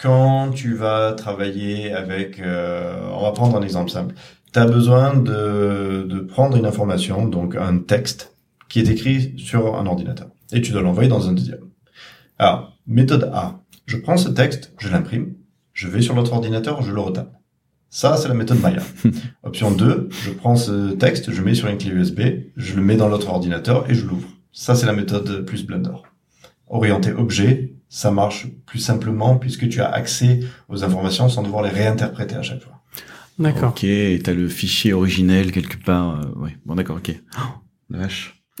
quand 0.00 0.50
tu 0.54 0.74
vas 0.74 1.12
travailler 1.12 1.92
avec, 1.92 2.38
euh, 2.40 3.08
on 3.12 3.22
va 3.22 3.32
prendre 3.32 3.56
un 3.56 3.62
exemple 3.62 3.90
simple. 3.90 4.14
Tu 4.52 4.58
as 4.58 4.66
besoin 4.66 5.14
de, 5.14 6.04
de 6.08 6.20
prendre 6.20 6.56
une 6.56 6.66
information, 6.66 7.26
donc 7.26 7.56
un 7.56 7.78
texte 7.78 8.36
qui 8.68 8.80
est 8.80 8.88
écrit 8.88 9.34
sur 9.36 9.76
un 9.76 9.86
ordinateur, 9.86 10.28
et 10.54 10.62
tu 10.62 10.72
dois 10.72 10.80
l'envoyer 10.82 11.08
dans 11.08 11.28
un 11.28 11.32
deuxième. 11.32 11.60
Alors, 12.38 12.76
méthode 12.86 13.30
A. 13.34 13.60
Je 13.86 13.96
prends 13.98 14.16
ce 14.16 14.30
texte, 14.30 14.72
je 14.78 14.88
l'imprime, 14.88 15.34
je 15.72 15.88
vais 15.88 16.00
sur 16.00 16.14
l'autre 16.14 16.32
ordinateur, 16.32 16.82
je 16.82 16.92
le 16.92 17.00
retape. 17.00 17.34
Ça, 17.90 18.16
c'est 18.16 18.28
la 18.28 18.34
méthode 18.34 18.60
Maya. 18.60 18.82
Option 19.42 19.70
2, 19.70 20.08
je 20.10 20.30
prends 20.30 20.56
ce 20.56 20.92
texte, 20.94 21.30
je 21.30 21.42
mets 21.42 21.54
sur 21.54 21.68
une 21.68 21.78
clé 21.78 21.90
USB, 21.90 22.20
je 22.56 22.74
le 22.74 22.82
mets 22.82 22.96
dans 22.96 23.08
l'autre 23.08 23.28
ordinateur 23.28 23.88
et 23.90 23.94
je 23.94 24.06
l'ouvre. 24.06 24.28
Ça, 24.52 24.74
c'est 24.74 24.86
la 24.86 24.92
méthode 24.92 25.44
plus 25.44 25.64
Blender. 25.66 25.96
Orienté 26.68 27.12
objet, 27.12 27.74
ça 27.88 28.10
marche 28.10 28.48
plus 28.66 28.78
simplement 28.78 29.36
puisque 29.36 29.68
tu 29.68 29.80
as 29.80 29.90
accès 29.90 30.40
aux 30.68 30.82
informations 30.82 31.28
sans 31.28 31.42
devoir 31.42 31.62
les 31.62 31.70
réinterpréter 31.70 32.36
à 32.36 32.42
chaque 32.42 32.62
fois. 32.62 32.80
D'accord. 33.38 33.70
Ok, 33.70 33.84
et 33.84 34.20
t'as 34.22 34.32
le 34.32 34.48
fichier 34.48 34.92
originel 34.92 35.52
quelque 35.52 35.76
part. 35.76 36.20
euh, 36.20 36.40
ouais, 36.40 36.56
bon 36.64 36.76
d'accord, 36.76 36.96
ok. 36.96 37.14
Oh, 37.36 37.40
la 37.90 37.98
vache. 37.98 38.42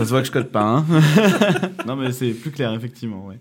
Ça 0.00 0.04
se 0.06 0.10
voit 0.10 0.20
que 0.20 0.26
je 0.26 0.32
code 0.32 0.50
pas, 0.50 0.62
hein. 0.62 0.84
non 1.86 1.96
mais 1.96 2.12
c'est 2.12 2.30
plus 2.32 2.50
clair 2.50 2.72
effectivement, 2.72 3.26
ouais. 3.26 3.38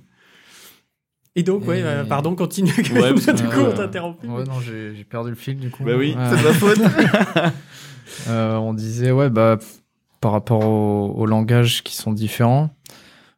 Et 1.35 1.43
donc, 1.43 1.65
ouais, 1.67 1.79
Et- 1.79 1.83
euh, 1.83 2.03
pardon, 2.05 2.35
continue. 2.35 2.71
Ouais, 2.93 3.13
parce 3.13 3.25
que- 3.27 3.31
du 3.31 3.43
coup, 3.43 3.61
on 3.61 3.71
t'a 3.73 3.83
interrompu. 3.83 4.27
Ouais, 4.27 4.43
non, 4.43 4.59
j'ai 4.59 5.03
perdu 5.09 5.29
le 5.29 5.35
fil 5.35 5.57
du 5.57 5.69
coup. 5.69 5.83
Bah 5.83 5.93
oui, 5.97 6.15
Ouais. 6.17 6.29
c'est 6.31 6.37
de 6.37 6.47
ma 6.47 6.53
faute. 6.53 6.79
Euh, 8.27 8.55
on 8.57 8.73
disait, 8.73 9.11
ouais, 9.11 9.29
bah, 9.29 9.59
par 10.19 10.31
rapport 10.31 10.65
aux, 10.65 11.13
aux 11.15 11.25
langages 11.27 11.83
qui 11.83 11.95
sont 11.95 12.11
différents, 12.11 12.71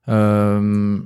euh, 0.07 0.97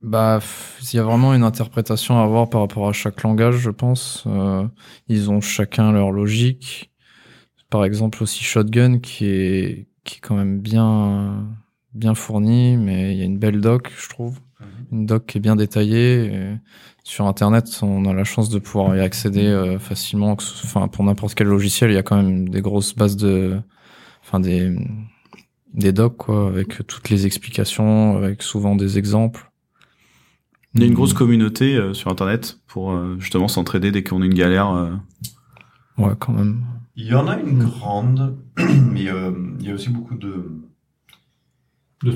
bah, 0.00 0.40
il 0.82 0.96
y 0.96 0.98
a 0.98 1.02
vraiment 1.02 1.34
une 1.34 1.42
interprétation 1.44 2.18
à 2.18 2.24
avoir 2.24 2.48
par 2.48 2.62
rapport 2.62 2.88
à 2.88 2.92
chaque 2.94 3.22
langage, 3.22 3.56
je 3.58 3.70
pense. 3.70 4.24
Euh, 4.26 4.66
ils 5.08 5.30
ont 5.30 5.40
chacun 5.42 5.92
leur 5.92 6.10
logique. 6.12 6.90
Par 7.70 7.84
exemple, 7.84 8.22
aussi 8.22 8.42
Shotgun, 8.42 8.98
qui 9.00 9.26
est, 9.26 9.86
qui 10.04 10.16
est 10.16 10.20
quand 10.20 10.36
même 10.36 10.60
bien, 10.60 11.46
bien 11.94 12.14
fourni, 12.14 12.76
mais 12.76 13.12
il 13.12 13.18
y 13.18 13.22
a 13.22 13.24
une 13.24 13.38
belle 13.38 13.60
doc, 13.60 13.92
je 13.98 14.08
trouve. 14.08 14.38
Une 14.92 15.04
doc 15.06 15.26
qui 15.26 15.38
est 15.38 15.40
bien 15.40 15.56
détaillée. 15.56 16.26
et 16.26 16.56
sur 17.02 17.26
Internet, 17.26 17.80
on 17.82 18.06
a 18.06 18.14
la 18.14 18.24
chance 18.24 18.48
de 18.48 18.58
pouvoir 18.58 18.96
y 18.96 19.00
accéder 19.00 19.46
euh, 19.46 19.78
facilement. 19.78 20.32
Enfin, 20.32 20.88
pour 20.88 21.04
n'importe 21.04 21.34
quel 21.34 21.48
logiciel, 21.48 21.90
il 21.90 21.94
y 21.94 21.98
a 21.98 22.02
quand 22.02 22.16
même 22.16 22.48
des 22.48 22.62
grosses 22.62 22.94
bases 22.94 23.16
de, 23.16 23.60
enfin 24.22 24.40
des, 24.40 24.74
des 25.74 25.92
docs 25.92 26.16
quoi, 26.16 26.48
avec 26.48 26.86
toutes 26.86 27.10
les 27.10 27.26
explications, 27.26 28.16
avec 28.16 28.42
souvent 28.42 28.74
des 28.76 28.96
exemples. 28.96 29.50
Il 30.74 30.80
y 30.80 30.84
a 30.84 30.86
une 30.86 30.94
grosse 30.94 31.14
communauté 31.14 31.76
euh, 31.76 31.94
sur 31.94 32.10
internet 32.10 32.58
pour 32.66 32.92
euh, 32.92 33.16
justement 33.20 33.46
s'entraider 33.46 33.92
dès 33.92 34.02
qu'on 34.02 34.22
a 34.22 34.24
une 34.24 34.34
galère. 34.34 34.70
euh. 34.70 34.90
Ouais, 35.98 36.14
quand 36.18 36.32
même. 36.32 36.64
Il 36.96 37.06
y 37.06 37.14
en 37.14 37.26
a 37.26 37.36
une 37.38 37.64
grande, 37.64 38.36
mais 38.92 39.08
euh, 39.08 39.32
il 39.60 39.66
y 39.66 39.70
a 39.70 39.74
aussi 39.74 39.88
beaucoup 39.90 40.14
de... 40.16 40.60
De 42.02 42.10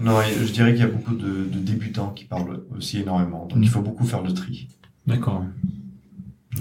non, 0.00 0.20
je 0.22 0.52
dirais 0.52 0.72
qu'il 0.72 0.82
y 0.82 0.84
a 0.84 0.88
beaucoup 0.88 1.14
de, 1.14 1.44
de 1.44 1.58
débutants 1.58 2.10
qui 2.10 2.26
parlent 2.26 2.60
aussi 2.76 2.98
énormément. 2.98 3.46
Donc 3.46 3.58
Mm. 3.58 3.62
il 3.62 3.68
faut 3.70 3.80
beaucoup 3.80 4.04
faire 4.04 4.22
le 4.22 4.34
tri. 4.34 4.68
D'accord. 5.06 5.44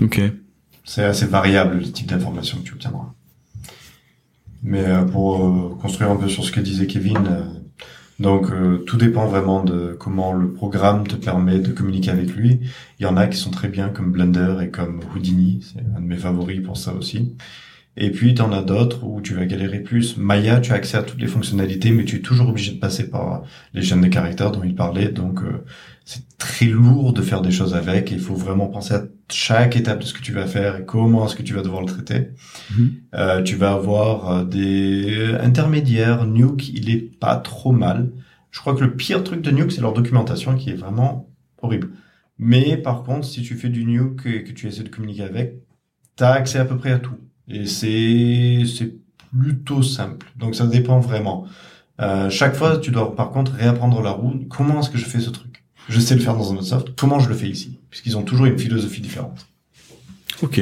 Ok. 0.01 0.21
C'est 0.85 1.03
assez 1.03 1.25
variable 1.25 1.79
le 1.79 1.91
type 1.91 2.07
d'information 2.07 2.59
que 2.59 2.63
tu 2.63 2.73
obtiendras. 2.73 3.13
Mais 4.63 4.85
euh, 4.85 5.03
pour 5.03 5.45
euh, 5.45 5.75
construire 5.81 6.09
un 6.11 6.15
peu 6.15 6.29
sur 6.29 6.45
ce 6.45 6.51
que 6.53 6.61
disait 6.61 6.87
Kevin, 6.87 7.17
euh, 7.27 7.43
donc 8.19 8.49
euh, 8.51 8.79
tout 8.79 8.97
dépend 8.97 9.27
vraiment 9.27 9.63
de 9.63 9.95
comment 9.99 10.33
le 10.33 10.51
programme 10.51 11.07
te 11.07 11.15
permet 11.15 11.59
de 11.59 11.71
communiquer 11.71 12.09
avec 12.11 12.35
lui. 12.35 12.59
Il 12.99 13.03
y 13.03 13.05
en 13.05 13.15
a 13.15 13.27
qui 13.27 13.37
sont 13.37 13.51
très 13.51 13.67
bien 13.67 13.89
comme 13.89 14.11
Blender 14.11 14.57
et 14.63 14.69
comme 14.69 15.01
Houdini, 15.13 15.59
c'est 15.61 15.83
un 15.95 16.01
de 16.01 16.07
mes 16.07 16.17
favoris 16.17 16.61
pour 16.63 16.77
ça 16.77 16.93
aussi. 16.93 17.35
Et 17.95 18.11
puis 18.11 18.33
tu 18.33 18.41
en 18.41 18.51
as 18.53 18.63
d'autres 18.63 19.03
où 19.03 19.21
tu 19.21 19.33
vas 19.35 19.45
galérer 19.45 19.79
plus. 19.79 20.17
Maya, 20.17 20.59
tu 20.59 20.71
as 20.71 20.75
accès 20.75 20.97
à 20.97 21.03
toutes 21.03 21.19
les 21.21 21.27
fonctionnalités, 21.27 21.91
mais 21.91 22.05
tu 22.05 22.17
es 22.17 22.19
toujours 22.19 22.49
obligé 22.49 22.71
de 22.73 22.79
passer 22.79 23.09
par 23.09 23.43
les 23.73 23.81
chaînes 23.81 24.01
de 24.01 24.07
caractères 24.07 24.51
dont 24.51 24.63
il 24.63 24.75
parlait. 24.75 25.09
Donc 25.09 25.41
euh, 25.43 25.63
c'est 26.07 26.37
très 26.37 26.67
lourd 26.67 27.11
de 27.11 27.21
faire 27.21 27.41
des 27.41 27.51
choses 27.51 27.75
avec. 27.75 28.11
Il 28.11 28.21
faut 28.21 28.33
vraiment 28.33 28.67
penser 28.67 28.93
à 28.93 29.03
chaque 29.29 29.75
étape 29.75 29.99
de 29.99 30.05
ce 30.05 30.13
que 30.13 30.21
tu 30.21 30.31
vas 30.31 30.47
faire 30.47 30.77
et 30.77 30.85
comment 30.85 31.25
est-ce 31.25 31.35
que 31.35 31.43
tu 31.43 31.53
vas 31.53 31.61
devoir 31.61 31.81
le 31.81 31.87
traiter. 31.87 32.29
Mhm. 32.71 32.93
Euh, 33.13 33.43
tu 33.43 33.57
vas 33.57 33.73
avoir 33.73 34.31
euh, 34.31 34.43
des 34.45 35.35
intermédiaires. 35.41 36.25
Nuke, 36.25 36.69
il 36.69 36.89
est 36.89 37.19
pas 37.19 37.35
trop 37.35 37.73
mal. 37.73 38.09
Je 38.51 38.61
crois 38.61 38.73
que 38.73 38.85
le 38.85 38.95
pire 38.95 39.21
truc 39.21 39.41
de 39.41 39.51
Nuke, 39.51 39.73
c'est 39.73 39.81
leur 39.81 39.91
documentation 39.91 40.55
qui 40.55 40.69
est 40.69 40.75
vraiment 40.75 41.29
horrible. 41.61 41.89
Mais 42.39 42.77
par 42.77 43.03
contre, 43.03 43.27
si 43.27 43.41
tu 43.41 43.55
fais 43.55 43.67
du 43.67 43.83
Nuke 43.83 44.25
et 44.27 44.45
que 44.45 44.53
tu 44.53 44.67
essaies 44.67 44.83
de 44.83 44.89
communiquer 44.89 45.23
avec, 45.23 45.55
t'as 46.15 46.31
accès 46.31 46.59
à 46.59 46.63
peu 46.63 46.77
près 46.77 46.93
à 46.93 46.99
tout. 46.99 47.17
Et 47.49 47.65
c'est 47.65 48.63
c'est 48.65 48.95
plutôt 49.37 49.83
simple. 49.83 50.31
Donc 50.37 50.55
ça 50.55 50.67
dépend 50.67 51.01
vraiment. 51.01 51.47
Euh, 51.99 52.29
chaque 52.29 52.55
fois, 52.55 52.77
tu 52.77 52.91
dois 52.91 53.15
par 53.15 53.31
contre 53.31 53.53
réapprendre 53.53 54.01
la 54.01 54.11
roue. 54.11 54.45
Comment 54.49 54.79
est-ce 54.79 54.89
que 54.89 54.97
je 54.97 55.05
fais 55.05 55.19
ce 55.19 55.31
truc? 55.31 55.46
Je 55.89 55.99
sais 55.99 56.15
le 56.15 56.21
faire 56.21 56.35
dans 56.35 56.51
un 56.51 56.55
autre 56.55 56.65
soft. 56.65 56.87
Comment 56.97 57.19
je 57.19 57.29
le 57.29 57.35
fais 57.35 57.47
ici? 57.47 57.77
Puisqu'ils 57.89 58.17
ont 58.17 58.23
toujours 58.23 58.45
une 58.45 58.57
philosophie 58.59 59.01
différente. 59.01 59.47
Ok. 60.41 60.61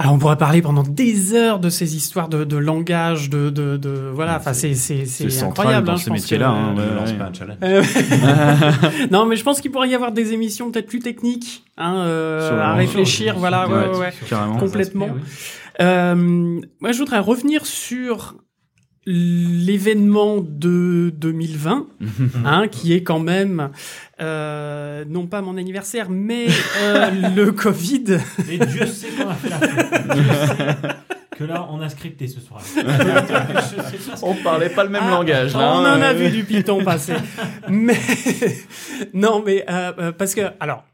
Alors 0.00 0.12
on 0.12 0.18
pourrait 0.18 0.36
parler 0.38 0.62
pendant 0.62 0.84
des 0.84 1.34
heures 1.34 1.58
de 1.58 1.70
ces 1.70 1.96
histoires 1.96 2.28
de, 2.28 2.44
de 2.44 2.56
langage, 2.56 3.30
de, 3.30 3.50
de, 3.50 3.76
de 3.76 4.10
voilà. 4.14 4.36
Enfin 4.36 4.52
c'est 4.52 4.74
c'est 4.74 5.06
C'est 5.06 5.24
c'est 5.24 5.30
central 5.30 5.66
incroyable. 5.66 5.86
dans 5.88 5.92
hein, 5.94 5.96
ces 5.96 6.10
métiers-là, 6.12 6.50
hein, 6.50 6.74
Je 6.76 6.80
ouais, 6.82 6.94
lance 6.94 7.10
ouais. 7.10 7.18
pas 7.18 7.24
un 7.24 7.32
challenge. 7.32 7.58
Euh, 7.64 9.06
non, 9.10 9.26
mais 9.26 9.34
je 9.34 9.42
pense 9.42 9.60
qu'il 9.60 9.72
pourrait 9.72 9.88
y 9.88 9.96
avoir 9.96 10.12
des 10.12 10.32
émissions 10.32 10.70
peut-être 10.70 10.86
plus 10.86 11.00
techniques 11.00 11.64
hein, 11.78 11.96
euh, 11.96 12.60
à 12.60 12.74
réfléchir. 12.74 13.36
voilà, 13.38 13.68
ouais, 13.68 13.88
ouais, 13.88 13.98
ouais. 13.98 14.12
Complètement. 14.60 15.08
Oui. 15.12 15.20
Euh, 15.80 16.14
moi, 16.80 16.92
je 16.92 16.98
voudrais 16.98 17.18
revenir 17.18 17.66
sur 17.66 18.36
l'événement 19.10 20.36
de 20.40 21.10
2020, 21.16 21.86
hein, 22.44 22.68
qui 22.68 22.92
est 22.92 23.02
quand 23.02 23.20
même 23.20 23.70
euh, 24.20 25.04
non 25.08 25.26
pas 25.26 25.40
mon 25.40 25.56
anniversaire, 25.56 26.10
mais 26.10 26.46
euh, 26.82 27.10
le 27.34 27.52
Covid. 27.52 28.18
Et 28.50 28.58
Dieu 28.58 28.86
sait 28.86 29.08
qu'on 29.08 29.28
a 29.30 29.34
fait 29.34 29.48
la 29.48 29.58
fête. 29.60 30.08
Dieu 30.12 30.22
sait 30.24 30.94
que 31.38 31.44
là, 31.44 31.66
on 31.70 31.80
a 31.80 31.88
scripté 31.88 32.26
ce 32.26 32.40
soir. 32.40 32.60
On 34.22 34.34
parlait 34.34 34.68
pas 34.70 34.84
le 34.84 34.90
même 34.90 35.04
Ah, 35.06 35.10
langage. 35.10 35.54
On 35.54 35.58
là, 35.58 35.72
en 35.72 35.84
hein, 35.84 36.02
a 36.02 36.12
ouais. 36.12 36.28
vu 36.28 36.36
du 36.38 36.44
Python 36.44 36.82
passer. 36.84 37.14
mais 37.68 37.96
non, 39.14 39.42
mais 39.46 39.64
euh, 39.70 39.92
euh, 39.98 40.12
parce 40.12 40.34
que 40.34 40.42
alors. 40.60 40.84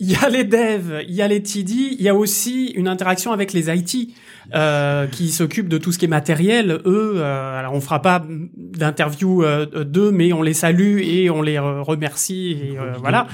Il 0.00 0.10
y 0.10 0.16
a 0.16 0.28
les 0.28 0.42
devs, 0.42 1.02
il 1.08 1.14
y 1.14 1.22
a 1.22 1.28
les 1.28 1.40
TD, 1.40 1.72
il 1.72 2.02
y 2.02 2.08
a 2.08 2.16
aussi 2.16 2.66
une 2.74 2.88
interaction 2.88 3.30
avec 3.32 3.52
les 3.52 3.70
IT 3.70 4.10
euh, 4.54 5.06
qui 5.06 5.28
s'occupent 5.28 5.68
de 5.68 5.78
tout 5.78 5.92
ce 5.92 5.98
qui 5.98 6.04
est 6.04 6.08
matériel. 6.08 6.80
Eux, 6.84 7.14
euh, 7.16 7.58
alors 7.58 7.72
on 7.74 7.80
fera 7.80 8.02
pas 8.02 8.24
d'interview 8.56 9.42
euh, 9.44 9.66
d'eux, 9.84 10.10
mais 10.10 10.32
on 10.32 10.42
les 10.42 10.54
salue 10.54 10.98
et 11.00 11.30
on 11.30 11.42
les 11.42 11.56
euh, 11.56 11.82
remercie 11.82 12.52
et 12.52 12.78
euh, 12.78 12.92
Big 12.92 13.00
voilà, 13.00 13.26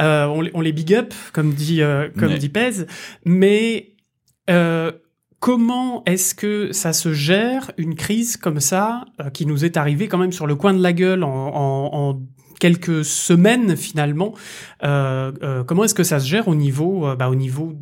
Euh, 0.00 0.26
on, 0.26 0.40
les- 0.42 0.50
on 0.54 0.60
les 0.60 0.72
big 0.72 0.94
up 0.94 1.14
comme 1.32 1.52
dit 1.52 1.82
euh, 1.82 2.08
comme 2.18 2.32
Ouais. 2.32 2.38
dit 2.38 2.48
Pez. 2.48 2.84
Mais 3.24 3.92
euh, 4.48 4.90
comment 5.38 6.02
est-ce 6.06 6.34
que 6.34 6.72
ça 6.72 6.92
se 6.92 7.12
gère 7.12 7.70
une 7.78 7.94
crise 7.94 8.36
comme 8.36 8.60
ça 8.60 9.04
euh, 9.20 9.30
qui 9.30 9.46
nous 9.46 9.64
est 9.64 9.76
arrivée 9.76 10.08
quand 10.08 10.18
même 10.18 10.32
sur 10.32 10.46
le 10.46 10.54
coin 10.54 10.74
de 10.74 10.82
la 10.82 10.92
gueule 10.92 11.22
en, 11.24 11.28
en- 11.30 11.90
en 12.10 12.20
quelques 12.58 13.04
semaines 13.06 13.74
finalement 13.76 14.34
euh, 14.84 15.32
euh, 15.42 15.64
Comment 15.64 15.84
est-ce 15.84 15.94
que 15.94 16.02
ça 16.04 16.20
se 16.20 16.28
gère 16.28 16.46
au 16.48 16.54
niveau 16.54 17.06
euh, 17.06 17.16
bah, 17.16 17.30
au 17.30 17.34
niveau 17.34 17.72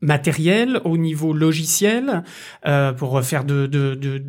matériel, 0.00 0.80
au 0.84 0.96
niveau 0.96 1.32
logiciel, 1.32 2.22
euh, 2.66 2.92
pour 2.92 3.20
faire 3.22 3.44
de, 3.44 3.66
de, 3.66 3.94
de 3.94 4.22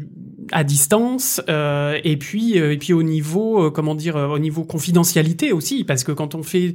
à 0.52 0.64
distance, 0.64 1.42
euh, 1.48 1.98
et 2.04 2.18
puis 2.18 2.60
euh, 2.60 2.74
et 2.74 2.78
puis 2.78 2.94
au 2.94 3.04
niveau 3.04 3.66
euh, 3.66 3.70
comment 3.70 3.94
dire 3.96 4.18
euh, 4.18 4.28
au 4.28 4.40
niveau 4.40 4.64
confidentialité 4.64 5.52
aussi, 5.52 5.84
parce 5.84 6.04
que 6.04 6.12
quand 6.12 6.34
on 6.36 6.42
fait 6.44 6.74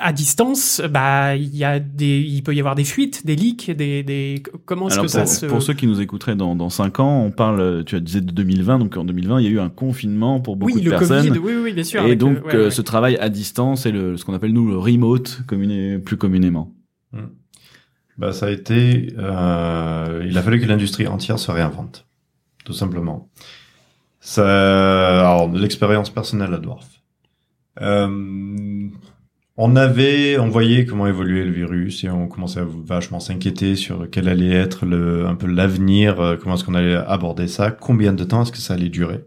à 0.00 0.12
distance, 0.12 0.82
bah 0.90 1.36
il 1.36 1.54
y 1.56 1.64
a 1.64 1.78
des, 1.78 2.18
il 2.20 2.42
peut 2.42 2.54
y 2.54 2.58
avoir 2.60 2.74
des 2.74 2.84
fuites, 2.84 3.26
des 3.26 3.36
leaks, 3.36 3.70
des, 3.70 4.02
des 4.02 4.42
comment 4.64 4.88
est-ce 4.88 5.00
que 5.00 5.06
ça 5.06 5.26
se 5.26 5.46
pour 5.46 5.62
ceux 5.62 5.74
qui 5.74 5.86
nous 5.86 6.00
écouteraient 6.00 6.34
dans, 6.36 6.56
dans 6.56 6.70
5 6.70 7.00
ans, 7.00 7.22
on 7.24 7.30
parle, 7.30 7.84
tu 7.84 7.96
as 7.96 8.00
disais 8.00 8.20
de 8.22 8.30
2020, 8.32 8.78
donc 8.80 8.96
en 8.96 9.04
2020, 9.04 9.40
il 9.40 9.44
y 9.44 9.48
a 9.48 9.50
eu 9.50 9.60
un 9.60 9.68
confinement 9.68 10.40
pour 10.40 10.56
beaucoup 10.56 10.72
oui 10.74 10.80
de 10.80 10.90
le 10.90 10.96
personnes. 10.96 11.28
Covid, 11.28 11.38
oui 11.38 11.52
oui 11.62 11.72
bien 11.74 11.84
sûr. 11.84 12.04
et 12.06 12.16
donc 12.16 12.38
le- 12.38 12.42
ouais, 12.44 12.54
euh, 12.54 12.64
ouais. 12.64 12.70
ce 12.70 12.82
travail 12.82 13.16
à 13.18 13.28
distance 13.28 13.84
et 13.86 13.92
le, 13.92 14.16
ce 14.16 14.24
qu'on 14.24 14.34
appelle 14.34 14.52
nous 14.54 14.66
le 14.66 14.76
remote 14.78 15.42
communé, 15.46 15.98
plus 15.98 16.16
communément. 16.16 16.74
Bah, 18.18 18.32
ça 18.32 18.46
a 18.46 18.50
été. 18.50 19.14
euh, 19.18 20.24
il 20.26 20.36
a 20.36 20.42
fallu 20.42 20.60
que 20.60 20.66
l'industrie 20.66 21.06
entière 21.06 21.38
se 21.38 21.50
réinvente, 21.50 22.06
tout 22.64 22.74
simplement. 22.74 23.30
Ça, 24.20 25.18
alors, 25.20 25.48
de 25.48 25.58
l'expérience 25.58 26.10
personnelle 26.10 26.54
à 26.54 26.58
Dwarf. 26.58 26.86
Euh, 27.80 28.88
on 29.56 29.76
avait, 29.76 30.38
on 30.38 30.48
voyait 30.48 30.86
comment 30.86 31.06
évoluait 31.06 31.44
le 31.44 31.50
virus 31.50 32.04
et 32.04 32.10
on 32.10 32.26
commençait 32.26 32.60
à 32.60 32.66
vachement 32.66 33.20
s'inquiéter 33.20 33.76
sur 33.76 34.08
quel 34.10 34.28
allait 34.28 34.50
être 34.52 34.86
le, 34.86 35.26
un 35.26 35.34
peu 35.34 35.46
l'avenir, 35.46 36.20
euh, 36.20 36.36
comment 36.36 36.54
est-ce 36.54 36.64
qu'on 36.64 36.74
allait 36.74 36.94
aborder 36.94 37.48
ça, 37.48 37.70
combien 37.70 38.12
de 38.12 38.24
temps 38.24 38.42
est-ce 38.42 38.52
que 38.52 38.58
ça 38.58 38.74
allait 38.74 38.88
durer. 38.88 39.24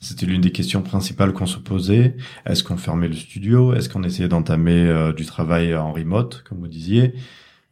C'était 0.00 0.26
l'une 0.26 0.40
des 0.42 0.52
questions 0.52 0.82
principales 0.82 1.32
qu'on 1.32 1.46
se 1.46 1.58
posait. 1.58 2.16
Est-ce 2.46 2.62
qu'on 2.62 2.76
fermait 2.76 3.08
le 3.08 3.14
studio? 3.14 3.74
Est-ce 3.74 3.88
qu'on 3.88 4.04
essayait 4.04 4.28
d'entamer 4.28 4.86
euh, 4.86 5.12
du 5.12 5.24
travail 5.24 5.74
en 5.74 5.92
remote, 5.92 6.44
comme 6.48 6.58
vous 6.58 6.68
disiez? 6.68 7.14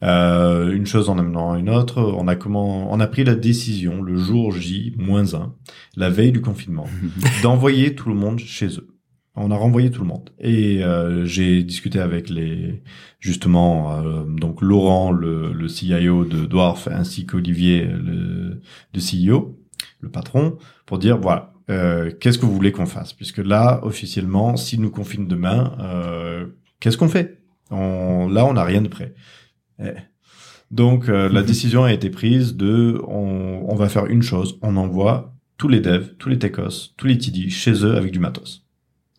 Euh, 0.02 0.72
Une 0.72 0.86
chose 0.86 1.08
en 1.08 1.18
amenant 1.18 1.54
une 1.56 1.70
autre. 1.70 2.00
On 2.16 2.28
a 2.28 2.36
comment, 2.36 2.92
on 2.92 3.00
a 3.00 3.06
pris 3.06 3.24
la 3.24 3.34
décision 3.34 4.02
le 4.02 4.16
jour 4.16 4.52
J 4.52 4.94
moins 4.98 5.34
1, 5.34 5.54
la 5.96 6.10
veille 6.10 6.32
du 6.32 6.40
confinement, 6.40 6.86
d'envoyer 7.42 7.94
tout 7.94 8.08
le 8.08 8.14
monde 8.14 8.38
chez 8.38 8.66
eux. 8.78 8.88
On 9.34 9.50
a 9.50 9.56
renvoyé 9.56 9.90
tout 9.90 10.02
le 10.02 10.08
monde 10.08 10.28
et 10.38 10.84
euh, 10.84 11.24
j'ai 11.24 11.62
discuté 11.62 11.98
avec 11.98 12.28
les 12.28 12.82
justement 13.18 13.96
euh, 13.96 14.24
donc 14.26 14.60
Laurent 14.60 15.10
le, 15.10 15.54
le 15.54 15.68
CIO 15.68 16.26
de 16.26 16.44
Dwarf 16.44 16.86
ainsi 16.88 17.24
qu'Olivier 17.24 17.86
le, 17.86 18.60
le 18.94 19.00
CEO 19.00 19.58
le 20.00 20.10
patron 20.10 20.58
pour 20.84 20.98
dire 20.98 21.16
voilà 21.16 21.54
euh, 21.70 22.10
qu'est-ce 22.20 22.36
que 22.36 22.44
vous 22.44 22.54
voulez 22.54 22.72
qu'on 22.72 22.84
fasse? 22.84 23.14
Puisque 23.14 23.38
là 23.38 23.80
officiellement 23.84 24.56
s'ils 24.56 24.82
nous 24.82 24.90
confinent 24.90 25.28
demain 25.28 25.76
euh, 25.80 26.46
qu'est-ce 26.80 26.98
qu'on 26.98 27.08
fait? 27.08 27.40
On, 27.70 28.28
là 28.28 28.44
on 28.44 28.52
n'a 28.52 28.64
rien 28.64 28.82
de 28.82 28.88
prêt 28.88 29.14
eh. 29.78 29.92
donc 30.70 31.08
euh, 31.08 31.28
la 31.28 31.42
décision 31.42 31.84
a 31.84 31.92
été 31.92 32.10
prise 32.10 32.56
de 32.56 33.00
on, 33.06 33.64
on 33.68 33.74
va 33.74 33.88
faire 33.88 34.06
une 34.06 34.22
chose 34.22 34.58
on 34.62 34.76
envoie 34.76 35.34
tous 35.56 35.68
les 35.68 35.80
devs 35.80 36.14
tous 36.18 36.28
les 36.28 36.38
techos 36.38 36.92
tous 36.96 37.06
les 37.06 37.18
TD 37.18 37.50
chez 37.50 37.84
eux 37.84 37.96
avec 37.96 38.12
du 38.12 38.18
matos 38.18 38.62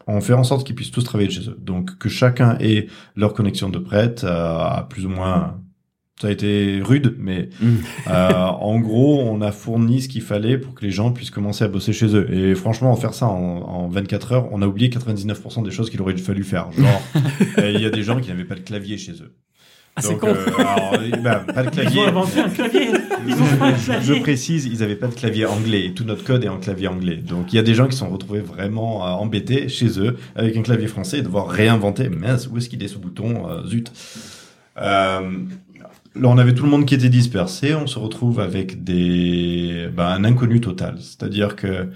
on 0.08 0.20
fait 0.22 0.34
en 0.34 0.44
sorte 0.44 0.66
qu'ils 0.66 0.76
puissent 0.76 0.92
tous 0.92 1.04
travailler 1.04 1.30
chez 1.30 1.48
eux. 1.50 1.58
Donc 1.62 1.98
que 1.98 2.10
chacun 2.10 2.58
ait 2.60 2.88
leur 3.16 3.34
connexion 3.34 3.70
de 3.70 3.80
prête 3.80 4.26
euh, 4.26 4.60
à 4.60 4.86
plus 4.90 5.06
ou 5.06 5.10
moins 5.10 5.62
ça 6.22 6.28
a 6.28 6.32
été 6.32 6.80
rude, 6.84 7.16
mais 7.18 7.50
Mm. 7.60 7.76
euh, 8.08 8.32
en 8.34 8.80
gros, 8.80 9.22
on 9.22 9.42
a 9.42 9.52
fourni 9.52 10.02
ce 10.02 10.08
qu'il 10.08 10.22
fallait 10.22 10.58
pour 10.58 10.74
que 10.76 10.86
les 10.86 10.92
gens 10.92 11.12
puissent 11.12 11.32
commencer 11.32 11.64
à 11.64 11.68
bosser 11.68 11.92
chez 11.92 12.16
eux. 12.16 12.32
Et 12.34 12.54
franchement, 12.56 12.96
faire 12.96 13.14
ça 13.14 13.28
en, 13.28 13.62
en 13.62 13.88
24 13.88 14.32
heures, 14.32 14.48
on 14.52 14.62
a 14.62 14.68
oublié 14.68 14.90
99% 14.90 15.64
des 15.64 15.72
choses 15.72 15.90
qu'il 15.90 16.02
aurait 16.02 16.16
fallu 16.18 16.44
faire. 16.44 16.72
Genre, 16.72 17.02
il 17.58 17.82
y 17.82 17.86
a 17.86 17.90
des 17.90 18.04
gens 18.04 18.20
qui 18.20 18.30
n'avaient 18.30 18.46
pas 18.46 18.56
de 18.56 18.60
clavier 18.62 18.98
chez 18.98 19.14
eux. 19.14 19.34
Ah, 19.96 20.02
c'est 20.02 20.18
con. 20.18 20.28
euh, 20.30 20.46
alors, 20.58 20.94
bah, 21.22 21.46
pas 21.54 21.62
de 21.64 21.68
Ils 21.68 21.72
clavier. 21.72 22.00
ont 22.02 22.08
inventé 22.08 22.40
un 22.40 22.50
clavier. 22.50 22.88
Ils 23.28 23.34
ont 23.36 24.02
Je 24.02 24.14
précise, 24.22 24.66
ils 24.66 24.82
avaient 24.82 24.96
pas 24.96 25.08
de 25.08 25.14
clavier 25.14 25.46
anglais 25.46 25.86
et 25.86 25.94
tout 25.94 26.04
notre 26.04 26.24
code 26.24 26.44
est 26.44 26.50
en 26.50 26.58
clavier 26.58 26.88
anglais. 26.88 27.18
Donc 27.18 27.54
il 27.54 27.58
y 27.58 27.60
a 27.60 27.62
des 27.64 27.76
gens 27.76 27.86
qui 27.86 27.94
se 27.94 28.00
sont 28.00 28.10
retrouvés 28.10 28.40
vraiment 28.42 29.06
euh, 29.06 29.12
embêtés 29.12 29.70
chez 29.70 30.00
eux 30.00 30.18
avec 30.36 30.58
un 30.58 30.64
clavier 30.64 30.88
français 30.88 31.20
et 31.20 31.22
devoir 31.22 31.48
réinventer. 31.48 32.10
Mince, 32.10 32.48
où 32.52 32.58
est-ce 32.58 32.70
qu'il 32.70 32.82
est 32.84 32.88
ce 32.88 32.98
bouton 32.98 33.48
Euh, 33.50 33.66
Zut. 33.68 33.92
Euh, 34.78 35.20
là, 36.16 36.28
on 36.28 36.38
avait 36.40 36.56
tout 36.56 36.64
le 36.64 36.72
monde 36.72 36.86
qui 36.88 36.96
était 36.96 37.10
dispersé. 37.10 37.76
On 37.76 37.86
se 37.86 38.00
retrouve 38.00 38.40
avec 38.40 38.84
des, 38.84 39.90
ben, 39.96 40.08
un 40.08 40.24
inconnu 40.24 40.60
total. 40.60 40.96
C'est-à-dire 41.02 41.56
que 41.56 41.90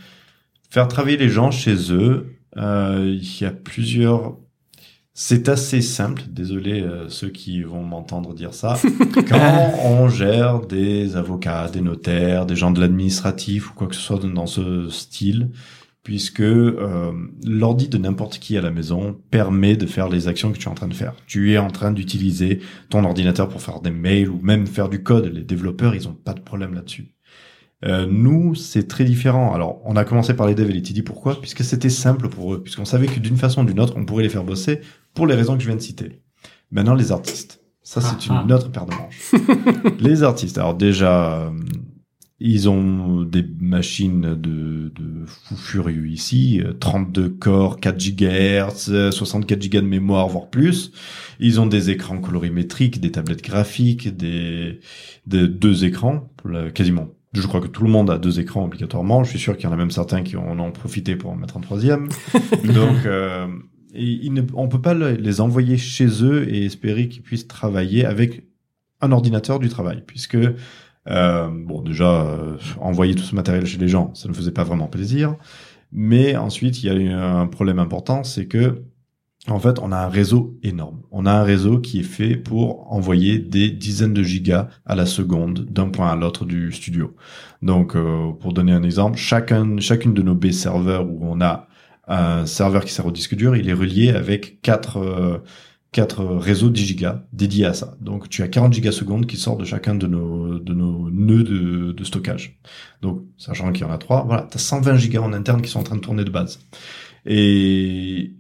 faire 0.70 0.88
travailler 0.88 1.18
les 1.18 1.30
gens 1.30 1.50
chez 1.50 1.92
eux, 1.92 2.36
il 2.56 3.38
y 3.42 3.46
a 3.46 3.52
plusieurs. 3.52 4.38
C'est 5.20 5.50
assez 5.50 5.82
simple. 5.82 6.22
Désolé 6.30 6.84
euh, 6.84 7.10
ceux 7.10 7.30
qui 7.30 7.64
vont 7.64 7.82
m'entendre 7.82 8.36
dire 8.36 8.54
ça. 8.54 8.78
Quand 9.28 9.72
on 9.84 10.10
gère 10.10 10.60
des 10.60 11.16
avocats, 11.16 11.70
des 11.70 11.82
notaires, 11.82 12.46
des 12.46 12.56
gens 12.56 12.70
de 12.70 12.80
l'administratif 12.80 13.72
ou 13.72 13.74
quoi 13.74 13.88
que 13.88 13.96
ce 13.96 14.02
soit 14.02 14.20
dans 14.20 14.46
ce 14.46 14.90
style, 14.90 15.50
puisque 16.04 16.42
euh, 16.42 17.12
l'ordi 17.44 17.90
de 17.90 17.98
n'importe 17.98 18.38
qui 18.38 18.60
à 18.60 18.62
la 18.62 18.70
maison 18.70 19.20
permet 19.32 19.76
de 19.76 19.88
faire 19.88 20.08
les 20.08 20.28
actions 20.28 20.52
que 20.52 20.60
tu 20.60 20.66
es 20.66 20.72
en 20.72 20.76
train 20.76 20.88
de 20.88 20.94
faire. 20.94 21.16
Tu 21.26 21.52
es 21.52 21.58
en 21.58 21.72
train 21.72 21.92
d'utiliser 21.92 22.60
ton 22.92 23.04
ordinateur 23.04 23.50
pour 23.50 23.64
faire 23.64 23.82
des 23.82 23.90
mails 23.90 24.30
ou 24.30 24.40
même 24.44 24.68
faire 24.68 24.88
du 24.88 25.02
code. 25.02 25.34
Les 25.34 25.44
développeurs, 25.44 25.96
ils 25.96 26.08
ont 26.08 26.14
pas 26.14 26.36
de 26.36 26.42
problème 26.42 26.76
là-dessus. 26.76 27.18
Euh, 27.86 28.08
nous, 28.10 28.56
c'est 28.56 28.88
très 28.88 29.04
différent. 29.04 29.54
Alors, 29.54 29.82
on 29.86 29.96
a 29.96 30.04
commencé 30.04 30.36
par 30.36 30.48
les 30.48 30.56
devs 30.56 30.70
et 30.70 30.74
les 30.74 30.82
TD. 30.82 31.04
Pourquoi? 31.04 31.40
Puisque 31.40 31.64
c'était 31.64 31.90
simple 31.90 32.28
pour 32.28 32.54
eux. 32.54 32.64
Puisqu'on 32.64 32.86
savait 32.86 33.08
que 33.08 33.20
d'une 33.20 33.38
façon 33.38 33.62
ou 33.62 33.66
d'une 33.66 33.80
autre, 33.80 33.94
on 33.98 34.06
pourrait 34.06 34.24
les 34.24 34.30
faire 34.30 34.44
bosser 34.44 34.82
pour 35.18 35.28
les 35.28 35.36
raisons 35.36 35.56
que 35.58 35.62
je 35.64 35.68
viens 35.68 35.76
de 35.76 35.82
citer. 35.82 36.22
Maintenant, 36.72 36.94
les 36.96 37.12
artistes. 37.12 37.60
Ça, 37.82 38.02
c'est 38.02 38.30
Ah, 38.30 38.44
une 38.46 38.54
autre 38.54 38.70
paire 38.72 38.86
de 38.86 38.94
manches. 38.94 39.32
les 40.00 40.22
artistes. 40.24 40.58
Alors 40.58 40.76
déjà, 40.76 41.40
euh, 41.46 41.50
ils 42.40 42.70
ont 42.70 43.24
des 43.24 43.44
machines 43.60 44.36
de, 44.36 44.92
de 44.96 45.26
fou 45.26 45.56
furieux 45.56 46.08
ici. 46.08 46.62
euh, 46.64 46.74
32 46.74 47.30
corps, 47.30 47.80
4 47.80 47.98
GHz, 47.98 48.90
euh, 48.90 49.12
64 49.12 49.70
Go 49.72 49.82
de 49.82 49.86
mémoire, 49.88 50.28
voire 50.28 50.50
plus. 50.50 50.92
Ils 51.40 51.60
ont 51.60 51.66
des 51.66 51.90
écrans 51.90 52.20
colorimétriques, 52.20 53.02
des 53.02 53.12
tablettes 53.12 53.44
graphiques, 53.44 54.16
des, 54.16 54.80
des 55.26 55.48
deux 55.48 55.84
écrans, 55.86 56.30
quasiment. 56.76 57.08
Je 57.34 57.46
crois 57.46 57.62
que 57.62 57.68
tout 57.68 57.84
le 57.84 57.90
monde 57.90 58.10
a 58.10 58.18
deux 58.18 58.40
écrans 58.40 58.64
obligatoirement. 58.66 59.24
Je 59.24 59.30
suis 59.32 59.40
sûr 59.40 59.56
qu'il 59.58 59.66
y 59.66 59.68
en 59.70 59.74
a 59.74 59.78
même 59.78 59.92
certains 59.92 60.24
qui 60.24 60.38
en 60.38 60.58
ont 60.60 60.72
profité 60.72 61.16
pour 61.16 61.32
en 61.32 61.36
mettre 61.36 61.58
un 61.58 61.62
troisième. 61.62 62.08
Donc, 62.64 63.06
euh, 63.06 63.48
et 63.94 64.30
ne, 64.30 64.42
on 64.54 64.68
peut 64.68 64.82
pas 64.82 64.94
le- 64.94 65.16
les 65.16 65.42
envoyer 65.42 65.78
chez 65.78 66.24
eux 66.24 66.48
et 66.54 66.66
espérer 66.66 67.08
qu'ils 67.10 67.24
puissent 67.24 67.48
travailler 67.48 68.06
avec 68.06 68.44
un 69.02 69.12
ordinateur 69.12 69.60
du 69.60 69.70
travail, 69.70 70.04
puisque 70.06 70.38
euh, 71.10 71.48
bon 71.50 71.82
déjà 71.82 72.26
euh, 72.26 72.58
envoyer 72.82 73.16
tout 73.16 73.24
ce 73.24 73.36
matériel 73.36 73.66
chez 73.66 73.78
les 73.78 73.88
gens, 73.88 74.14
ça 74.14 74.28
ne 74.28 74.34
faisait 74.34 74.52
pas 74.52 74.64
vraiment 74.64 74.88
plaisir. 74.88 75.36
Mais 75.92 76.36
ensuite, 76.36 76.84
il 76.84 76.88
y 76.88 76.90
a 76.90 76.96
eu 76.96 77.10
un 77.10 77.48
problème 77.48 77.80
important, 77.80 78.24
c'est 78.24 78.48
que 78.48 78.84
en 79.50 79.60
fait, 79.60 79.80
on 79.80 79.94
a 79.94 79.98
un 79.98 80.10
réseau 80.10 80.58
énorme. 80.62 81.04
On 81.10 81.26
a 81.26 81.32
un 81.32 81.44
réseau 81.44 81.80
qui 81.80 82.02
est 82.02 82.04
fait 82.04 82.36
pour 82.36 82.92
envoyer 82.92 83.40
des 83.40 83.70
dizaines 83.70 84.14
de 84.14 84.22
gigas 84.22 84.68
à 84.86 84.94
la 84.94 85.06
seconde 85.06 85.66
d'un 85.72 85.88
point 85.88 86.10
à 86.12 86.18
l'autre 86.18 86.44
du 86.44 86.74
studio. 86.74 87.16
Donc, 87.62 87.96
euh, 87.96 88.32
pour 88.34 88.52
donner 88.52 88.74
un 88.74 88.84
exemple, 88.84 89.18
chacun, 89.18 89.80
chacune 89.80 90.14
de 90.14 90.22
nos 90.22 90.36
B 90.36 90.52
serveurs 90.52 91.10
où 91.10 91.20
on 91.22 91.40
a 91.40 91.67
un 92.08 92.46
serveur 92.46 92.86
qui 92.86 92.94
sert 92.94 93.06
au 93.06 93.12
disque 93.12 93.36
dur, 93.36 93.56
il 93.56 93.70
est 93.70 93.74
relié 93.74 94.10
avec 94.10 94.62
quatre, 94.62 94.98
euh, 94.98 95.40
quatre 95.92 96.24
réseaux 96.24 96.70
10 96.70 96.86
gigas 96.86 97.24
dédiés 97.34 97.66
à 97.66 97.74
ça. 97.74 97.98
Donc, 98.00 98.30
tu 98.30 98.44
as 98.44 98.48
40 98.48 98.74
gigas 98.74 98.92
secondes 98.92 99.26
qui 99.26 99.38
sortent 99.38 99.60
de 99.60 99.66
chacun 99.66 99.96
de 99.96 100.08
nos, 100.08 100.60
de 100.60 100.74
nos 100.74 101.10
nœuds 101.10 101.44
de, 101.44 101.92
de 101.92 102.04
stockage. 102.04 102.60
Donc, 103.02 103.24
sachant 103.38 103.72
qu'il 103.72 103.86
y 103.86 103.90
en 103.90 103.92
a 103.92 103.98
trois, 103.98 104.24
voilà, 104.26 104.48
tu 104.50 104.58
as 104.58 104.60
120 104.60 104.96
gigas 104.98 105.22
en 105.22 105.34
interne 105.34 105.62
qui 105.62 105.70
sont 105.70 105.80
en 105.80 105.84
train 105.84 105.96
de 105.96 106.02
tourner 106.02 106.24
de 106.24 106.32
base. 106.32 106.60
Et 107.26 108.36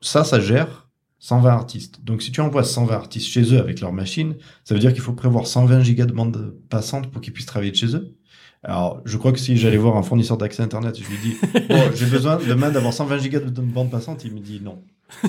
ça, 0.00 0.24
ça 0.24 0.40
gère 0.40 0.88
120 1.20 1.50
artistes. 1.50 2.04
Donc 2.04 2.22
si 2.22 2.32
tu 2.32 2.40
envoies 2.40 2.64
120 2.64 2.94
artistes 2.94 3.26
chez 3.26 3.54
eux 3.54 3.58
avec 3.58 3.80
leur 3.80 3.92
machine, 3.92 4.36
ça 4.64 4.74
veut 4.74 4.80
dire 4.80 4.92
qu'il 4.92 5.02
faut 5.02 5.12
prévoir 5.12 5.46
120 5.46 5.82
gigas 5.82 6.06
de 6.06 6.12
bande 6.12 6.54
passante 6.68 7.10
pour 7.10 7.20
qu'ils 7.20 7.32
puissent 7.32 7.46
travailler 7.46 7.72
de 7.72 7.76
chez 7.76 7.96
eux. 7.96 8.16
Alors, 8.64 9.00
je 9.04 9.16
crois 9.16 9.32
que 9.32 9.38
si 9.38 9.56
j'allais 9.56 9.76
voir 9.76 9.96
un 9.96 10.02
fournisseur 10.02 10.36
d'accès 10.36 10.62
Internet, 10.62 10.98
je 11.00 11.08
lui 11.08 11.16
dis, 11.22 11.36
bon, 11.68 11.80
j'ai 11.94 12.06
besoin 12.06 12.36
demain 12.38 12.70
d'avoir 12.70 12.92
120 12.92 13.18
gigas 13.18 13.40
de 13.40 13.60
bande 13.60 13.90
passante, 13.90 14.24
il 14.24 14.32
me 14.34 14.40
dit 14.40 14.60
non. 14.62 14.78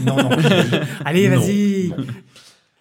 Non, 0.04 0.18
non. 0.18 0.30
Allez, 1.06 1.28
vas-y. 1.30 1.94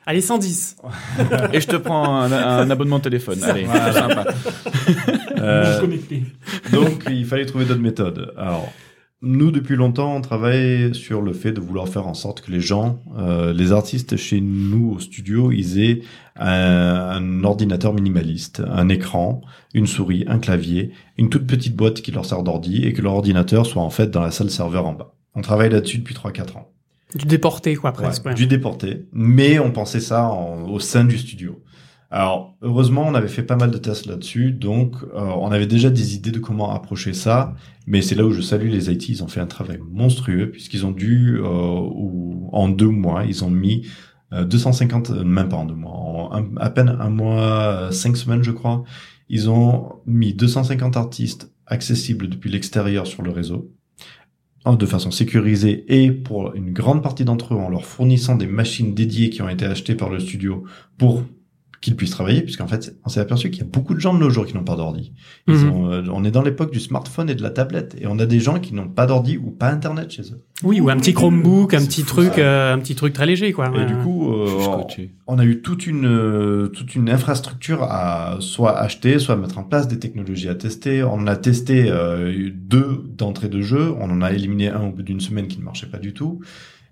Allez, 0.06 0.22
110. 0.22 0.76
Et 1.52 1.60
je 1.60 1.66
te 1.66 1.76
prends 1.76 2.16
un, 2.22 2.32
un 2.32 2.70
abonnement 2.70 2.98
téléphone. 2.98 3.42
Allez, 3.44 3.64
Voilà. 3.64 3.92
sympa. 3.92 4.24
Euh. 5.38 5.80
Donc, 6.72 7.04
il 7.10 7.26
fallait 7.26 7.44
trouver 7.46 7.66
d'autres 7.66 7.80
méthodes. 7.80 8.32
Alors, 8.38 8.72
nous, 9.20 9.50
depuis 9.50 9.74
longtemps, 9.74 10.14
on 10.14 10.20
travaille 10.20 10.94
sur 10.94 11.20
le 11.22 11.32
fait 11.32 11.50
de 11.52 11.60
vouloir 11.60 11.88
faire 11.88 12.06
en 12.06 12.14
sorte 12.14 12.40
que 12.40 12.52
les 12.52 12.60
gens, 12.60 13.00
euh, 13.16 13.52
les 13.52 13.72
artistes 13.72 14.16
chez 14.16 14.40
nous 14.40 14.92
au 14.92 15.00
studio, 15.00 15.50
ils 15.50 15.80
aient 15.80 16.00
un, 16.36 16.46
un 16.46 17.44
ordinateur 17.44 17.92
minimaliste, 17.92 18.62
un 18.70 18.88
écran, 18.88 19.40
une 19.74 19.86
souris, 19.88 20.24
un 20.28 20.38
clavier, 20.38 20.92
une 21.16 21.30
toute 21.30 21.46
petite 21.46 21.74
boîte 21.74 22.00
qui 22.00 22.12
leur 22.12 22.24
sert 22.26 22.42
d'ordi 22.44 22.84
et 22.84 22.92
que 22.92 23.02
leur 23.02 23.14
ordinateur 23.14 23.66
soit 23.66 23.82
en 23.82 23.90
fait 23.90 24.10
dans 24.10 24.22
la 24.22 24.30
salle 24.30 24.50
serveur 24.50 24.86
en 24.86 24.92
bas. 24.92 25.14
On 25.34 25.40
travaille 25.42 25.70
là-dessus 25.70 25.98
depuis 25.98 26.14
3-4 26.14 26.56
ans. 26.56 26.70
Du 27.14 27.24
déporté, 27.26 27.74
quoi, 27.74 27.90
Ouais, 27.90 27.96
presque. 27.96 28.24
ouais. 28.26 28.34
du 28.34 28.46
déporté, 28.46 29.06
mais 29.12 29.58
on 29.58 29.70
pensait 29.72 30.00
ça 30.00 30.28
en- 30.28 30.68
au 30.68 30.78
sein 30.78 31.04
du 31.04 31.16
studio. 31.18 31.60
Alors, 32.10 32.56
heureusement, 32.62 33.04
on 33.06 33.14
avait 33.14 33.28
fait 33.28 33.42
pas 33.42 33.56
mal 33.56 33.70
de 33.70 33.76
tests 33.76 34.06
là-dessus, 34.06 34.52
donc 34.52 34.96
euh, 35.02 35.08
on 35.20 35.50
avait 35.52 35.66
déjà 35.66 35.90
des 35.90 36.14
idées 36.14 36.30
de 36.30 36.38
comment 36.38 36.74
approcher 36.74 37.12
ça, 37.12 37.54
mais 37.86 38.00
c'est 38.00 38.14
là 38.14 38.24
où 38.24 38.30
je 38.32 38.40
salue 38.40 38.70
les 38.70 38.90
IT, 38.90 39.10
ils 39.10 39.22
ont 39.22 39.28
fait 39.28 39.40
un 39.40 39.46
travail 39.46 39.78
monstrueux, 39.90 40.50
puisqu'ils 40.50 40.86
ont 40.86 40.90
dû, 40.90 41.36
euh, 41.38 41.42
ou- 41.44 42.48
en 42.52 42.70
deux 42.70 42.88
mois, 42.88 43.24
ils 43.26 43.44
ont 43.44 43.50
mis 43.50 43.86
euh, 44.32 44.44
250, 44.44 45.10
euh, 45.10 45.22
même 45.24 45.48
pas 45.50 45.56
en 45.56 45.66
deux 45.66 45.74
mois, 45.74 46.30
à 46.58 46.70
peine 46.70 46.88
un 47.00 47.10
mois, 47.10 47.42
euh, 47.88 47.90
cinq 47.90 48.16
semaines 48.16 48.42
je 48.42 48.50
crois, 48.52 48.84
ils 49.28 49.50
ont 49.50 49.90
mis 50.06 50.32
250 50.34 50.96
artistes 50.96 51.52
accessibles 51.66 52.28
depuis 52.28 52.50
l'extérieur 52.50 53.06
sur 53.06 53.22
le 53.22 53.30
réseau, 53.30 53.70
en- 54.64 54.76
de 54.76 54.86
façon 54.86 55.10
sécurisée 55.10 55.84
et 55.88 56.10
pour 56.12 56.54
une 56.54 56.72
grande 56.72 57.02
partie 57.02 57.24
d'entre 57.24 57.54
eux 57.54 57.58
en 57.58 57.68
leur 57.70 57.84
fournissant 57.86 58.36
des 58.36 58.46
machines 58.46 58.94
dédiées 58.94 59.30
qui 59.30 59.42
ont 59.42 59.48
été 59.48 59.64
achetées 59.66 59.94
par 59.94 60.10
le 60.10 60.20
studio 60.20 60.64
pour 60.98 61.22
qu'ils 61.80 61.94
puissent 61.94 62.10
travailler, 62.10 62.42
puisqu'en 62.42 62.66
fait, 62.66 62.96
on 63.04 63.08
s'est 63.08 63.20
aperçu 63.20 63.50
qu'il 63.50 63.60
y 63.62 63.64
a 63.66 63.68
beaucoup 63.70 63.94
de 63.94 64.00
gens 64.00 64.12
de 64.12 64.18
nos 64.18 64.30
jours 64.30 64.44
qui 64.46 64.54
n'ont 64.54 64.64
pas 64.64 64.74
d'ordi. 64.74 65.12
Mhm. 65.46 65.72
euh, 65.90 66.02
on 66.12 66.24
est 66.24 66.30
dans 66.32 66.42
l'époque 66.42 66.72
du 66.72 66.80
smartphone 66.80 67.30
et 67.30 67.34
de 67.36 67.42
la 67.42 67.50
tablette, 67.50 67.94
et 68.00 68.06
on 68.08 68.18
a 68.18 68.26
des 68.26 68.40
gens 68.40 68.58
qui 68.58 68.74
n'ont 68.74 68.88
pas 68.88 69.06
d'ordi 69.06 69.36
ou 69.36 69.50
pas 69.52 69.70
internet 69.70 70.10
chez 70.10 70.22
eux. 70.22 70.40
Oui, 70.64 70.80
ou 70.80 70.90
un 70.90 70.96
petit 70.96 71.14
Chromebook, 71.14 71.74
un 71.74 71.84
petit 71.84 72.02
fou, 72.02 72.08
truc, 72.08 72.38
euh, 72.38 72.74
un 72.74 72.78
petit 72.80 72.96
truc 72.96 73.12
très 73.12 73.26
léger, 73.26 73.52
quoi. 73.52 73.70
Et 73.80 73.86
du 73.86 73.94
coup, 73.94 74.32
euh, 74.32 74.46
on- 75.28 75.38
a 75.38 75.44
eu 75.44 75.60
toute 75.62 75.86
une 75.86 76.68
toute 76.74 76.94
une 76.96 77.08
infrastructure 77.10 77.84
à 77.84 78.38
soit 78.40 78.76
acheter, 78.76 79.18
soit 79.20 79.36
mettre 79.36 79.58
en 79.58 79.62
place 79.62 79.86
des 79.86 79.98
technologies 80.00 80.48
à 80.48 80.56
tester. 80.56 81.04
On 81.04 81.12
en 81.14 81.26
a 81.28 81.36
testé 81.36 81.86
euh, 81.88 82.50
deux 82.54 83.04
d'entrée 83.16 83.48
de 83.48 83.60
jeu, 83.60 83.94
on 84.00 84.10
en 84.10 84.20
a 84.22 84.32
éliminé 84.32 84.68
un 84.68 84.80
au 84.82 84.90
bout 84.90 85.02
d'une 85.02 85.20
semaine 85.20 85.46
qui 85.46 85.58
ne 85.60 85.64
marchait 85.64 85.86
pas 85.86 85.98
du 85.98 86.12
tout, 86.12 86.40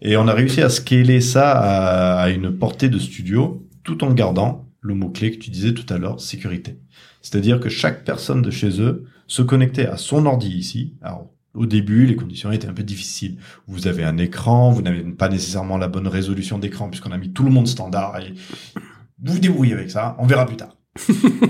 et 0.00 0.16
on 0.16 0.28
a 0.28 0.32
réussi 0.32 0.62
à 0.62 0.68
scaler 0.68 1.20
ça 1.20 1.50
à, 1.50 2.20
à 2.22 2.30
une 2.30 2.52
portée 2.56 2.88
de 2.88 2.98
studio, 2.98 3.66
tout 3.82 4.04
en 4.04 4.12
gardant 4.12 4.65
le 4.86 4.94
mot 4.94 5.10
clé 5.10 5.32
que 5.32 5.38
tu 5.38 5.50
disais 5.50 5.74
tout 5.74 5.92
à 5.92 5.98
l'heure, 5.98 6.20
sécurité. 6.20 6.78
C'est-à-dire 7.20 7.60
que 7.60 7.68
chaque 7.68 8.04
personne 8.04 8.42
de 8.42 8.50
chez 8.50 8.80
eux 8.80 9.04
se 9.26 9.42
connectait 9.42 9.86
à 9.86 9.96
son 9.96 10.26
ordi 10.26 10.48
ici. 10.48 10.94
Alors 11.02 11.28
au 11.54 11.66
début, 11.66 12.06
les 12.06 12.16
conditions 12.16 12.52
étaient 12.52 12.68
un 12.68 12.74
peu 12.74 12.82
difficiles. 12.82 13.38
Vous 13.66 13.88
avez 13.88 14.04
un 14.04 14.18
écran, 14.18 14.70
vous 14.70 14.82
n'avez 14.82 15.02
pas 15.02 15.28
nécessairement 15.28 15.78
la 15.78 15.88
bonne 15.88 16.06
résolution 16.06 16.58
d'écran 16.58 16.88
puisqu'on 16.88 17.12
a 17.12 17.18
mis 17.18 17.32
tout 17.32 17.42
le 17.42 17.50
monde 17.50 17.66
standard 17.66 18.18
et 18.20 18.34
vous 19.22 19.34
vous 19.34 19.38
débrouillez 19.38 19.72
avec 19.72 19.90
ça, 19.90 20.16
on 20.18 20.26
verra 20.26 20.46
plus 20.46 20.56
tard. 20.56 20.75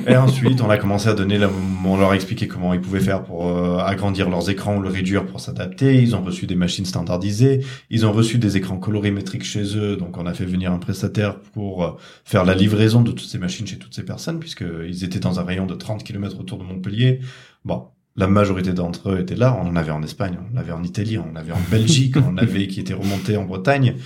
Et 0.07 0.17
ensuite, 0.17 0.61
on 0.61 0.71
a 0.71 0.79
commencé 0.79 1.09
à 1.09 1.15
donner, 1.15 1.39
la, 1.39 1.49
on 1.85 1.97
leur 1.97 2.11
a 2.11 2.15
expliqué 2.15 2.49
comment 2.49 2.75
ils 2.75 2.81
pouvaient 2.81 3.01
faire 3.01 3.23
pour 3.23 3.49
euh, 3.49 3.79
agrandir 3.79 4.29
leurs 4.29 4.49
écrans 4.51 4.77
ou 4.77 4.81
le 4.81 4.89
réduire 4.89 5.27
pour 5.27 5.41
s'adapter. 5.41 6.03
Ils 6.03 6.15
ont 6.17 6.23
reçu 6.23 6.47
des 6.47 6.55
machines 6.55 6.85
standardisées, 6.85 7.65
ils 7.91 8.07
ont 8.07 8.13
reçu 8.13 8.39
des 8.39 8.57
écrans 8.57 8.79
colorimétriques 8.79 9.45
chez 9.45 9.77
eux. 9.77 9.97
Donc, 9.97 10.17
on 10.17 10.27
a 10.27 10.35
fait 10.35 10.45
venir 10.45 10.73
un 10.73 10.79
prestataire 10.79 11.41
pour 11.41 11.85
euh, 11.85 11.91
faire 12.25 12.45
la 12.45 12.55
livraison 12.55 13.03
de 13.03 13.11
toutes 13.11 13.29
ces 13.29 13.39
machines 13.39 13.67
chez 13.67 13.79
toutes 13.79 13.95
ces 13.95 14.05
personnes 14.05 14.39
puisqu'ils 14.39 15.05
étaient 15.05 15.21
dans 15.21 15.41
un 15.41 15.45
rayon 15.45 15.67
de 15.67 15.75
30 15.75 16.05
km 16.05 16.41
autour 16.41 16.59
de 16.59 16.65
Montpellier. 16.65 17.21
Bon, 17.65 17.89
la 18.17 18.27
majorité 18.27 18.73
d'entre 18.73 19.11
eux 19.11 19.21
étaient 19.21 19.35
là. 19.35 19.59
On 19.63 19.69
en 19.69 19.77
avait 19.77 19.93
en 19.93 20.03
Espagne, 20.03 20.39
on 20.41 20.57
en 20.57 20.61
avait 20.61 20.73
en 20.73 20.83
Italie, 20.83 21.19
on 21.19 21.31
en 21.31 21.37
avait 21.37 21.53
en 21.53 21.61
Belgique, 21.71 22.17
on 22.27 22.31
en 22.31 22.37
avait 22.39 22.67
qui 22.67 22.81
étaient 22.81 22.95
remontés 22.95 23.37
en 23.37 23.45
Bretagne. 23.45 23.97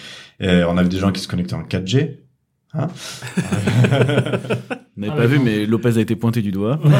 Et 0.41 0.65
on 0.65 0.77
avait 0.77 0.89
des 0.89 0.99
gens 0.99 1.13
qui 1.13 1.21
se 1.21 1.29
connectaient 1.29 1.55
en 1.55 1.63
4G. 1.63 2.17
Hein 2.75 2.87
Vous 3.37 5.03
n'avez 5.03 5.13
Ah, 5.13 5.17
pas 5.17 5.27
vu, 5.27 5.39
mais 5.39 5.67
Lopez 5.67 5.97
a 5.97 6.01
été 6.01 6.17
pointé 6.17 6.43
du 6.43 6.53
doigt. 6.53 6.79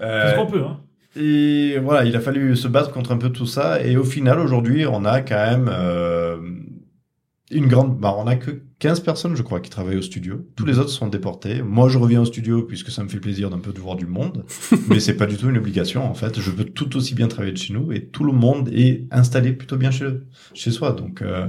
Euh, 0.00 0.32
qu'on 0.32 0.46
peut, 0.46 0.64
hein. 0.64 0.80
et 1.14 1.78
voilà, 1.78 2.04
il 2.04 2.16
a 2.16 2.20
fallu 2.20 2.56
se 2.56 2.66
battre 2.66 2.90
contre 2.90 3.12
un 3.12 3.18
peu 3.18 3.30
tout 3.30 3.46
ça. 3.46 3.80
Et 3.86 3.96
au 3.96 4.02
final, 4.02 4.40
aujourd'hui, 4.40 4.84
on 4.84 5.04
a 5.04 5.20
quand 5.20 5.36
même 5.36 5.70
euh, 5.72 6.38
une 7.52 7.68
grande... 7.68 8.00
Bah, 8.00 8.12
on 8.18 8.26
a 8.26 8.34
que 8.34 8.62
15 8.80 8.98
personnes, 9.00 9.36
je 9.36 9.42
crois, 9.42 9.60
qui 9.60 9.70
travaillent 9.70 9.98
au 9.98 10.02
studio. 10.02 10.44
Tous 10.56 10.64
les 10.66 10.80
autres 10.80 10.90
sont 10.90 11.06
déportés. 11.06 11.62
Moi, 11.62 11.88
je 11.88 11.98
reviens 11.98 12.22
au 12.22 12.24
studio 12.24 12.62
puisque 12.62 12.90
ça 12.90 13.04
me 13.04 13.08
fait 13.08 13.20
plaisir 13.20 13.48
d'un 13.48 13.60
peu 13.60 13.72
de 13.72 13.78
voir 13.78 13.94
du 13.94 14.06
monde. 14.06 14.44
mais 14.88 14.98
c'est 14.98 15.14
pas 15.14 15.26
du 15.26 15.36
tout 15.36 15.48
une 15.48 15.58
obligation, 15.58 16.04
en 16.04 16.14
fait. 16.14 16.40
Je 16.40 16.50
peux 16.50 16.64
tout 16.64 16.96
aussi 16.96 17.14
bien 17.14 17.28
travailler 17.28 17.52
de 17.52 17.58
chez 17.58 17.74
nous 17.74 17.92
et 17.92 18.06
tout 18.06 18.24
le 18.24 18.32
monde 18.32 18.70
est 18.72 19.06
installé 19.12 19.52
plutôt 19.52 19.76
bien 19.76 19.92
chez, 19.92 20.08
chez 20.52 20.72
soi. 20.72 20.90
Donc... 20.90 21.22
euh, 21.22 21.46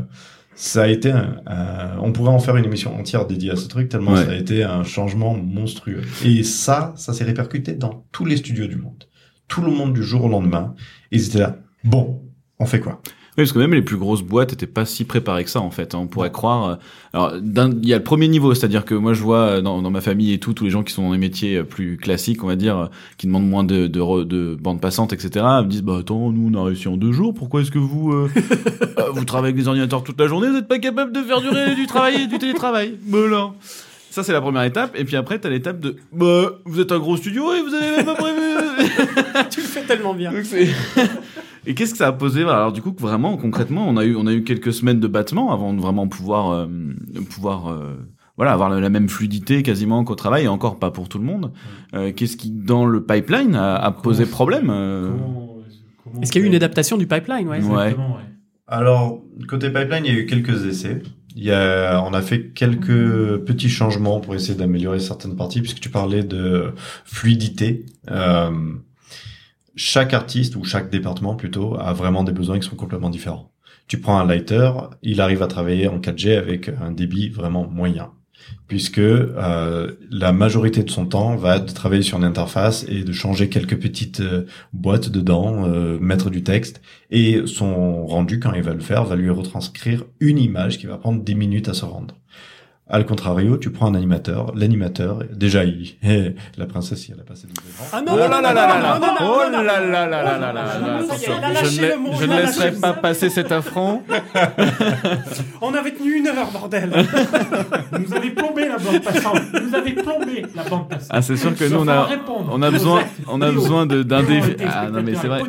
ça 0.56 0.84
a 0.84 0.88
été 0.88 1.12
un- 1.12 1.98
on 2.02 2.12
pourrait 2.12 2.32
en 2.32 2.40
faire 2.40 2.56
une 2.58 2.66
émission 2.66 2.96
entière 2.98 3.26
dédiée 3.26 3.52
à 3.52 3.56
ce 3.56 3.68
truc 3.68 3.90
tellement 3.90 4.14
Ouais. 4.14 4.26
ça 4.26 4.32
a 4.32 4.36
été 4.36 4.64
un 4.64 4.84
changement 4.84 5.36
monstrueux. 5.36 6.02
Et 6.24 6.44
ça, 6.44 6.94
ça 6.96 7.14
s'est 7.14 7.24
répercuté 7.24 7.74
dans 7.74 8.06
tous 8.12 8.26
les 8.26 8.38
studios 8.38 8.68
du 8.68 8.76
monde. 8.76 9.04
Tout 9.48 9.62
le 9.62 9.72
monde 9.72 9.94
du 9.94 10.04
jour 10.04 10.24
au 10.26 10.30
lendemain, 10.30 10.74
ils 11.12 11.26
étaient 11.28 11.40
là. 11.40 11.58
Bon, 11.84 12.22
on 12.60 12.66
fait 12.66 12.80
quoi? 12.80 13.02
Oui, 13.36 13.46
parce 13.46 13.52
que 13.52 13.58
même 13.58 13.74
les 13.74 13.82
plus 13.82 13.98
grosses 13.98 14.22
boîtes 14.22 14.54
étaient 14.54 14.68
pas 14.68 14.86
si 14.86 15.06
préparées 15.06 15.44
que 15.44 15.50
ça 15.50 15.60
en 15.60 15.72
fait. 15.72 15.96
hein. 15.96 16.00
On 16.04 16.08
pourrait 16.08 16.32
croire. 16.32 16.70
euh, 16.70 16.76
Alors, 17.14 17.34
il 17.36 17.88
y 17.90 17.94
a 17.94 17.98
le 17.98 18.04
premier 18.04 18.28
niveau, 18.28 18.54
c'est-à-dire 18.54 18.86
que 18.86 18.94
moi 18.94 19.14
je 19.14 19.24
vois 19.24 19.38
euh, 19.40 19.62
dans, 19.62 19.82
dans 19.82 19.90
ma 19.90 20.02
famille 20.02 20.34
et 20.34 20.38
tout, 20.38 20.54
tous 20.54 20.66
les 20.66 20.70
gens 20.70 20.84
qui 20.84 20.94
sont 20.94 21.02
dans 21.08 21.12
les 21.14 21.18
métiers 21.18 21.58
euh, 21.58 21.64
plus 21.64 21.98
classiques, 21.98 22.44
on 22.44 22.48
va 22.48 22.56
dire, 22.56 22.90
qui 23.18 23.26
demandent 23.26 23.50
moins 23.50 23.64
de, 23.64 23.88
de, 23.88 24.00
re- 24.00 24.24
de 24.28 24.56
bande 24.62 24.80
passante, 24.80 25.14
etc. 25.14 25.44
Me 25.64 25.66
disent 25.66 25.82
bah 25.82 25.98
attends, 26.02 26.32
nous 26.32 26.52
on 26.54 26.62
a 26.62 26.64
réussi 26.64 26.88
en 26.88 26.96
deux 26.96 27.12
jours. 27.12 27.34
Pourquoi 27.34 27.62
est-ce 27.62 27.72
que 27.72 27.80
vous 27.80 28.12
euh, 28.14 28.30
vous 29.14 29.26
travaillez 29.26 29.54
avec 29.54 29.56
des 29.64 29.68
ordinateurs 29.68 30.04
toute 30.04 30.20
la 30.20 30.28
journée 30.28 30.48
Vous 30.50 30.54
n'êtes 30.54 30.68
pas 30.68 30.78
capable 30.78 31.12
de 31.12 31.22
faire 31.24 31.42
durer 31.42 31.74
du 31.74 31.88
travail, 31.88 32.28
du 32.28 32.38
télétravail? 32.38 32.94
Bah. 33.08 33.18
Ça 34.12 34.22
c'est 34.22 34.32
la 34.32 34.42
première 34.42 34.62
étape. 34.62 34.92
Et 34.96 35.06
puis 35.06 35.16
après 35.16 35.40
t'as 35.40 35.50
l'étape 35.50 35.80
de 35.80 35.96
bah 36.12 36.52
vous 36.66 36.80
êtes 36.80 36.92
un 36.92 37.00
gros 37.00 37.18
studio 37.18 37.52
et 37.56 37.62
vous 37.64 37.74
avez 37.74 37.98
même 37.98 38.06
pas 38.06 38.14
prévu. 38.14 38.40
tu 39.50 39.62
le 39.62 39.66
fais 39.68 39.84
tellement 39.84 40.14
bien. 40.14 40.32
Donc, 40.32 40.44
c'est- 40.46 40.70
Et 41.66 41.76
qu'est-ce 41.76 41.94
que 41.94 41.98
ça 41.98 42.08
a 42.08 42.12
posé 42.12 42.42
Alors 42.42 42.74
du 42.74 42.82
coup, 42.82 42.94
vraiment, 43.00 43.38
concrètement, 43.38 43.88
on 43.88 43.96
a 43.96 44.04
eu, 44.04 44.16
on 44.18 44.28
a 44.28 44.34
eu 44.34 44.44
quelques 44.44 44.74
semaines 44.74 45.00
de 45.00 45.08
battement 45.08 45.54
avant 45.54 45.74
de 45.74 45.80
vraiment 45.80 46.10
pouvoir, 46.10 46.52
euh, 46.52 46.68
pouvoir, 47.30 47.68
euh, 47.72 47.96
voilà, 48.36 48.52
avoir 48.52 48.70
la, 48.70 48.90
même 48.90 49.08
fluidité 49.08 49.64
quasiment 49.64 50.04
qu'au 50.04 50.16
travail, 50.16 50.44
et 50.44 50.48
encore 50.50 50.78
pas 50.78 50.92
pour 50.92 51.08
tout 51.08 51.20
le 51.20 51.24
monde. 51.24 51.54
Euh, 51.94 52.12
qu'est-ce 52.12 52.36
qui, 52.36 52.52
dans 52.52 52.86
le 52.86 53.02
pipeline, 53.06 53.56
a, 53.56 53.76
a 53.76 53.92
posé 53.92 54.26
problème 54.26 54.70
euh, 54.70 55.10
Comment- 55.12 55.56
comment 56.04 56.22
Est-ce 56.22 56.32
qu'il 56.34 56.42
y 56.42 56.44
a 56.44 56.48
eu 56.48 56.50
une 56.50 56.56
adaptation 56.56 56.98
du 56.98 57.08
pipeline 57.08 57.48
ouais. 57.48 57.60
Ouais. 57.62 57.72
Exactement, 57.74 58.16
ouais. 58.18 58.24
Alors, 58.68 59.22
côté 59.48 59.70
pipeline, 59.70 60.04
il 60.06 60.14
y 60.14 60.16
a 60.18 60.20
eu 60.20 60.26
quelques 60.26 60.66
essais. 60.66 61.02
Il 61.36 61.44
y 61.46 61.52
a, 61.52 62.04
on 62.06 62.14
a 62.14 62.22
fait 62.22 62.50
quelques 62.50 63.38
petits 63.46 63.70
changements 63.70 64.20
pour 64.20 64.36
essayer 64.36 64.56
d'améliorer 64.56 65.00
certaines 65.00 65.36
parties, 65.38 65.62
puisque 65.62 65.80
tu 65.80 65.90
parlais 65.90 66.24
de 66.24 66.74
fluidité. 67.06 67.86
Euh, 68.12 68.52
chaque 69.76 70.14
artiste 70.14 70.56
ou 70.56 70.64
chaque 70.64 70.90
département 70.90 71.36
plutôt 71.36 71.76
a 71.80 71.94
vraiment 71.94 72.24
des 72.24 72.32
besoins 72.32 72.60
qui 72.60 72.68
sont 72.68 72.76
complètement 72.76 73.10
différents. 73.10 73.52
Tu 73.88 74.00
prends 74.00 74.18
un 74.18 74.26
lighter, 74.26 74.72
il 75.02 75.20
arrive 75.20 75.44
à 75.44 75.48
travailler 75.48 75.88
en 75.88 76.00
4G 76.00 76.38
avec 76.38 76.70
un 76.70 76.92
débit 76.92 77.30
vraiment 77.30 77.68
moyen, 77.68 78.12
puisque 78.68 79.00
euh, 79.00 79.92
la 80.10 80.32
majorité 80.32 80.84
de 80.84 80.90
son 80.90 81.06
temps 81.06 81.36
va 81.36 81.60
de 81.60 81.72
travailler 81.72 82.02
sur 82.02 82.18
une 82.18 82.24
interface 82.24 82.86
et 82.88 83.04
de 83.04 83.12
changer 83.12 83.50
quelques 83.50 83.80
petites 83.80 84.22
euh, 84.22 84.46
boîtes 84.72 85.10
dedans, 85.10 85.66
euh, 85.68 86.00
mettre 86.00 86.30
du 86.30 86.44
texte, 86.44 86.82
et 87.12 87.42
son 87.46 88.06
rendu 88.06 88.40
quand 88.40 88.54
il 88.54 88.64
va 88.64 88.74
le 88.74 88.80
faire 88.80 89.04
va 89.04 89.16
lui 89.16 89.30
retranscrire 89.30 90.06
une 90.20 90.38
image 90.38 90.78
qui 90.78 90.86
va 90.86 90.98
prendre 90.98 91.22
10 91.22 91.36
minutes 91.36 91.68
à 91.68 91.74
se 91.74 91.86
rendre. 91.86 92.16
Al 92.96 93.08
contrario, 93.08 93.58
tu 93.58 93.72
prends 93.72 93.88
un 93.88 93.96
animateur, 93.96 94.54
l'animateur, 94.56 95.24
déjà, 95.34 95.64
il, 95.64 95.96
la 96.58 96.66
princesse, 96.68 97.08
elle 97.12 97.20
a 97.20 97.24
passé 97.24 97.48
des. 97.48 97.54
Ah 97.92 98.02
non, 98.02 98.12
Oh 98.14 98.18
non, 98.18 98.28
là 98.28 98.28
non, 98.28 98.42
là 98.42 98.50
non, 98.52 98.54
là 98.54 98.68
non, 98.68 98.84
là 98.84 99.00
non, 99.00 99.08
non, 99.08 99.14
Oh 99.20 99.52
non, 99.52 99.58
non, 99.58 99.64
là 99.64 99.80
non. 99.82 99.92
là 99.92 100.08
là 100.08 100.22
là 100.22 100.38
là 100.38 100.54
là 100.54 101.00
je 102.20 102.26
ne 102.26 102.38
laisserai 102.40 102.72
pas 102.74 102.94
passer 102.94 103.30
cet 103.30 103.52
affront. 103.52 104.04
On 105.62 105.74
avait 105.74 105.92
tenu 105.92 106.18
une 106.20 106.28
heure, 106.28 106.52
bordel. 106.52 106.92
Vous 107.94 108.14
avez 108.14 108.30
plombé 108.30 108.68
la 108.68 108.78
bande 108.78 109.02
passante. 109.02 109.40
Vous 109.68 109.76
avez 109.76 109.94
plombé 109.94 110.46
la 110.56 110.64
bande 110.64 110.88
passante. 110.90 111.10
Ah, 111.10 111.22
c'est 111.24 111.36
sûr 111.38 111.56
que 111.56 111.66
nous, 111.66 111.80
on 111.80 111.88
a, 111.88 112.08
on 112.52 112.62
a 112.62 112.70
besoin, 112.72 113.04
on 113.28 113.42
a 113.42 113.52
besoin 113.52 113.86
de- 113.88 114.04
d'un 114.04 114.22
défi. 114.24 114.56
Ah 114.68 114.90
non, 114.92 115.02
mais 115.04 115.16
c'est 115.16 115.28
vrai. 115.28 115.42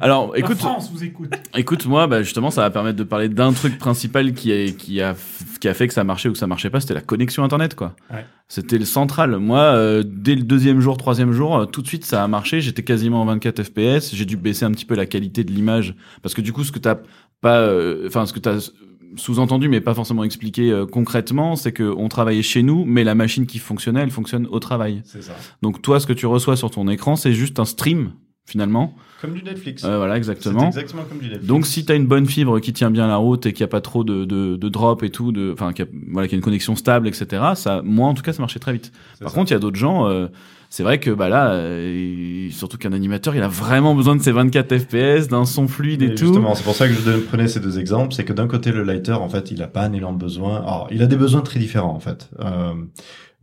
Alors, 0.00 0.36
écoute, 0.36 0.58
France 0.58 0.90
vous 0.92 1.02
écoute. 1.02 1.32
Écoute, 1.56 1.84
moi, 1.86 2.06
bah, 2.06 2.22
justement, 2.22 2.50
ça 2.50 2.60
va 2.62 2.70
permettre 2.70 2.96
de 2.98 3.04
parler 3.04 3.28
d'un 3.28 3.52
truc 3.52 3.78
principal 3.78 4.32
qui 4.32 4.52
a, 4.52 4.70
qui 4.70 5.00
a, 5.00 5.14
qui 5.62 5.68
a 5.68 5.74
fait 5.74 5.86
que 5.86 5.94
ça 5.94 6.02
marchait 6.02 6.28
ou 6.28 6.32
que 6.32 6.38
ça 6.38 6.48
marchait 6.48 6.70
pas, 6.70 6.80
c'était 6.80 6.92
la 6.92 7.00
connexion 7.00 7.44
Internet, 7.44 7.76
quoi. 7.76 7.94
Ouais. 8.12 8.26
C'était 8.48 8.78
le 8.78 8.84
central. 8.84 9.36
Moi, 9.38 9.60
euh, 9.60 10.02
dès 10.04 10.34
le 10.34 10.42
deuxième 10.42 10.80
jour, 10.80 10.96
troisième 10.96 11.30
jour, 11.30 11.56
euh, 11.56 11.66
tout 11.66 11.82
de 11.82 11.86
suite, 11.86 12.04
ça 12.04 12.24
a 12.24 12.26
marché. 12.26 12.60
J'étais 12.60 12.82
quasiment 12.82 13.22
en 13.22 13.26
24 13.26 13.62
FPS. 13.62 14.12
J'ai 14.12 14.24
dû 14.24 14.36
baisser 14.36 14.64
un 14.64 14.72
petit 14.72 14.84
peu 14.84 14.96
la 14.96 15.06
qualité 15.06 15.44
de 15.44 15.52
l'image 15.52 15.94
parce 16.20 16.34
que 16.34 16.40
du 16.40 16.52
coup, 16.52 16.64
ce 16.64 16.72
que 16.72 16.80
t'as 16.80 16.96
pas, 17.40 17.60
euh, 17.60 18.08
enfin, 18.08 18.26
ce 18.26 18.32
que 18.32 18.40
t'as 18.40 18.72
sous-entendu, 19.14 19.68
mais 19.68 19.80
pas 19.80 19.94
forcément 19.94 20.24
expliqué 20.24 20.72
euh, 20.72 20.84
concrètement, 20.84 21.54
c'est 21.54 21.70
que 21.70 21.94
on 21.96 22.08
travaillait 22.08 22.42
chez 22.42 22.64
nous, 22.64 22.84
mais 22.84 23.04
la 23.04 23.14
machine 23.14 23.46
qui 23.46 23.60
fonctionnait, 23.60 24.00
elle 24.00 24.10
fonctionne 24.10 24.48
au 24.50 24.58
travail. 24.58 25.02
C'est 25.04 25.22
ça. 25.22 25.34
Donc 25.62 25.80
toi, 25.80 26.00
ce 26.00 26.08
que 26.08 26.12
tu 26.12 26.26
reçois 26.26 26.56
sur 26.56 26.72
ton 26.72 26.88
écran, 26.88 27.14
c'est 27.14 27.34
juste 27.34 27.60
un 27.60 27.66
stream 27.66 28.14
finalement. 28.46 28.96
Comme 29.22 29.32
du 29.32 29.42
Netflix. 29.42 29.84
Euh, 29.84 29.96
voilà, 29.96 30.16
exactement. 30.18 30.66
exactement 30.66 31.04
comme 31.04 31.18
du 31.18 31.26
Netflix. 31.28 31.46
Donc 31.46 31.66
si 31.66 31.84
t'as 31.86 31.96
une 31.96 32.06
bonne 32.06 32.26
fibre 32.26 32.60
qui 32.60 32.74
tient 32.74 32.90
bien 32.90 33.06
la 33.06 33.16
route 33.16 33.46
et 33.46 33.52
qu'il 33.54 33.62
n'y 33.62 33.68
a 33.68 33.72
pas 33.72 33.80
trop 33.80 34.04
de, 34.04 34.24
de, 34.26 34.56
de 34.56 34.68
drop 34.68 35.02
et 35.02 35.10
tout, 35.10 35.32
enfin 35.52 35.72
qu'il 35.72 35.84
y 35.86 35.88
a, 35.88 35.90
voilà, 36.10 36.28
qu'il 36.28 36.36
y 36.36 36.36
a 36.36 36.40
une 36.40 36.44
connexion 36.44 36.76
stable, 36.76 37.08
etc. 37.08 37.42
Ça, 37.54 37.80
moi 37.84 38.08
en 38.08 38.14
tout 38.14 38.22
cas, 38.22 38.34
ça 38.34 38.42
marchait 38.42 38.58
très 38.58 38.72
vite. 38.74 38.92
Par 39.20 39.30
ça. 39.30 39.34
contre, 39.34 39.50
il 39.50 39.54
y 39.54 39.56
a 39.56 39.60
d'autres 39.60 39.78
gens. 39.78 40.06
euh, 40.08 40.26
c'est 40.70 40.84
vrai 40.84 40.98
que 40.98 41.10
bah 41.10 41.28
là, 41.28 41.50
euh, 41.52 42.48
surtout 42.50 42.78
qu'un 42.78 42.94
animateur, 42.94 43.36
il 43.36 43.42
a 43.42 43.48
vraiment 43.48 43.94
besoin 43.94 44.16
de 44.16 44.22
ses 44.22 44.32
24 44.32 44.78
FPS, 44.78 45.28
d'un 45.28 45.44
son 45.44 45.68
fluide 45.68 46.00
et, 46.00 46.06
Et 46.06 46.14
tout. 46.14 46.28
Justement, 46.28 46.54
c'est 46.54 46.64
pour 46.64 46.74
ça 46.74 46.88
que 46.88 46.94
je 46.94 47.18
prenais 47.18 47.46
ces 47.46 47.60
deux 47.60 47.78
exemples. 47.78 48.14
C'est 48.14 48.24
que 48.24 48.32
d'un 48.32 48.46
côté, 48.48 48.72
le 48.72 48.82
lighter, 48.82 49.12
en 49.12 49.28
fait, 49.28 49.50
il 49.50 49.62
a 49.62 49.66
pas 49.66 49.82
un 49.82 49.92
élan 49.92 50.14
de 50.14 50.18
besoin. 50.18 50.56
Alors, 50.62 50.88
il 50.90 51.02
a 51.02 51.06
des 51.06 51.16
besoins 51.16 51.42
très 51.42 51.60
différents, 51.60 51.94
en 51.94 52.00
fait. 52.00 52.30
Euh, 52.40 52.72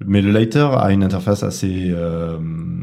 mais 0.04 0.24
le 0.24 0.32
lighter 0.32 0.68
a 0.76 0.92
une 0.92 1.04
interface 1.04 1.44
assez 1.44 1.92
euh, 1.92 2.40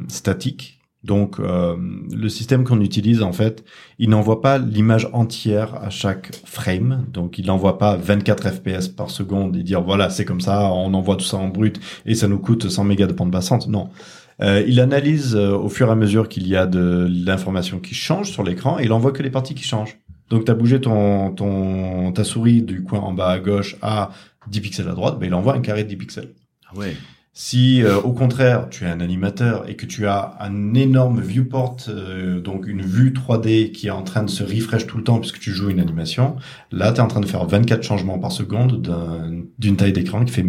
statique. 0.07 0.76
Donc, 1.07 1.38
euh, 1.38 1.76
le 2.12 2.28
système 2.28 2.64
qu'on 2.64 2.80
utilise, 2.80 3.22
en 3.22 3.32
fait, 3.32 3.64
il 4.00 4.11
n'envoie 4.11 4.40
pas 4.40 4.59
l'image 4.59 5.09
entière 5.12 5.76
à 5.76 5.88
chaque 5.88 6.34
frame. 6.44 7.07
Donc, 7.12 7.38
il 7.38 7.46
n'envoie 7.46 7.78
pas 7.78 7.96
24 7.96 8.50
FPS 8.50 8.88
par 8.88 9.11
seconde 9.11 9.57
et 9.57 9.62
dire, 9.62 9.82
voilà, 9.82 10.11
c'est 10.11 10.24
comme 10.24 10.40
ça, 10.40 10.72
on 10.72 10.92
envoie 10.94 11.14
tout 11.14 11.24
ça 11.24 11.36
en 11.36 11.46
brut 11.46 11.80
et 12.07 12.16
ça 12.16 12.26
nous 12.26 12.40
coûte 12.40 12.68
100 12.68 12.82
mégas 12.82 13.07
de 13.07 13.12
bande 13.12 13.30
passante. 13.30 13.68
Non. 13.68 13.88
Euh, 14.42 14.64
il 14.66 14.80
analyse 14.80 15.36
euh, 15.36 15.57
au 15.57 15.68
fur 15.68 15.88
et 15.88 15.92
à 15.92 15.94
mesure 15.94 16.28
qu'il 16.28 16.48
y 16.48 16.57
a 16.57 16.66
de 16.66 17.09
l'information 17.24 17.78
qui 17.78 17.94
change 17.94 18.32
sur 18.32 18.42
l'écran 18.42 18.80
et 18.80 18.84
il 18.84 18.92
envoie 18.92 19.12
que 19.12 19.22
les 19.22 19.30
parties 19.30 19.54
qui 19.54 19.64
changent. 19.64 19.98
Donc 20.28 20.44
tu 20.44 20.50
as 20.50 20.54
bougé 20.54 20.80
ton, 20.80 21.30
ton, 21.30 22.11
ta 22.12 22.24
souris 22.24 22.62
du 22.62 22.82
coin 22.82 22.98
en 22.98 23.12
bas 23.12 23.28
à 23.28 23.38
gauche 23.38 23.76
à 23.80 24.11
10 24.48 24.61
pixels 24.61 24.88
à 24.88 24.92
droite, 24.92 25.18
ben, 25.20 25.26
il 25.26 25.34
envoie 25.34 25.54
un 25.54 25.61
carré 25.61 25.84
de 25.84 25.88
10 25.88 25.96
pixels. 25.96 26.34
Ah 26.68 26.76
ouais. 26.76 26.96
Si 27.39 27.82
euh, 27.82 28.01
au 28.01 28.12
contraire 28.12 28.68
tu 28.70 28.84
es 28.84 28.87
un 28.87 29.01
animateur 29.01 29.68
et 29.68 29.76
que 29.76 29.84
tu 29.84 30.07
as 30.07 30.39
un 30.41 30.72
énorme 30.72 31.20
viewport, 31.20 31.76
euh, 31.91 32.41
donc 32.41 32.66
une 32.66 32.80
vue 32.80 33.12
3D 33.12 33.72
qui 33.72 33.89
est 33.89 33.91
en 33.91 34.03
train 34.05 34.22
de 34.22 34.30
se 34.30 34.43
refresh 34.43 34.87
tout 34.87 34.97
le 34.97 35.05
temps 35.05 35.18
puisque 35.20 35.39
tu 35.39 35.51
joues 35.53 35.68
une 35.68 35.78
animation, 35.80 36.37
là 36.72 36.93
tu 36.93 36.97
es 36.97 37.01
en 37.03 37.09
train 37.09 37.20
de 37.20 37.26
faire 37.26 37.45
24 37.47 37.82
changements 37.82 38.18
par 38.18 38.32
seconde 38.32 38.80
d'un- 38.80 39.43
d'une 39.59 39.76
taille 39.76 39.93
d'écran 39.93 40.24
qui 40.24 40.32
fait 40.32 40.47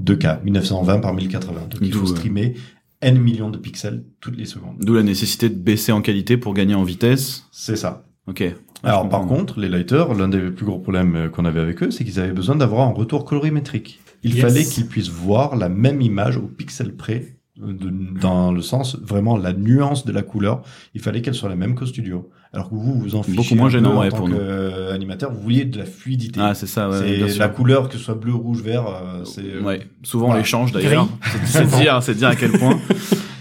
2K, 0.00 0.42
1920 0.42 0.98
par 0.98 1.14
1080. 1.14 1.60
Donc 1.70 1.78
il 1.82 1.92
faut 1.94 2.02
euh, 2.02 2.16
streamer 2.16 2.54
N 3.00 3.16
millions 3.20 3.50
de 3.50 3.58
pixels 3.58 4.02
toutes 4.20 4.36
les 4.36 4.44
secondes. 4.46 4.74
D'où 4.80 4.94
la 4.94 5.04
nécessité 5.04 5.48
de 5.48 5.54
baisser 5.54 5.92
en 5.92 6.02
qualité 6.02 6.36
pour 6.36 6.52
gagner 6.52 6.74
en 6.74 6.82
vitesse. 6.82 7.44
C'est 7.52 7.76
ça. 7.76 8.06
Ok. 8.26 8.42
Alors 8.82 9.08
par 9.08 9.24
contre, 9.26 9.60
les 9.60 9.68
lighters, 9.68 10.12
l'un 10.14 10.28
des 10.28 10.50
plus 10.50 10.66
gros 10.66 10.80
problèmes 10.80 11.14
euh, 11.14 11.28
qu'on 11.28 11.44
avait 11.44 11.60
avec 11.60 11.80
eux, 11.84 11.92
c'est 11.92 12.02
qu'ils 12.04 12.18
avaient 12.18 12.32
besoin 12.32 12.56
d'avoir 12.56 12.88
un 12.88 12.92
retour 12.92 13.24
colorimétrique. 13.24 14.00
Il 14.24 14.34
Yes. 14.34 14.40
fallait 14.42 14.64
qu'ils 14.64 14.86
puissent 14.86 15.10
voir 15.10 15.54
la 15.56 15.68
même 15.68 16.00
image 16.00 16.36
au 16.38 16.42
pixel 16.48 16.94
près, 16.96 17.36
euh, 17.62 17.72
de- 17.72 18.18
dans 18.20 18.50
le 18.52 18.62
sens 18.62 18.96
vraiment 19.00 19.36
la 19.36 19.52
nuance 19.52 20.04
de 20.04 20.12
la 20.12 20.22
couleur. 20.22 20.62
Il 20.94 21.00
fallait 21.00 21.22
qu'elle 21.22 21.34
soit 21.34 21.48
la 21.48 21.56
même 21.56 21.74
qu'au 21.74 21.86
studio. 21.86 22.30
Alors 22.52 22.70
que 22.70 22.74
vous, 22.76 22.94
vous 23.00 23.14
en 23.16 23.22
fichez 23.24 23.36
Beaucoup 23.36 23.54
moins 23.56 23.68
gênant, 23.68 23.96
en 23.96 24.00
ouais, 24.00 24.08
tant 24.10 24.16
pour 24.18 24.28
nous. 24.28 24.36
qu'animateur. 24.38 25.32
Vous 25.32 25.40
vouliez 25.40 25.64
de 25.64 25.76
la 25.78 25.84
fluidité. 25.84 26.38
Ah, 26.42 26.54
c'est 26.54 26.68
ça, 26.68 26.88
ouais, 26.88 27.16
bien 27.16 27.26
c'est 27.26 27.32
sûr. 27.34 27.40
la 27.40 27.48
couleur, 27.48 27.88
que 27.88 27.98
ce 27.98 28.04
soit 28.04 28.14
bleu, 28.14 28.32
rouge, 28.32 28.62
vert. 28.62 28.86
euh, 28.86 29.24
c'est 29.24 29.42
euh, 29.42 29.60
Ouais. 29.62 29.80
Souvent 30.04 30.26
on 30.26 30.28
Voilà. 30.28 30.42
les 30.42 30.46
change 30.46 30.70
d'ailleurs. 30.72 31.08
C'est 31.44 31.66
dire, 31.66 32.00
c'est 32.02 32.14
dire 32.14 32.28
à 32.28 32.36
quel 32.36 32.52
point. 32.52 32.78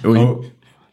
Oui. 0.05 0.19
Alors, 0.19 0.41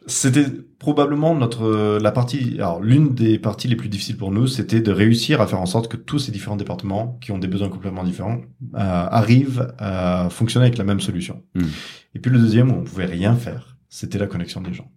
C'était 0.07 0.45
probablement 0.79 1.35
notre 1.35 1.99
la 1.99 2.11
partie 2.11 2.55
alors 2.55 2.81
l'une 2.81 3.13
des 3.13 3.37
parties 3.37 3.67
les 3.67 3.75
plus 3.75 3.87
difficiles 3.87 4.17
pour 4.17 4.31
nous 4.31 4.47
c'était 4.47 4.81
de 4.81 4.91
réussir 4.91 5.41
à 5.41 5.47
faire 5.47 5.61
en 5.61 5.67
sorte 5.67 5.87
que 5.87 5.95
tous 5.95 6.17
ces 6.17 6.31
différents 6.31 6.55
départements 6.55 7.19
qui 7.21 7.31
ont 7.31 7.37
des 7.37 7.47
besoins 7.47 7.69
complètement 7.69 8.03
différents 8.03 8.41
euh, 8.73 8.77
arrivent 8.77 9.71
à 9.77 10.29
fonctionner 10.31 10.65
avec 10.65 10.79
la 10.79 10.85
même 10.85 10.99
solution. 10.99 11.43
Hmm. 11.53 11.67
Et 12.15 12.19
puis 12.19 12.31
le 12.31 12.39
deuxième 12.39 12.71
où 12.71 12.79
on 12.79 12.83
pouvait 12.83 13.05
rien 13.05 13.35
faire, 13.35 13.77
c'était 13.89 14.17
la 14.17 14.25
connexion 14.25 14.61
des 14.61 14.73
gens. 14.73 14.91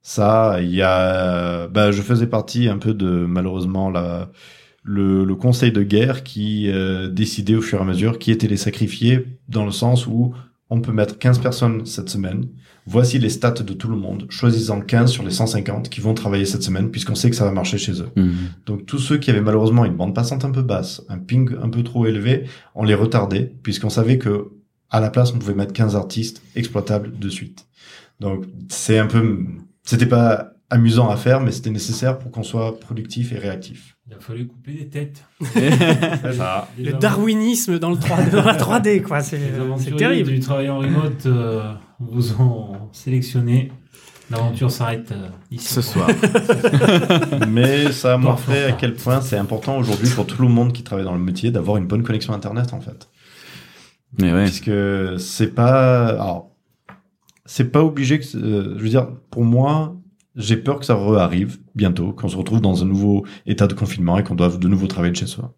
Ça, 0.00 0.56
il 0.62 0.74
y 0.74 0.80
a 0.80 1.68
bah 1.68 1.92
je 1.92 2.00
faisais 2.00 2.26
partie 2.26 2.68
un 2.68 2.78
peu 2.78 2.94
de 2.94 3.26
malheureusement 3.26 3.90
la 3.90 4.30
le, 4.82 5.24
le 5.24 5.34
conseil 5.34 5.72
de 5.72 5.82
guerre 5.82 6.24
qui 6.24 6.70
euh, 6.70 7.08
décidait 7.08 7.54
au 7.54 7.60
fur 7.60 7.78
et 7.78 7.82
à 7.82 7.84
mesure 7.84 8.18
qui 8.18 8.30
étaient 8.30 8.48
les 8.48 8.56
sacrifiés 8.56 9.38
dans 9.48 9.64
le 9.64 9.70
sens 9.70 10.06
où 10.06 10.34
on 10.70 10.80
peut 10.80 10.92
mettre 10.92 11.18
15 11.18 11.40
personnes 11.40 11.84
cette 11.84 12.08
semaine. 12.08 12.46
Voici 12.86 13.18
les 13.18 13.28
stats 13.28 13.50
de 13.50 13.72
tout 13.72 13.88
le 13.88 13.96
monde. 13.96 14.26
Choisissant 14.30 14.80
15 14.80 15.10
sur 15.10 15.24
les 15.24 15.30
150 15.30 15.90
qui 15.90 16.00
vont 16.00 16.14
travailler 16.14 16.46
cette 16.46 16.62
semaine 16.62 16.90
puisqu'on 16.90 17.16
sait 17.16 17.28
que 17.28 17.36
ça 17.36 17.44
va 17.44 17.52
marcher 17.52 17.76
chez 17.76 18.00
eux. 18.00 18.08
Mhm. 18.16 18.34
Donc 18.66 18.86
tous 18.86 18.98
ceux 18.98 19.18
qui 19.18 19.30
avaient 19.30 19.40
malheureusement 19.40 19.84
une 19.84 19.96
bande 19.96 20.14
passante 20.14 20.44
un 20.44 20.50
peu 20.50 20.62
basse, 20.62 21.02
un 21.08 21.18
ping 21.18 21.50
un 21.60 21.68
peu 21.68 21.82
trop 21.82 22.06
élevé, 22.06 22.44
on 22.74 22.84
les 22.84 22.94
retardait 22.94 23.52
puisqu'on 23.62 23.90
savait 23.90 24.18
que 24.18 24.52
à 24.88 25.00
la 25.00 25.10
place 25.10 25.32
on 25.34 25.38
pouvait 25.38 25.54
mettre 25.54 25.72
15 25.72 25.96
artistes 25.96 26.42
exploitables 26.54 27.18
de 27.18 27.28
suite. 27.28 27.66
Donc 28.20 28.44
c'est 28.68 28.98
un 28.98 29.06
peu 29.06 29.44
c'était 29.82 30.06
pas 30.06 30.52
amusant 30.70 31.10
à 31.10 31.16
faire 31.16 31.40
mais 31.40 31.50
c'était 31.50 31.70
nécessaire 31.70 32.18
pour 32.18 32.30
qu'on 32.30 32.44
soit 32.44 32.78
productif 32.78 33.32
et 33.32 33.38
réactif. 33.38 33.96
Il 34.10 34.16
a 34.16 34.18
fallu 34.18 34.48
couper 34.48 34.72
des 34.72 34.88
têtes. 34.88 35.24
Ça. 36.36 36.68
Le 36.76 36.92
darwinisme 36.94 37.78
dans, 37.78 37.90
le 37.90 37.96
3D, 37.96 38.30
dans 38.30 38.42
la 38.42 38.56
3D, 38.56 39.02
quoi. 39.02 39.20
C'est 39.20 39.38
terrible. 39.96 40.30
du 40.30 40.40
travail 40.40 40.68
en 40.68 40.78
remote 40.80 41.26
euh, 41.26 41.72
vous 42.00 42.32
ont 42.40 42.88
sélectionné. 42.90 43.70
L'aventure 44.28 44.70
s'arrête 44.70 45.12
euh, 45.12 45.28
ici. 45.52 45.74
Ce 45.74 45.80
soir. 45.80 46.08
Mais 47.48 47.92
ça 47.92 48.14
a 48.14 48.16
montré 48.16 48.46
Parfois. 48.46 48.68
à 48.68 48.72
quel 48.72 48.94
point 48.94 49.20
c'est 49.20 49.36
important 49.36 49.78
aujourd'hui 49.78 50.10
pour 50.10 50.26
tout 50.26 50.42
le 50.42 50.48
monde 50.48 50.72
qui 50.72 50.82
travaille 50.82 51.04
dans 51.04 51.14
le 51.14 51.20
métier 51.22 51.52
d'avoir 51.52 51.76
une 51.76 51.86
bonne 51.86 52.02
connexion 52.02 52.32
internet 52.32 52.72
en 52.72 52.80
fait. 52.80 53.08
Mais 54.18 54.32
ouais. 54.32 54.44
Puisque 54.44 54.72
c'est 55.18 55.54
pas 55.54 56.08
alors 56.08 56.50
c'est 57.44 57.70
pas 57.70 57.82
obligé 57.82 58.18
que 58.18 58.36
euh, 58.36 58.74
je 58.76 58.82
veux 58.82 58.88
dire 58.88 59.08
pour 59.30 59.44
moi 59.44 59.99
j'ai 60.36 60.56
peur 60.56 60.78
que 60.78 60.84
ça 60.86 60.94
arrive 61.18 61.58
bientôt 61.74 62.12
qu'on 62.12 62.28
se 62.28 62.36
retrouve 62.36 62.60
dans 62.60 62.82
un 62.82 62.86
nouveau 62.86 63.24
état 63.46 63.66
de 63.66 63.74
confinement 63.74 64.18
et 64.18 64.22
qu'on 64.24 64.34
doive 64.34 64.58
de 64.58 64.68
nouveau 64.68 64.86
travailler 64.86 65.12
de 65.12 65.16
chez 65.16 65.26
soi. 65.26 65.54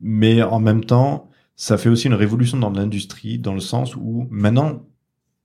Mais 0.00 0.42
en 0.42 0.60
même 0.60 0.84
temps, 0.84 1.28
ça 1.56 1.76
fait 1.76 1.88
aussi 1.88 2.06
une 2.06 2.14
révolution 2.14 2.58
dans 2.58 2.70
l'industrie 2.70 3.38
dans 3.38 3.54
le 3.54 3.60
sens 3.60 3.96
où 3.96 4.26
maintenant 4.30 4.82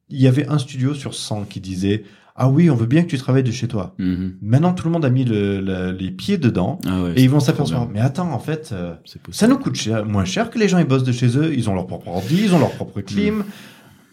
il 0.10 0.22
y 0.22 0.28
avait 0.28 0.48
un 0.48 0.60
studio 0.60 0.94
sur 0.94 1.14
100 1.16 1.46
qui 1.46 1.60
disait 1.60 2.04
"Ah 2.36 2.50
oui, 2.50 2.70
on 2.70 2.76
veut 2.76 2.86
bien 2.86 3.02
que 3.04 3.08
tu 3.10 3.18
travailles 3.18 3.44
de 3.44 3.52
chez 3.52 3.68
toi." 3.68 3.96
Mhm. 3.98 4.36
Maintenant 4.42 4.74
tout 4.74 4.86
le 4.86 4.92
monde 4.94 5.06
a 5.06 5.10
mis 5.10 5.26
le- 5.26 5.60
le- 5.60 5.92
les 5.92 6.12
pieds 6.12 6.38
dedans 6.38 6.80
Ah 6.86 7.02
ouais. 7.04 7.14
et 7.16 7.24
ils 7.24 7.30
vont 7.30 7.40
s'apercevoir. 7.40 7.90
"Mais 7.90 8.00
attends, 8.00 8.32
en 8.32 8.40
fait 8.40 8.70
euh, 8.74 8.94
ça 9.32 9.48
nous 9.48 9.58
coûte 9.58 9.76
cher- 9.76 10.06
moins 10.06 10.26
cher 10.26 10.50
que 10.52 10.60
les 10.60 10.68
gens 10.68 10.78
ils 10.78 10.86
bossent 10.88 11.04
de 11.04 11.12
chez 11.12 11.36
eux, 11.38 11.54
ils 11.56 11.70
ont 11.70 11.74
leur 11.74 11.88
propre 11.88 12.10
ordi, 12.10 12.40
ils 12.44 12.54
ont 12.54 12.60
leur 12.60 12.72
propre 12.72 13.02
clim. 13.02 13.44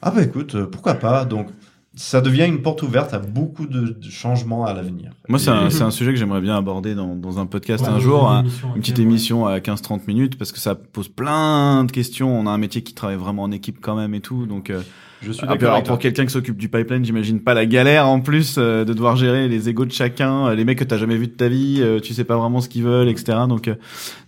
Ah 0.02 0.10
bah 0.10 0.22
écoute, 0.22 0.54
euh, 0.54 0.66
pourquoi 0.66 0.94
pas? 0.94 1.26
Donc 1.26 1.48
ça 1.94 2.20
devient 2.20 2.44
une 2.46 2.62
porte 2.62 2.82
ouverte 2.82 3.12
à 3.14 3.18
beaucoup 3.18 3.66
de, 3.66 3.80
de 4.00 4.10
changements 4.10 4.64
à 4.64 4.72
l'avenir. 4.72 5.10
Moi, 5.28 5.38
c'est 5.38 5.50
un, 5.50 5.70
c'est 5.70 5.82
un 5.82 5.90
sujet 5.90 6.12
que 6.12 6.18
j'aimerais 6.18 6.40
bien 6.40 6.56
aborder 6.56 6.94
dans, 6.94 7.16
dans 7.16 7.38
un 7.40 7.46
podcast 7.46 7.84
Ouais, 7.84 7.90
un 7.90 7.98
jour, 7.98 8.22
une 8.30 8.36
hein, 8.36 8.40
émission, 8.42 8.68
une 8.74 8.80
petite 8.80 8.96
ouais. 8.98 9.02
émission 9.04 9.46
à 9.46 9.58
15-30 9.58 10.00
minutes, 10.06 10.38
parce 10.38 10.52
que 10.52 10.58
ça 10.60 10.74
pose 10.76 11.08
plein 11.08 11.84
de 11.84 11.90
questions. 11.90 12.38
On 12.38 12.46
a 12.46 12.50
un 12.50 12.58
métier 12.58 12.82
qui 12.82 12.94
travaille 12.94 13.16
vraiment 13.16 13.42
en 13.42 13.50
équipe 13.50 13.78
quand 13.80 13.96
même 13.96 14.14
et 14.14 14.20
tout, 14.20 14.46
donc. 14.46 14.70
euh, 14.70 14.80
je 15.22 15.32
suis 15.32 15.44
ah, 15.46 15.54
d'accord. 15.56 15.82
pour 15.82 15.98
quelqu'un 15.98 16.24
qui 16.24 16.32
s'occupe 16.32 16.56
du 16.56 16.70
pipeline, 16.70 17.04
j'imagine 17.04 17.40
pas 17.40 17.52
la 17.52 17.66
galère 17.66 18.08
en 18.08 18.20
plus 18.20 18.54
euh, 18.56 18.86
de 18.86 18.94
devoir 18.94 19.16
gérer 19.16 19.48
les 19.48 19.68
égos 19.68 19.84
de 19.84 19.92
chacun, 19.92 20.46
euh, 20.46 20.54
les 20.54 20.64
mecs 20.64 20.78
que 20.78 20.84
t'as 20.84 20.96
jamais 20.96 21.16
vu 21.18 21.26
de 21.26 21.32
ta 21.32 21.48
vie, 21.48 21.78
euh, 21.80 22.00
tu 22.00 22.14
sais 22.14 22.24
pas 22.24 22.36
vraiment 22.38 22.62
ce 22.62 22.70
qu'ils 22.70 22.84
veulent, 22.84 23.08
etc. 23.08 23.36
Donc 23.46 23.68
euh, 23.68 23.74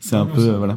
c'est 0.01 0.17
un 0.17 0.27
Non, 0.27 0.35
peu 0.35 0.41
euh, 0.43 0.59
voilà. 0.59 0.77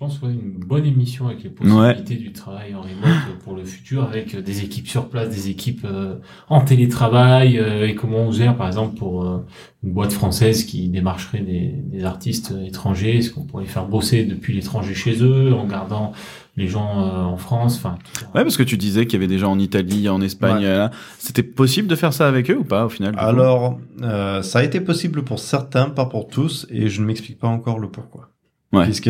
Je 0.00 0.04
pense 0.06 0.22
ouais, 0.22 0.28
une 0.30 0.60
bonne 0.64 0.84
émission 0.86 1.26
avec 1.26 1.42
les 1.42 1.50
possibilités 1.50 2.14
du 2.14 2.30
travail 2.30 2.72
en 2.72 2.82
remote 2.82 3.36
pour 3.42 3.56
le 3.56 3.64
futur, 3.64 4.04
avec 4.04 4.32
euh, 4.32 4.40
des 4.42 4.62
équipes 4.62 4.86
sur 4.86 5.08
place, 5.08 5.28
des 5.28 5.50
équipes 5.50 5.84
euh, 5.84 6.14
en 6.48 6.60
télétravail, 6.60 7.58
euh, 7.58 7.84
et 7.88 7.96
comment 7.96 8.18
on 8.18 8.30
gère 8.30 8.56
par 8.56 8.68
exemple 8.68 8.96
pour 8.96 9.24
euh, 9.24 9.44
une 9.82 9.90
boîte 9.92 10.12
française 10.12 10.62
qui 10.66 10.88
démarcherait 10.88 11.40
des, 11.40 11.74
des 11.74 12.04
artistes 12.04 12.52
euh, 12.52 12.64
étrangers, 12.64 13.16
est-ce 13.18 13.32
qu'on 13.32 13.42
pourrait 13.42 13.64
les 13.64 13.68
faire 13.68 13.86
bosser 13.86 14.22
depuis 14.24 14.54
l'étranger 14.54 14.94
chez 14.94 15.20
eux 15.20 15.52
en 15.52 15.66
gardant 15.66 16.12
les 16.56 16.68
gens 16.68 17.02
euh, 17.02 17.22
en 17.24 17.36
France, 17.36 17.74
enfin. 17.78 17.98
tout 18.04 18.20
ça. 18.20 18.26
Ouais, 18.36 18.44
parce 18.44 18.56
que 18.56 18.62
tu 18.62 18.76
disais 18.76 19.04
qu'il 19.06 19.14
y 19.14 19.16
avait 19.16 19.26
des 19.26 19.38
gens 19.38 19.50
en 19.50 19.58
Italie, 19.58 20.08
en 20.08 20.20
Espagne, 20.20 20.58
Ouais. 20.62 20.64
euh. 20.66 20.88
C'était 21.18 21.42
possible 21.42 21.88
de 21.88 21.96
faire 21.96 22.12
ça 22.12 22.28
avec 22.28 22.52
eux 22.52 22.58
ou 22.58 22.64
pas 22.64 22.86
au 22.86 22.88
final 22.88 23.16
Alors, 23.18 23.80
euh, 24.02 24.42
ça 24.42 24.60
a 24.60 24.62
été 24.62 24.80
possible 24.80 25.24
pour 25.24 25.40
certains, 25.40 25.90
pas 25.90 26.06
pour 26.06 26.28
tous, 26.28 26.68
et 26.70 26.88
je 26.88 27.00
ne 27.00 27.06
m'explique 27.06 27.40
pas 27.40 27.48
encore 27.48 27.80
le 27.80 27.88
pourquoi. 27.88 28.30
Ouais. 28.72 28.84
Puisque 28.84 29.08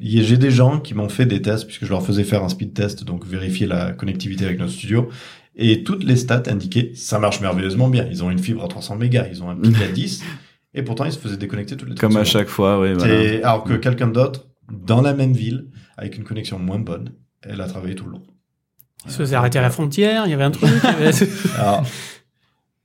j'ai 0.00 0.36
des 0.36 0.50
gens 0.52 0.78
qui 0.78 0.94
m'ont 0.94 1.08
fait 1.08 1.26
des 1.26 1.42
tests, 1.42 1.66
puisque 1.66 1.84
je 1.84 1.90
leur 1.90 2.06
faisais 2.06 2.22
faire 2.22 2.44
un 2.44 2.48
speed 2.48 2.72
test, 2.72 3.02
donc 3.04 3.26
vérifier 3.26 3.66
la 3.66 3.92
connectivité 3.92 4.44
avec 4.44 4.60
notre 4.60 4.72
studio, 4.72 5.08
et 5.56 5.82
toutes 5.82 6.04
les 6.04 6.14
stats 6.16 6.44
indiquaient 6.46 6.92
ça 6.94 7.18
marche 7.18 7.40
merveilleusement 7.40 7.88
bien. 7.88 8.06
Ils 8.10 8.22
ont 8.22 8.30
une 8.30 8.38
fibre 8.38 8.62
à 8.64 8.68
300 8.68 8.96
mégas, 8.96 9.26
ils 9.30 9.42
ont 9.42 9.50
un 9.50 9.56
pic 9.56 9.74
à 9.82 9.88
10, 9.88 10.22
et 10.74 10.82
pourtant 10.82 11.04
ils 11.04 11.12
se 11.12 11.18
faisaient 11.18 11.36
déconnecter 11.36 11.76
toutes 11.76 11.88
les 11.88 11.94
30 11.96 12.00
Comme 12.12 12.20
à 12.20 12.24
chaque 12.24 12.48
fois, 12.48 12.78
ouais. 12.78 12.94
Voilà. 12.94 13.12
Et 13.22 13.42
alors 13.42 13.64
que 13.64 13.74
quelqu'un 13.74 14.06
d'autre, 14.06 14.46
dans 14.70 15.02
la 15.02 15.14
même 15.14 15.32
ville, 15.32 15.66
avec 15.96 16.16
une 16.16 16.22
connexion 16.24 16.58
moins 16.60 16.78
bonne, 16.78 17.10
elle 17.42 17.60
a 17.60 17.66
travaillé 17.66 17.96
tout 17.96 18.04
le 18.04 18.12
long. 18.12 18.22
Ils 19.04 19.10
se 19.10 19.16
faisaient 19.18 19.34
arrêter 19.34 19.58
à 19.58 19.62
la 19.62 19.70
frontière, 19.70 20.26
il 20.26 20.30
y 20.30 20.34
avait 20.34 20.44
un 20.44 20.52
truc. 20.52 20.70
il 20.70 21.04
y 21.04 21.08
avait- 21.08 21.28
Alors, 21.58 21.84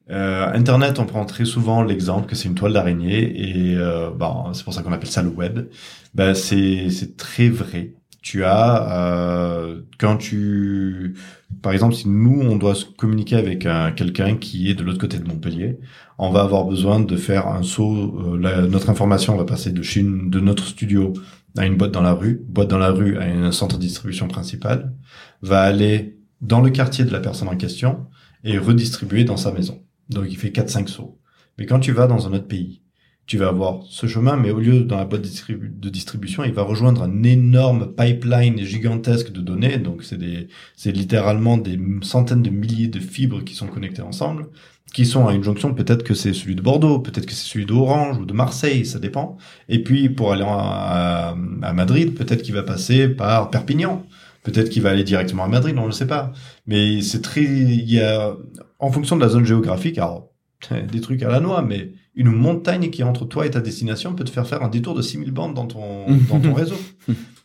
euh, 0.09 0.47
Internet, 0.53 0.99
on 0.99 1.05
prend 1.05 1.25
très 1.25 1.45
souvent 1.45 1.83
l'exemple 1.83 2.27
que 2.27 2.35
c'est 2.35 2.47
une 2.47 2.55
toile 2.55 2.73
d'araignée 2.73 3.71
et 3.71 3.75
euh, 3.75 4.09
c'est 4.53 4.63
pour 4.63 4.73
ça 4.73 4.81
qu'on 4.83 4.93
appelle 4.93 5.09
ça 5.09 5.21
le 5.21 5.29
web. 5.29 5.67
Ben, 6.13 6.33
c'est 6.33 6.89
c'est 6.89 7.17
très 7.17 7.49
vrai. 7.49 7.93
Tu 8.21 8.43
as 8.43 8.91
euh, 8.91 9.81
quand 9.99 10.17
tu 10.17 11.15
par 11.61 11.71
exemple 11.73 11.95
si 11.95 12.07
nous 12.09 12.41
on 12.41 12.55
doit 12.57 12.73
communiquer 12.97 13.35
avec 13.37 13.65
un 13.65 13.91
quelqu'un 13.91 14.35
qui 14.37 14.69
est 14.69 14.73
de 14.75 14.83
l'autre 14.83 14.99
côté 14.99 15.17
de 15.19 15.25
Montpellier, 15.27 15.79
on 16.17 16.29
va 16.31 16.41
avoir 16.41 16.65
besoin 16.65 16.99
de 16.99 17.15
faire 17.17 17.47
un 17.47 17.63
saut. 17.63 18.19
euh, 18.43 18.67
notre 18.67 18.89
information 18.89 19.35
va 19.37 19.45
passer 19.45 19.71
de 19.71 19.81
chez 19.81 20.01
une- 20.01 20.29
de 20.29 20.39
notre 20.39 20.65
studio 20.65 21.13
à 21.57 21.65
une 21.65 21.75
boîte 21.77 21.91
dans 21.91 22.01
la 22.01 22.13
rue, 22.13 22.41
boîte 22.47 22.69
dans 22.69 22.77
la 22.77 22.91
rue 22.91 23.17
à 23.17 23.23
un 23.23 23.51
centre 23.51 23.77
de 23.77 23.81
distribution 23.81 24.27
principal, 24.27 24.93
va 25.41 25.61
aller 25.61 26.17
dans 26.41 26.61
le 26.61 26.69
quartier 26.69 27.05
de 27.05 27.11
la 27.11 27.19
personne 27.19 27.47
en 27.49 27.55
question 27.57 28.07
et 28.43 28.57
redistribuer 28.57 29.23
dans 29.23 29.37
sa 29.37 29.51
maison. 29.51 29.83
Donc 30.09 30.25
il 30.29 30.37
fait 30.37 30.49
4-5 30.49 30.87
sauts. 30.87 31.19
Mais 31.57 31.65
quand 31.65 31.79
tu 31.79 31.91
vas 31.91 32.07
dans 32.07 32.27
un 32.27 32.33
autre 32.33 32.47
pays, 32.47 32.81
tu 33.27 33.37
vas 33.37 33.49
avoir 33.49 33.83
ce 33.89 34.07
chemin, 34.07 34.37
mais 34.37 34.51
au 34.51 34.59
lieu 34.59 34.83
dans 34.83 34.95
la 34.97 35.03
boîte 35.03 35.21
de 35.21 35.89
distribution, 35.89 36.45
il 36.45 36.53
va 36.53 36.63
rejoindre 36.63 37.03
un 37.03 37.23
énorme 37.23 37.93
pipeline 37.93 38.59
gigantesque 38.63 39.33
de 39.33 39.41
données. 39.41 39.77
Donc 39.79 40.03
c'est 40.03 40.17
des, 40.17 40.47
c'est 40.77 40.93
littéralement 40.93 41.57
des 41.57 41.77
centaines 42.03 42.41
de 42.41 42.49
milliers 42.49 42.87
de 42.87 42.99
fibres 42.99 43.43
qui 43.43 43.53
sont 43.53 43.67
connectées 43.67 44.01
ensemble, 44.01 44.47
qui 44.93 45.05
sont 45.05 45.27
à 45.27 45.33
une 45.33 45.43
jonction. 45.43 45.73
Peut-être 45.73 46.03
que 46.03 46.13
c'est 46.13 46.33
celui 46.33 46.55
de 46.55 46.61
Bordeaux, 46.61 46.99
peut-être 46.99 47.25
que 47.25 47.33
c'est 47.33 47.49
celui 47.49 47.65
d'Orange 47.65 48.17
ou 48.17 48.25
de 48.25 48.33
Marseille, 48.33 48.85
ça 48.85 48.97
dépend. 48.97 49.35
Et 49.67 49.83
puis 49.83 50.09
pour 50.09 50.31
aller 50.31 50.45
à, 50.47 51.35
à 51.63 51.73
Madrid, 51.73 52.15
peut-être 52.15 52.43
qu'il 52.43 52.53
va 52.53 52.63
passer 52.63 53.09
par 53.09 53.49
Perpignan. 53.49 54.05
Peut-être 54.43 54.69
qu'il 54.69 54.81
va 54.81 54.91
aller 54.91 55.03
directement 55.03 55.43
à 55.43 55.49
Madrid, 55.49 55.75
on 55.77 55.81
ne 55.81 55.87
le 55.87 55.91
sait 55.91 56.07
pas. 56.07 56.31
Mais 56.67 57.01
c'est 57.01 57.21
très, 57.21 57.43
il 57.43 57.91
y 57.91 57.99
a, 57.99 58.33
en 58.79 58.91
fonction 58.91 59.15
de 59.15 59.21
la 59.21 59.29
zone 59.29 59.45
géographique, 59.45 59.97
alors, 59.97 60.29
des 60.91 61.01
trucs 61.01 61.23
à 61.23 61.29
la 61.29 61.39
noix, 61.39 61.61
mais 61.61 61.91
une 62.15 62.31
montagne 62.31 62.89
qui 62.89 63.01
est 63.01 63.03
entre 63.03 63.25
toi 63.25 63.45
et 63.45 63.51
ta 63.51 63.61
destination 63.61 64.13
peut 64.15 64.23
te 64.23 64.31
faire 64.31 64.47
faire 64.47 64.63
un 64.63 64.69
détour 64.69 64.95
de 64.95 65.03
6000 65.03 65.31
bandes 65.31 65.53
dans 65.53 65.67
ton, 65.67 66.05
dans 66.29 66.39
ton 66.39 66.53
réseau. 66.55 66.75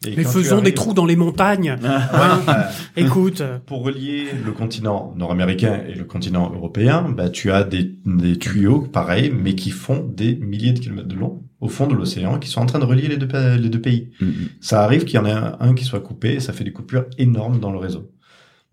Et 0.07 0.17
Mais 0.17 0.25
faisons 0.25 0.63
des 0.63 0.73
trous 0.73 0.95
dans 0.95 1.05
les 1.05 1.15
montagnes. 1.15 1.77
Voilà. 1.83 2.41
Hein 2.49 2.65
Écoute, 2.97 3.43
Pour 3.67 3.83
relier 3.83 4.29
le 4.45 4.53
continent 4.53 5.13
nord-américain 5.17 5.83
et 5.87 5.95
le 5.95 6.05
continent 6.05 6.51
européen, 6.55 7.07
bah, 7.15 7.29
tu 7.29 7.53
as 7.53 7.65
des, 7.65 7.99
des 8.07 8.39
tuyaux 8.39 8.81
pareils, 8.81 9.31
mais 9.31 9.55
qui 9.55 9.71
font 9.71 10.03
des 10.09 10.37
milliers 10.37 10.73
de 10.73 10.79
kilomètres 10.79 11.09
de 11.09 11.17
long 11.17 11.43
au 11.61 11.69
fond 11.69 11.87
de 11.87 11.95
l'océan, 11.95 12.39
qui 12.39 12.49
sont 12.49 12.61
en 12.61 12.67
train 12.67 12.81
de 12.81 12.85
relier 12.85 13.07
les 13.07 13.19
deux, 13.19 13.29
les 13.57 13.69
deux 13.69 13.81
pays. 13.81 14.11
Mhm. 14.21 14.49
Ça 14.61 14.83
arrive 14.83 15.05
qu'il 15.05 15.15
y 15.15 15.19
en 15.19 15.27
ait 15.27 15.31
un, 15.31 15.57
un 15.61 15.75
qui 15.75 15.85
soit 15.85 16.01
coupé, 16.01 16.35
et 16.35 16.41
ça 16.41 16.53
fait 16.53 16.65
des 16.65 16.73
coupures 16.73 17.05
énormes 17.19 17.61
dans 17.61 17.71
le 17.71 17.79
réseau. 17.79 18.11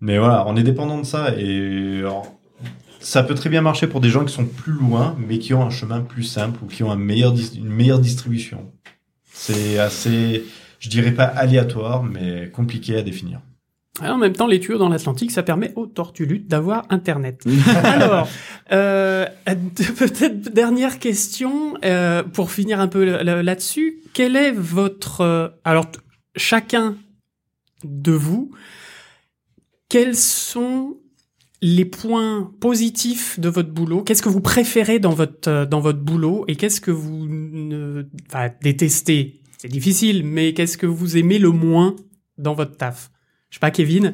Mais 0.01 0.17
voilà, 0.17 0.45
on 0.47 0.55
est 0.55 0.63
dépendant 0.63 0.97
de 0.97 1.05
ça, 1.05 1.37
et 1.37 1.99
alors, 1.99 2.38
ça 2.99 3.23
peut 3.23 3.35
très 3.35 3.49
bien 3.49 3.61
marcher 3.61 3.87
pour 3.87 4.01
des 4.01 4.09
gens 4.09 4.25
qui 4.25 4.33
sont 4.33 4.45
plus 4.45 4.73
loin, 4.73 5.15
mais 5.19 5.39
qui 5.39 5.53
ont 5.53 5.63
un 5.63 5.69
chemin 5.69 6.01
plus 6.01 6.23
simple 6.23 6.59
ou 6.63 6.67
qui 6.67 6.83
ont 6.83 6.91
un 6.91 6.95
meilleur 6.97 7.31
dis- 7.33 7.57
une 7.57 7.69
meilleure 7.69 7.99
distribution. 7.99 8.71
C'est 9.31 9.79
assez, 9.79 10.43
je 10.79 10.89
dirais 10.89 11.11
pas 11.13 11.23
aléatoire, 11.23 12.03
mais 12.03 12.49
compliqué 12.49 12.97
à 12.97 13.01
définir. 13.01 13.39
en 14.01 14.17
même 14.17 14.33
temps, 14.33 14.47
les 14.47 14.59
tuyaux 14.59 14.77
dans 14.77 14.89
l'Atlantique, 14.89 15.31
ça 15.31 15.43
permet 15.43 15.71
aux 15.75 15.87
tortulutes 15.87 16.47
d'avoir 16.47 16.85
Internet. 16.89 17.43
Alors, 17.83 18.27
euh, 18.71 19.25
peut-être 19.45 20.53
dernière 20.53 20.99
question 20.99 21.75
euh, 21.85 22.23
pour 22.23 22.51
finir 22.51 22.79
un 22.79 22.87
peu 22.87 23.03
là-dessus. 23.41 24.01
Quel 24.13 24.35
est 24.35 24.51
votre 24.51 25.21
euh, 25.21 25.47
alors 25.63 25.89
t- 25.89 25.99
chacun 26.35 26.95
de 27.85 28.11
vous 28.11 28.51
Quels 29.89 30.15
sont 30.15 30.97
les 31.61 31.85
points 31.85 32.51
positifs 32.61 33.39
de 33.39 33.49
votre 33.49 33.69
boulot 33.71 34.03
Qu'est-ce 34.03 34.21
que 34.21 34.29
vous 34.29 34.41
préférez 34.41 34.99
dans 34.99 35.11
votre 35.13 35.49
euh, 35.49 35.65
dans 35.65 35.79
votre 35.81 35.99
boulot 35.99 36.45
et 36.47 36.55
qu'est-ce 36.55 36.79
que 36.81 36.91
vous 36.91 37.27
ne 37.27 38.05
détestez? 38.61 39.41
C'est 39.57 39.67
difficile, 39.67 40.23
mais 40.25 40.53
qu'est-ce 40.53 40.77
que 40.77 40.85
vous 40.87 41.17
aimez 41.17 41.37
le 41.37 41.49
moins 41.51 41.95
dans 42.37 42.53
votre 42.53 42.77
taf? 42.77 43.11
Je 43.49 43.55
sais 43.55 43.59
pas, 43.59 43.71
Kevin. 43.71 44.13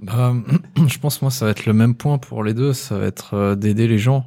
Bah, 0.00 0.34
je 0.88 0.98
pense 0.98 1.20
moi 1.22 1.30
ça 1.30 1.44
va 1.44 1.50
être 1.50 1.66
le 1.66 1.72
même 1.74 1.94
point 1.94 2.18
pour 2.18 2.42
les 2.44 2.54
deux, 2.54 2.72
ça 2.72 2.98
va 2.98 3.06
être 3.06 3.34
euh, 3.34 3.54
d'aider 3.56 3.86
les 3.88 3.98
gens. 3.98 4.26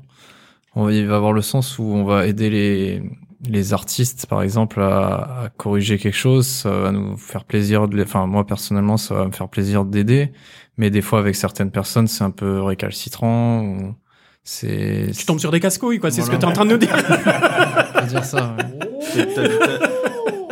On 0.76 0.85
va- 0.85 0.93
il 0.93 1.07
va 1.07 1.15
avoir 1.15 1.34
le 1.34 1.41
sens 1.41 1.80
où 1.80 1.84
on 1.84 2.03
va 2.03 2.27
aider 2.27 2.49
les 2.49 3.03
les 3.47 3.72
artistes 3.72 4.26
par 4.26 4.41
exemple 4.41 4.81
à, 4.81 5.43
à 5.43 5.49
corriger 5.49 5.99
quelque 5.99 6.15
chose, 6.18 6.47
ça 6.47 6.72
va 6.72 6.91
nous 6.91 7.15
faire 7.18 7.45
plaisir 7.45 7.88
de 7.88 7.95
les, 7.95 8.01
enfin 8.03 8.26
moi 8.26 8.45
personnellement 8.47 8.97
ça 8.97 9.14
va 9.14 9.26
me 9.27 9.31
faire 9.31 9.47
plaisir 9.47 9.85
d'aider, 9.85 10.31
mais 10.77 10.89
des 10.89 11.01
fois 11.01 11.19
avec 11.19 11.35
certaines 11.35 11.71
personnes 11.71 12.07
c'est 12.07 12.23
un 12.23 12.31
peu 12.31 12.61
récalcitrant 12.61 13.61
ou 13.63 13.95
c'est 14.43 15.11
Tu 15.15 15.25
tombes 15.25 15.39
sur 15.39 15.51
des 15.51 15.59
casse-couilles, 15.59 15.99
quoi. 15.99 16.09
C'est 16.11 16.21
ce 16.21 16.29
que 16.31 16.35
Voilà. 16.37 16.39
tu 16.39 16.45
es 16.45 16.49
en 16.49 16.53
train 16.53 16.65
de 16.65 16.71
nous 16.71 16.77
dire. 16.77 16.95
dire 18.07 18.23
ça. 18.23 18.55
ouais. 18.57 19.27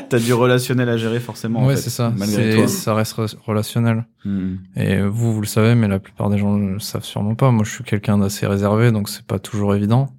T'as- 0.09 0.19
du 0.19 0.33
relationnel 0.33 0.87
à 0.89 0.97
gérer 0.97 1.19
forcément. 1.19 1.61
en 1.61 1.67
ouais, 1.67 1.75
fait, 1.75 1.81
c'est 1.81 1.89
ça. 1.89 2.13
Malgré 2.15 2.55
toi. 2.55 2.67
Ça 2.67 2.93
reste 2.93 3.17
re- 3.17 3.35
relationnel. 3.45 4.05
Mhm. 4.23 4.59
Et 4.75 5.01
vous, 5.01 5.33
vous 5.33 5.41
le 5.41 5.47
savez, 5.47 5.75
mais 5.75 5.87
la 5.87 5.99
plupart 5.99 6.29
des 6.29 6.37
gens 6.37 6.55
ne 6.57 6.73
le 6.73 6.79
savent 6.79 7.03
sûrement 7.03 7.35
pas. 7.35 7.51
Moi, 7.51 7.63
je 7.65 7.71
suis 7.71 7.83
quelqu'un 7.83 8.17
d'assez 8.17 8.47
réservé, 8.47 8.91
donc 8.91 9.09
c'est 9.09 9.25
pas 9.25 9.39
toujours 9.39 9.75
évident. 9.75 10.09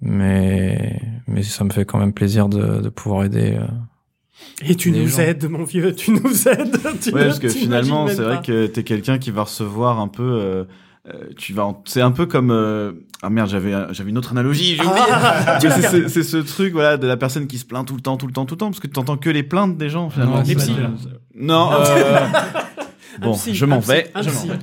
Mais, 0.00 1.00
mais 1.26 1.42
ça 1.42 1.64
me 1.64 1.70
fait 1.70 1.84
quand 1.84 1.98
même 1.98 2.12
plaisir 2.12 2.48
de, 2.48 2.80
de 2.80 2.88
pouvoir 2.88 3.24
aider. 3.24 3.58
Et 4.66 4.74
tu 4.74 4.90
nous 4.90 5.06
gens. 5.08 5.18
aides, 5.18 5.48
mon 5.50 5.64
vieux, 5.64 5.94
tu 5.94 6.12
nous 6.12 6.48
aides. 6.48 6.78
Tu 7.02 7.10
Ouais, 7.12 7.24
parce 7.26 7.38
que 7.38 7.48
finalement, 7.48 8.06
c'est 8.08 8.22
vrai 8.22 8.40
que 8.44 8.66
t'es 8.66 8.82
quelqu'un 8.84 9.18
qui 9.18 9.30
va 9.30 9.42
recevoir 9.42 10.00
un 10.00 10.08
peu. 10.08 10.22
euh, 10.22 10.64
euh, 11.08 11.12
tu 11.36 11.52
vas. 11.52 11.66
en- 11.66 11.82
C'est 11.86 12.00
un 12.00 12.10
peu 12.10 12.26
comme. 12.26 12.50
euh, 12.50 12.92
Ah 13.22 13.30
merde, 13.30 13.48
j'avais 13.50 13.72
j'avais 13.92 14.10
une 14.10 14.18
autre 14.18 14.32
analogie. 14.32 14.76
j'ai 14.76 14.82
oublié. 14.86 15.02
Ah, 15.10 15.58
c'est- 15.60 15.70
c'est 15.82 16.08
c'est 16.08 16.22
ce 16.22 16.36
truc, 16.38 16.72
voilà, 16.72 16.96
de 16.96 17.06
la 17.06 17.16
personne 17.16 17.46
qui 17.46 17.58
se 17.58 17.64
plaint 17.64 17.86
tout 17.86 17.94
le 17.94 18.00
temps, 18.00 18.16
tout 18.16 18.26
le 18.26 18.32
temps, 18.32 18.44
tout 18.46 18.54
le 18.54 18.58
temps, 18.58 18.70
parce 18.70 18.80
que 18.80 18.86
tu 18.88 18.98
entends 18.98 19.16
que 19.16 19.30
les 19.30 19.42
plaintes 19.42 19.76
des 19.76 19.88
gens 19.90 20.10
finalement. 20.10 20.38
Ouais, 20.38 20.44
Les 20.44 20.58
ça. 20.58 20.72
Non. 21.34 21.70
euh, 21.72 22.18
Un 23.20 23.20
Bon, 23.22 23.32
psy, 23.34 23.54
je 23.54 23.64
m'en 23.66 23.80
psy, 23.80 23.90
vais. 23.92 24.10
je 24.14 24.20
m'en 24.30 24.34
psy. 24.34 24.48
vais. 24.48 24.54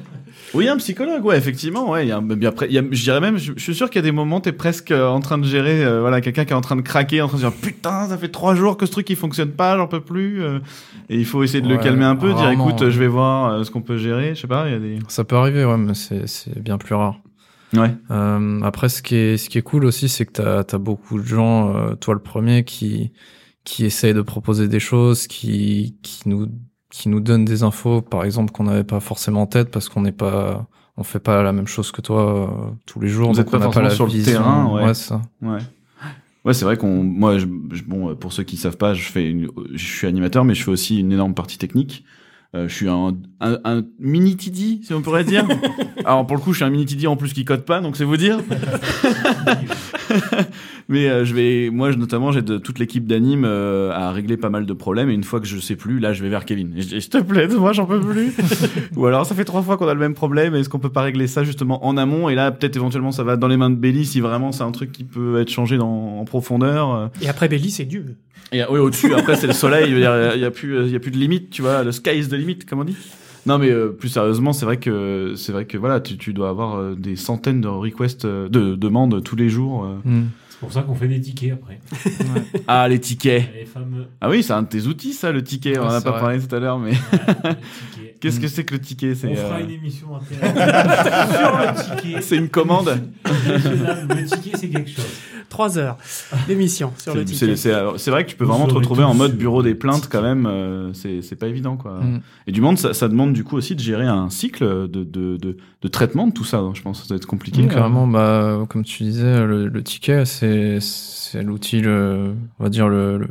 Oui, 0.54 0.68
un 0.68 0.78
psychologue, 0.78 1.24
ouais, 1.26 1.38
effectivement, 1.38 1.90
ouais. 1.90 2.06
Il 2.06 2.10
y 2.10 2.12
a, 2.12 2.22
mais 2.22 2.46
après, 2.46 2.68
il 2.68 2.74
y 2.74 2.78
a- 2.78 2.84
je 2.92 3.04
dirais 3.04 3.20
même, 3.20 3.38
je, 3.38 3.54
je 3.56 3.62
suis 3.62 3.74
sûr 3.76 3.90
qu'il 3.90 3.98
y 3.98 4.04
a 4.04 4.04
des 4.04 4.12
moments, 4.12 4.40
t'es 4.40 4.52
presque 4.52 4.92
euh, 4.92 5.08
en 5.08 5.20
train 5.20 5.38
de 5.38 5.46
gérer, 5.46 5.84
euh, 5.84 6.02
voilà, 6.02 6.22
quelqu'un 6.22 6.46
qui 6.46 6.54
est 6.54 6.56
en 6.56 6.62
train 6.62 6.76
de 6.76 6.82
craquer, 6.82 7.22
en 7.22 7.28
train 7.28 7.38
de 7.38 7.44
dire 7.44 7.52
putain, 7.54 8.08
ça 8.08 8.18
fait 8.18 8.30
trois 8.30 8.54
jours 8.56 8.78
que 8.78 8.86
ce 8.86 8.92
truc 8.92 9.10
il 9.10 9.16
fonctionne 9.16 9.52
pas, 9.52 9.78
j'en 9.78 9.88
peux 9.88 10.02
plus, 10.02 10.44
euh, 10.44 10.60
et 11.10 11.18
il 11.18 11.26
faut 11.26 11.42
essayer 11.44 11.62
de 11.62 11.68
le 11.68 11.76
Ouais, 11.78 11.84
calmer 11.84 12.06
un 12.06 12.16
peu, 12.16 12.28
dire 12.30 12.38
rarement, 12.38 12.70
écoute, 12.70 12.82
ouais. 12.82 12.92
je 12.92 13.00
vais 13.00 13.08
voir 13.08 13.52
euh, 13.54 13.64
ce 13.64 13.72
qu'on 13.72 13.82
peut 13.82 13.98
gérer, 13.98 14.36
je 14.36 14.42
sais 14.42 14.48
pas, 14.48 14.68
il 14.68 14.74
y 14.74 14.76
a 14.76 14.80
des. 14.80 15.00
Ça 15.08 15.24
peut 15.24 15.36
arriver, 15.36 15.66
ouais, 15.66 15.78
mais 15.78 15.94
c'est, 15.96 16.28
c'est 16.28 16.60
bien 16.62 16.78
plus 16.78 16.96
rare. 16.96 17.20
Ouais. 17.76 17.92
Euh, 18.12 18.62
après, 18.62 18.88
ce 18.90 19.02
qui 19.02 19.16
est, 19.16 19.38
ce 19.38 19.50
qui 19.50 19.58
est 19.58 19.64
cool 19.64 19.86
aussi, 19.86 20.08
c'est 20.08 20.28
que 20.28 20.34
t'as, 20.34 20.64
t'as 20.64 20.78
beaucoup 20.78 21.20
de 21.20 21.26
gens, 21.26 21.76
euh, 21.76 21.96
toi 21.96 22.14
le 22.14 22.20
premier, 22.20 22.64
qui, 22.64 23.12
qui 23.64 23.86
essayent 23.86 24.14
de 24.14 24.22
proposer 24.22 24.68
des 24.68 24.80
choses, 24.80 25.26
qui, 25.26 25.96
qui 26.04 26.30
nous, 26.30 26.50
qui 26.94 27.10
nous 27.10 27.20
donnent 27.20 27.44
des 27.44 27.64
infos, 27.64 28.02
par 28.04 28.24
exemple, 28.24 28.52
qu'on 28.52 28.66
n'avait 28.66 28.84
pas 28.84 29.00
forcément 29.00 29.42
en 29.42 29.48
tête 29.48 29.72
parce 29.72 29.90
qu'on 29.90 30.02
n'est 30.02 30.12
pas, 30.12 30.68
on 30.96 31.02
fait 31.04 31.20
pas 31.20 31.42
la 31.42 31.52
même 31.52 31.66
chose 31.66 31.92
que 31.92 32.02
toi 32.02 32.48
euh, 32.48 32.72
tous 32.86 33.00
les 33.00 33.08
jours. 33.10 33.30
Vous 33.32 33.36
donc 33.42 33.50
pas 33.50 33.58
on 33.58 33.60
n'a 33.62 33.66
forcément 33.66 33.86
la 33.86 33.96
sur 33.96 34.06
le 34.06 34.12
vision. 34.12 34.32
terrain, 34.32 34.72
ouais. 34.72 34.94
c'est 34.94 35.08
ça. 35.10 35.22
Ouais. 35.42 35.58
Ouais, 36.46 36.54
c'est 36.54 36.66
vrai 36.66 36.78
qu'on, 36.78 37.04
moi, 37.04 37.40
je, 37.40 37.48
je- 37.72 37.84
bon, 37.84 38.16
pour 38.16 38.32
ceux 38.32 38.44
qui 38.44 38.58
savent 38.58 38.78
pas, 38.78 38.94
je 38.94 39.04
fais, 39.10 39.28
une, 39.28 39.50
je 39.74 39.84
suis 39.84 40.06
animateur, 40.08 40.46
mais 40.46 40.54
je 40.54 40.64
fais 40.64 40.72
aussi 40.72 41.00
une 41.00 41.12
énorme 41.12 41.34
partie 41.34 41.58
technique. 41.58 42.04
Euh, 42.56 42.68
je 42.68 42.76
suis 42.76 42.88
un, 42.88 43.18
un, 43.42 43.58
un 43.64 43.82
mini 44.00 44.38
TD, 44.38 44.82
si 44.84 44.94
on 44.94 45.02
pourrait 45.02 45.24
dire. 45.24 45.48
Alors 46.06 46.28
pour 46.28 46.38
le 46.38 46.42
coup, 46.42 46.52
je 46.52 46.58
suis 46.58 46.66
un 46.66 46.70
mini 46.70 46.86
TD 46.86 47.08
en 47.08 47.16
plus 47.16 47.34
qui 47.34 47.46
code 47.46 47.66
pas, 47.66 47.82
donc 47.82 47.98
c'est 47.98 48.04
vous 48.04 48.18
dire. 48.18 48.38
mais 50.88 51.10
euh, 51.10 51.26
je 51.26 51.34
vais, 51.34 51.72
moi, 51.72 51.92
je, 51.92 51.98
notamment, 51.98 52.32
j'ai 52.32 52.44
de 52.44 52.60
toute 52.60 52.78
l'équipe 52.78 53.08
d'anime 53.08 53.44
euh, 53.44 53.92
à 53.92 54.12
régler 54.12 54.38
pas 54.38 54.52
mal 54.52 54.68
de 54.68 54.74
problèmes. 54.74 55.10
Et 55.10 55.16
une 55.16 55.24
fois 55.24 55.40
que 55.40 55.48
je 55.48 55.58
sais 55.58 55.76
plus, 55.76 55.98
là, 55.98 56.14
je 56.14 56.22
vais 56.22 56.30
vers 56.30 56.46
Kevin. 56.46 56.74
Et 56.78 56.84
je 56.84 56.90
dis, 56.90 57.02
s'il 57.02 57.10
te 57.10 57.18
plaît, 57.18 57.48
moi, 57.48 57.74
j'en 57.74 57.88
peux 57.88 58.00
plus. 58.00 58.36
Ou 58.96 59.08
alors, 59.08 59.26
ça 59.26 59.34
fait 59.34 59.46
trois 59.46 59.64
fois 59.64 59.78
qu'on 59.78 59.88
a 59.88 59.94
le 59.96 60.00
même 60.00 60.14
problème. 60.14 60.54
Est-ce 60.54 60.70
qu'on 60.70 60.78
peut 60.78 60.92
pas 60.92 61.02
régler 61.02 61.26
ça 61.26 61.44
justement 61.44 61.84
en 61.86 61.98
amont? 61.98 62.30
Et 62.30 62.36
là, 62.36 62.52
peut-être 62.52 62.76
éventuellement, 62.76 63.12
ça 63.12 63.24
va 63.24 63.36
dans 63.36 63.48
les 63.48 63.58
mains 63.58 63.72
de 63.72 63.78
Belly 63.78 64.06
si 64.06 64.20
vraiment 64.20 64.52
c'est 64.52 64.64
un 64.64 64.72
truc 64.72 64.92
qui 64.92 65.06
peut 65.06 65.42
être 65.42 65.50
changé 65.50 65.78
dans, 65.78 66.20
en 66.20 66.26
profondeur. 66.26 67.10
Et 67.20 67.30
après 67.30 67.48
Belly, 67.48 67.72
c'est 67.72 67.86
Dieu. 67.86 68.16
Et 68.52 68.62
oui, 68.70 68.80
au-dessus, 68.80 69.14
après, 69.14 69.36
c'est 69.36 69.48
le 69.48 69.54
soleil. 69.54 69.92
Il 69.92 70.00
y 70.00 70.06
a, 70.06 70.36
y 70.36 70.46
a 70.46 70.52
plus, 70.52 70.86
il 70.86 70.92
y 70.92 70.96
a 70.96 71.00
plus 71.00 71.12
de 71.12 71.18
limite, 71.18 71.50
tu 71.50 71.62
vois. 71.62 71.84
Le 71.84 71.92
sky 71.92 72.12
is 72.20 72.28
the 72.30 72.34
limit, 72.34 72.60
comme 72.60 72.80
on 72.80 72.84
dit. 72.84 72.98
Non, 73.46 73.58
mais 73.58 73.70
euh, 73.72 73.90
plus 73.90 74.10
sérieusement, 74.10 74.54
c'est 74.54 74.66
vrai 74.66 74.78
que 74.78 75.34
c'est 75.36 75.52
vrai 75.52 75.66
que 75.66 75.78
voilà, 75.78 76.00
tu, 76.00 76.18
tu 76.18 76.34
dois 76.34 76.50
avoir 76.50 76.78
euh, 76.78 76.96
des 76.96 77.16
centaines 77.16 77.60
de 77.62 77.68
requests, 77.68 78.26
euh, 78.26 78.48
de 78.48 78.76
demandes 78.76 79.22
tous 79.24 79.36
les 79.36 79.50
jours. 79.50 79.84
Hmm. 80.06 80.26
C'est 80.50 80.60
pour 80.60 80.72
ça 80.72 80.82
qu'on 80.84 80.96
fait 80.96 81.10
des 81.10 81.20
tickets 81.20 81.52
après. 81.52 81.80
Ah, 82.70 82.88
les 82.88 83.00
tickets. 83.00 83.50
Les 83.54 83.66
fameux 83.66 84.06
Ah 84.22 84.30
oui, 84.30 84.44
c'est 84.44 84.54
un 84.54 84.62
de 84.62 84.68
tes 84.70 84.86
outils, 84.88 85.12
ça, 85.12 85.34
le 85.34 85.44
ticket. 85.44 85.78
On 85.78 85.84
en 85.84 85.90
Ouais, 85.90 85.96
a 85.96 86.02
pas 86.02 86.12
vrai. 86.12 86.20
parlé 86.22 86.40
tout 86.40 86.56
à 86.56 86.60
l'heure, 86.60 86.80
mais 86.80 86.92
ouais, 86.92 87.58
qu'est-ce 88.22 88.40
que 88.40 88.46
Mm. 88.46 88.50
c'est 88.50 88.64
que 88.64 88.74
le 88.76 88.80
ticket 88.80 89.14
C'est 89.16 89.28
On 89.28 89.36
fera 89.36 89.60
une 89.60 89.72
émission 89.72 90.08
intéressante 90.16 91.34
sur 91.38 91.58
le 91.58 91.98
ticket. 92.06 92.22
c'est 92.22 92.38
une 92.38 92.48
commande. 92.50 92.98
Le 93.26 94.26
ticket, 94.26 94.58
c'est 94.58 94.70
quelque 94.70 94.90
chose. 94.90 95.06
Trois 95.54 95.78
heures 95.78 95.98
d'émission 96.48 96.92
sur 96.98 97.14
le 97.14 97.24
ticket. 97.24 97.56
C'est 97.56 97.72
c'est- 97.98 98.10
vrai 98.12 98.26
que 98.26 98.30
tu 98.32 98.36
peux 98.36 98.44
vraiment 98.44 98.66
te 98.66 98.74
retrouver 98.74 99.04
en 99.04 99.14
mode 99.14 99.38
bureau 99.38 99.62
des 99.62 99.76
plaintes 99.76 100.10
quand 100.12 100.24
même. 100.24 100.48
euh, 100.48 100.92
c'est 100.94 101.36
pas 101.36 101.46
évident 101.48 101.78
quoi. 101.78 102.00
Mm. 102.00 102.22
Et 102.48 102.52
du 102.52 102.60
monde, 102.60 102.80
ça, 102.80 102.96
ça 102.96 103.08
demande 103.08 103.34
du 103.34 103.44
coup 103.44 103.56
aussi 103.56 103.76
de 103.76 103.80
gérer 103.80 104.08
un 104.08 104.32
cycle 104.32 104.66
de, 104.66 105.04
de, 105.04 105.38
de, 105.38 105.58
de 105.82 105.88
traitement 105.88 106.26
de 106.26 106.34
tout 106.34 106.44
ça. 106.44 106.58
donc 106.58 106.76
je 106.76 106.82
pense 106.82 106.98
que 106.98 107.04
ça 107.04 107.10
doit 107.10 107.18
être 107.18 107.28
compliqué. 107.28 107.62
Donc, 107.62 107.72
carrément, 107.72 108.08
bah, 108.08 108.66
comme 108.68 108.84
tu 108.84 109.04
disais, 109.04 109.46
le, 109.46 109.68
le 109.68 109.84
ticket, 109.84 110.26
c'est, 110.26 110.80
l'outil, 111.44 111.82
le, 111.82 112.34
on 112.60 112.64
va 112.64 112.70
dire, 112.70 112.90
le, 112.90 113.18
le 113.20 113.28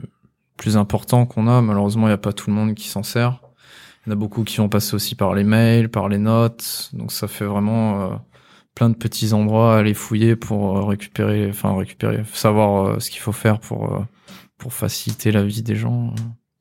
plus 0.56 0.76
important 0.76 1.26
qu'on 1.26 1.48
a. 1.48 1.60
Malheureusement, 1.60 2.06
il 2.06 2.10
n'y 2.10 2.14
a 2.14 2.18
pas 2.18 2.32
tout 2.32 2.50
le 2.50 2.54
monde 2.56 2.74
qui 2.74 2.86
s'en 2.88 3.02
sert. 3.02 3.40
Il 4.06 4.10
y 4.10 4.12
en 4.12 4.16
a 4.16 4.16
beaucoup 4.16 4.44
qui 4.44 4.58
vont 4.58 4.68
passer 4.68 4.94
aussi 4.94 5.16
par 5.16 5.34
les 5.34 5.42
mails, 5.44 5.88
par 5.88 6.08
les 6.08 6.18
notes. 6.18 6.90
Donc, 6.92 7.10
ça 7.10 7.26
fait 7.26 7.46
vraiment 7.46 8.00
euh, 8.02 8.08
plein 8.74 8.90
de 8.90 8.94
petits 8.94 9.32
endroits 9.32 9.74
à 9.74 9.78
aller 9.78 9.94
fouiller 9.94 10.36
pour 10.36 10.76
euh, 10.78 10.84
récupérer, 10.84 11.48
enfin, 11.48 11.76
récupérer, 11.76 12.22
savoir 12.32 12.86
euh, 12.86 12.98
ce 13.00 13.10
qu'il 13.10 13.20
faut 13.20 13.32
faire 13.32 13.60
pour, 13.60 13.92
euh, 13.94 14.00
pour 14.58 14.72
faciliter 14.72 15.30
la 15.32 15.44
vie 15.44 15.62
des 15.62 15.76
gens. 15.76 16.14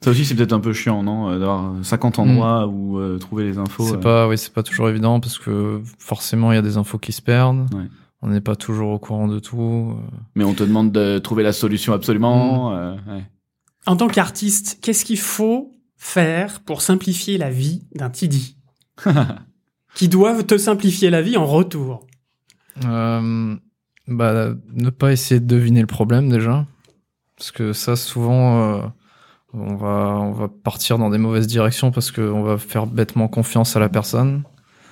Ça 0.03 0.09
aussi, 0.09 0.25
c'est 0.25 0.33
peut-être 0.33 0.53
un 0.53 0.59
peu 0.59 0.73
chiant, 0.73 1.03
non 1.03 1.29
D'avoir 1.37 1.75
50 1.83 2.17
endroits 2.19 2.67
où 2.67 2.97
euh, 2.97 3.19
trouver 3.19 3.43
les 3.43 3.57
infos. 3.59 3.85
C'est 3.85 3.95
euh. 3.95 3.99
pas, 3.99 4.27
oui, 4.27 4.37
c'est 4.37 4.51
pas 4.51 4.63
toujours 4.63 4.89
évident 4.89 5.19
parce 5.19 5.37
que 5.37 5.81
forcément, 5.99 6.51
il 6.51 6.55
y 6.55 6.57
a 6.57 6.63
des 6.63 6.77
infos 6.77 6.97
qui 6.97 7.11
se 7.11 7.21
perdent. 7.21 7.71
Ouais. 7.73 7.87
On 8.23 8.29
n'est 8.29 8.41
pas 8.41 8.55
toujours 8.55 8.91
au 8.91 8.99
courant 8.99 9.27
de 9.27 9.39
tout. 9.39 9.95
Mais 10.35 10.43
on 10.43 10.53
te 10.53 10.63
demande 10.63 10.91
de 10.91 11.19
trouver 11.19 11.43
la 11.43 11.53
solution 11.53 11.93
absolument. 11.93 12.75
euh, 12.75 12.95
ouais. 13.07 13.23
En 13.85 13.95
tant 13.95 14.07
qu'artiste, 14.07 14.79
qu'est-ce 14.81 15.05
qu'il 15.05 15.19
faut 15.19 15.71
faire 15.97 16.61
pour 16.61 16.81
simplifier 16.81 17.37
la 17.37 17.51
vie 17.51 17.83
d'un 17.95 18.09
TD 18.09 18.37
Qui 19.95 20.07
doivent 20.07 20.45
te 20.45 20.57
simplifier 20.57 21.09
la 21.09 21.21
vie 21.21 21.37
en 21.37 21.45
retour. 21.45 22.05
Euh, 22.85 23.55
bah, 24.07 24.53
ne 24.73 24.89
pas 24.89 25.11
essayer 25.11 25.39
de 25.39 25.45
deviner 25.45 25.81
le 25.81 25.87
problème 25.87 26.29
déjà, 26.29 26.65
parce 27.37 27.51
que 27.51 27.73
ça 27.73 27.95
souvent 27.95 28.61
euh, 28.63 28.81
on 29.53 29.75
va 29.75 30.17
on 30.21 30.31
va 30.31 30.47
partir 30.47 30.97
dans 30.97 31.09
des 31.09 31.17
mauvaises 31.17 31.47
directions 31.47 31.91
parce 31.91 32.11
qu'on 32.11 32.41
va 32.41 32.57
faire 32.57 32.87
bêtement 32.87 33.27
confiance 33.27 33.75
à 33.75 33.79
la 33.79 33.89
personne. 33.89 34.43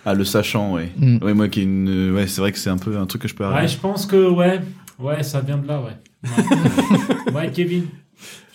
Ah, 0.05 0.13
le 0.13 0.23
sachant, 0.25 0.73
ouais. 0.73 0.91
Mm. 0.97 1.23
Ouais, 1.23 1.33
moi 1.33 1.47
qui 1.49 1.61
ai 1.61 1.63
une. 1.63 2.13
Ouais, 2.13 2.27
c'est 2.27 2.41
vrai 2.41 2.51
que 2.51 2.57
c'est 2.57 2.69
un 2.69 2.77
peu 2.77 2.97
un 2.97 3.05
truc 3.05 3.21
que 3.23 3.27
je 3.27 3.35
peux 3.35 3.45
Ouais, 3.45 3.51
arriver. 3.53 3.67
je 3.67 3.77
pense 3.79 4.05
que, 4.05 4.29
ouais, 4.29 4.59
ouais, 4.97 5.23
ça 5.23 5.41
vient 5.41 5.57
de 5.57 5.67
là, 5.67 5.81
ouais. 5.81 5.97
Ouais, 6.23 7.33
Ouais, 7.33 7.51
Kevin. 7.51 7.85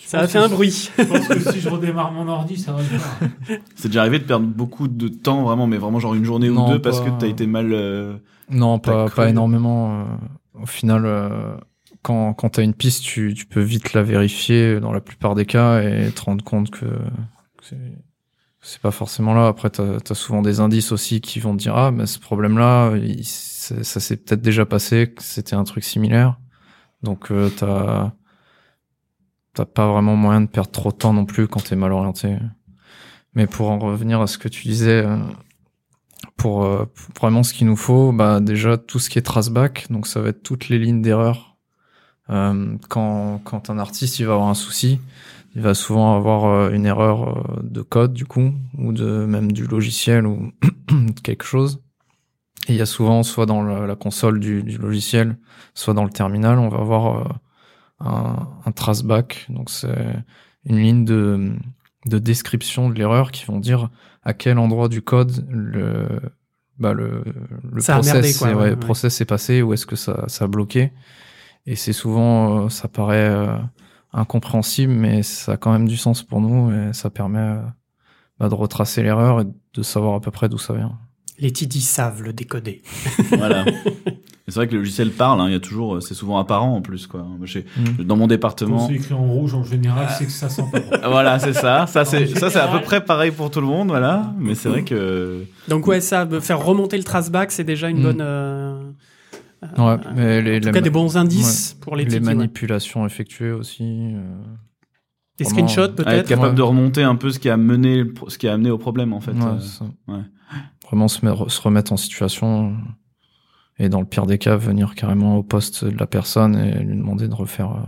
Ça 0.05 0.19
a 0.19 0.27
fait 0.27 0.37
un 0.37 0.47
bruit. 0.49 0.91
Je 0.97 1.03
pense 1.03 1.27
que 1.27 1.39
si 1.51 1.59
je 1.59 1.67
redémarre 1.69 2.11
mon 2.11 2.27
ordi, 2.27 2.57
ça 2.57 2.73
va 2.73 2.79
le 2.79 2.85
faire. 2.87 3.59
C'est 3.75 3.87
déjà 3.89 4.01
arrivé 4.01 4.19
de 4.19 4.23
perdre 4.25 4.45
beaucoup 4.45 4.87
de 4.87 5.07
temps, 5.07 5.43
vraiment, 5.43 5.65
mais 5.67 5.77
vraiment 5.77 5.99
genre 5.99 6.13
une 6.13 6.25
journée 6.25 6.49
Non, 6.49 6.65
ou 6.65 6.69
deux 6.73 6.81
parce 6.81 6.99
que 6.99 7.09
t'as 7.09 7.27
été 7.27 7.47
mal. 7.47 7.73
euh, 7.73 8.17
Non, 8.49 8.77
T'as 8.79 8.91
pas, 8.91 9.09
pas 9.09 9.29
énormément. 9.29 10.01
euh, 10.01 10.61
Au 10.61 10.65
final, 10.67 11.03
euh, 11.05 11.55
quand, 12.03 12.33
quand 12.33 12.49
tu 12.49 12.59
as 12.59 12.63
une 12.63 12.73
piste, 12.75 13.03
tu, 13.03 13.33
tu 13.33 13.45
peux 13.47 13.61
vite 13.61 13.93
la 13.93 14.03
vérifier 14.03 14.79
dans 14.79 14.91
la 14.93 15.01
plupart 15.01 15.33
des 15.35 15.45
cas 15.45 15.81
et 15.81 16.11
te 16.11 16.21
rendre 16.21 16.43
compte 16.43 16.69
que, 16.69 16.85
que 16.85 17.63
c'est- 17.63 17.75
c'est 18.61 18.81
pas 18.81 18.91
forcément 18.91 19.33
là. 19.35 19.47
Après, 19.47 19.69
tu 19.69 19.81
as, 19.81 20.13
souvent 20.15 20.41
des 20.41 20.59
indices 20.59 20.91
aussi 20.91 21.21
qui 21.21 21.39
vont 21.39 21.53
te 21.55 21.61
dire 21.61 21.75
Ah, 21.75 21.91
mais 21.91 22.05
ce 22.07 22.19
problème-là, 22.19 22.93
ça, 23.23 23.83
ça 23.83 23.99
s'est 23.99 24.17
peut-être 24.17 24.41
déjà 24.41 24.65
passé, 24.65 25.13
que 25.15 25.21
c'était 25.23 25.55
un 25.55 25.63
truc 25.63 25.83
similaire. 25.83 26.39
Donc, 27.03 27.31
euh, 27.31 27.49
t'as 27.55 28.13
t'as 29.55 29.65
pas 29.65 29.87
vraiment 29.87 30.15
moyen 30.15 30.41
de 30.41 30.47
perdre 30.47 30.69
trop 30.69 30.91
de 30.91 30.97
temps 30.97 31.13
non 31.13 31.25
plus 31.25 31.47
quand 31.47 31.63
t'es 31.63 31.75
mal 31.75 31.91
orienté. 31.91 32.37
Mais 33.33 33.47
pour 33.47 33.69
en 33.71 33.79
revenir 33.79 34.21
à 34.21 34.27
ce 34.27 34.37
que 34.37 34.47
tu 34.47 34.67
disais, 34.67 35.03
euh, 35.05 35.17
pour, 36.37 36.63
euh, 36.63 36.85
pour 36.93 37.27
vraiment 37.27 37.43
ce 37.43 37.53
qu'il 37.53 37.67
nous 37.67 37.75
faut, 37.75 38.11
bah 38.11 38.39
déjà 38.39 38.77
tout 38.77 38.99
ce 38.99 39.09
qui 39.09 39.17
est 39.17 39.23
traceback, 39.23 39.87
donc 39.89 40.07
ça 40.07 40.21
va 40.21 40.29
être 40.29 40.43
toutes 40.43 40.69
les 40.69 40.77
lignes 40.77 41.01
d'erreur. 41.01 41.57
Euh, 42.29 42.77
quand, 42.89 43.39
quand 43.43 43.69
un 43.69 43.79
artiste 43.79 44.19
il 44.19 44.25
va 44.25 44.33
avoir 44.33 44.49
un 44.49 44.55
souci, 44.55 44.99
il 45.55 45.61
va 45.61 45.73
souvent 45.73 46.15
avoir 46.15 46.69
une 46.71 46.85
erreur 46.85 47.61
de 47.63 47.81
code 47.81 48.13
du 48.13 48.25
coup, 48.25 48.51
ou 48.77 48.91
de 48.91 49.25
même 49.25 49.53
du 49.53 49.65
logiciel 49.67 50.27
ou 50.27 50.51
quelque 51.23 51.45
chose. 51.45 51.81
Il 52.67 52.75
y 52.75 52.81
a 52.81 52.85
souvent 52.85 53.23
soit 53.23 53.45
dans 53.45 53.63
la, 53.63 53.95
console 53.95 54.39
du, 54.39 54.63
du 54.63 54.77
logiciel, 54.77 55.37
soit 55.75 55.93
dans 55.93 56.03
le 56.03 56.09
terminal, 56.09 56.57
on 56.57 56.67
va 56.67 56.79
avoir 56.79 57.39
un, 57.99 58.47
un 58.65 58.71
traceback. 58.71 59.45
Donc 59.49 59.69
c'est 59.69 60.15
une 60.65 60.77
ligne 60.77 61.05
de, 61.05 61.53
de 62.07 62.19
description 62.19 62.89
de 62.89 62.95
l'erreur 62.95 63.31
qui 63.31 63.45
vont 63.45 63.59
dire 63.59 63.89
à 64.23 64.33
quel 64.33 64.57
endroit 64.57 64.89
du 64.89 65.01
code 65.01 65.45
le 65.49 66.07
bah 66.77 66.91
le, 66.93 67.23
le 67.71 67.79
Ça 67.81 67.93
a 67.93 67.99
process, 67.99 68.13
merdé, 68.13 68.33
quoi, 68.33 68.49
est- 68.49 68.53
ouais, 68.53 68.61
ouais, 68.63 68.69
ouais. 68.71 68.75
process 68.75 69.21
est 69.21 69.25
passé 69.25 69.61
ou 69.61 69.71
est-ce 69.73 69.85
que 69.85 69.95
ça, 69.95 70.25
ça 70.27 70.43
a 70.45 70.47
bloqué 70.47 70.91
et 71.65 71.75
c'est 71.77 71.93
souvent 71.93 72.65
euh, 72.65 72.69
ça 72.69 72.87
paraît 72.89 73.29
euh, 73.29 73.55
incompréhensible 74.11 74.91
mais 74.91 75.23
ça 75.23 75.53
a 75.53 75.57
quand 75.57 75.71
même 75.71 75.87
du 75.87 75.95
sens 75.97 76.21
pour 76.21 76.41
nous 76.41 76.71
et 76.73 76.91
ça 76.93 77.09
permet 77.09 77.39
euh, 77.39 77.61
bah, 78.39 78.49
de 78.49 78.55
retracer 78.55 79.03
l'erreur 79.03 79.39
et 79.41 79.45
de 79.73 79.83
savoir 79.83 80.15
à 80.15 80.19
peu 80.19 80.31
près 80.31 80.49
d'où 80.49 80.57
ça 80.57 80.73
vient 80.73 80.97
Les 81.39 81.53
TD 81.53 81.79
savent 81.79 82.21
le 82.21 82.33
décoder. 82.33 82.81
voilà. 83.29 83.63
C'est 84.55 84.61
vrai 84.61 84.67
que 84.67 84.71
le 84.71 84.77
logiciel 84.79 85.11
parle, 85.11 85.41
hein, 85.41 85.47
il 85.49 85.51
y 85.51 85.55
a 85.55 85.59
toujours, 85.59 86.01
c'est 86.01 86.13
souvent 86.13 86.39
apparent 86.39 86.73
en 86.77 86.81
plus, 86.81 87.07
quoi. 87.07 87.23
Mm. 87.23 88.03
Dans 88.05 88.15
mon 88.15 88.21
Quand 88.23 88.27
département. 88.27 88.87
c'est 88.87 88.93
écrit 88.93 89.13
en 89.13 89.25
rouge, 89.25 89.53
en 89.53 89.65
général, 89.65 90.07
c'est 90.17 90.23
que 90.25 90.31
ça 90.31 90.47
sent 90.47 90.63
pas 90.71 90.79
bon. 90.79 90.87
Voilà, 91.09 91.39
c'est 91.39 91.51
ça. 91.51 91.85
Ça, 91.87 92.05
c'est, 92.05 92.25
ça, 92.27 92.49
c'est 92.49 92.59
à 92.59 92.69
peu 92.69 92.79
près 92.79 93.03
pareil 93.03 93.31
pour 93.31 93.51
tout 93.51 93.59
le 93.59 93.67
monde, 93.67 93.89
voilà. 93.89 94.33
Mais 94.39 94.55
c'est 94.55 94.69
vrai 94.69 94.83
que. 94.85 95.43
Donc 95.67 95.85
ouais, 95.87 95.99
ça, 95.99 96.23
me 96.23 96.39
faire 96.39 96.63
remonter 96.63 96.95
le 96.97 97.03
traceback, 97.03 97.51
c'est 97.51 97.65
déjà 97.65 97.89
une 97.89 97.99
Mm. 97.99 98.03
bonne... 98.03 98.21
euh, 98.21 98.79
ouais 99.77 99.97
mais 100.15 100.41
les, 100.41 100.57
en 100.57 100.59
tout 100.61 100.65
les 100.67 100.71
cas, 100.71 100.79
des 100.81 100.89
bons 100.89 101.17
indices 101.17 101.75
pour 101.81 101.97
les, 101.97 102.05
les 102.05 102.13
ouais. 102.15 102.19
manipulations 102.21 103.05
effectuées 103.05 103.51
aussi 103.51 103.83
euh, 103.83 104.21
Des 105.37 105.43
Vraiment, 105.43 105.67
screenshots 105.67 105.89
être 105.91 105.95
peut-être 105.95 106.27
capable 106.29 106.49
Ouais. 106.51 106.55
de 106.55 106.61
remonter 106.61 107.03
un 107.03 107.15
peu 107.15 107.29
ce 107.29 107.39
qui 107.39 107.49
a 107.49 107.57
mené, 107.57 108.05
ce 108.29 108.37
qui 108.37 108.47
a 108.47 108.53
amené 108.53 108.69
au 108.71 108.77
problème, 108.77 109.11
en 109.11 109.19
fait. 109.19 109.31
ouais, 109.33 109.43
Euh, 109.43 109.59
c'est 109.59 109.79
ça. 109.79 109.85
ouais. 110.07 110.21
vraiment 110.85 111.09
se 111.09 111.61
remettre 111.61 111.91
en 111.91 111.97
situation 111.97 112.73
et 113.79 113.89
dans 113.89 113.99
le 113.99 114.05
pire 114.05 114.25
des 114.25 114.37
cas 114.37 114.55
venir 114.55 114.95
carrément 114.95 115.37
au 115.37 115.43
poste 115.43 115.85
de 115.85 115.97
la 115.97 116.07
personne 116.07 116.55
et 116.55 116.79
lui 116.83 116.95
demander 116.95 117.27
de 117.27 117.33
refaire 117.33 117.71
euh, 117.71 117.79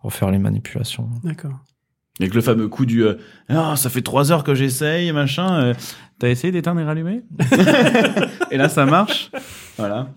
refaire 0.00 0.30
les 0.30 0.38
manipulations 0.38 1.08
D'accord. 1.24 1.60
Avec 2.20 2.34
le 2.34 2.40
fameux 2.40 2.68
coup 2.68 2.84
du 2.86 3.04
euh, 3.04 3.14
ah 3.48 3.74
ça 3.76 3.88
fait 3.90 4.02
trois 4.02 4.32
heures 4.32 4.44
que 4.44 4.54
j'essaye 4.54 5.10
machin 5.12 5.54
euh, 5.62 5.74
t'as 6.18 6.28
essayé 6.28 6.52
d'éteindre 6.52 6.80
et 6.80 6.84
rallumer? 6.84 7.22
Et 8.50 8.56
là 8.56 8.68
ça 8.68 8.84
marche 8.86 9.30
voilà 9.78 10.08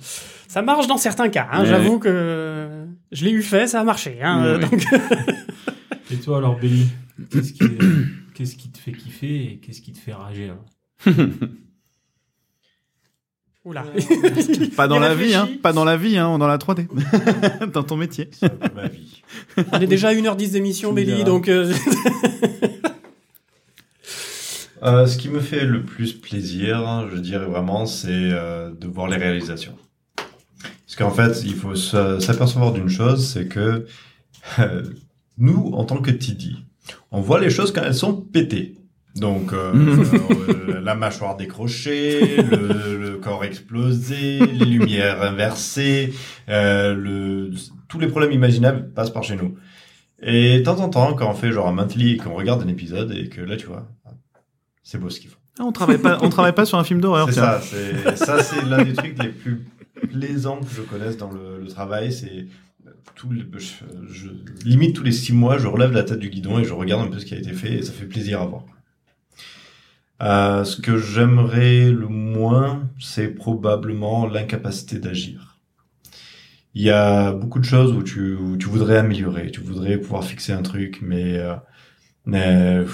Ça 0.48 0.61
marche 0.61 0.88
dans 0.88 0.98
certains 0.98 1.30
cas. 1.30 1.48
Hein. 1.52 1.65
J'avoue 1.65 1.99
que 1.99 2.86
je 3.11 3.26
l'ai 3.26 3.32
eu 3.32 3.41
fait, 3.41 3.68
ça 3.68 3.82
a 3.82 3.84
marché. 3.84 4.19
Hein, 4.22 4.44
euh, 4.45 4.57
donc- 4.60 4.86
Et 6.11 6.15
toi, 6.18 6.38
alors, 6.38 6.57
Belly, 6.60 6.88
qu'est-ce 7.32 7.52
qui, 7.53 7.65
qu'est-ce 8.36 8.56
qui 8.56 8.69
te 8.72 8.77
fait 8.77 8.91
kiffer 8.94 9.44
et 9.52 9.57
qu'est-ce 9.57 9.82
qui 9.82 9.91
te 9.91 9.98
fait 9.98 10.14
rager 10.14 10.45
alors 10.45 10.65
Oula. 13.65 13.83
pas 14.77 14.87
dans 14.87 14.97
Il 14.97 15.01
la 15.01 15.15
vie 15.15 15.33
hein 15.33 15.49
pas 15.63 15.73
dans 15.73 15.85
la 15.85 15.97
vie 15.97 16.17
hein 16.19 16.37
dans 16.37 16.47
la 16.47 16.57
3D 16.59 16.87
dans 17.73 17.83
ton 17.83 17.97
métier 17.97 18.29
ma 18.75 18.87
vie. 18.87 19.21
On 19.73 19.79
est 19.79 19.87
déjà 19.87 20.09
à 20.09 20.13
1h10 20.13 20.51
d'émission, 20.51 20.89
Tu 20.89 20.95
Béli, 20.95 21.23
donc... 21.23 21.49
euh, 21.49 21.73
Euh, 24.83 25.07
ce 25.07 25.17
qui 25.17 25.29
me 25.29 25.39
fait 25.39 25.65
le 25.65 25.81
plus 25.81 26.13
plaisir, 26.13 27.07
je 27.11 27.17
dirais 27.17 27.45
vraiment, 27.45 27.85
c'est 27.87 28.09
euh, 28.11 28.69
de 28.79 28.87
voir 28.87 29.07
les 29.07 29.17
réalisations. 29.17 29.75
Parce 30.15 30.95
qu'en 30.97 31.09
fait, 31.11 31.41
il 31.43 31.55
faut 31.55 31.75
se- 31.75 32.19
s'apercevoir 32.19 32.71
d'une 32.71 32.89
chose, 32.89 33.27
c'est 33.27 33.47
que 33.47 33.85
euh, 34.59 34.83
nous, 35.39 35.71
en 35.73 35.85
tant 35.85 35.97
que 36.01 36.11
TD, 36.11 36.51
on 37.11 37.19
voit 37.21 37.39
les 37.39 37.49
choses 37.49 37.71
quand 37.73 37.81
elles 37.83 37.95
sont 37.95 38.13
pétées. 38.13 38.75
Donc, 39.15 39.53
euh, 39.53 39.71
euh, 40.49 40.81
la 40.81 40.93
mâchoire 40.93 41.37
décrochée, 41.37 42.35
le, 42.43 42.94
le 43.15 43.21
corps 43.21 43.43
explosé, 43.43 44.39
les 44.39 44.65
lumières 44.77 45.21
inversées, 45.21 46.13
euh, 46.49 46.93
le, 46.93 47.51
tous 47.87 47.99
les 47.99 48.07
problèmes 48.07 48.31
imaginables 48.31 48.89
passent 48.93 49.09
par 49.13 49.23
chez 49.23 49.35
nous. 49.35 49.55
Et 50.21 50.59
de 50.59 50.63
temps 50.63 50.79
en 50.79 50.89
temps, 50.89 51.13
quand 51.13 51.29
on 51.29 51.33
fait 51.33 51.51
genre 51.51 51.67
un 51.67 51.71
monthly 51.73 52.13
et 52.13 52.17
qu'on 52.17 52.33
regarde 52.33 52.61
un 52.61 52.67
épisode 52.67 53.11
et 53.11 53.27
que 53.29 53.41
là, 53.41 53.57
tu 53.57 53.67
vois, 53.67 53.87
c'est 54.83 54.97
beau 54.99 55.09
ce 55.09 55.19
qu'ils 55.19 55.29
font. 55.29 55.37
Ah, 55.59 55.63
on 55.63 55.71
travaille 55.71 55.97
pas 55.97 56.17
on 56.21 56.29
travaille 56.29 56.53
pas 56.53 56.65
sur 56.65 56.77
un 56.77 56.83
film 56.83 56.99
d'horreur 56.99 57.27
C'est 57.29 57.35
ça, 57.35 57.61
c'est 57.61 58.15
ça, 58.17 58.43
c'est 58.43 58.63
l'un 58.65 58.83
des 58.83 58.93
trucs 58.93 59.17
les 59.21 59.29
plus 59.29 59.65
plaisants 60.11 60.59
que 60.59 60.67
je 60.75 60.81
connaisse 60.81 61.15
dans 61.17 61.31
le, 61.31 61.61
le 61.61 61.67
travail. 61.67 62.11
C'est 62.11 62.47
tout, 63.15 63.29
le- 63.29 63.47
je, 63.57 63.73
je- 64.11 64.67
limite 64.67 64.95
tous 64.95 65.03
les 65.03 65.11
six 65.13 65.31
mois, 65.31 65.57
je 65.57 65.67
relève 65.67 65.91
la 65.91 66.03
tête 66.03 66.19
du 66.19 66.29
guidon 66.29 66.59
et 66.59 66.65
je 66.65 66.73
regarde 66.73 67.07
un 67.07 67.09
peu 67.09 67.19
ce 67.19 67.25
qui 67.25 67.33
a 67.35 67.37
été 67.37 67.53
fait 67.53 67.73
et 67.75 67.81
ça 67.83 67.93
fait 67.93 68.05
plaisir 68.05 68.41
à 68.41 68.45
voir. 68.45 68.63
Euh, 70.21 70.63
ce 70.63 70.81
que 70.81 70.97
j'aimerais 70.97 71.91
le 71.91 72.07
moins, 72.07 72.89
c'est 72.99 73.27
probablement 73.29 74.25
l'incapacité 74.27 74.99
d'agir. 74.99 75.59
Il 76.73 76.83
y 76.83 76.89
a 76.91 77.31
beaucoup 77.33 77.59
de 77.59 77.65
choses 77.65 77.93
où 77.93 78.03
tu, 78.03 78.35
où 78.35 78.57
tu 78.57 78.67
voudrais 78.67 78.97
améliorer, 78.97 79.49
tu 79.51 79.61
voudrais 79.61 79.97
pouvoir 79.97 80.23
fixer 80.25 80.51
un 80.53 80.61
truc, 80.61 80.99
mais, 81.01 81.37
euh, 82.27 82.85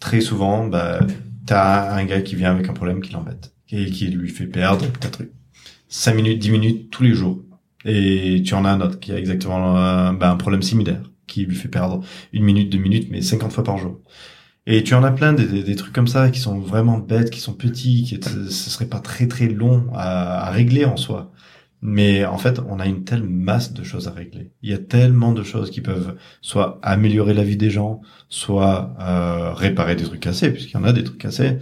très 0.00 0.20
souvent, 0.20 0.66
bah, 0.66 1.00
t'as 1.46 1.94
un 1.94 2.04
gars 2.04 2.22
qui 2.22 2.36
vient 2.36 2.52
avec 2.52 2.68
un 2.68 2.72
problème 2.72 3.00
qui 3.00 3.12
l'embête 3.12 3.52
et 3.70 3.86
qui 3.90 4.08
lui 4.08 4.28
fait 4.30 4.46
perdre 4.46 4.86
peut-être 4.92 5.22
5 5.88 6.14
minutes, 6.14 6.38
10 6.40 6.50
minutes 6.50 6.90
tous 6.90 7.02
les 7.02 7.14
jours. 7.14 7.42
Et 7.84 8.42
tu 8.44 8.54
en 8.54 8.64
as 8.64 8.70
un 8.70 8.80
autre 8.80 8.98
qui 9.00 9.12
a 9.12 9.18
exactement 9.18 9.76
un, 9.76 10.12
bah, 10.14 10.30
un 10.30 10.36
problème 10.36 10.62
similaire 10.62 11.02
qui 11.26 11.44
lui 11.46 11.56
fait 11.56 11.68
perdre 11.68 12.02
une 12.32 12.44
minute, 12.44 12.70
deux 12.70 12.78
minutes, 12.78 13.08
mais 13.10 13.20
50 13.22 13.52
fois 13.52 13.64
par 13.64 13.78
jour. 13.78 14.00
Et 14.66 14.82
tu 14.82 14.94
en 14.94 15.04
as 15.04 15.12
plein 15.12 15.32
des, 15.32 15.76
trucs 15.76 15.92
comme 15.92 16.08
ça 16.08 16.30
qui 16.30 16.40
sont 16.40 16.58
vraiment 16.58 16.98
bêtes, 16.98 17.30
qui 17.30 17.40
sont 17.40 17.54
petits, 17.54 18.02
qui 18.02 18.20
ce 18.22 18.70
serait 18.70 18.86
pas 18.86 18.98
très 18.98 19.28
très 19.28 19.46
long 19.48 19.86
à, 19.94 20.48
à 20.48 20.50
régler 20.50 20.84
en 20.84 20.96
soi. 20.96 21.32
Mais 21.82 22.24
en 22.24 22.38
fait, 22.38 22.58
on 22.68 22.80
a 22.80 22.86
une 22.86 23.04
telle 23.04 23.22
masse 23.22 23.72
de 23.72 23.84
choses 23.84 24.08
à 24.08 24.10
régler. 24.10 24.50
Il 24.62 24.70
y 24.70 24.74
a 24.74 24.78
tellement 24.78 25.32
de 25.32 25.42
choses 25.44 25.70
qui 25.70 25.80
peuvent 25.80 26.16
soit 26.40 26.80
améliorer 26.82 27.34
la 27.34 27.44
vie 27.44 27.56
des 27.56 27.70
gens, 27.70 28.00
soit 28.28 28.96
euh, 29.00 29.52
réparer 29.52 29.94
des 29.94 30.04
trucs 30.04 30.20
cassés, 30.20 30.50
puisqu'il 30.50 30.74
y 30.74 30.78
en 30.78 30.84
a 30.84 30.92
des 30.92 31.04
trucs 31.04 31.18
cassés, 31.18 31.58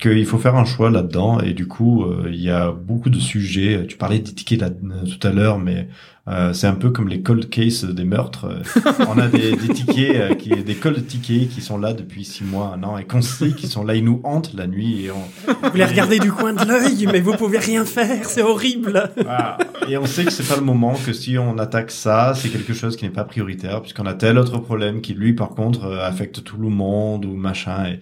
qu'il 0.00 0.26
faut 0.26 0.38
faire 0.38 0.56
un 0.56 0.64
choix 0.64 0.90
là-dedans. 0.90 1.40
Et 1.40 1.52
du 1.52 1.66
coup, 1.66 2.04
euh, 2.04 2.28
il 2.32 2.40
y 2.40 2.50
a 2.50 2.72
beaucoup 2.72 3.10
de 3.10 3.18
sujets. 3.18 3.86
Tu 3.86 3.96
parlais 3.96 4.18
des 4.18 4.32
tickets 4.32 4.60
là, 4.60 4.68
euh, 4.68 5.04
tout 5.06 5.26
à 5.26 5.32
l'heure, 5.32 5.58
mais 5.58 5.88
euh, 6.28 6.52
c'est 6.52 6.66
un 6.66 6.74
peu 6.74 6.90
comme 6.90 7.08
les 7.08 7.22
cold 7.22 7.48
cases 7.48 7.84
des 7.84 8.04
meurtres. 8.04 8.44
Euh, 8.44 8.92
on 9.08 9.18
a 9.18 9.28
des, 9.28 9.56
des 9.56 9.68
tickets, 9.68 10.16
euh, 10.16 10.34
qui, 10.34 10.50
des 10.50 10.74
cold 10.74 11.06
tickets 11.06 11.48
qui 11.48 11.62
sont 11.62 11.78
là 11.78 11.94
depuis 11.94 12.24
six 12.24 12.44
mois, 12.44 12.74
un 12.76 12.82
an, 12.82 12.98
et 12.98 13.04
qu'on 13.04 13.22
sait 13.22 13.52
qu'ils 13.52 13.70
sont 13.70 13.82
là, 13.82 13.94
ils 13.94 14.04
nous 14.04 14.20
hantent 14.24 14.52
la 14.54 14.66
nuit. 14.66 15.06
Et 15.06 15.10
on, 15.10 15.68
Vous 15.68 15.76
les 15.76 15.86
regardez 15.86 16.18
du 16.18 16.30
coin 16.30 16.52
de 16.52 16.66
l'œil, 16.66 17.08
mais 17.10 17.20
vous 17.20 17.34
pouvez 17.34 17.58
rien 17.58 17.86
faire, 17.86 18.26
c'est 18.26 18.42
horrible. 18.42 19.10
Voilà. 19.16 19.56
Et 19.88 19.96
on 19.96 20.04
sait 20.04 20.24
que 20.24 20.30
c'est 20.30 20.46
pas 20.46 20.56
le 20.56 20.64
moment, 20.64 20.94
que 20.94 21.14
si 21.14 21.38
on 21.38 21.56
attaque 21.56 21.90
ça, 21.90 22.34
c'est 22.34 22.50
quelque 22.50 22.74
chose 22.74 22.96
qui 22.96 23.06
n'est 23.06 23.10
pas 23.10 23.24
prioritaire, 23.24 23.80
puisqu'on 23.80 24.06
a 24.06 24.14
tel 24.14 24.36
autre 24.36 24.58
problème 24.58 25.00
qui, 25.00 25.14
lui, 25.14 25.32
par 25.32 25.50
contre, 25.50 25.86
affecte 26.02 26.44
tout 26.44 26.58
le 26.58 26.68
monde 26.68 27.24
ou 27.24 27.34
machin. 27.36 27.86
Et, 27.86 28.00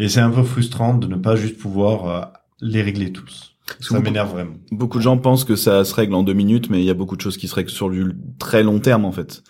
et 0.00 0.08
c'est 0.08 0.20
un 0.20 0.30
peu 0.30 0.42
frustrant 0.42 0.94
de 0.96 1.06
ne 1.06 1.16
pas 1.16 1.36
juste 1.36 1.58
pouvoir 1.58 2.08
euh, 2.08 2.24
les 2.60 2.82
régler 2.82 3.12
tous. 3.12 3.56
Ça 3.80 3.94
beaucoup- 3.94 4.02
m'énerve 4.04 4.30
vraiment. 4.32 4.56
beaucoup 4.72 4.98
de 4.98 5.02
gens 5.04 5.16
pensent 5.18 5.44
que 5.44 5.54
ça 5.54 5.84
se 5.84 5.94
règle 5.94 6.14
en 6.14 6.24
deux 6.24 6.32
minutes 6.32 6.70
mais 6.70 6.80
il 6.80 6.84
y 6.86 6.90
a 6.90 6.94
beaucoup 6.94 7.16
de 7.16 7.20
choses 7.20 7.36
qui 7.36 7.46
se 7.46 7.54
règlent 7.54 7.70
sur 7.70 7.88
du 7.90 8.04
très 8.38 8.62
long 8.64 8.80
terme 8.80 9.04
en 9.04 9.12
fait 9.12 9.42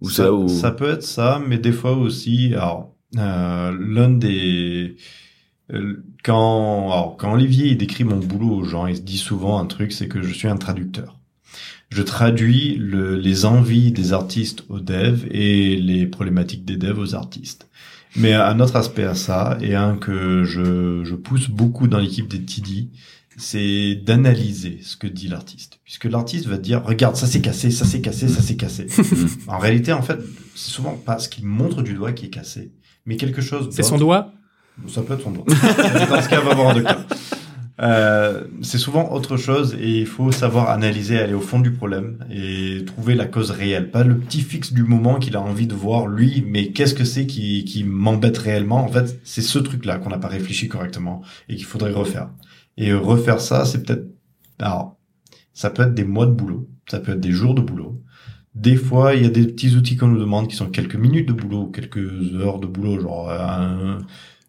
ou 0.00 0.10
ça, 0.10 0.24
ça, 0.24 0.32
où 0.32 0.48
ça 0.48 0.72
peut 0.72 0.90
être 0.90 1.04
ça, 1.04 1.40
mais 1.46 1.58
des 1.58 1.70
fois 1.70 1.96
aussi, 1.96 2.54
alors, 2.54 2.92
euh, 3.18 3.72
l'un 3.78 4.08
des... 4.10 4.96
euh, 5.72 6.02
Quand, 6.24 6.90
alors, 6.90 7.16
quand 7.16 7.32
Olivier 7.34 7.68
il 7.68 7.78
décrit 7.78 8.02
mon 8.02 8.16
boulot 8.18 8.50
aux 8.52 8.64
gens, 8.64 8.88
il 8.88 8.96
se 8.96 9.02
dit 9.02 9.16
souvent 9.18 9.60
un 9.60 9.66
truc, 9.66 9.92
c'est 9.92 10.08
que 10.08 10.20
je 10.20 10.32
suis 10.34 10.48
un 10.48 10.56
traducteur. 10.56 11.20
je 11.88 12.02
traduis 12.02 12.74
le, 12.78 13.14
les 13.16 13.44
envies 13.44 13.92
des 13.92 14.12
artistes 14.12 14.64
aux 14.68 14.80
devs 14.80 15.24
et 15.30 15.76
les 15.76 16.06
problématiques 16.08 16.64
des 16.64 16.76
devs 16.78 16.98
aux 16.98 17.14
artistes. 17.14 17.68
Mais 18.16 18.34
un 18.34 18.60
autre 18.60 18.76
aspect 18.76 19.04
à 19.04 19.14
ça, 19.14 19.56
et 19.60 19.74
un 19.74 19.96
que 19.96 20.44
je, 20.44 21.02
je 21.04 21.14
pousse 21.14 21.48
beaucoup 21.48 21.88
dans 21.88 21.98
l'équipe 21.98 22.28
des 22.28 22.42
TD, 22.42 22.90
c'est 23.36 23.94
d'analyser 23.94 24.80
ce 24.82 24.96
que 24.96 25.06
dit 25.06 25.28
l'artiste. 25.28 25.80
Puisque 25.84 26.04
l'artiste 26.04 26.46
va 26.46 26.58
dire, 26.58 26.84
regarde, 26.84 27.16
ça 27.16 27.26
s'est 27.26 27.40
cassé, 27.40 27.70
ça 27.70 27.84
s'est 27.84 28.00
cassé, 28.00 28.28
ça 28.28 28.42
s'est 28.42 28.56
cassé. 28.56 28.86
en 29.48 29.58
réalité, 29.58 29.92
en 29.92 30.02
fait, 30.02 30.18
c'est 30.54 30.70
souvent 30.70 30.94
pas 30.94 31.18
ce 31.18 31.28
qu'il 31.28 31.46
montre 31.46 31.82
du 31.82 31.94
doigt 31.94 32.12
qui 32.12 32.26
est 32.26 32.30
cassé, 32.30 32.72
mais 33.06 33.16
quelque 33.16 33.40
chose 33.40 33.68
C'est 33.70 33.82
son 33.82 33.98
doigt? 33.98 34.32
Ça 34.88 35.02
peut 35.02 35.14
être 35.14 35.22
son 35.22 35.32
doigt. 35.32 35.44
Dans 35.46 36.22
ce 36.22 36.28
cas, 36.28 36.40
on 36.42 36.48
va 36.48 36.54
voir 36.54 36.74
de 36.74 36.80
cas. 36.80 37.04
Euh, 37.82 38.44
c'est 38.62 38.78
souvent 38.78 39.10
autre 39.12 39.36
chose 39.36 39.74
et 39.74 40.00
il 40.00 40.06
faut 40.06 40.30
savoir 40.30 40.70
analyser, 40.70 41.18
aller 41.18 41.34
au 41.34 41.40
fond 41.40 41.58
du 41.58 41.72
problème 41.72 42.24
et 42.30 42.84
trouver 42.84 43.16
la 43.16 43.26
cause 43.26 43.50
réelle. 43.50 43.90
Pas 43.90 44.04
le 44.04 44.16
petit 44.18 44.40
fixe 44.40 44.72
du 44.72 44.84
moment 44.84 45.18
qu'il 45.18 45.34
a 45.34 45.40
envie 45.40 45.66
de 45.66 45.74
voir 45.74 46.06
lui, 46.06 46.44
mais 46.46 46.68
qu'est-ce 46.68 46.94
que 46.94 47.04
c'est 47.04 47.26
qui, 47.26 47.64
qui 47.64 47.82
m'embête 47.82 48.38
réellement? 48.38 48.84
En 48.84 48.88
fait, 48.88 49.20
c'est 49.24 49.42
ce 49.42 49.58
truc-là 49.58 49.98
qu'on 49.98 50.10
n'a 50.10 50.18
pas 50.18 50.28
réfléchi 50.28 50.68
correctement 50.68 51.22
et 51.48 51.56
qu'il 51.56 51.64
faudrait 51.64 51.92
refaire. 51.92 52.30
Et 52.76 52.92
refaire 52.92 53.40
ça, 53.40 53.64
c'est 53.64 53.82
peut-être... 53.84 54.06
Alors, 54.60 54.96
ça 55.52 55.70
peut 55.70 55.82
être 55.82 55.94
des 55.94 56.04
mois 56.04 56.26
de 56.26 56.32
boulot, 56.32 56.68
ça 56.88 57.00
peut 57.00 57.12
être 57.12 57.20
des 57.20 57.32
jours 57.32 57.54
de 57.54 57.62
boulot. 57.62 58.00
Des 58.54 58.76
fois, 58.76 59.14
il 59.14 59.22
y 59.22 59.26
a 59.26 59.30
des 59.30 59.46
petits 59.46 59.74
outils 59.76 59.96
qu'on 59.96 60.08
nous 60.08 60.20
demande 60.20 60.46
qui 60.48 60.56
sont 60.56 60.70
quelques 60.70 60.94
minutes 60.94 61.28
de 61.28 61.32
boulot, 61.32 61.66
quelques 61.68 62.34
heures 62.34 62.60
de 62.60 62.66
boulot, 62.66 63.00
genre 63.00 63.30
un, 63.30 63.98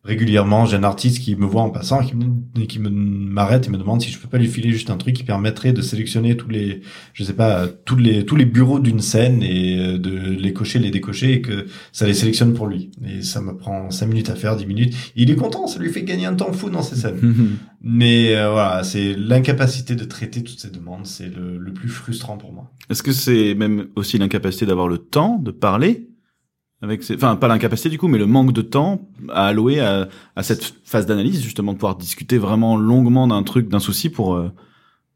régulièrement, 0.03 0.65
j'ai 0.65 0.75
un 0.75 0.83
artiste 0.83 1.19
qui 1.19 1.35
me 1.35 1.45
voit 1.45 1.61
en 1.61 1.69
passant, 1.69 2.03
qui 2.03 2.15
me, 2.15 2.65
qui 2.65 2.79
me 2.79 2.89
m'arrête 2.89 3.67
et 3.67 3.69
me 3.69 3.77
demande 3.77 4.01
si 4.01 4.11
je 4.11 4.19
peux 4.19 4.27
pas 4.27 4.37
lui 4.37 4.47
filer 4.47 4.71
juste 4.71 4.89
un 4.89 4.97
truc 4.97 5.15
qui 5.15 5.23
permettrait 5.23 5.71
de 5.71 5.81
sélectionner 5.81 6.35
tous 6.35 6.49
les, 6.49 6.81
je 7.13 7.23
sais 7.23 7.33
pas, 7.33 7.67
tous 7.67 7.95
les 7.95 8.25
tous 8.25 8.35
les 8.35 8.45
bureaux 8.45 8.79
d'une 8.79 8.99
scène 8.99 9.41
et 9.41 9.79
euh, 9.79 9.97
de 9.97 10.11
les 10.11 10.53
cocher, 10.53 10.79
les 10.79 10.91
décocher 10.91 11.33
et 11.33 11.41
que 11.41 11.67
ça 11.91 12.05
les 12.05 12.13
sélectionne 12.13 12.53
pour 12.53 12.67
lui. 12.67 12.91
Et 13.05 13.21
ça 13.21 13.41
me 13.41 13.55
prend 13.55 13.89
cinq 13.91 14.07
minutes 14.07 14.29
à 14.29 14.35
faire, 14.35 14.57
dix 14.57 14.65
minutes. 14.65 14.93
Il 15.15 15.31
est 15.31 15.35
content, 15.35 15.67
ça 15.67 15.79
lui 15.79 15.91
fait 15.91 16.03
gagner 16.03 16.25
un 16.25 16.35
temps 16.35 16.51
fou 16.51 16.69
dans 16.69 16.83
ces 16.83 16.95
scènes. 16.95 17.19
Mais 17.81 18.35
euh, 18.35 18.51
voilà, 18.51 18.83
c'est 18.83 19.13
l'incapacité 19.13 19.95
de 19.95 20.03
traiter 20.03 20.43
toutes 20.43 20.59
ces 20.59 20.69
demandes, 20.69 21.05
c'est 21.05 21.33
le, 21.33 21.57
le 21.57 21.73
plus 21.73 21.89
frustrant 21.89 22.37
pour 22.37 22.53
moi. 22.53 22.71
Est-ce 22.89 23.03
que 23.03 23.11
c'est 23.11 23.55
même 23.55 23.87
aussi 23.95 24.17
l'incapacité 24.17 24.65
d'avoir 24.65 24.87
le 24.87 24.97
temps 24.97 25.37
de 25.37 25.51
parler 25.51 26.07
avec 26.83 27.01
ces... 27.01 27.15
enfin 27.15 27.35
pas 27.35 27.47
l'incapacité 27.47 27.89
du 27.89 27.97
coup 27.97 28.07
mais 28.07 28.19
le 28.19 28.27
manque 28.27 28.53
de 28.53 28.61
temps 28.61 29.01
à 29.29 29.47
allouer 29.47 29.79
à, 29.79 30.09
à 30.35 30.43
cette 30.43 30.75
phase 30.83 31.07
d'analyse 31.07 31.41
justement 31.41 31.73
de 31.73 31.77
pouvoir 31.77 31.95
discuter 31.95 32.37
vraiment 32.37 32.77
longuement 32.77 33.27
d'un 33.27 33.41
truc 33.41 33.69
d'un 33.69 33.79
souci 33.79 34.09
pour 34.09 34.35
euh, 34.35 34.51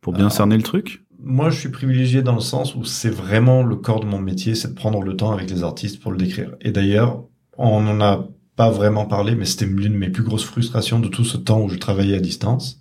pour 0.01 0.13
bien 0.13 0.25
Alors, 0.25 0.31
cerner 0.31 0.55
le 0.55 0.63
truc? 0.63 1.03
Moi, 1.19 1.49
je 1.49 1.59
suis 1.59 1.69
privilégié 1.69 2.21
dans 2.21 2.35
le 2.35 2.39
sens 2.39 2.75
où 2.75 2.85
c'est 2.85 3.09
vraiment 3.09 3.63
le 3.63 3.75
corps 3.75 3.99
de 3.99 4.05
mon 4.05 4.19
métier, 4.19 4.55
c'est 4.55 4.69
de 4.69 4.73
prendre 4.73 5.01
le 5.01 5.17
temps 5.17 5.33
avec 5.33 5.49
les 5.49 5.63
artistes 5.63 6.01
pour 6.01 6.11
le 6.11 6.17
décrire. 6.17 6.55
Et 6.61 6.71
d'ailleurs, 6.71 7.23
on 7.57 7.81
n'en 7.81 7.99
a 7.99 8.27
pas 8.55 8.69
vraiment 8.69 9.05
parlé, 9.05 9.35
mais 9.35 9.45
c'était 9.45 9.65
l'une 9.65 9.93
de 9.93 9.97
mes 9.97 10.09
plus 10.09 10.23
grosses 10.23 10.45
frustrations 10.45 10.99
de 10.99 11.07
tout 11.07 11.25
ce 11.25 11.35
temps 11.35 11.61
où 11.61 11.69
je 11.69 11.75
travaillais 11.75 12.15
à 12.15 12.21
distance. 12.21 12.79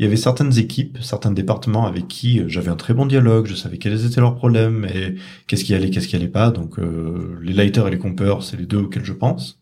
Il 0.00 0.04
y 0.04 0.06
avait 0.06 0.16
certaines 0.16 0.58
équipes, 0.58 0.96
certains 1.02 1.30
départements 1.30 1.86
avec 1.86 2.08
qui 2.08 2.40
euh, 2.40 2.48
j'avais 2.48 2.70
un 2.70 2.76
très 2.76 2.94
bon 2.94 3.04
dialogue, 3.04 3.46
je 3.46 3.54
savais 3.54 3.76
quels 3.76 4.06
étaient 4.06 4.20
leurs 4.22 4.34
problèmes 4.34 4.86
et 4.86 5.16
qu'est-ce 5.46 5.62
qui 5.62 5.74
allait, 5.74 5.90
qu'est-ce 5.90 6.08
qui 6.08 6.16
allait 6.16 6.28
pas. 6.28 6.50
Donc 6.50 6.78
euh, 6.78 7.38
les 7.42 7.52
lighters 7.52 7.86
et 7.86 7.90
les 7.90 7.98
compeurs, 7.98 8.42
c'est 8.42 8.56
les 8.56 8.64
deux 8.66 8.78
auxquels 8.78 9.04
je 9.04 9.12
pense. 9.12 9.60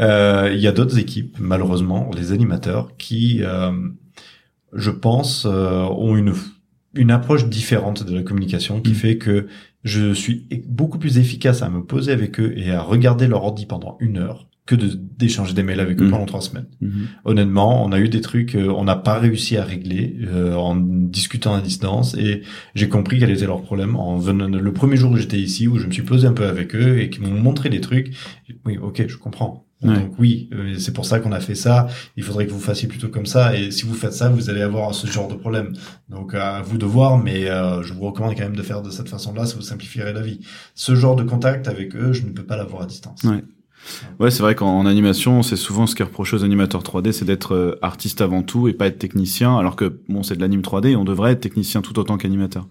Euh, 0.00 0.50
il 0.54 0.60
y 0.60 0.66
a 0.66 0.72
d'autres 0.72 0.98
équipes, 0.98 1.36
malheureusement, 1.38 2.10
les 2.16 2.32
animateurs, 2.32 2.96
qui, 2.96 3.42
euh, 3.42 3.72
je 4.72 4.90
pense, 4.90 5.46
euh, 5.46 5.84
ont 5.84 6.16
une 6.16 6.34
une 6.94 7.12
approche 7.12 7.48
différente 7.48 8.04
de 8.04 8.16
la 8.16 8.22
communication 8.24 8.80
qui 8.80 8.92
Mm. 8.92 8.94
fait 8.94 9.18
que 9.18 9.46
je 9.84 10.12
suis 10.12 10.48
beaucoup 10.66 10.98
plus 10.98 11.18
efficace 11.18 11.62
à 11.62 11.70
me 11.70 11.84
poser 11.84 12.12
avec 12.12 12.40
eux 12.40 12.52
et 12.58 12.72
à 12.72 12.82
regarder 12.82 13.28
leur 13.28 13.44
ordi 13.44 13.66
pendant 13.66 13.96
une 14.00 14.18
heure 14.18 14.49
que 14.66 14.74
de 14.74 14.88
d'échanger 15.20 15.52
des 15.52 15.62
mails 15.62 15.80
avec 15.80 16.00
eux 16.00 16.06
Mm. 16.06 16.10
pendant 16.10 16.26
trois 16.26 16.40
semaines. 16.40 16.66
Mhm. 16.80 17.08
Honnêtement, 17.24 17.84
on 17.84 17.92
a 17.92 17.98
eu 17.98 18.08
des 18.08 18.20
trucs 18.20 18.54
euh, 18.54 18.68
on 18.68 18.84
n'a 18.84 18.96
pas 18.96 19.18
réussi 19.18 19.56
à 19.56 19.64
régler 19.64 20.16
euh, 20.28 20.54
en 20.54 20.76
discutant 20.76 21.54
à 21.54 21.60
distance 21.60 22.14
et 22.14 22.42
j'ai 22.74 22.88
compris 22.88 23.18
quel 23.18 23.30
était 23.30 23.46
leur 23.46 23.62
problème 23.62 23.96
en 23.96 24.16
venant 24.16 24.48
le 24.48 24.72
premier 24.72 24.96
jour 24.96 25.10
où 25.12 25.16
j'étais 25.16 25.38
ici 25.38 25.66
où 25.66 25.78
je 25.78 25.86
me 25.86 25.92
suis 25.92 26.02
posé 26.04 26.26
un 26.26 26.32
peu 26.32 26.46
avec 26.46 26.74
eux 26.74 27.00
et 27.00 27.10
qui 27.10 27.20
m'ont 27.20 27.30
montré 27.32 27.68
des 27.68 27.80
trucs. 27.80 28.14
Oui, 28.64 28.78
ok, 28.80 29.04
je 29.08 29.16
comprends. 29.16 29.66
Ouais. 29.82 29.94
Donc 29.94 30.12
oui, 30.18 30.50
euh, 30.52 30.74
c'est 30.78 30.92
pour 30.92 31.06
ça 31.06 31.20
qu'on 31.20 31.32
a 31.32 31.40
fait 31.40 31.54
ça. 31.54 31.86
Il 32.16 32.22
faudrait 32.22 32.46
que 32.46 32.52
vous 32.52 32.60
fassiez 32.60 32.86
plutôt 32.86 33.08
comme 33.08 33.24
ça. 33.26 33.56
Et 33.56 33.70
si 33.70 33.86
vous 33.86 33.94
faites 33.94 34.12
ça, 34.12 34.28
vous 34.28 34.50
allez 34.50 34.60
avoir 34.60 34.94
ce 34.94 35.06
genre 35.06 35.26
de 35.26 35.34
problème. 35.34 35.72
Donc 36.10 36.34
à 36.34 36.60
vous 36.62 36.76
de 36.78 36.84
voir, 36.84 37.16
mais 37.18 37.48
euh, 37.48 37.82
je 37.82 37.92
vous 37.94 38.02
recommande 38.02 38.34
quand 38.36 38.42
même 38.44 38.56
de 38.56 38.62
faire 38.62 38.82
de 38.82 38.90
cette 38.90 39.08
façon-là, 39.08 39.46
ça 39.46 39.56
vous 39.56 39.62
simplifierait 39.62 40.12
la 40.12 40.20
vie. 40.20 40.40
Ce 40.74 40.94
genre 40.94 41.16
de 41.16 41.22
contact 41.24 41.66
avec 41.66 41.96
eux, 41.96 42.12
je 42.12 42.22
ne 42.24 42.30
peux 42.30 42.44
pas 42.44 42.56
l'avoir 42.58 42.82
à 42.82 42.86
distance. 42.86 43.22
Ouais. 43.24 43.42
Ouais, 44.18 44.30
c'est 44.30 44.42
vrai 44.42 44.54
qu'en 44.54 44.86
animation, 44.86 45.42
c'est 45.42 45.56
souvent 45.56 45.86
ce 45.86 45.94
qui 45.94 46.02
est 46.02 46.04
reproché 46.04 46.36
aux 46.36 46.44
animateurs 46.44 46.82
3D, 46.82 47.12
c'est 47.12 47.24
d'être 47.24 47.54
euh, 47.54 47.78
artiste 47.82 48.20
avant 48.20 48.42
tout 48.42 48.68
et 48.68 48.72
pas 48.72 48.86
être 48.86 48.98
technicien, 48.98 49.56
alors 49.56 49.76
que 49.76 50.00
bon, 50.08 50.22
c'est 50.22 50.36
de 50.36 50.40
l'anime 50.40 50.60
3D 50.60 50.88
et 50.88 50.96
on 50.96 51.04
devrait 51.04 51.32
être 51.32 51.40
technicien 51.40 51.80
tout 51.80 51.98
autant 51.98 52.16
qu'animateur. 52.16 52.68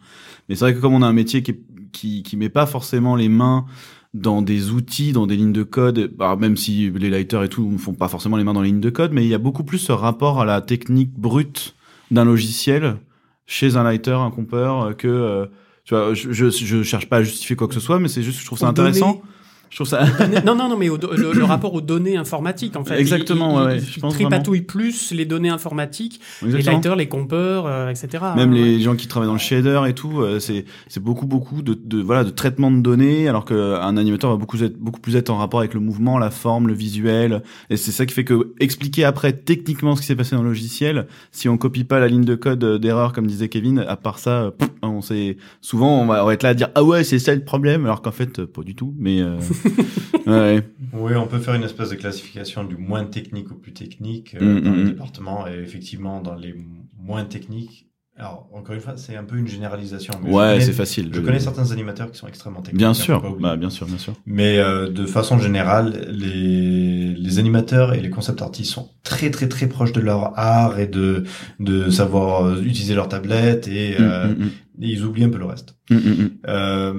Mais 0.48 0.56
c'est 0.56 0.66
vrai 0.66 0.74
que 0.74 0.80
comme 0.80 0.94
on 0.94 1.02
a 1.02 1.08
un 1.08 1.14
métier 1.14 1.44
qui, 1.44 1.58
qui 1.92 2.24
qui 2.24 2.38
met 2.38 2.50
pas 2.50 2.66
forcément 2.66 3.16
les 3.16 3.30
mains 3.30 3.66
dans 4.14 4.42
des 4.42 4.72
outils, 4.72 5.12
dans 5.12 5.28
des 5.28 5.36
lignes 5.36 5.54
de 5.54 5.64
code, 5.64 6.12
bah, 6.16 6.36
même 6.40 6.58
si 6.58 6.90
les 6.90 7.10
lighters 7.10 7.44
et 7.44 7.50
tout 7.50 7.70
ne 7.70 7.78
font 7.78 7.94
pas 7.94 8.08
forcément 8.08 8.38
les 8.38 8.44
mains 8.44 8.54
dans 8.54 8.62
les 8.62 8.70
lignes 8.70 8.80
de 8.80 8.90
code, 8.90 9.12
mais 9.12 9.24
il 9.24 9.30
y 9.30 9.36
a 9.36 9.40
beaucoup 9.40 9.64
plus 9.64 9.78
ce 9.78 9.92
rapport 9.92 10.42
à 10.42 10.46
la 10.46 10.62
technique 10.62 11.14
brute 11.14 11.76
d'un 12.10 12.26
logiciel 12.26 12.98
chez 13.46 13.76
un 13.78 13.84
lighter, 13.84 14.12
un 14.14 14.32
compeur, 14.32 14.82
euh, 14.82 14.94
que 14.94 15.08
euh, 15.08 15.46
tu 15.86 15.94
vois, 15.96 16.14
je, 16.14 16.32
je, 16.32 16.50
je 16.50 16.84
cherche 16.84 17.08
pas 17.08 17.18
à 17.18 17.24
justifier 17.24 17.56
quoi 17.56 17.68
que 17.68 17.74
ce 17.74 17.80
soit, 17.80 18.00
mais 18.00 18.08
c'est 18.08 18.24
juste 18.24 18.38
que 18.38 18.42
je 18.42 18.48
trouve 18.48 18.60
ça 18.60 18.68
intéressant. 18.68 19.22
Je 19.70 19.76
trouve 19.76 19.88
ça. 19.88 20.04
non, 20.46 20.56
non, 20.56 20.68
non, 20.70 20.78
mais 20.78 20.90
au 20.90 20.98
le, 20.98 21.32
le 21.34 21.44
rapport 21.44 21.74
aux 21.74 21.82
données 21.82 22.18
informatiques, 22.18 22.76
en 22.76 22.84
fait. 22.84 23.00
Exactement, 23.00 23.62
Il- 23.62 23.66
ouais, 23.68 23.78
il- 23.78 23.86
je 23.86 23.98
il 23.98 24.02
pense 24.02 24.14
tripatouille 24.16 24.62
plus 24.62 25.12
les 25.12 25.26
données 25.26 25.50
informatiques, 25.50 26.20
les 26.42 26.48
Exactement. 26.48 26.74
lighters, 26.76 26.96
les 26.96 27.08
compeurs, 27.08 27.66
euh, 27.68 27.90
etc. 27.90 28.24
Même 28.36 28.52
Ouais. 28.52 28.60
les 28.60 28.80
gens 28.82 28.96
qui 28.96 29.08
travaillent 29.08 29.28
dans 29.30 29.34
le 29.34 29.40
shader 29.40 29.82
et 29.88 29.94
tout, 29.94 30.22
euh, 30.22 30.40
c'est 30.40 30.66
c'est 30.88 31.02
beaucoup 31.04 31.28
beaucoup 31.28 31.62
de, 31.62 31.78
de 31.82 32.02
voilà 32.02 32.24
de 32.24 32.32
traitement 32.32 32.72
de 32.72 32.82
données, 32.82 33.28
alors 33.28 33.46
qu'un 33.46 33.96
animateur 33.98 34.32
va 34.32 34.38
beaucoup 34.38 34.58
être 34.64 34.78
beaucoup 34.78 35.00
plus 35.00 35.16
être 35.16 35.30
en 35.30 35.38
rapport 35.38 35.60
avec 35.60 35.74
le 35.74 35.80
mouvement, 35.80 36.18
la 36.18 36.32
forme, 36.32 36.68
le 36.68 36.74
visuel, 36.74 37.44
et 37.70 37.78
c'est 37.78 37.92
ça 37.92 38.06
qui 38.06 38.14
fait 38.14 38.24
que 38.24 38.54
expliquer 38.60 39.04
après 39.04 39.34
techniquement 39.34 39.96
ce 39.96 40.02
qui 40.02 40.08
s'est 40.08 40.16
passé 40.16 40.36
dans 40.36 40.42
le 40.42 40.50
logiciel, 40.50 41.06
si 41.32 41.48
on 41.48 41.58
copie 41.58 41.84
pas 41.84 42.00
la 42.00 42.08
ligne 42.08 42.26
de 42.26 42.36
code 42.36 42.64
euh, 42.64 42.78
d'erreur 42.80 43.14
comme 43.14 43.28
disait 43.28 43.50
Kevin, 43.50 43.80
à 43.88 43.96
part 43.96 44.18
ça, 44.20 44.32
euh, 44.46 44.52
pff, 44.52 44.70
on 44.82 45.02
sait 45.02 45.38
souvent 45.62 46.02
on 46.02 46.08
va, 46.08 46.24
on 46.24 46.28
va 46.28 46.34
être 46.34 46.44
là 46.44 46.50
à 46.50 46.54
dire 46.56 46.70
ah 46.76 46.84
ouais 46.84 47.04
c'est 47.04 47.20
ça 47.20 47.36
le 47.36 47.44
problème, 47.44 47.86
alors 47.86 48.02
qu'en 48.02 48.12
fait 48.12 48.40
euh, 48.40 48.48
pas 48.48 48.64
du 48.64 48.74
tout, 48.76 48.94
mais 48.98 49.22
euh, 49.22 49.38
ouais. 50.28 50.64
Oui, 50.94 51.16
on 51.16 51.28
peut 51.28 51.40
faire 51.40 51.54
une 51.56 51.64
espèce 51.64 51.90
de 51.90 51.96
classification 51.96 52.64
du 52.64 52.78
moins 52.78 53.06
technique 53.06 53.52
au 53.52 53.56
plus 53.56 53.74
technique 53.74 54.36
euh, 54.36 54.60
Mm, 54.60 54.62
dans 54.62 54.72
mm, 54.72 54.76
les 54.76 54.84
mm. 54.84 54.90
départements 54.90 55.48
et 55.48 55.54
effectivement 55.60 56.22
dans 56.22 56.36
les 56.36 56.56
moins 56.98 57.26
techniques. 57.26 57.86
Alors 58.18 58.50
encore 58.54 58.76
une 58.76 58.82
fois, 58.82 58.98
c'est 58.98 59.16
un 59.16 59.24
peu 59.24 59.38
une 59.38 59.48
généralisation. 59.48 60.14
mais 60.22 60.30
Ouais, 60.30 60.60
c'est 60.60 60.74
facile. 60.74 61.10
Je 61.14 61.22
connais 61.22 61.40
certains 61.40 61.72
animateurs 61.72 62.12
qui 62.12 62.18
sont 62.18 62.28
extrêmement 62.28 62.62
techniques. 62.62 62.78
Bien 62.80 62.94
sûr, 62.94 63.38
bah 63.40 63.56
bien 63.56 63.70
sûr, 63.70 63.86
bien 63.88 63.98
sûr. 63.98 64.14
Mais 64.26 64.58
euh, 64.58 64.90
de 64.90 65.06
façon 65.06 65.40
générale, 65.40 66.06
les, 66.10 67.14
les 67.16 67.40
animateurs 67.40 67.94
et 67.94 68.02
les 68.02 68.10
concept 68.10 68.42
artistes 68.42 68.72
sont 68.74 68.90
très 69.04 69.32
très 69.32 69.48
très 69.48 69.68
proches 69.68 69.94
de 69.94 70.02
leur 70.02 70.38
art 70.38 70.80
et 70.80 70.88
de 70.88 71.24
de 71.60 71.90
savoir 71.90 72.46
euh, 72.46 72.62
utiliser 72.62 72.94
leur 72.94 73.08
tablette 73.08 73.70
et, 73.70 73.96
euh, 74.02 74.28
Mm, 74.28 74.44
mm, 74.44 74.50
et 74.82 74.88
ils 74.90 75.04
oublient 75.06 75.24
un 75.24 75.30
peu 75.30 75.40
le 75.40 75.46
reste. 75.46 75.76
mm, 75.90 75.96
mm, 75.96 76.00
mm. 76.00 76.30
Euh, 76.50 76.94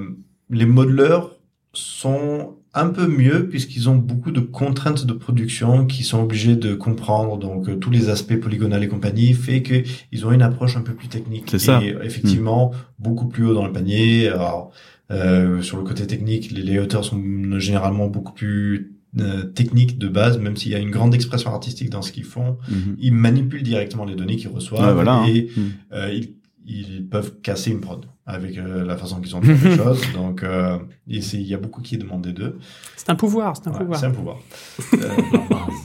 les 0.49 0.65
modeleurs 0.65 1.35
sont 1.73 2.55
un 2.73 2.87
peu 2.87 3.07
mieux 3.07 3.47
puisqu'ils 3.49 3.89
ont 3.89 3.95
beaucoup 3.95 4.31
de 4.31 4.39
contraintes 4.39 5.05
de 5.05 5.13
production 5.13 5.85
qui 5.85 6.03
sont 6.03 6.21
obligés 6.21 6.55
de 6.55 6.73
comprendre 6.73 7.37
donc 7.37 7.67
euh, 7.69 7.75
tous 7.75 7.89
les 7.91 8.09
aspects 8.09 8.35
polygonales 8.39 8.83
et 8.83 8.87
compagnie 8.87 9.33
fait 9.33 9.61
que 9.61 9.83
ils 10.11 10.25
ont 10.25 10.31
une 10.31 10.41
approche 10.41 10.77
un 10.77 10.81
peu 10.81 10.93
plus 10.93 11.07
technique 11.07 11.45
C'est 11.49 11.59
ça. 11.59 11.81
et 11.83 11.95
effectivement 12.03 12.71
beaucoup 12.99 13.27
plus 13.27 13.45
haut 13.45 13.53
dans 13.53 13.65
le 13.65 13.73
panier 13.73 14.27
alors 14.29 14.71
euh, 15.11 15.61
sur 15.61 15.77
le 15.77 15.83
côté 15.83 16.07
technique 16.07 16.51
les 16.51 16.61
layouters 16.61 17.03
sont 17.03 17.21
généralement 17.59 18.07
beaucoup 18.07 18.33
plus 18.33 18.93
euh, 19.19 19.43
techniques 19.43 19.97
de 19.97 20.07
base 20.07 20.37
même 20.39 20.55
s'il 20.55 20.71
y 20.71 20.75
a 20.75 20.79
une 20.79 20.91
grande 20.91 21.13
expression 21.13 21.53
artistique 21.53 21.89
dans 21.89 22.01
ce 22.01 22.13
qu'ils 22.13 22.23
font 22.23 22.57
Mhm. 22.69 22.95
ils 22.99 23.13
manipulent 23.13 23.63
directement 23.63 24.05
les 24.05 24.15
données 24.15 24.37
qu'ils 24.37 24.47
reçoivent 24.49 24.85
Ouais, 24.87 24.93
voilà. 24.93 25.15
hein. 25.15 25.25
et 25.27 25.49
Mm. 25.55 25.61
euh, 25.93 26.13
ils, 26.13 26.29
ils 26.65 27.07
peuvent 27.09 27.41
casser 27.41 27.71
une 27.71 27.81
prod 27.81 28.05
avec 28.25 28.57
euh, 28.57 28.85
la 28.85 28.95
façon 28.97 29.19
qu'ils 29.19 29.35
ont 29.35 29.41
faire 29.41 29.57
les 29.69 29.75
choses. 29.83 30.01
Donc, 30.13 30.43
euh, 30.43 30.77
il 31.07 31.41
y 31.41 31.53
a 31.53 31.57
beaucoup 31.57 31.81
qui 31.81 31.95
est 31.95 31.97
demandé 31.97 32.31
d'eux. 32.33 32.59
C'est 32.95 33.09
un 33.09 33.15
pouvoir, 33.15 33.55
c'est 33.57 33.67
un 33.67 33.71
Ouais, 33.73 33.79
pouvoir. 33.79 33.99
c'est 33.99 34.05
un 34.05 34.11
pouvoir. 34.11 34.37
Euh, 34.93 35.07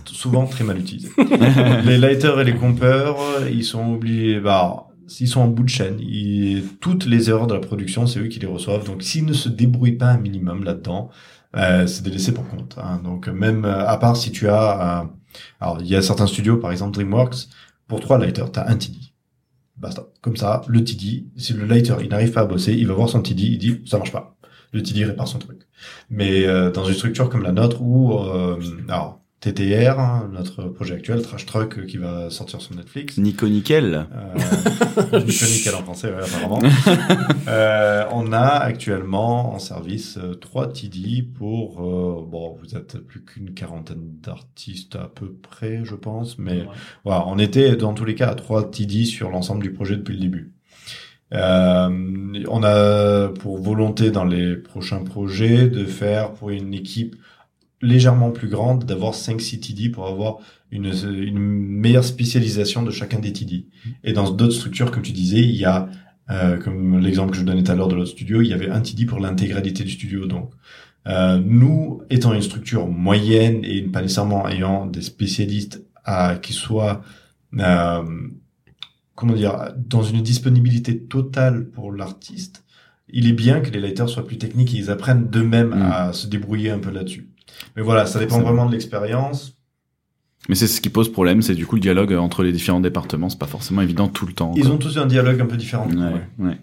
souvent 0.06 0.46
très 0.46 0.64
mal 0.64 0.78
utilisé. 0.78 1.08
les 1.84 1.98
lighters 1.98 2.40
et 2.40 2.44
les 2.44 2.54
compeurs, 2.54 3.16
ils 3.50 3.64
sont 3.64 3.92
oubliés. 3.94 4.40
Bah, 4.40 4.86
ils 5.20 5.28
sont 5.28 5.40
en 5.40 5.48
bout 5.48 5.62
de 5.62 5.68
chaîne. 5.68 5.98
Ils- 6.00 6.64
toutes 6.80 7.06
les 7.06 7.28
erreurs 7.30 7.46
de 7.46 7.54
la 7.54 7.60
production, 7.60 8.06
c'est 8.06 8.20
eux 8.20 8.26
qui 8.28 8.38
les 8.40 8.46
reçoivent. 8.46 8.84
Donc, 8.84 9.02
s'ils 9.02 9.24
ne 9.24 9.32
se 9.32 9.48
débrouillent 9.48 9.92
pas 9.98 10.08
un 10.08 10.18
minimum 10.18 10.64
là-dedans, 10.64 11.10
euh, 11.56 11.86
c'est 11.86 12.02
des 12.02 12.10
laissés 12.10 12.32
pour 12.34 12.46
compte. 12.48 12.76
hein. 12.82 13.00
Donc, 13.04 13.28
même 13.28 13.64
euh, 13.64 13.86
à 13.86 13.96
part 13.98 14.16
si 14.16 14.30
tu 14.32 14.48
as, 14.48 15.08
alors 15.60 15.78
il 15.80 15.86
y 15.86 15.96
a 15.96 16.02
certains 16.02 16.26
studios, 16.26 16.56
par 16.58 16.72
exemple 16.72 16.92
DreamWorks, 16.94 17.48
pour 17.88 18.00
trois 18.00 18.18
lighters, 18.18 18.50
t'as 18.50 18.68
un 18.68 18.76
TD. 18.76 18.96
Basta. 19.76 20.06
Comme 20.20 20.36
ça, 20.36 20.62
le 20.68 20.82
TD, 20.84 21.26
si 21.36 21.52
le 21.52 21.66
lighter 21.66 21.96
il 22.00 22.08
n'arrive 22.08 22.32
pas 22.32 22.42
à 22.42 22.44
bosser, 22.44 22.72
il 22.72 22.86
va 22.86 22.94
voir 22.94 23.08
son 23.08 23.22
TD, 23.22 23.42
il 23.42 23.58
dit 23.58 23.80
ça 23.86 23.98
marche 23.98 24.12
pas. 24.12 24.36
Le 24.72 24.82
TD 24.82 25.04
répare 25.04 25.28
son 25.28 25.38
truc. 25.38 25.60
Mais 26.10 26.46
euh, 26.46 26.70
dans 26.70 26.84
une 26.84 26.94
structure 26.94 27.28
comme 27.28 27.42
la 27.42 27.52
nôtre 27.52 27.80
où 27.82 28.18
euh, 28.18 28.58
alors 28.88 29.20
TTR, 29.40 30.00
hein, 30.00 30.30
notre 30.32 30.64
projet 30.64 30.94
actuel, 30.94 31.20
Trash 31.22 31.44
Truck, 31.46 31.78
euh, 31.78 31.84
qui 31.84 31.98
va 31.98 32.30
sortir 32.30 32.60
sur 32.60 32.74
Netflix. 32.74 33.18
Nico 33.18 33.46
Nickel. 33.46 34.06
Euh, 34.12 35.18
Nico 35.24 35.44
Nickel 35.44 35.74
en 35.74 35.82
français, 35.82 36.08
ouais, 36.08 36.22
apparemment. 36.22 36.58
euh, 37.48 38.04
on 38.12 38.32
a 38.32 38.38
actuellement 38.46 39.54
en 39.54 39.58
service 39.58 40.16
euh, 40.16 40.34
trois 40.34 40.72
TD 40.72 41.22
pour, 41.22 41.80
euh, 41.80 42.24
bon, 42.26 42.56
vous 42.62 42.76
êtes 42.76 42.98
plus 42.98 43.22
qu'une 43.24 43.52
quarantaine 43.52 44.16
d'artistes 44.22 44.96
à 44.96 45.10
peu 45.14 45.30
près, 45.32 45.80
je 45.84 45.94
pense, 45.94 46.38
mais 46.38 46.62
Ouais. 46.62 46.68
voilà, 47.04 47.24
on 47.28 47.38
était 47.38 47.76
dans 47.76 47.92
tous 47.92 48.06
les 48.06 48.14
cas 48.14 48.28
à 48.30 48.34
trois 48.34 48.70
TD 48.70 49.04
sur 49.04 49.28
l'ensemble 49.30 49.62
du 49.62 49.72
projet 49.72 49.96
depuis 49.96 50.14
le 50.14 50.20
début. 50.20 50.52
Euh, 51.34 51.88
on 52.48 52.62
a 52.62 53.28
pour 53.40 53.58
volonté 53.58 54.10
dans 54.12 54.24
les 54.24 54.56
prochains 54.56 55.02
projets 55.04 55.68
de 55.68 55.84
faire 55.84 56.32
pour 56.32 56.50
une 56.50 56.72
équipe 56.72 57.16
légèrement 57.86 58.30
plus 58.30 58.48
grande 58.48 58.84
d'avoir 58.84 59.12
5-6 59.14 59.60
TD 59.60 59.88
pour 59.90 60.06
avoir 60.06 60.38
une, 60.70 60.86
une 60.86 61.38
meilleure 61.38 62.04
spécialisation 62.04 62.82
de 62.82 62.90
chacun 62.90 63.18
des 63.18 63.32
TD. 63.32 63.66
Et 64.04 64.12
dans 64.12 64.30
d'autres 64.30 64.54
structures, 64.54 64.90
comme 64.90 65.02
tu 65.02 65.12
disais, 65.12 65.40
il 65.40 65.56
y 65.56 65.64
a, 65.64 65.88
euh, 66.30 66.58
comme 66.58 66.98
l'exemple 66.98 67.32
que 67.32 67.38
je 67.38 67.44
donnais 67.44 67.62
tout 67.62 67.72
à 67.72 67.74
l'heure 67.74 67.88
de 67.88 67.94
l'autre 67.94 68.10
studio, 68.10 68.42
il 68.42 68.48
y 68.48 68.52
avait 68.52 68.68
un 68.68 68.80
TD 68.80 69.06
pour 69.06 69.20
l'intégralité 69.20 69.84
du 69.84 69.90
studio. 69.90 70.26
Donc, 70.26 70.50
euh, 71.06 71.40
nous, 71.44 72.02
étant 72.10 72.34
une 72.34 72.42
structure 72.42 72.88
moyenne 72.88 73.60
et 73.64 73.82
pas 73.82 74.02
nécessairement 74.02 74.48
ayant 74.48 74.86
des 74.86 75.02
spécialistes 75.02 75.84
à, 76.04 76.36
qui 76.36 76.52
soient, 76.52 77.02
euh, 77.58 78.02
comment 79.14 79.34
dire, 79.34 79.72
dans 79.76 80.02
une 80.02 80.22
disponibilité 80.22 80.98
totale 80.98 81.66
pour 81.70 81.92
l'artiste, 81.92 82.64
il 83.08 83.28
est 83.28 83.32
bien 83.32 83.60
que 83.60 83.70
les 83.70 83.80
lighters 83.80 84.08
soient 84.08 84.26
plus 84.26 84.38
techniques 84.38 84.74
et 84.74 84.78
ils 84.78 84.90
apprennent 84.90 85.28
d'eux-mêmes 85.28 85.70
Mm. 85.70 85.82
à 85.82 86.12
se 86.12 86.26
débrouiller 86.26 86.70
un 86.70 86.80
peu 86.80 86.90
là-dessus. 86.90 87.28
Mais 87.76 87.82
voilà, 87.82 88.06
ça 88.06 88.18
dépend 88.18 88.40
vraiment 88.40 88.66
de 88.66 88.72
l'expérience. 88.72 89.52
Mais 90.48 90.54
c'est 90.54 90.68
ce 90.68 90.80
qui 90.80 90.90
pose 90.90 91.10
problème, 91.10 91.42
c'est 91.42 91.54
du 91.56 91.66
coup 91.66 91.74
le 91.74 91.80
dialogue 91.80 92.12
entre 92.12 92.42
les 92.44 92.52
différents 92.52 92.80
départements, 92.80 93.28
c'est 93.28 93.38
pas 93.38 93.46
forcément 93.48 93.82
évident 93.82 94.06
tout 94.08 94.26
le 94.26 94.32
temps. 94.32 94.52
Ils 94.56 94.62
quoi. 94.62 94.70
ont 94.72 94.78
tous 94.78 94.96
un 94.98 95.06
dialogue 95.06 95.40
un 95.40 95.46
peu 95.46 95.56
différent. 95.56 95.88
Ouais, 95.88 95.96
Ouais. 95.96 96.20
ouais. 96.38 96.58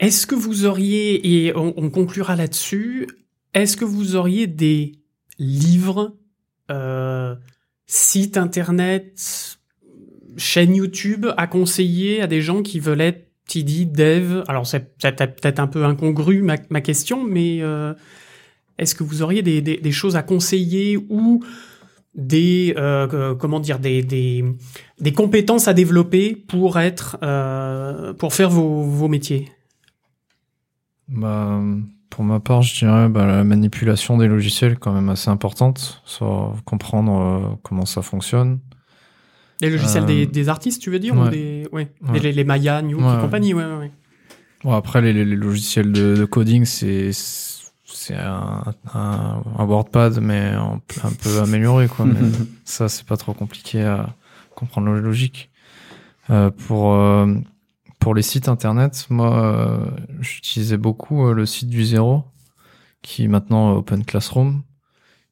Est-ce 0.00 0.26
que 0.26 0.34
vous 0.34 0.64
auriez, 0.66 1.46
et 1.46 1.56
on, 1.56 1.72
on 1.76 1.88
conclura 1.90 2.34
là-dessus, 2.34 3.06
est-ce 3.54 3.76
que 3.76 3.84
vous 3.84 4.16
auriez 4.16 4.46
des 4.48 4.92
livres, 5.38 6.16
euh, 6.70 7.36
sites 7.86 8.36
internet, 8.36 9.58
chaînes 10.36 10.74
YouTube 10.74 11.26
à 11.36 11.46
conseiller 11.46 12.20
à 12.20 12.26
des 12.26 12.40
gens 12.40 12.62
qui 12.62 12.80
veulent 12.80 13.00
être 13.02 13.30
TD, 13.48 13.84
dev? 13.84 14.42
Alors 14.48 14.66
c'est 14.66 14.96
peut-être 14.98 15.36
peut-être 15.36 15.60
un 15.60 15.68
peu 15.68 15.84
incongru 15.84 16.42
ma, 16.42 16.56
ma 16.70 16.80
question, 16.80 17.22
mais 17.22 17.58
euh, 17.62 17.94
est-ce 18.78 18.94
que 18.94 19.04
vous 19.04 19.22
auriez 19.22 19.42
des, 19.42 19.60
des, 19.62 19.76
des 19.78 19.92
choses 19.92 20.16
à 20.16 20.22
conseiller 20.22 20.96
ou 21.08 21.44
des 22.14 22.74
euh, 22.76 23.34
comment 23.34 23.58
dire 23.60 23.78
des, 23.78 24.02
des, 24.02 24.44
des 25.00 25.12
compétences 25.12 25.66
à 25.68 25.74
développer 25.74 26.34
pour 26.36 26.78
être 26.78 27.16
euh, 27.22 28.12
pour 28.14 28.34
faire 28.34 28.50
vos, 28.50 28.82
vos 28.82 29.08
métiers? 29.08 29.50
Bah, 31.08 31.60
pour 32.10 32.24
ma 32.24 32.40
part, 32.40 32.62
je 32.62 32.78
dirais 32.78 33.08
bah, 33.08 33.26
la 33.26 33.44
manipulation 33.44 34.16
des 34.16 34.28
logiciels 34.28 34.72
est 34.72 34.76
quand 34.76 34.92
même 34.92 35.08
assez 35.08 35.28
importante, 35.28 36.02
sur 36.04 36.54
comprendre 36.64 37.20
euh, 37.20 37.56
comment 37.62 37.86
ça 37.86 38.02
fonctionne. 38.02 38.60
Les 39.60 39.70
logiciels 39.70 40.04
des, 40.04 40.26
des 40.26 40.48
artistes, 40.48 40.82
tu 40.82 40.90
veux 40.90 40.98
dire 40.98 41.14
ou 41.16 41.22
ouais. 41.24 41.30
des, 41.30 41.68
ouais, 41.72 41.88
Ouais. 42.08 42.18
Les, 42.20 42.32
les 42.32 42.44
Maya, 42.44 42.82
Ouais, 42.82 42.90
et 42.90 43.20
compagnie, 43.20 43.54
ouais, 43.54 43.64
ouais, 43.64 43.76
ouais. 43.78 43.90
Bon, 44.62 44.72
après, 44.72 45.00
les, 45.00 45.12
les- 45.12 45.24
les 45.24 45.36
logiciels 45.36 45.92
de, 45.92 46.16
de 46.16 46.24
coding, 46.24 46.64
c'est 46.64 47.10
c'est 48.06 48.16
un, 48.16 48.62
un, 48.92 49.42
un 49.58 49.64
WordPad, 49.64 50.20
mais 50.20 50.50
un, 50.50 50.80
un 51.02 51.12
peu 51.22 51.40
amélioré, 51.40 51.88
quoi. 51.88 52.04
Mais 52.04 52.20
ça, 52.64 52.88
c'est 52.88 53.06
pas 53.06 53.16
trop 53.16 53.32
compliqué 53.32 53.82
à 53.82 54.14
comprendre 54.54 54.90
la 54.90 55.00
logique. 55.00 55.50
Euh, 56.30 56.50
pour 56.50 56.94
euh, 56.94 57.34
pour 57.98 58.14
les 58.14 58.22
sites 58.22 58.48
internet, 58.48 59.06
moi, 59.08 59.44
euh, 59.44 59.86
j'utilisais 60.20 60.76
beaucoup 60.76 61.26
euh, 61.26 61.32
le 61.32 61.46
site 61.46 61.70
du 61.70 61.84
zéro, 61.84 62.24
qui 63.02 63.24
est 63.24 63.28
maintenant 63.28 63.72
Open 63.72 64.04
Classroom, 64.04 64.62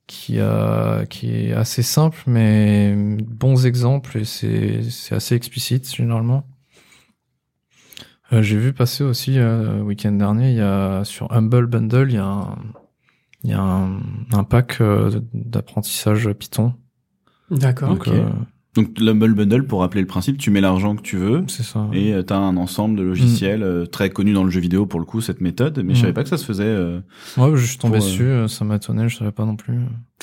qui 0.07 0.41
a 0.41 1.05
qui 1.07 1.35
est 1.35 1.53
assez 1.53 1.83
simple, 1.83 2.23
mais 2.27 2.95
bons 2.97 3.67
exemples 3.67 4.19
et 4.19 4.25
c'est 4.25 4.83
c'est 4.91 5.15
assez 5.15 5.35
explicite 5.35 5.95
généralement. 5.95 6.47
Euh, 8.33 8.43
J'ai 8.43 8.59
vu 8.59 8.73
passer 8.73 9.05
aussi 9.05 9.39
euh, 9.39 9.77
le 9.77 9.83
week-end 9.83 10.13
dernier, 10.13 10.51
il 10.51 10.57
y 10.57 10.61
a 10.61 11.05
sur 11.05 11.31
Humble 11.33 11.67
Bundle, 11.67 12.11
il 12.11 12.15
y 12.15 12.19
a 12.19 12.25
un, 12.25 12.57
il 13.45 13.51
y 13.51 13.53
a 13.53 13.61
un, 13.61 14.01
un 14.33 14.45
pack 14.45 14.81
euh, 14.81 15.21
d'apprentissage 15.35 16.33
Python. 16.33 16.75
D'accord. 17.51 17.91
Donc 17.91 18.09
Ok. 18.09 18.15
euh, 18.15 18.31
Donc 18.75 18.99
l'Humble 18.99 19.35
Bundle, 19.35 19.65
pour 19.67 19.81
rappeler 19.81 20.01
le 20.01 20.07
principe, 20.07 20.39
tu 20.39 20.51
mets 20.51 20.63
l'argent 20.63 20.97
que 20.97 21.03
tu 21.03 21.19
veux 21.19 21.45
c'est 21.47 21.63
ça. 21.63 21.87
et 21.93 22.15
tu 22.27 22.33
as 22.33 22.39
un 22.39 22.57
ensemble 22.57 22.97
de 22.99 23.03
logiciels 23.03 23.63
euh, 23.63 23.85
très 23.85 24.09
connus 24.09 24.33
dans 24.33 24.45
le 24.45 24.51
jeu 24.51 24.61
vidéo 24.61 24.87
pour 24.87 24.99
le 24.99 25.05
coup, 25.05 25.21
cette 25.21 25.43
méthode, 25.43 25.83
mais 25.85 25.93
je 25.95 25.99
Mm. 25.99 26.01
savais 26.01 26.13
pas 26.15 26.23
que 26.23 26.31
ça 26.31 26.39
se 26.39 26.45
faisait. 26.47 26.65
euh, 26.65 27.01
Ouais, 27.37 27.51
je 27.55 27.67
suis 27.67 27.77
tombé 27.77 27.99
Pour, 27.99 28.07
euh, 28.07 28.11
dessus, 28.11 28.23
euh, 28.25 28.49
ça 28.49 28.65
m'a 28.65 28.77
étonné, 28.77 29.09
je 29.11 29.17
savais 29.19 29.31
pas 29.33 29.45
non 29.45 29.57
plus. 29.57 29.75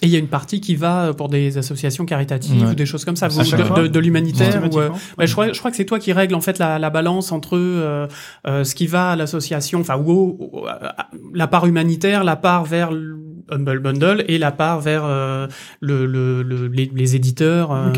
Et 0.02 0.08
il 0.08 0.10
y 0.10 0.16
a 0.16 0.20
une 0.20 0.28
partie 0.30 0.62
qui 0.62 0.76
va 0.76 1.14
pour 1.14 1.28
des 1.30 1.58
associations 1.60 2.06
caritatives 2.06 2.64
Ouais. 2.64 2.70
ou 2.72 2.74
des 2.74 2.86
choses 2.88 3.06
comme 3.06 3.18
ça, 3.18 3.28
vous, 3.28 3.40
de, 3.40 3.46
fois 3.64 3.82
de, 3.82 3.88
de 3.88 4.00
l'humanitaire. 4.00 4.64
ou, 4.74 4.80
euh, 4.80 4.90
ouais, 5.20 5.28
je, 5.28 5.34
crois, 5.34 5.52
je 5.54 5.60
crois 5.60 5.70
que 5.70 5.78
c'est 5.78 5.86
toi 5.86 6.00
qui 6.00 6.12
règles 6.14 6.34
en 6.36 6.42
fait 6.42 6.58
la, 6.58 6.80
la 6.80 6.90
balance 6.90 7.32
entre 7.32 7.56
euh, 7.58 8.08
euh, 8.48 8.64
ce 8.64 8.74
qui 8.74 8.88
va 8.88 9.12
à 9.12 9.16
l'association, 9.16 9.82
enfin 9.82 9.98
ou 9.98 10.10
au- 10.12 10.38
au- 10.54 10.66
à- 10.68 11.10
la 11.36 11.48
part 11.48 11.68
humanitaire, 11.68 12.24
la 12.24 12.36
part 12.38 12.64
vers 12.66 12.92
le 12.92 13.16
Humble 13.50 13.80
Bundle 13.80 14.26
et 14.28 14.38
la 14.38 14.52
part 14.52 14.80
vers 14.82 15.04
euh, 15.06 15.48
le, 15.82 16.06
le, 16.06 16.44
le- 16.44 16.68
les, 16.68 16.92
les 16.94 17.16
éditeurs. 17.16 17.72
euh. 17.72 17.92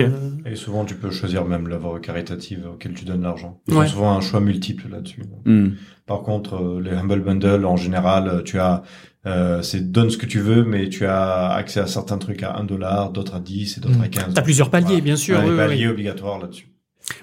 Et 0.46 0.56
souvent, 0.56 0.86
tu 0.86 0.96
peux 0.96 1.12
choisir 1.12 1.46
même 1.46 1.68
l'œuvre 1.68 2.00
caritative 2.00 2.66
auquel 2.74 2.94
tu 2.94 3.06
donnes 3.06 3.24
l'argent. 3.24 3.62
Ils 3.68 3.74
Ouais. 3.74 3.86
ont 3.86 3.88
souvent 3.88 4.18
un 4.18 4.22
choix 4.22 4.40
multiple 4.42 4.88
là-dessus. 4.92 5.24
hmm. 5.46 5.70
Par 6.06 6.22
contre, 6.24 6.56
euh, 6.56 6.82
les 6.82 6.92
Humble 6.92 7.22
Bundle, 7.22 7.66
en 7.66 7.78
général, 7.78 8.42
tu 8.44 8.60
as, 8.60 8.84
euh, 9.26 9.62
c'est 9.62 9.92
donne 9.92 10.10
ce 10.10 10.18
que 10.18 10.26
tu 10.26 10.40
veux, 10.40 10.64
mais 10.66 10.90
tu 10.90 11.06
as 11.06 11.50
accès 11.52 11.80
à 11.80 11.88
certains 11.88 12.18
trucs 12.18 12.44
à 12.44 12.58
1 12.58 12.64
dollar, 12.66 13.12
d'autres 13.12 13.36
à 13.36 13.40
10 13.40 13.78
et 13.78 13.82
d'autres 13.82 13.98
Mm. 14.00 14.02
à 14.04 14.08
15. 14.08 14.34
T'as 14.34 14.42
plusieurs 14.42 14.70
paliers, 14.70 14.86
Voilà. 14.88 15.02
bien 15.02 15.16
sûr. 15.16 15.38
Ouais, 15.38 15.44
oui, 15.46 15.52
les 15.52 15.58
paliers 15.58 15.86
oui. 15.86 15.92
obligatoires 15.92 16.40
là-dessus. 16.40 16.68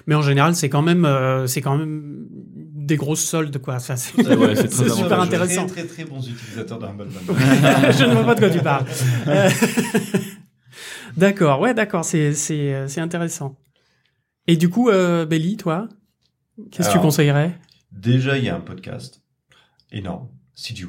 Mais 0.07 0.15
en 0.15 0.21
général, 0.21 0.55
c'est 0.55 0.69
quand 0.69 0.81
même, 0.81 1.05
euh, 1.05 1.47
c'est 1.47 1.61
quand 1.61 1.77
même 1.77 2.25
des 2.89 2.97
grosses 2.97 3.23
soldes, 3.23 3.57
quoi. 3.59 3.79
Ça, 3.79 3.95
c'est 3.95 4.15
Ouais, 4.17 4.35
ouais, 4.35 4.67
super 4.69 5.21
intéressant. 5.21 5.65
Très, 5.67 5.83
très, 5.85 6.03
très 6.03 6.05
bons 6.05 6.27
utilisateurs 6.27 6.79
de 6.79 6.85
Humble 6.85 7.07
Bundle. 7.07 7.39
je 7.97 8.03
ne 8.03 8.13
vois 8.13 8.25
pas 8.25 8.35
de 8.35 8.39
quoi 8.39 8.49
tu 8.49 8.59
parles. 8.59 8.85
D'accord, 11.17 11.59
ouais, 11.61 11.73
d'accord, 11.73 12.05
c'est 12.05 12.33
c'est 12.33 12.87
c'est 12.87 13.01
intéressant. 13.01 13.55
Et 14.47 14.55
du 14.57 14.69
coup, 14.69 14.89
euh, 14.89 15.25
Belly, 15.25 15.57
toi, 15.57 15.89
qu'est-ce 16.71 16.89
que 16.89 16.93
tu 16.93 16.99
conseillerais? 16.99 17.57
Déjà, 17.91 18.37
il 18.37 18.43
y 18.45 18.49
a 18.49 18.55
un 18.55 18.61
podcast 18.61 19.21
énorme, 19.91 20.27
CGY. 20.55 20.85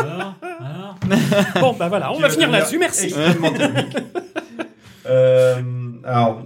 Alors, 0.00 0.34
alors 0.60 0.98
Bon, 1.60 1.72
bah 1.74 1.88
voilà, 1.88 2.12
on 2.12 2.20
va 2.20 2.30
finir 2.30 2.50
là-dessus. 2.50 2.78
Merci. 2.78 3.12
Euh, 5.06 5.60
alors, 6.04 6.44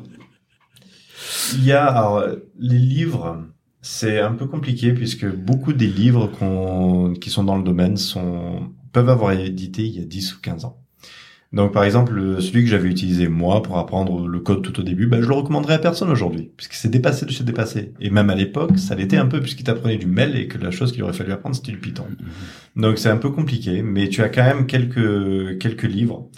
il 1.55 1.65
y 1.65 1.73
a 1.73 1.85
alors, 1.87 2.25
les 2.59 2.79
livres, 2.79 3.45
c'est 3.83 4.19
un 4.21 4.33
peu 4.33 4.47
compliqué 4.47 4.93
puisque 4.93 5.27
beaucoup 5.27 5.73
des 5.73 5.87
livres 5.87 6.27
qu'on, 6.29 7.15
qui 7.15 7.31
sont 7.31 7.45
dans 7.45 7.57
le 7.57 7.63
domaine 7.65 7.97
sont, 7.97 8.71
peuvent 8.93 9.09
avoir 9.09 9.33
été 9.33 9.47
édités 9.47 9.85
il 9.87 9.97
y 9.99 10.01
a 10.03 10.05
10 10.05 10.35
ou 10.37 10.41
15 10.41 10.65
ans. 10.65 10.83
Donc, 11.53 11.73
par 11.73 11.85
exemple, 11.85 12.13
le- 12.15 12.41
celui 12.41 12.65
que 12.65 12.71
j'avais 12.71 12.89
utilisé 12.89 13.29
moi 13.29 13.63
pour 13.63 13.79
apprendre 13.79 14.27
le 14.29 14.41
code 14.41 14.63
tout 14.63 14.79
au 14.81 14.83
début, 14.83 15.07
ben, 15.07 15.23
je 15.23 15.29
le 15.29 15.35
recommanderais 15.35 15.75
à 15.75 15.79
personne 15.79 16.11
aujourd'hui, 16.11 16.51
puisque 16.57 16.75
c'est 16.75 16.89
dépassé 16.91 17.27
de 17.27 17.31
chez 17.31 17.45
dépassé. 17.45 17.95
Et 18.01 18.11
même 18.11 18.31
à 18.31 18.35
l'époque, 18.35 18.79
ça 18.79 18.95
l'était 18.97 19.17
un 19.17 19.27
peu 19.27 19.41
puisqu'il 19.41 19.65
t'apprenait 19.65 19.97
du 19.97 20.07
mail 20.07 20.37
et 20.37 20.49
que 20.49 20.59
la 20.59 20.71
chose 20.73 20.93
qu'il 20.93 21.03
aurait 21.05 21.13
fallu 21.15 21.33
apprendre, 21.33 21.57
c'était 21.57 21.73
du 21.73 21.79
Python. 21.79 22.07
Donc, 22.77 22.99
c'est 22.99 23.09
un 23.11 23.17
peu 23.17 23.31
compliqué, 23.31 23.83
mais 23.83 24.09
tu 24.09 24.23
as 24.23 24.29
quand 24.29 24.45
même 24.45 24.67
quelques, 24.67 25.59
quelques 25.59 25.85
livres. 25.85 26.29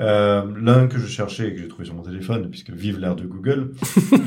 Euh, 0.00 0.42
L'un 0.60 0.86
que 0.86 0.98
je 0.98 1.06
cherchais 1.06 1.48
et 1.48 1.54
que 1.54 1.60
j'ai 1.60 1.68
trouvé 1.68 1.84
sur 1.84 1.94
mon 1.94 2.02
téléphone, 2.02 2.48
puisque 2.50 2.70
vive 2.70 2.98
l'ère 2.98 3.16
de 3.16 3.24
Google, 3.26 3.72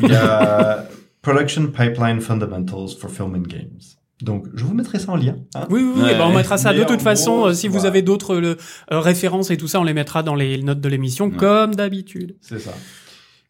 il 0.04 0.10
y 0.10 0.16
a 0.16 0.86
Production 1.22 1.68
Pipeline 1.68 2.20
Fundamentals 2.22 2.90
for 3.00 3.10
Film 3.10 3.34
and 3.36 3.48
Games. 3.48 3.80
Donc, 4.22 4.48
je 4.54 4.64
vous 4.64 4.74
mettrai 4.74 5.00
ça 5.00 5.12
en 5.12 5.16
lien. 5.16 5.36
hein. 5.56 5.66
Oui, 5.70 5.82
oui, 5.84 5.92
oui, 5.96 6.02
Ouais. 6.04 6.18
bah, 6.18 6.26
on 6.28 6.34
mettra 6.36 6.58
ça 6.58 6.72
Mais 6.72 6.80
de 6.80 6.84
toute 6.86 7.02
façon. 7.02 7.48
euh, 7.48 7.54
si 7.54 7.68
vous 7.68 7.74
voilà. 7.74 7.90
avez 7.90 8.02
d'autres 8.04 8.36
euh, 8.36 8.56
euh, 8.92 9.00
références 9.00 9.50
et 9.52 9.58
tout 9.58 9.68
ça, 9.68 9.82
on 9.82 9.84
les 9.84 9.94
mettra 9.94 10.22
dans 10.24 10.36
les 10.36 10.62
notes 10.62 10.80
de 10.80 10.88
l'émission, 10.90 11.26
Ouais. 11.28 11.36
comme 11.38 11.76
d'habitude. 11.76 12.36
C'est 12.42 12.60
ça. 12.60 12.72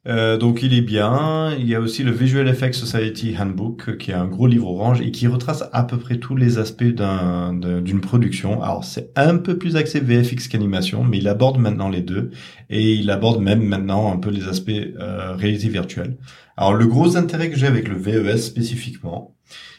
Euh, 0.05 0.37
donc 0.37 0.61
il 0.63 0.73
est 0.73 0.81
bien. 0.81 1.55
Il 1.57 1.65
y 1.65 1.75
a 1.75 1.79
aussi 1.79 2.03
le 2.03 2.11
Visual 2.11 2.45
Effects 2.49 2.73
Society 2.73 3.35
Handbook, 3.39 3.97
qui 3.97 4.11
est 4.11 4.13
un 4.15 4.27
gros 4.27 4.47
livre 4.47 4.67
orange 4.67 4.99
et 4.99 5.11
qui 5.11 5.27
retrace 5.27 5.63
à 5.71 5.83
peu 5.83 5.97
près 5.97 6.17
tous 6.17 6.35
les 6.35 6.57
aspects 6.57 6.83
d'un- 6.83 7.53
d'un- 7.53 7.79
d'une 7.81 8.01
production. 8.01 8.61
Alors 8.61 8.83
c'est 8.83 9.11
un 9.15 9.37
peu 9.37 9.57
plus 9.57 9.77
axé 9.77 10.01
VFX 10.01 10.49
qu'animation, 10.49 11.05
mais 11.05 11.19
il 11.19 11.27
aborde 11.29 11.57
maintenant 11.57 11.87
les 11.87 12.01
deux 12.01 12.31
et 12.69 12.93
il 12.95 13.09
aborde 13.11 13.41
même 13.41 13.63
maintenant 13.63 14.11
un 14.13 14.17
peu 14.17 14.29
les 14.29 14.47
aspects 14.49 14.71
euh, 14.71 15.35
réalité 15.35 15.69
virtuelle. 15.69 16.17
Alors 16.57 16.73
le 16.73 16.85
gros 16.85 17.15
intérêt 17.15 17.49
que 17.49 17.57
j'ai 17.57 17.67
avec 17.67 17.87
le 17.87 17.95
VES 17.95 18.37
spécifiquement, 18.37 19.33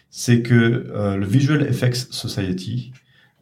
c'est 0.09 0.41
que 0.41 0.87
euh, 0.95 1.17
le 1.17 1.27
Visual 1.27 1.61
Effects 1.63 1.97
Society, 2.11 2.93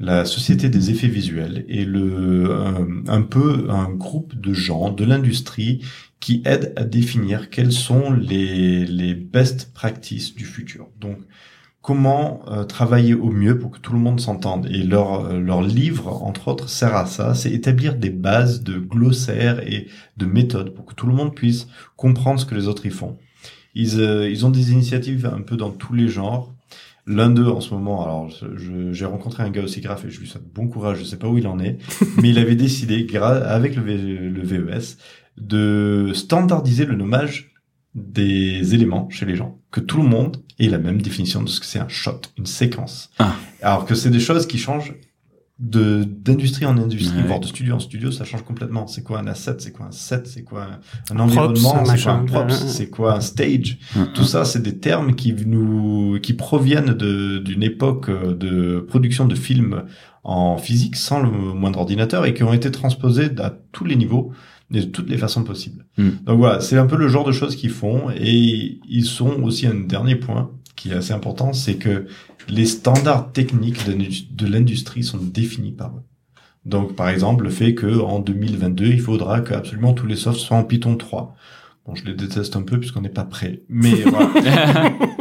la 0.03 0.27
société 0.27 0.69
des 0.69 0.91
effets 0.91 1.09
visuels, 1.09 1.65
est 1.69 1.87
le 1.87 2.53
un, 2.53 2.87
un 3.07 3.23
peu 3.23 3.69
un 3.71 3.89
groupe 3.89 4.39
de 4.39 4.53
gens 4.53 4.91
de 4.91 5.05
l'industrie 5.05 5.81
qui 6.21 6.43
aident 6.45 6.73
à 6.77 6.85
définir 6.85 7.49
quelles 7.49 7.73
sont 7.73 8.13
les, 8.13 8.85
les 8.85 9.15
best 9.15 9.73
practices 9.73 10.35
du 10.35 10.45
futur. 10.45 10.89
Donc, 11.01 11.19
comment 11.83 12.43
euh, 12.49 12.65
travailler 12.65 13.15
au 13.15 13.31
mieux 13.31 13.59
pour 13.59 13.73
que 13.73 13.79
tout 13.79 13.93
le 13.93 13.99
monde 13.99 14.21
s'entende. 14.21 14.67
Et 14.71 14.85
leur, 14.85 15.27
euh, 15.27 15.41
leur 15.41 15.63
livre, 15.63 16.23
entre 16.23 16.49
autres, 16.49 16.69
sert 16.69 16.95
à 16.95 17.07
ça, 17.07 17.35
c'est 17.35 17.51
établir 17.51 17.97
des 17.97 18.11
bases 18.11 18.63
de 18.63 18.79
glossaires 18.79 19.61
et 19.67 19.89
de 20.17 20.27
méthodes 20.27 20.75
pour 20.75 20.87
que 20.87 20.95
tout 20.95 21.07
le 21.07 21.15
monde 21.15 21.35
puisse 21.35 21.67
comprendre 21.97 22.41
ce 22.41 22.47
que 22.47 22.55
les 22.55 22.69
autres 22.69 22.87
y 22.87 22.91
font. 22.91 23.19
Ils, 23.75 24.01
euh, 24.01 24.31
ils 24.31 24.47
ont 24.47 24.51
des 24.51 24.71
initiatives 24.73 25.27
un 25.27 25.43
peu 25.43 25.57
dans 25.57 25.71
tous 25.71 25.93
les 25.93 26.09
genres. 26.09 26.55
L'un 27.07 27.31
d'eux 27.31 27.49
en 27.49 27.61
ce 27.61 27.75
moment, 27.75 28.05
alors 28.05 28.29
j'ai 28.93 29.05
rencontré 29.05 29.43
un 29.43 29.51
gars 29.51 29.63
aussi 29.63 29.81
graphe 29.81 30.05
et 30.05 30.11
je 30.11 30.21
lui 30.21 30.29
souhaite 30.29 30.45
bon 30.55 30.69
courage, 30.69 30.99
je 31.01 31.05
sais 31.05 31.17
pas 31.17 31.27
où 31.29 31.37
il 31.37 31.47
en 31.49 31.59
est, 31.59 31.79
mais 32.23 32.31
il 32.31 32.39
avait 32.39 32.55
décidé, 32.55 33.07
avec 33.17 33.75
le, 33.77 33.83
V- 33.83 33.97
le 34.31 34.43
VES, 34.43 34.97
de 35.37 36.13
standardiser 36.15 36.85
le 36.85 36.95
nommage 36.95 37.51
des 37.95 38.75
éléments 38.75 39.09
chez 39.11 39.27
les 39.27 39.37
gens, 39.37 39.59
que 39.71 39.81
tout 39.81 39.99
le 39.99 40.09
monde 40.09 40.39
ait 40.59 40.69
la 40.69 40.79
même 40.79 41.03
définition 41.03 41.43
de 41.43 41.49
ce 41.49 41.61
que 41.61 41.67
c'est 41.67 41.79
un 41.81 41.89
shot, 41.89 42.21
une 42.39 42.47
séquence. 42.47 43.11
Ah. 43.19 43.35
Alors 43.61 43.85
que 43.85 43.95
c'est 43.95 44.11
des 44.11 44.21
choses 44.21 44.47
qui 44.47 44.59
changent 44.59 44.95
de 45.63 46.03
d'industrie 46.03 46.67
en 46.67 46.77
industrie, 46.77 47.19
Ouais. 47.19 47.27
voire 47.27 47.39
de 47.39 47.47
studio 47.47 47.77
en 47.77 47.79
studio, 47.79 48.11
ça 48.11 48.25
change 48.25 48.43
complètement. 48.43 48.89
C'est 48.89 49.03
quoi 49.03 49.21
un 49.21 49.29
asset, 49.29 49.57
c'est 49.59 49.71
quoi 49.71 49.87
un 49.87 49.93
set, 49.93 50.27
c'est 50.27 50.43
quoi 50.43 50.67
un, 51.11 51.19
environnement, 51.21 51.85
c'est 51.85 52.03
quoi 52.03 52.13
un 52.13 52.25
props, 52.25 52.67
c'est 52.67 52.91
quoi 52.91 53.15
un 53.15 53.21
stage? 53.21 53.79
Tout 54.13 54.25
ça, 54.25 54.45
c'est 54.45 54.61
des 54.61 54.79
termes 54.79 55.15
qui 55.15 55.33
nous, 55.47 56.19
qui 56.21 56.35
proviennent 56.35 56.95
de, 56.95 57.39
d'une 57.39 57.63
époque 57.63 58.09
euh, 58.09 58.35
de 58.35 58.81
production 58.81 59.27
de 59.27 59.37
films 59.37 59.85
en 60.25 60.57
physique 60.57 60.97
sans 60.97 61.21
le 61.21 61.31
moindre 61.31 61.79
ordinateur 61.79 62.27
et 62.27 62.35
qui 62.35 62.43
ont 62.43 62.53
été 62.53 62.71
transposés 62.73 63.31
à 63.39 63.55
tous 63.71 63.85
les 63.85 63.95
niveaux 63.97 64.33
et 64.75 64.81
de 64.81 64.87
toutes 64.87 65.09
les 65.11 65.19
façons 65.19 65.45
possibles. 65.45 65.85
Mm. 65.97 66.09
Donc 66.27 66.39
voilà, 66.39 66.61
c'est 66.61 66.79
un 66.79 66.87
peu 66.87 66.97
le 66.97 67.07
genre 67.07 67.25
de 67.25 67.33
choses 67.33 67.55
qu'ils 67.55 67.71
font 67.71 68.11
et 68.17 68.81
ils 68.89 69.05
sont 69.05 69.43
aussi 69.43 69.67
un 69.67 69.75
dernier 69.75 70.17
point 70.17 70.51
qui 70.77 70.91
est 70.91 70.95
assez 70.95 71.13
important, 71.13 71.53
c'est 71.53 71.77
que 71.77 72.07
les 72.49 72.67
standards 72.67 73.33
techniques 73.33 73.85
de, 73.87 73.95
de 73.95 74.47
l'industrie 74.51 75.05
sont 75.05 75.19
définis 75.19 75.73
par 75.73 75.89
eux. 75.97 76.03
Donc 76.65 76.95
par 76.97 77.09
exemple, 77.09 77.45
le 77.45 77.51
fait 77.51 77.75
que 77.75 78.01
en 78.01 78.21
2022, 78.21 78.87
il 78.87 79.01
faudra 79.01 79.41
que 79.41 79.55
absolument 79.55 79.95
tous 79.95 80.07
les 80.07 80.17
softs 80.17 80.41
soient 80.41 80.57
en 80.59 80.65
Python 80.65 80.97
3. 80.97 81.35
Bon, 81.85 81.97
je 81.97 82.05
les 82.05 82.15
déteste 82.15 82.55
un 82.55 82.63
peu 82.63 82.79
puisqu'on 82.79 83.01
n'est 83.01 83.09
pas 83.09 83.25
prêt. 83.25 83.63
Mais 83.69 83.91
voilà. 84.07 84.31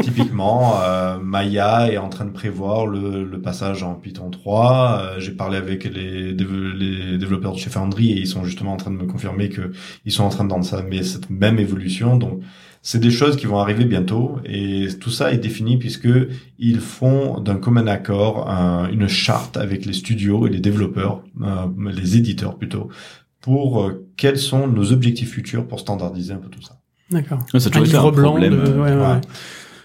Typiquement, 0.02 0.80
euh, 0.84 1.18
Maya 1.20 1.92
est 1.92 1.98
en 1.98 2.10
train 2.10 2.26
de 2.26 2.32
prévoir 2.32 2.86
le, 2.86 3.24
le 3.24 3.42
passage 3.42 3.82
en 3.84 3.96
Python 3.96 4.30
3. 4.30 5.00
Euh, 5.02 5.20
J'ai 5.20 5.32
parlé 5.32 5.58
avec 5.58 5.84
les, 5.86 6.34
déve- 6.34 6.74
les 6.76 7.18
développeurs 7.18 7.54
de 7.54 7.58
chez 7.60 7.70
Foundry 7.72 8.12
et 8.12 8.20
ils 8.20 8.28
sont 8.28 8.44
justement 8.44 8.74
en 8.74 8.78
train 8.78 8.92
de 8.92 8.96
me 8.98 9.06
confirmer 9.08 9.50
que 9.50 9.72
ils 10.06 10.12
sont 10.12 10.24
en 10.24 10.30
train 10.30 10.44
d'entamer 10.46 11.04
cette 11.04 11.30
même 11.32 11.60
évolution. 11.60 12.18
Donc, 12.18 12.42
c'est 12.82 13.00
des 13.00 13.12
choses 13.12 13.36
qui 13.38 13.46
vont 13.46 13.60
arriver 13.60 13.86
bientôt 13.86 14.38
et 14.46 14.88
tout 15.00 15.12
ça 15.12 15.32
est 15.32 15.38
défini 15.38 15.78
puisque 15.78 16.10
ils 16.58 16.80
font 16.80 17.40
d'un 17.40 17.56
commun 17.58 17.88
accord 17.88 18.50
un- 18.50 18.90
une 18.90 19.08
charte 19.08 19.58
avec 19.58 19.86
les 19.86 19.94
studios 19.94 20.48
et 20.48 20.50
les 20.50 20.60
développeurs, 20.60 21.24
euh, 21.42 21.68
les 21.92 22.18
éditeurs 22.18 22.58
plutôt, 22.58 22.90
pour 23.40 23.84
euh, 23.84 24.08
quels 24.18 24.38
sont 24.40 24.68
nos 24.68 24.92
objectifs 24.92 25.32
futurs 25.32 25.68
pour 25.68 25.80
standardiser 25.80 26.34
un 26.34 26.38
peu 26.38 26.50
tout 26.50 26.62
ça. 26.62 26.80
D'accord. 27.12 27.40
Ouais, 27.54 27.60
ça 27.60 27.70
a 27.70 27.78
Un 27.78 27.82
toujours 27.82 27.88
été 27.88 27.98
un 27.98 28.12
blanc 28.12 28.30
problème. 28.32 28.54
de... 28.64 28.72
ouais, 28.72 28.80
ouais, 28.80 28.96
Ouais. 28.96 29.02
ouais. 29.14 29.22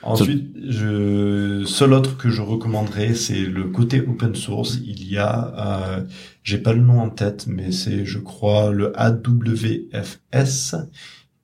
Ensuite, 0.03 0.55
je, 0.69 1.65
seul 1.67 1.93
autre 1.93 2.17
que 2.17 2.31
je 2.31 2.41
recommanderais, 2.41 3.15
c'est 3.15 3.41
le 3.41 3.65
côté 3.65 4.01
open 4.01 4.37
source. 4.37 4.79
Il 4.87 5.05
y 5.11 5.19
a, 5.19 5.89
euh, 5.99 6.05
j'ai 6.45 6.59
pas 6.59 6.73
le 6.75 6.81
nom 6.81 7.01
en 7.01 7.11
tête, 7.11 7.47
mais 7.49 7.73
c'est, 7.73 8.05
je 8.05 8.19
crois, 8.21 8.71
le 8.71 8.93
AWFS, 9.01 10.77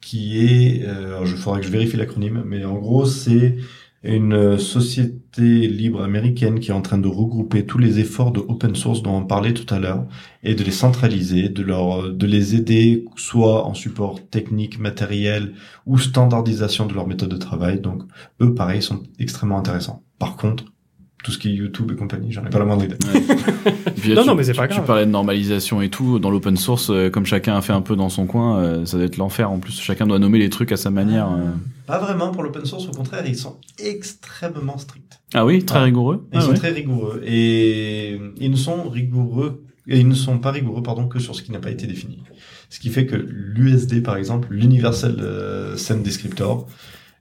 qui 0.03 0.39
est, 0.39 0.85
euh, 0.85 1.25
je 1.25 1.37
faudra 1.37 1.61
que 1.61 1.67
je 1.67 1.71
vérifie 1.71 1.97
l'acronyme, 1.97 2.43
mais 2.47 2.65
en 2.65 2.75
gros, 2.75 3.07
c'est 3.07 3.57
une 4.05 4.59
société 4.59 5.69
libre 5.69 6.03
américaine 6.03 6.59
qui 6.59 6.71
est 6.71 6.75
en 6.75 6.83
train 6.83 6.99
de 6.99 7.07
regrouper 7.09 7.65
tous 7.67 7.79
les 7.79 8.01
efforts 8.01 8.33
de 8.33 8.41
open 8.41 8.75
source 8.75 9.01
dont 9.03 9.17
on 9.17 9.25
parlait 9.25 9.55
tout 9.55 9.73
à 9.73 9.79
l'heure 9.79 10.07
et 10.43 10.55
de 10.57 10.65
les 10.65 10.73
centraliser, 10.73 11.49
de 11.49 11.63
leur, 11.63 12.13
de 12.13 12.27
les 12.27 12.57
aider 12.57 13.05
soit 13.17 13.65
en 13.65 13.75
support 13.75 14.29
technique, 14.29 14.81
matériel 14.81 15.55
ou 15.87 15.99
standardisation 15.99 16.87
de 16.87 16.95
leur 16.95 17.07
méthode 17.07 17.31
de 17.31 17.37
travail. 17.37 17.81
Donc, 17.81 18.03
eux, 18.41 18.55
pareil, 18.55 18.83
sont 18.83 19.05
extrêmement 19.21 19.59
intéressants. 19.59 20.03
Par 20.19 20.37
contre, 20.37 20.65
tout 21.23 21.31
ce 21.31 21.39
qui 21.39 21.51
est 21.51 21.53
YouTube 21.55 21.91
et 21.93 21.97
compagnie, 21.97 22.33
j'en 22.33 22.45
ai 22.45 22.51
pas 22.51 22.59
la 22.59 22.65
moindre 22.65 22.85
idée. 22.85 22.97
Puis 23.97 24.13
Non, 24.15 24.23
tu- 24.23 24.29
non, 24.29 24.35
mais 24.35 24.43
c'est 24.45 24.53
tu- 24.53 24.59
pas 24.59 24.67
Tu 24.69 24.75
grave. 24.75 24.87
parlais 24.87 25.07
de 25.07 25.11
normalisation 25.11 25.81
et 25.83 25.89
tout. 25.89 26.19
Dans 26.19 26.31
l'open 26.31 26.57
source, 26.57 26.91
euh, 26.91 27.11
comme 27.11 27.27
chacun 27.27 27.57
a 27.57 27.61
fait 27.63 27.73
un 27.73 27.81
peu 27.83 27.95
dans 27.97 28.09
son 28.09 28.27
coin, 28.27 28.59
euh, 28.59 28.85
ça 28.87 28.97
doit 28.97 29.07
être 29.07 29.17
l'enfer. 29.19 29.51
En 29.51 29.59
plus, 29.59 29.81
chacun 29.81 30.07
doit 30.07 30.19
nommer 30.19 30.39
les 30.39 30.51
trucs 30.51 30.73
à 30.73 30.77
sa 30.77 30.91
manière. 30.91 31.29
euh. 31.31 31.51
Pas 31.87 31.99
vraiment 31.99 32.31
pour 32.33 32.43
l'open 32.43 32.65
source, 32.65 32.87
au 32.89 32.93
contraire, 32.93 33.23
ils 33.27 33.37
sont 33.37 33.57
extrêmement 33.79 34.79
stricts. 34.79 35.21
Ah 35.35 35.45
oui, 35.47 35.65
très 35.65 35.79
Ah. 35.79 35.83
rigoureux. 35.85 36.27
Ils 36.33 36.39
Ah 36.39 36.41
sont 36.43 36.51
ouais. 36.51 36.57
très 36.57 36.71
rigoureux. 36.71 37.23
Et 37.25 38.19
ils 38.39 38.51
ne 38.51 38.57
sont 38.57 38.89
rigoureux, 38.89 39.63
et 39.89 39.99
ils 40.01 40.09
ne 40.09 40.15
sont 40.15 40.39
pas 40.39 40.51
rigoureux, 40.51 40.83
pardon, 40.83 41.07
que 41.09 41.19
sur 41.19 41.35
ce 41.37 41.43
qui 41.43 41.53
n'a 41.53 41.59
pas 41.61 41.71
été 41.71 41.87
défini. 41.87 42.23
Ce 42.71 42.81
qui 42.81 42.89
fait 42.89 43.07
que 43.07 43.17
l'USD, 43.17 44.03
par 44.03 44.17
exemple, 44.17 44.49
l'Universal 44.51 45.17
euh, 45.21 45.77
Scene 45.77 46.03
Descriptor, 46.03 46.67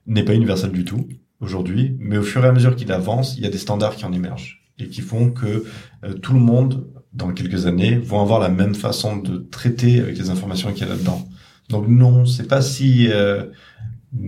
n'est 0.06 0.24
pas 0.24 0.34
universel 0.34 0.72
du 0.72 0.84
tout 0.84 1.06
aujourd'hui, 1.42 1.96
mais 1.98 2.16
au 2.16 2.22
fur 2.22 2.44
et 2.44 2.48
à 2.48 2.52
mesure 2.52 2.76
qu'il 2.76 2.90
avance, 2.92 3.36
il 3.36 3.42
y 3.42 3.46
a 3.46 3.50
des 3.50 3.58
standards 3.58 3.96
qui 3.96 4.04
en 4.04 4.12
émergent 4.12 4.62
et 4.78 4.88
qui 4.88 5.02
font 5.02 5.30
que 5.30 5.64
euh, 6.04 6.14
tout 6.14 6.32
le 6.32 6.40
monde, 6.40 6.86
dans 7.12 7.32
quelques 7.32 7.66
années, 7.66 7.96
vont 7.96 8.22
avoir 8.22 8.40
la 8.40 8.48
même 8.48 8.74
façon 8.74 9.16
de 9.16 9.38
traiter 9.50 10.00
avec 10.00 10.16
les 10.16 10.30
informations 10.30 10.72
qu'il 10.72 10.86
y 10.86 10.86
a 10.86 10.88
là-dedans. 10.88 11.28
Donc 11.68 11.88
non, 11.88 12.24
c'est 12.24 12.48
pas 12.48 12.62
si 12.62 13.08
euh, 13.10 13.44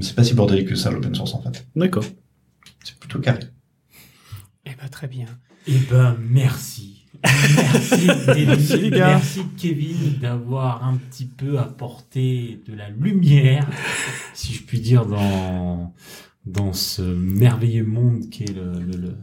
c'est 0.00 0.14
pas 0.14 0.24
si 0.24 0.34
bordélique 0.34 0.68
que 0.68 0.74
ça 0.74 0.90
l'open 0.90 1.14
source 1.14 1.34
en 1.34 1.42
fait. 1.42 1.66
D'accord. 1.76 2.04
C'est 2.82 2.98
plutôt 2.98 3.20
carré. 3.20 3.40
Eh 4.66 4.70
ben, 4.70 4.88
très 4.90 5.08
bien. 5.08 5.26
Eh 5.66 5.78
ben, 5.90 6.16
merci. 6.20 7.06
Merci. 7.22 8.06
Merci, 8.46 8.76
les 8.78 8.90
gars. 8.90 9.06
Merci, 9.08 9.42
Kevin, 9.56 10.18
d'avoir 10.20 10.84
un 10.84 10.96
petit 10.96 11.24
peu 11.24 11.58
apporté 11.58 12.60
de 12.68 12.74
la 12.74 12.90
lumière, 12.90 13.66
si 14.34 14.52
je 14.52 14.62
puis 14.62 14.80
dire, 14.80 15.06
dans, 15.06 15.94
dans 16.46 16.72
ce 16.72 17.02
merveilleux 17.02 17.84
monde 17.84 18.28
qui 18.30 18.44
est 18.44 18.52
le, 18.54 18.72
le, 18.80 18.96
le 18.96 19.16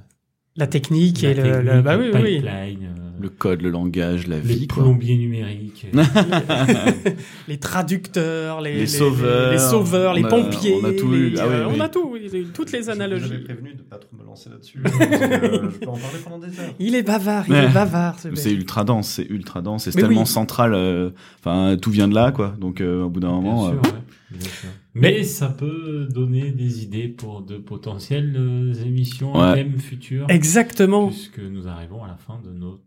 La 0.55 0.67
technique 0.67 1.23
la 1.23 1.29
et 1.29 1.33
le... 1.33 1.43
technique, 1.43 1.63
le- 1.63 1.81
Bah 1.81 1.97
oui, 1.97 2.05
le 2.05 2.11
oui, 2.13 2.21
oui. 2.21 2.39
pipeline, 2.39 2.85
euh, 2.97 3.10
Le 3.21 3.29
code, 3.29 3.61
le 3.61 3.69
langage, 3.69 4.27
la 4.27 4.39
les 4.39 4.41
vie. 4.55 4.67
quoi. 4.67 4.83
plombiers 4.83 5.17
numériques. 5.17 5.85
les 7.47 7.57
traducteurs, 7.59 8.61
les, 8.61 8.79
Les 8.79 8.87
sauveurs. 8.87 9.51
les, 9.51 9.57
sauveurs, 9.59 10.13
les 10.13 10.23
pompiers. 10.23 10.75
on 10.81 10.85
a 10.85 10.93
tout 10.93 11.11
les- 11.11 11.17
eu. 11.17 11.33
Ah 11.37 11.45
oui, 11.47 11.53
euh, 11.53 11.67
oui. 11.69 11.73
On 11.77 11.79
a 11.81 11.89
tout, 11.89 12.11
toutes 12.53 12.71
les 12.71 12.89
analogies. 12.89 13.25
J'avais 13.29 13.43
prévenu 13.43 13.73
de 13.75 13.81
pas 13.83 13.97
trop 13.97 14.15
me 14.17 14.25
lancer 14.25 14.49
là-dessus. 14.49 14.79
que 14.83 14.89
je 14.89 15.77
peux 15.79 15.87
en 15.87 15.93
parler 15.93 16.19
pendant 16.23 16.39
des 16.39 16.59
heures. 16.59 16.73
Il 16.79 16.95
est 16.95 17.03
bavard, 17.03 17.45
il 17.47 17.53
Ouais. 17.53 17.65
est 17.65 17.73
bavard. 17.73 18.19
ce 18.19 18.33
C'est 18.35 18.51
ultra 18.51 18.83
dense, 18.83 19.07
c'est 19.09 19.25
ultra 19.29 19.61
dense, 19.61 19.83
c'est 19.85 19.91
tellement 19.91 20.21
oui. 20.21 20.27
central. 20.27 20.73
euh, 20.73 21.11
Enfin, 21.39 21.77
tout 21.81 21.91
vient 21.91 22.07
de 22.07 22.15
là, 22.15 22.31
quoi. 22.31 22.55
Donc, 22.59 22.81
euh, 22.81 23.03
au 23.03 23.09
bout 23.09 23.19
d'un 23.19 23.31
moment, 23.31 23.67
Bien 23.69 23.77
euh, 23.79 23.83
sûr, 23.83 23.93
ouais. 23.93 23.99
Bien 24.31 24.49
sûr. 24.49 24.69
Mais 24.93 25.23
ça 25.23 25.47
peut 25.47 26.07
donner 26.09 26.51
des 26.51 26.83
idées 26.83 27.07
pour 27.07 27.41
de 27.41 27.57
potentielles 27.57 28.35
euh, 28.37 28.73
émissions 28.85 29.33
à 29.35 29.51
Ouais. 29.51 29.63
thème 29.63 29.77
futur. 29.79 30.25
Exactement. 30.29 31.07
Puisque 31.07 31.39
nous 31.39 31.67
arrivons 31.67 32.03
à 32.03 32.07
la 32.07 32.17
fin 32.17 32.39
de 32.45 32.51
notre 32.51 32.81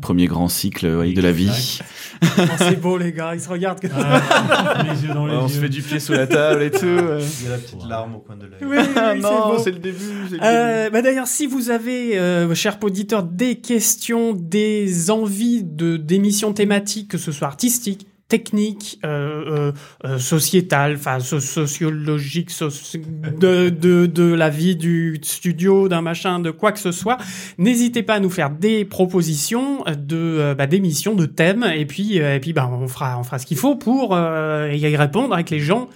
premier 0.00 0.26
grand 0.26 0.48
cycle 0.48 0.86
ouais, 0.86 1.12
de 1.12 1.20
la 1.22 1.32
vie. 1.32 1.80
Oh, 2.38 2.42
c'est 2.56 2.80
beau, 2.80 2.96
les 2.96 3.12
gars, 3.12 3.32
ils 3.34 3.40
se 3.40 3.48
regardent. 3.50 3.80
que- 3.80 3.86
Ah, 3.94 4.82
les 4.82 5.02
yeux 5.06 5.12
dans 5.12 5.26
les 5.26 5.34
on 5.36 5.42
yeux. 5.46 5.52
se 5.54 5.60
fait 5.60 5.68
du 5.68 5.82
pied 5.82 6.00
sous 6.00 6.12
la 6.12 6.26
table 6.26 6.62
et 6.62 6.70
tout. 6.70 6.86
euh. 6.86 7.20
Il 7.40 7.44
y 7.44 7.48
a 7.48 7.50
la 7.50 7.58
petite 7.58 7.82
Ouais. 7.82 7.88
larme 7.88 8.14
au 8.14 8.18
coin 8.20 8.36
de 8.36 8.46
l'œil. 8.46 8.60
Oui, 8.62 8.76
oui, 8.78 8.84
Ah 8.96 9.12
c'est 9.14 9.20
non, 9.20 9.48
beau. 9.50 9.58
c'est 9.62 9.72
le 9.72 9.78
début. 9.78 9.98
Euh, 10.42 10.88
bah 10.90 11.02
d'ailleurs, 11.02 11.26
si 11.26 11.46
vous 11.46 11.68
avez, 11.70 12.18
euh, 12.18 12.54
chers 12.54 12.78
auditeurs, 12.82 13.24
des 13.24 13.56
questions, 13.56 14.32
des 14.32 15.10
envies 15.10 15.62
de 15.64 15.96
d'émissions 15.98 16.52
thématiques, 16.54 17.08
que 17.10 17.18
ce 17.18 17.30
soit 17.30 17.48
artistiques, 17.48 18.06
techniques, 18.28 18.98
euh, 19.04 19.44
euh, 19.46 19.72
euh, 20.04 20.18
sociétales, 20.18 20.94
enfin 20.96 21.20
so- 21.20 21.40
sociologiques, 21.40 22.50
soci- 22.50 23.02
de, 23.38 23.68
de 23.68 24.06
de 24.06 24.24
la 24.32 24.48
vie 24.50 24.76
du 24.76 25.18
studio, 25.22 25.88
d'un 25.88 26.00
machin, 26.02 26.40
de 26.40 26.50
quoi 26.50 26.72
que 26.72 26.78
ce 26.78 26.90
soit, 26.92 27.18
n'hésitez 27.58 28.02
pas 28.02 28.14
à 28.14 28.20
nous 28.20 28.30
faire 28.30 28.50
des 28.50 28.84
propositions 28.84 29.84
de 29.84 30.16
euh, 30.16 30.54
bah, 30.54 30.66
d'émissions, 30.66 31.14
de 31.14 31.26
thèmes, 31.26 31.64
et 31.74 31.84
puis 31.86 32.20
euh, 32.20 32.36
et 32.36 32.40
puis 32.40 32.52
bah 32.52 32.68
on 32.72 32.88
fera 32.88 33.18
on 33.18 33.24
fera 33.24 33.38
ce 33.38 33.46
qu'il 33.46 33.58
faut 33.58 33.76
pour 33.76 34.14
euh, 34.14 34.70
y 34.74 34.96
répondre 34.96 35.34
avec 35.34 35.50
les 35.50 35.60
gens 35.60 35.88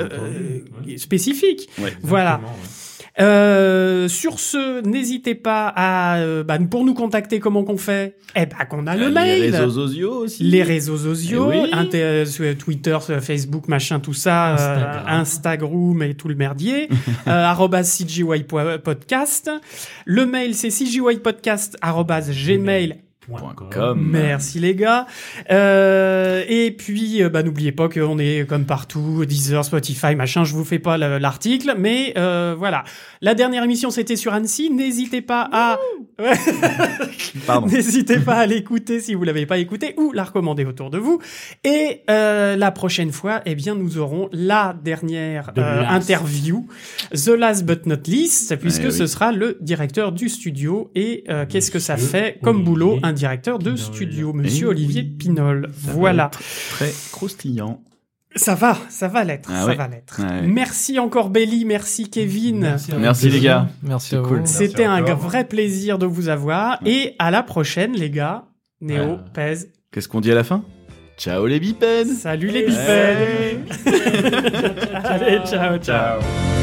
euh, 0.00 0.60
ouais. 0.86 0.98
spécifiques. 0.98 1.68
Ouais. 1.78 1.92
Voilà. 2.02 2.40
Ouais. 2.42 2.50
Euh, 3.18 4.08
sur 4.08 4.38
ce, 4.38 4.82
n'hésitez 4.86 5.34
pas 5.34 5.72
à 5.74 6.18
euh, 6.18 6.44
bah, 6.44 6.58
pour 6.70 6.84
nous 6.84 6.92
contacter. 6.94 7.40
Comment 7.40 7.64
qu'on 7.64 7.78
fait? 7.78 8.16
Eh 8.34 8.44
ben 8.46 8.64
qu'on 8.68 8.86
a 8.86 8.94
le 8.94 9.06
Les 9.06 9.12
mail. 9.12 9.54
réseaux 9.56 9.70
sociaux 9.70 10.12
aussi. 10.24 10.44
Les 10.44 10.62
réseaux 10.62 10.98
sociaux, 10.98 11.50
Eh 11.52 11.60
oui. 11.62 11.68
inter- 11.72 12.24
euh, 12.40 12.54
Twitter, 12.54 12.98
Facebook, 13.22 13.68
machin, 13.68 14.00
tout 14.00 14.12
ça, 14.12 14.52
Instagram. 14.54 15.04
euh, 15.06 15.10
Instagram 15.20 16.02
et 16.02 16.14
tout 16.14 16.28
le 16.28 16.34
merdier, 16.34 16.88
euh, 17.26 17.30
arrobas 17.30 17.84
CGY 17.84 18.44
podcast. 18.84 19.50
Le 20.04 20.26
mail, 20.26 20.54
c'est 20.54 20.68
cgypodcast, 20.70 21.78
arrobas 21.80 22.28
gmail. 22.30 22.88
Point 22.88 22.96
com. 23.28 23.68
com. 23.72 24.00
Merci 24.10 24.58
les 24.60 24.74
gars. 24.74 25.06
Euh, 25.50 26.44
et 26.48 26.70
puis, 26.70 27.22
euh, 27.22 27.28
bah, 27.28 27.42
n'oubliez 27.42 27.72
pas 27.72 27.88
qu'on 27.88 28.18
est 28.18 28.46
comme 28.48 28.64
partout, 28.66 29.24
Deezer, 29.26 29.64
Spotify, 29.64 30.14
machin. 30.14 30.44
Je 30.44 30.54
vous 30.54 30.64
fais 30.64 30.78
pas 30.78 30.96
le- 30.98 31.18
l'article, 31.18 31.74
mais 31.78 32.14
euh, 32.16 32.54
voilà. 32.56 32.84
La 33.22 33.34
dernière 33.34 33.64
émission, 33.64 33.90
c'était 33.90 34.16
sur 34.16 34.32
Annecy. 34.32 34.70
N'hésitez 34.70 35.22
pas 35.22 35.48
à, 35.52 35.78
Pardon. 37.46 37.66
n'hésitez 37.66 38.18
pas 38.18 38.36
à 38.36 38.46
l'écouter 38.46 39.00
si 39.00 39.14
vous 39.14 39.24
l'avez 39.24 39.46
pas 39.46 39.58
écouté 39.58 39.94
ou 39.96 40.12
la 40.12 40.24
recommander 40.24 40.64
autour 40.64 40.90
de 40.90 40.98
vous. 40.98 41.20
Et 41.64 42.02
euh, 42.10 42.56
la 42.56 42.70
prochaine 42.70 43.12
fois, 43.12 43.40
eh 43.46 43.54
bien, 43.54 43.74
nous 43.74 43.98
aurons 43.98 44.28
la 44.32 44.76
dernière 44.84 45.52
The 45.54 45.58
euh, 45.58 45.84
interview, 45.88 46.66
the 47.12 47.28
last 47.28 47.64
but 47.64 47.86
not 47.86 47.96
least, 48.06 48.56
puisque 48.56 48.84
Eh 48.86 48.90
ce 48.90 49.06
sera 49.06 49.32
le 49.32 49.56
directeur 49.60 50.12
du 50.12 50.28
studio. 50.28 50.90
Et 50.94 51.24
euh, 51.28 51.44
qu'est-ce 51.48 51.70
que 51.70 51.78
ça 51.78 51.96
fait 51.96 52.38
comme 52.42 52.62
boulot, 52.64 52.98
un 53.02 53.12
directeur 53.16 53.58
de 53.58 53.72
Pinol. 53.72 53.78
studio, 53.78 54.32
Monsieur 54.32 54.66
Eh 54.68 54.70
Olivier 54.70 55.02
oui. 55.02 55.16
Pinol. 55.18 55.70
Voilà. 55.74 56.30
Très 56.70 56.92
croustillant. 57.12 57.82
Ça 58.36 58.54
va, 58.54 58.76
ça 58.90 59.08
va 59.08 59.24
l'être, 59.24 59.48
Ah 59.50 59.62
ça 59.62 59.66
ouais. 59.68 59.74
va 59.76 59.88
l'être. 59.88 60.20
Ouais. 60.20 60.42
Merci 60.46 60.98
encore 60.98 61.30
Belly, 61.30 61.64
merci 61.64 62.10
Kevin. 62.10 62.76
Merci, 62.98 63.30
les 63.30 63.40
gars. 63.40 63.68
Merci 63.82 64.14
cool. 64.22 64.42
C'était 64.44 64.84
un 64.84 65.02
encore. 65.02 65.16
vrai 65.18 65.44
plaisir 65.48 65.98
de 65.98 66.04
vous 66.04 66.28
avoir 66.28 66.78
et 66.84 67.14
à 67.18 67.30
la 67.30 67.42
prochaine 67.42 67.92
les 67.94 68.10
gars. 68.10 68.44
Néo, 68.82 69.02
Ouais. 69.12 69.18
pèse. 69.32 69.70
Qu'est-ce 69.90 70.08
qu'on 70.08 70.20
dit 70.20 70.30
à 70.30 70.34
la 70.34 70.44
fin? 70.44 70.62
Ciao 71.16 71.46
les 71.46 71.58
bipèdes 71.58 72.08
Salut 72.08 72.48
les 72.48 72.66
Ouais. 72.66 73.58
bipèdes. 73.64 74.92
Allez, 75.04 75.38
ciao, 75.46 75.78
ciao. 75.78 76.20
Ciao. 76.20 76.55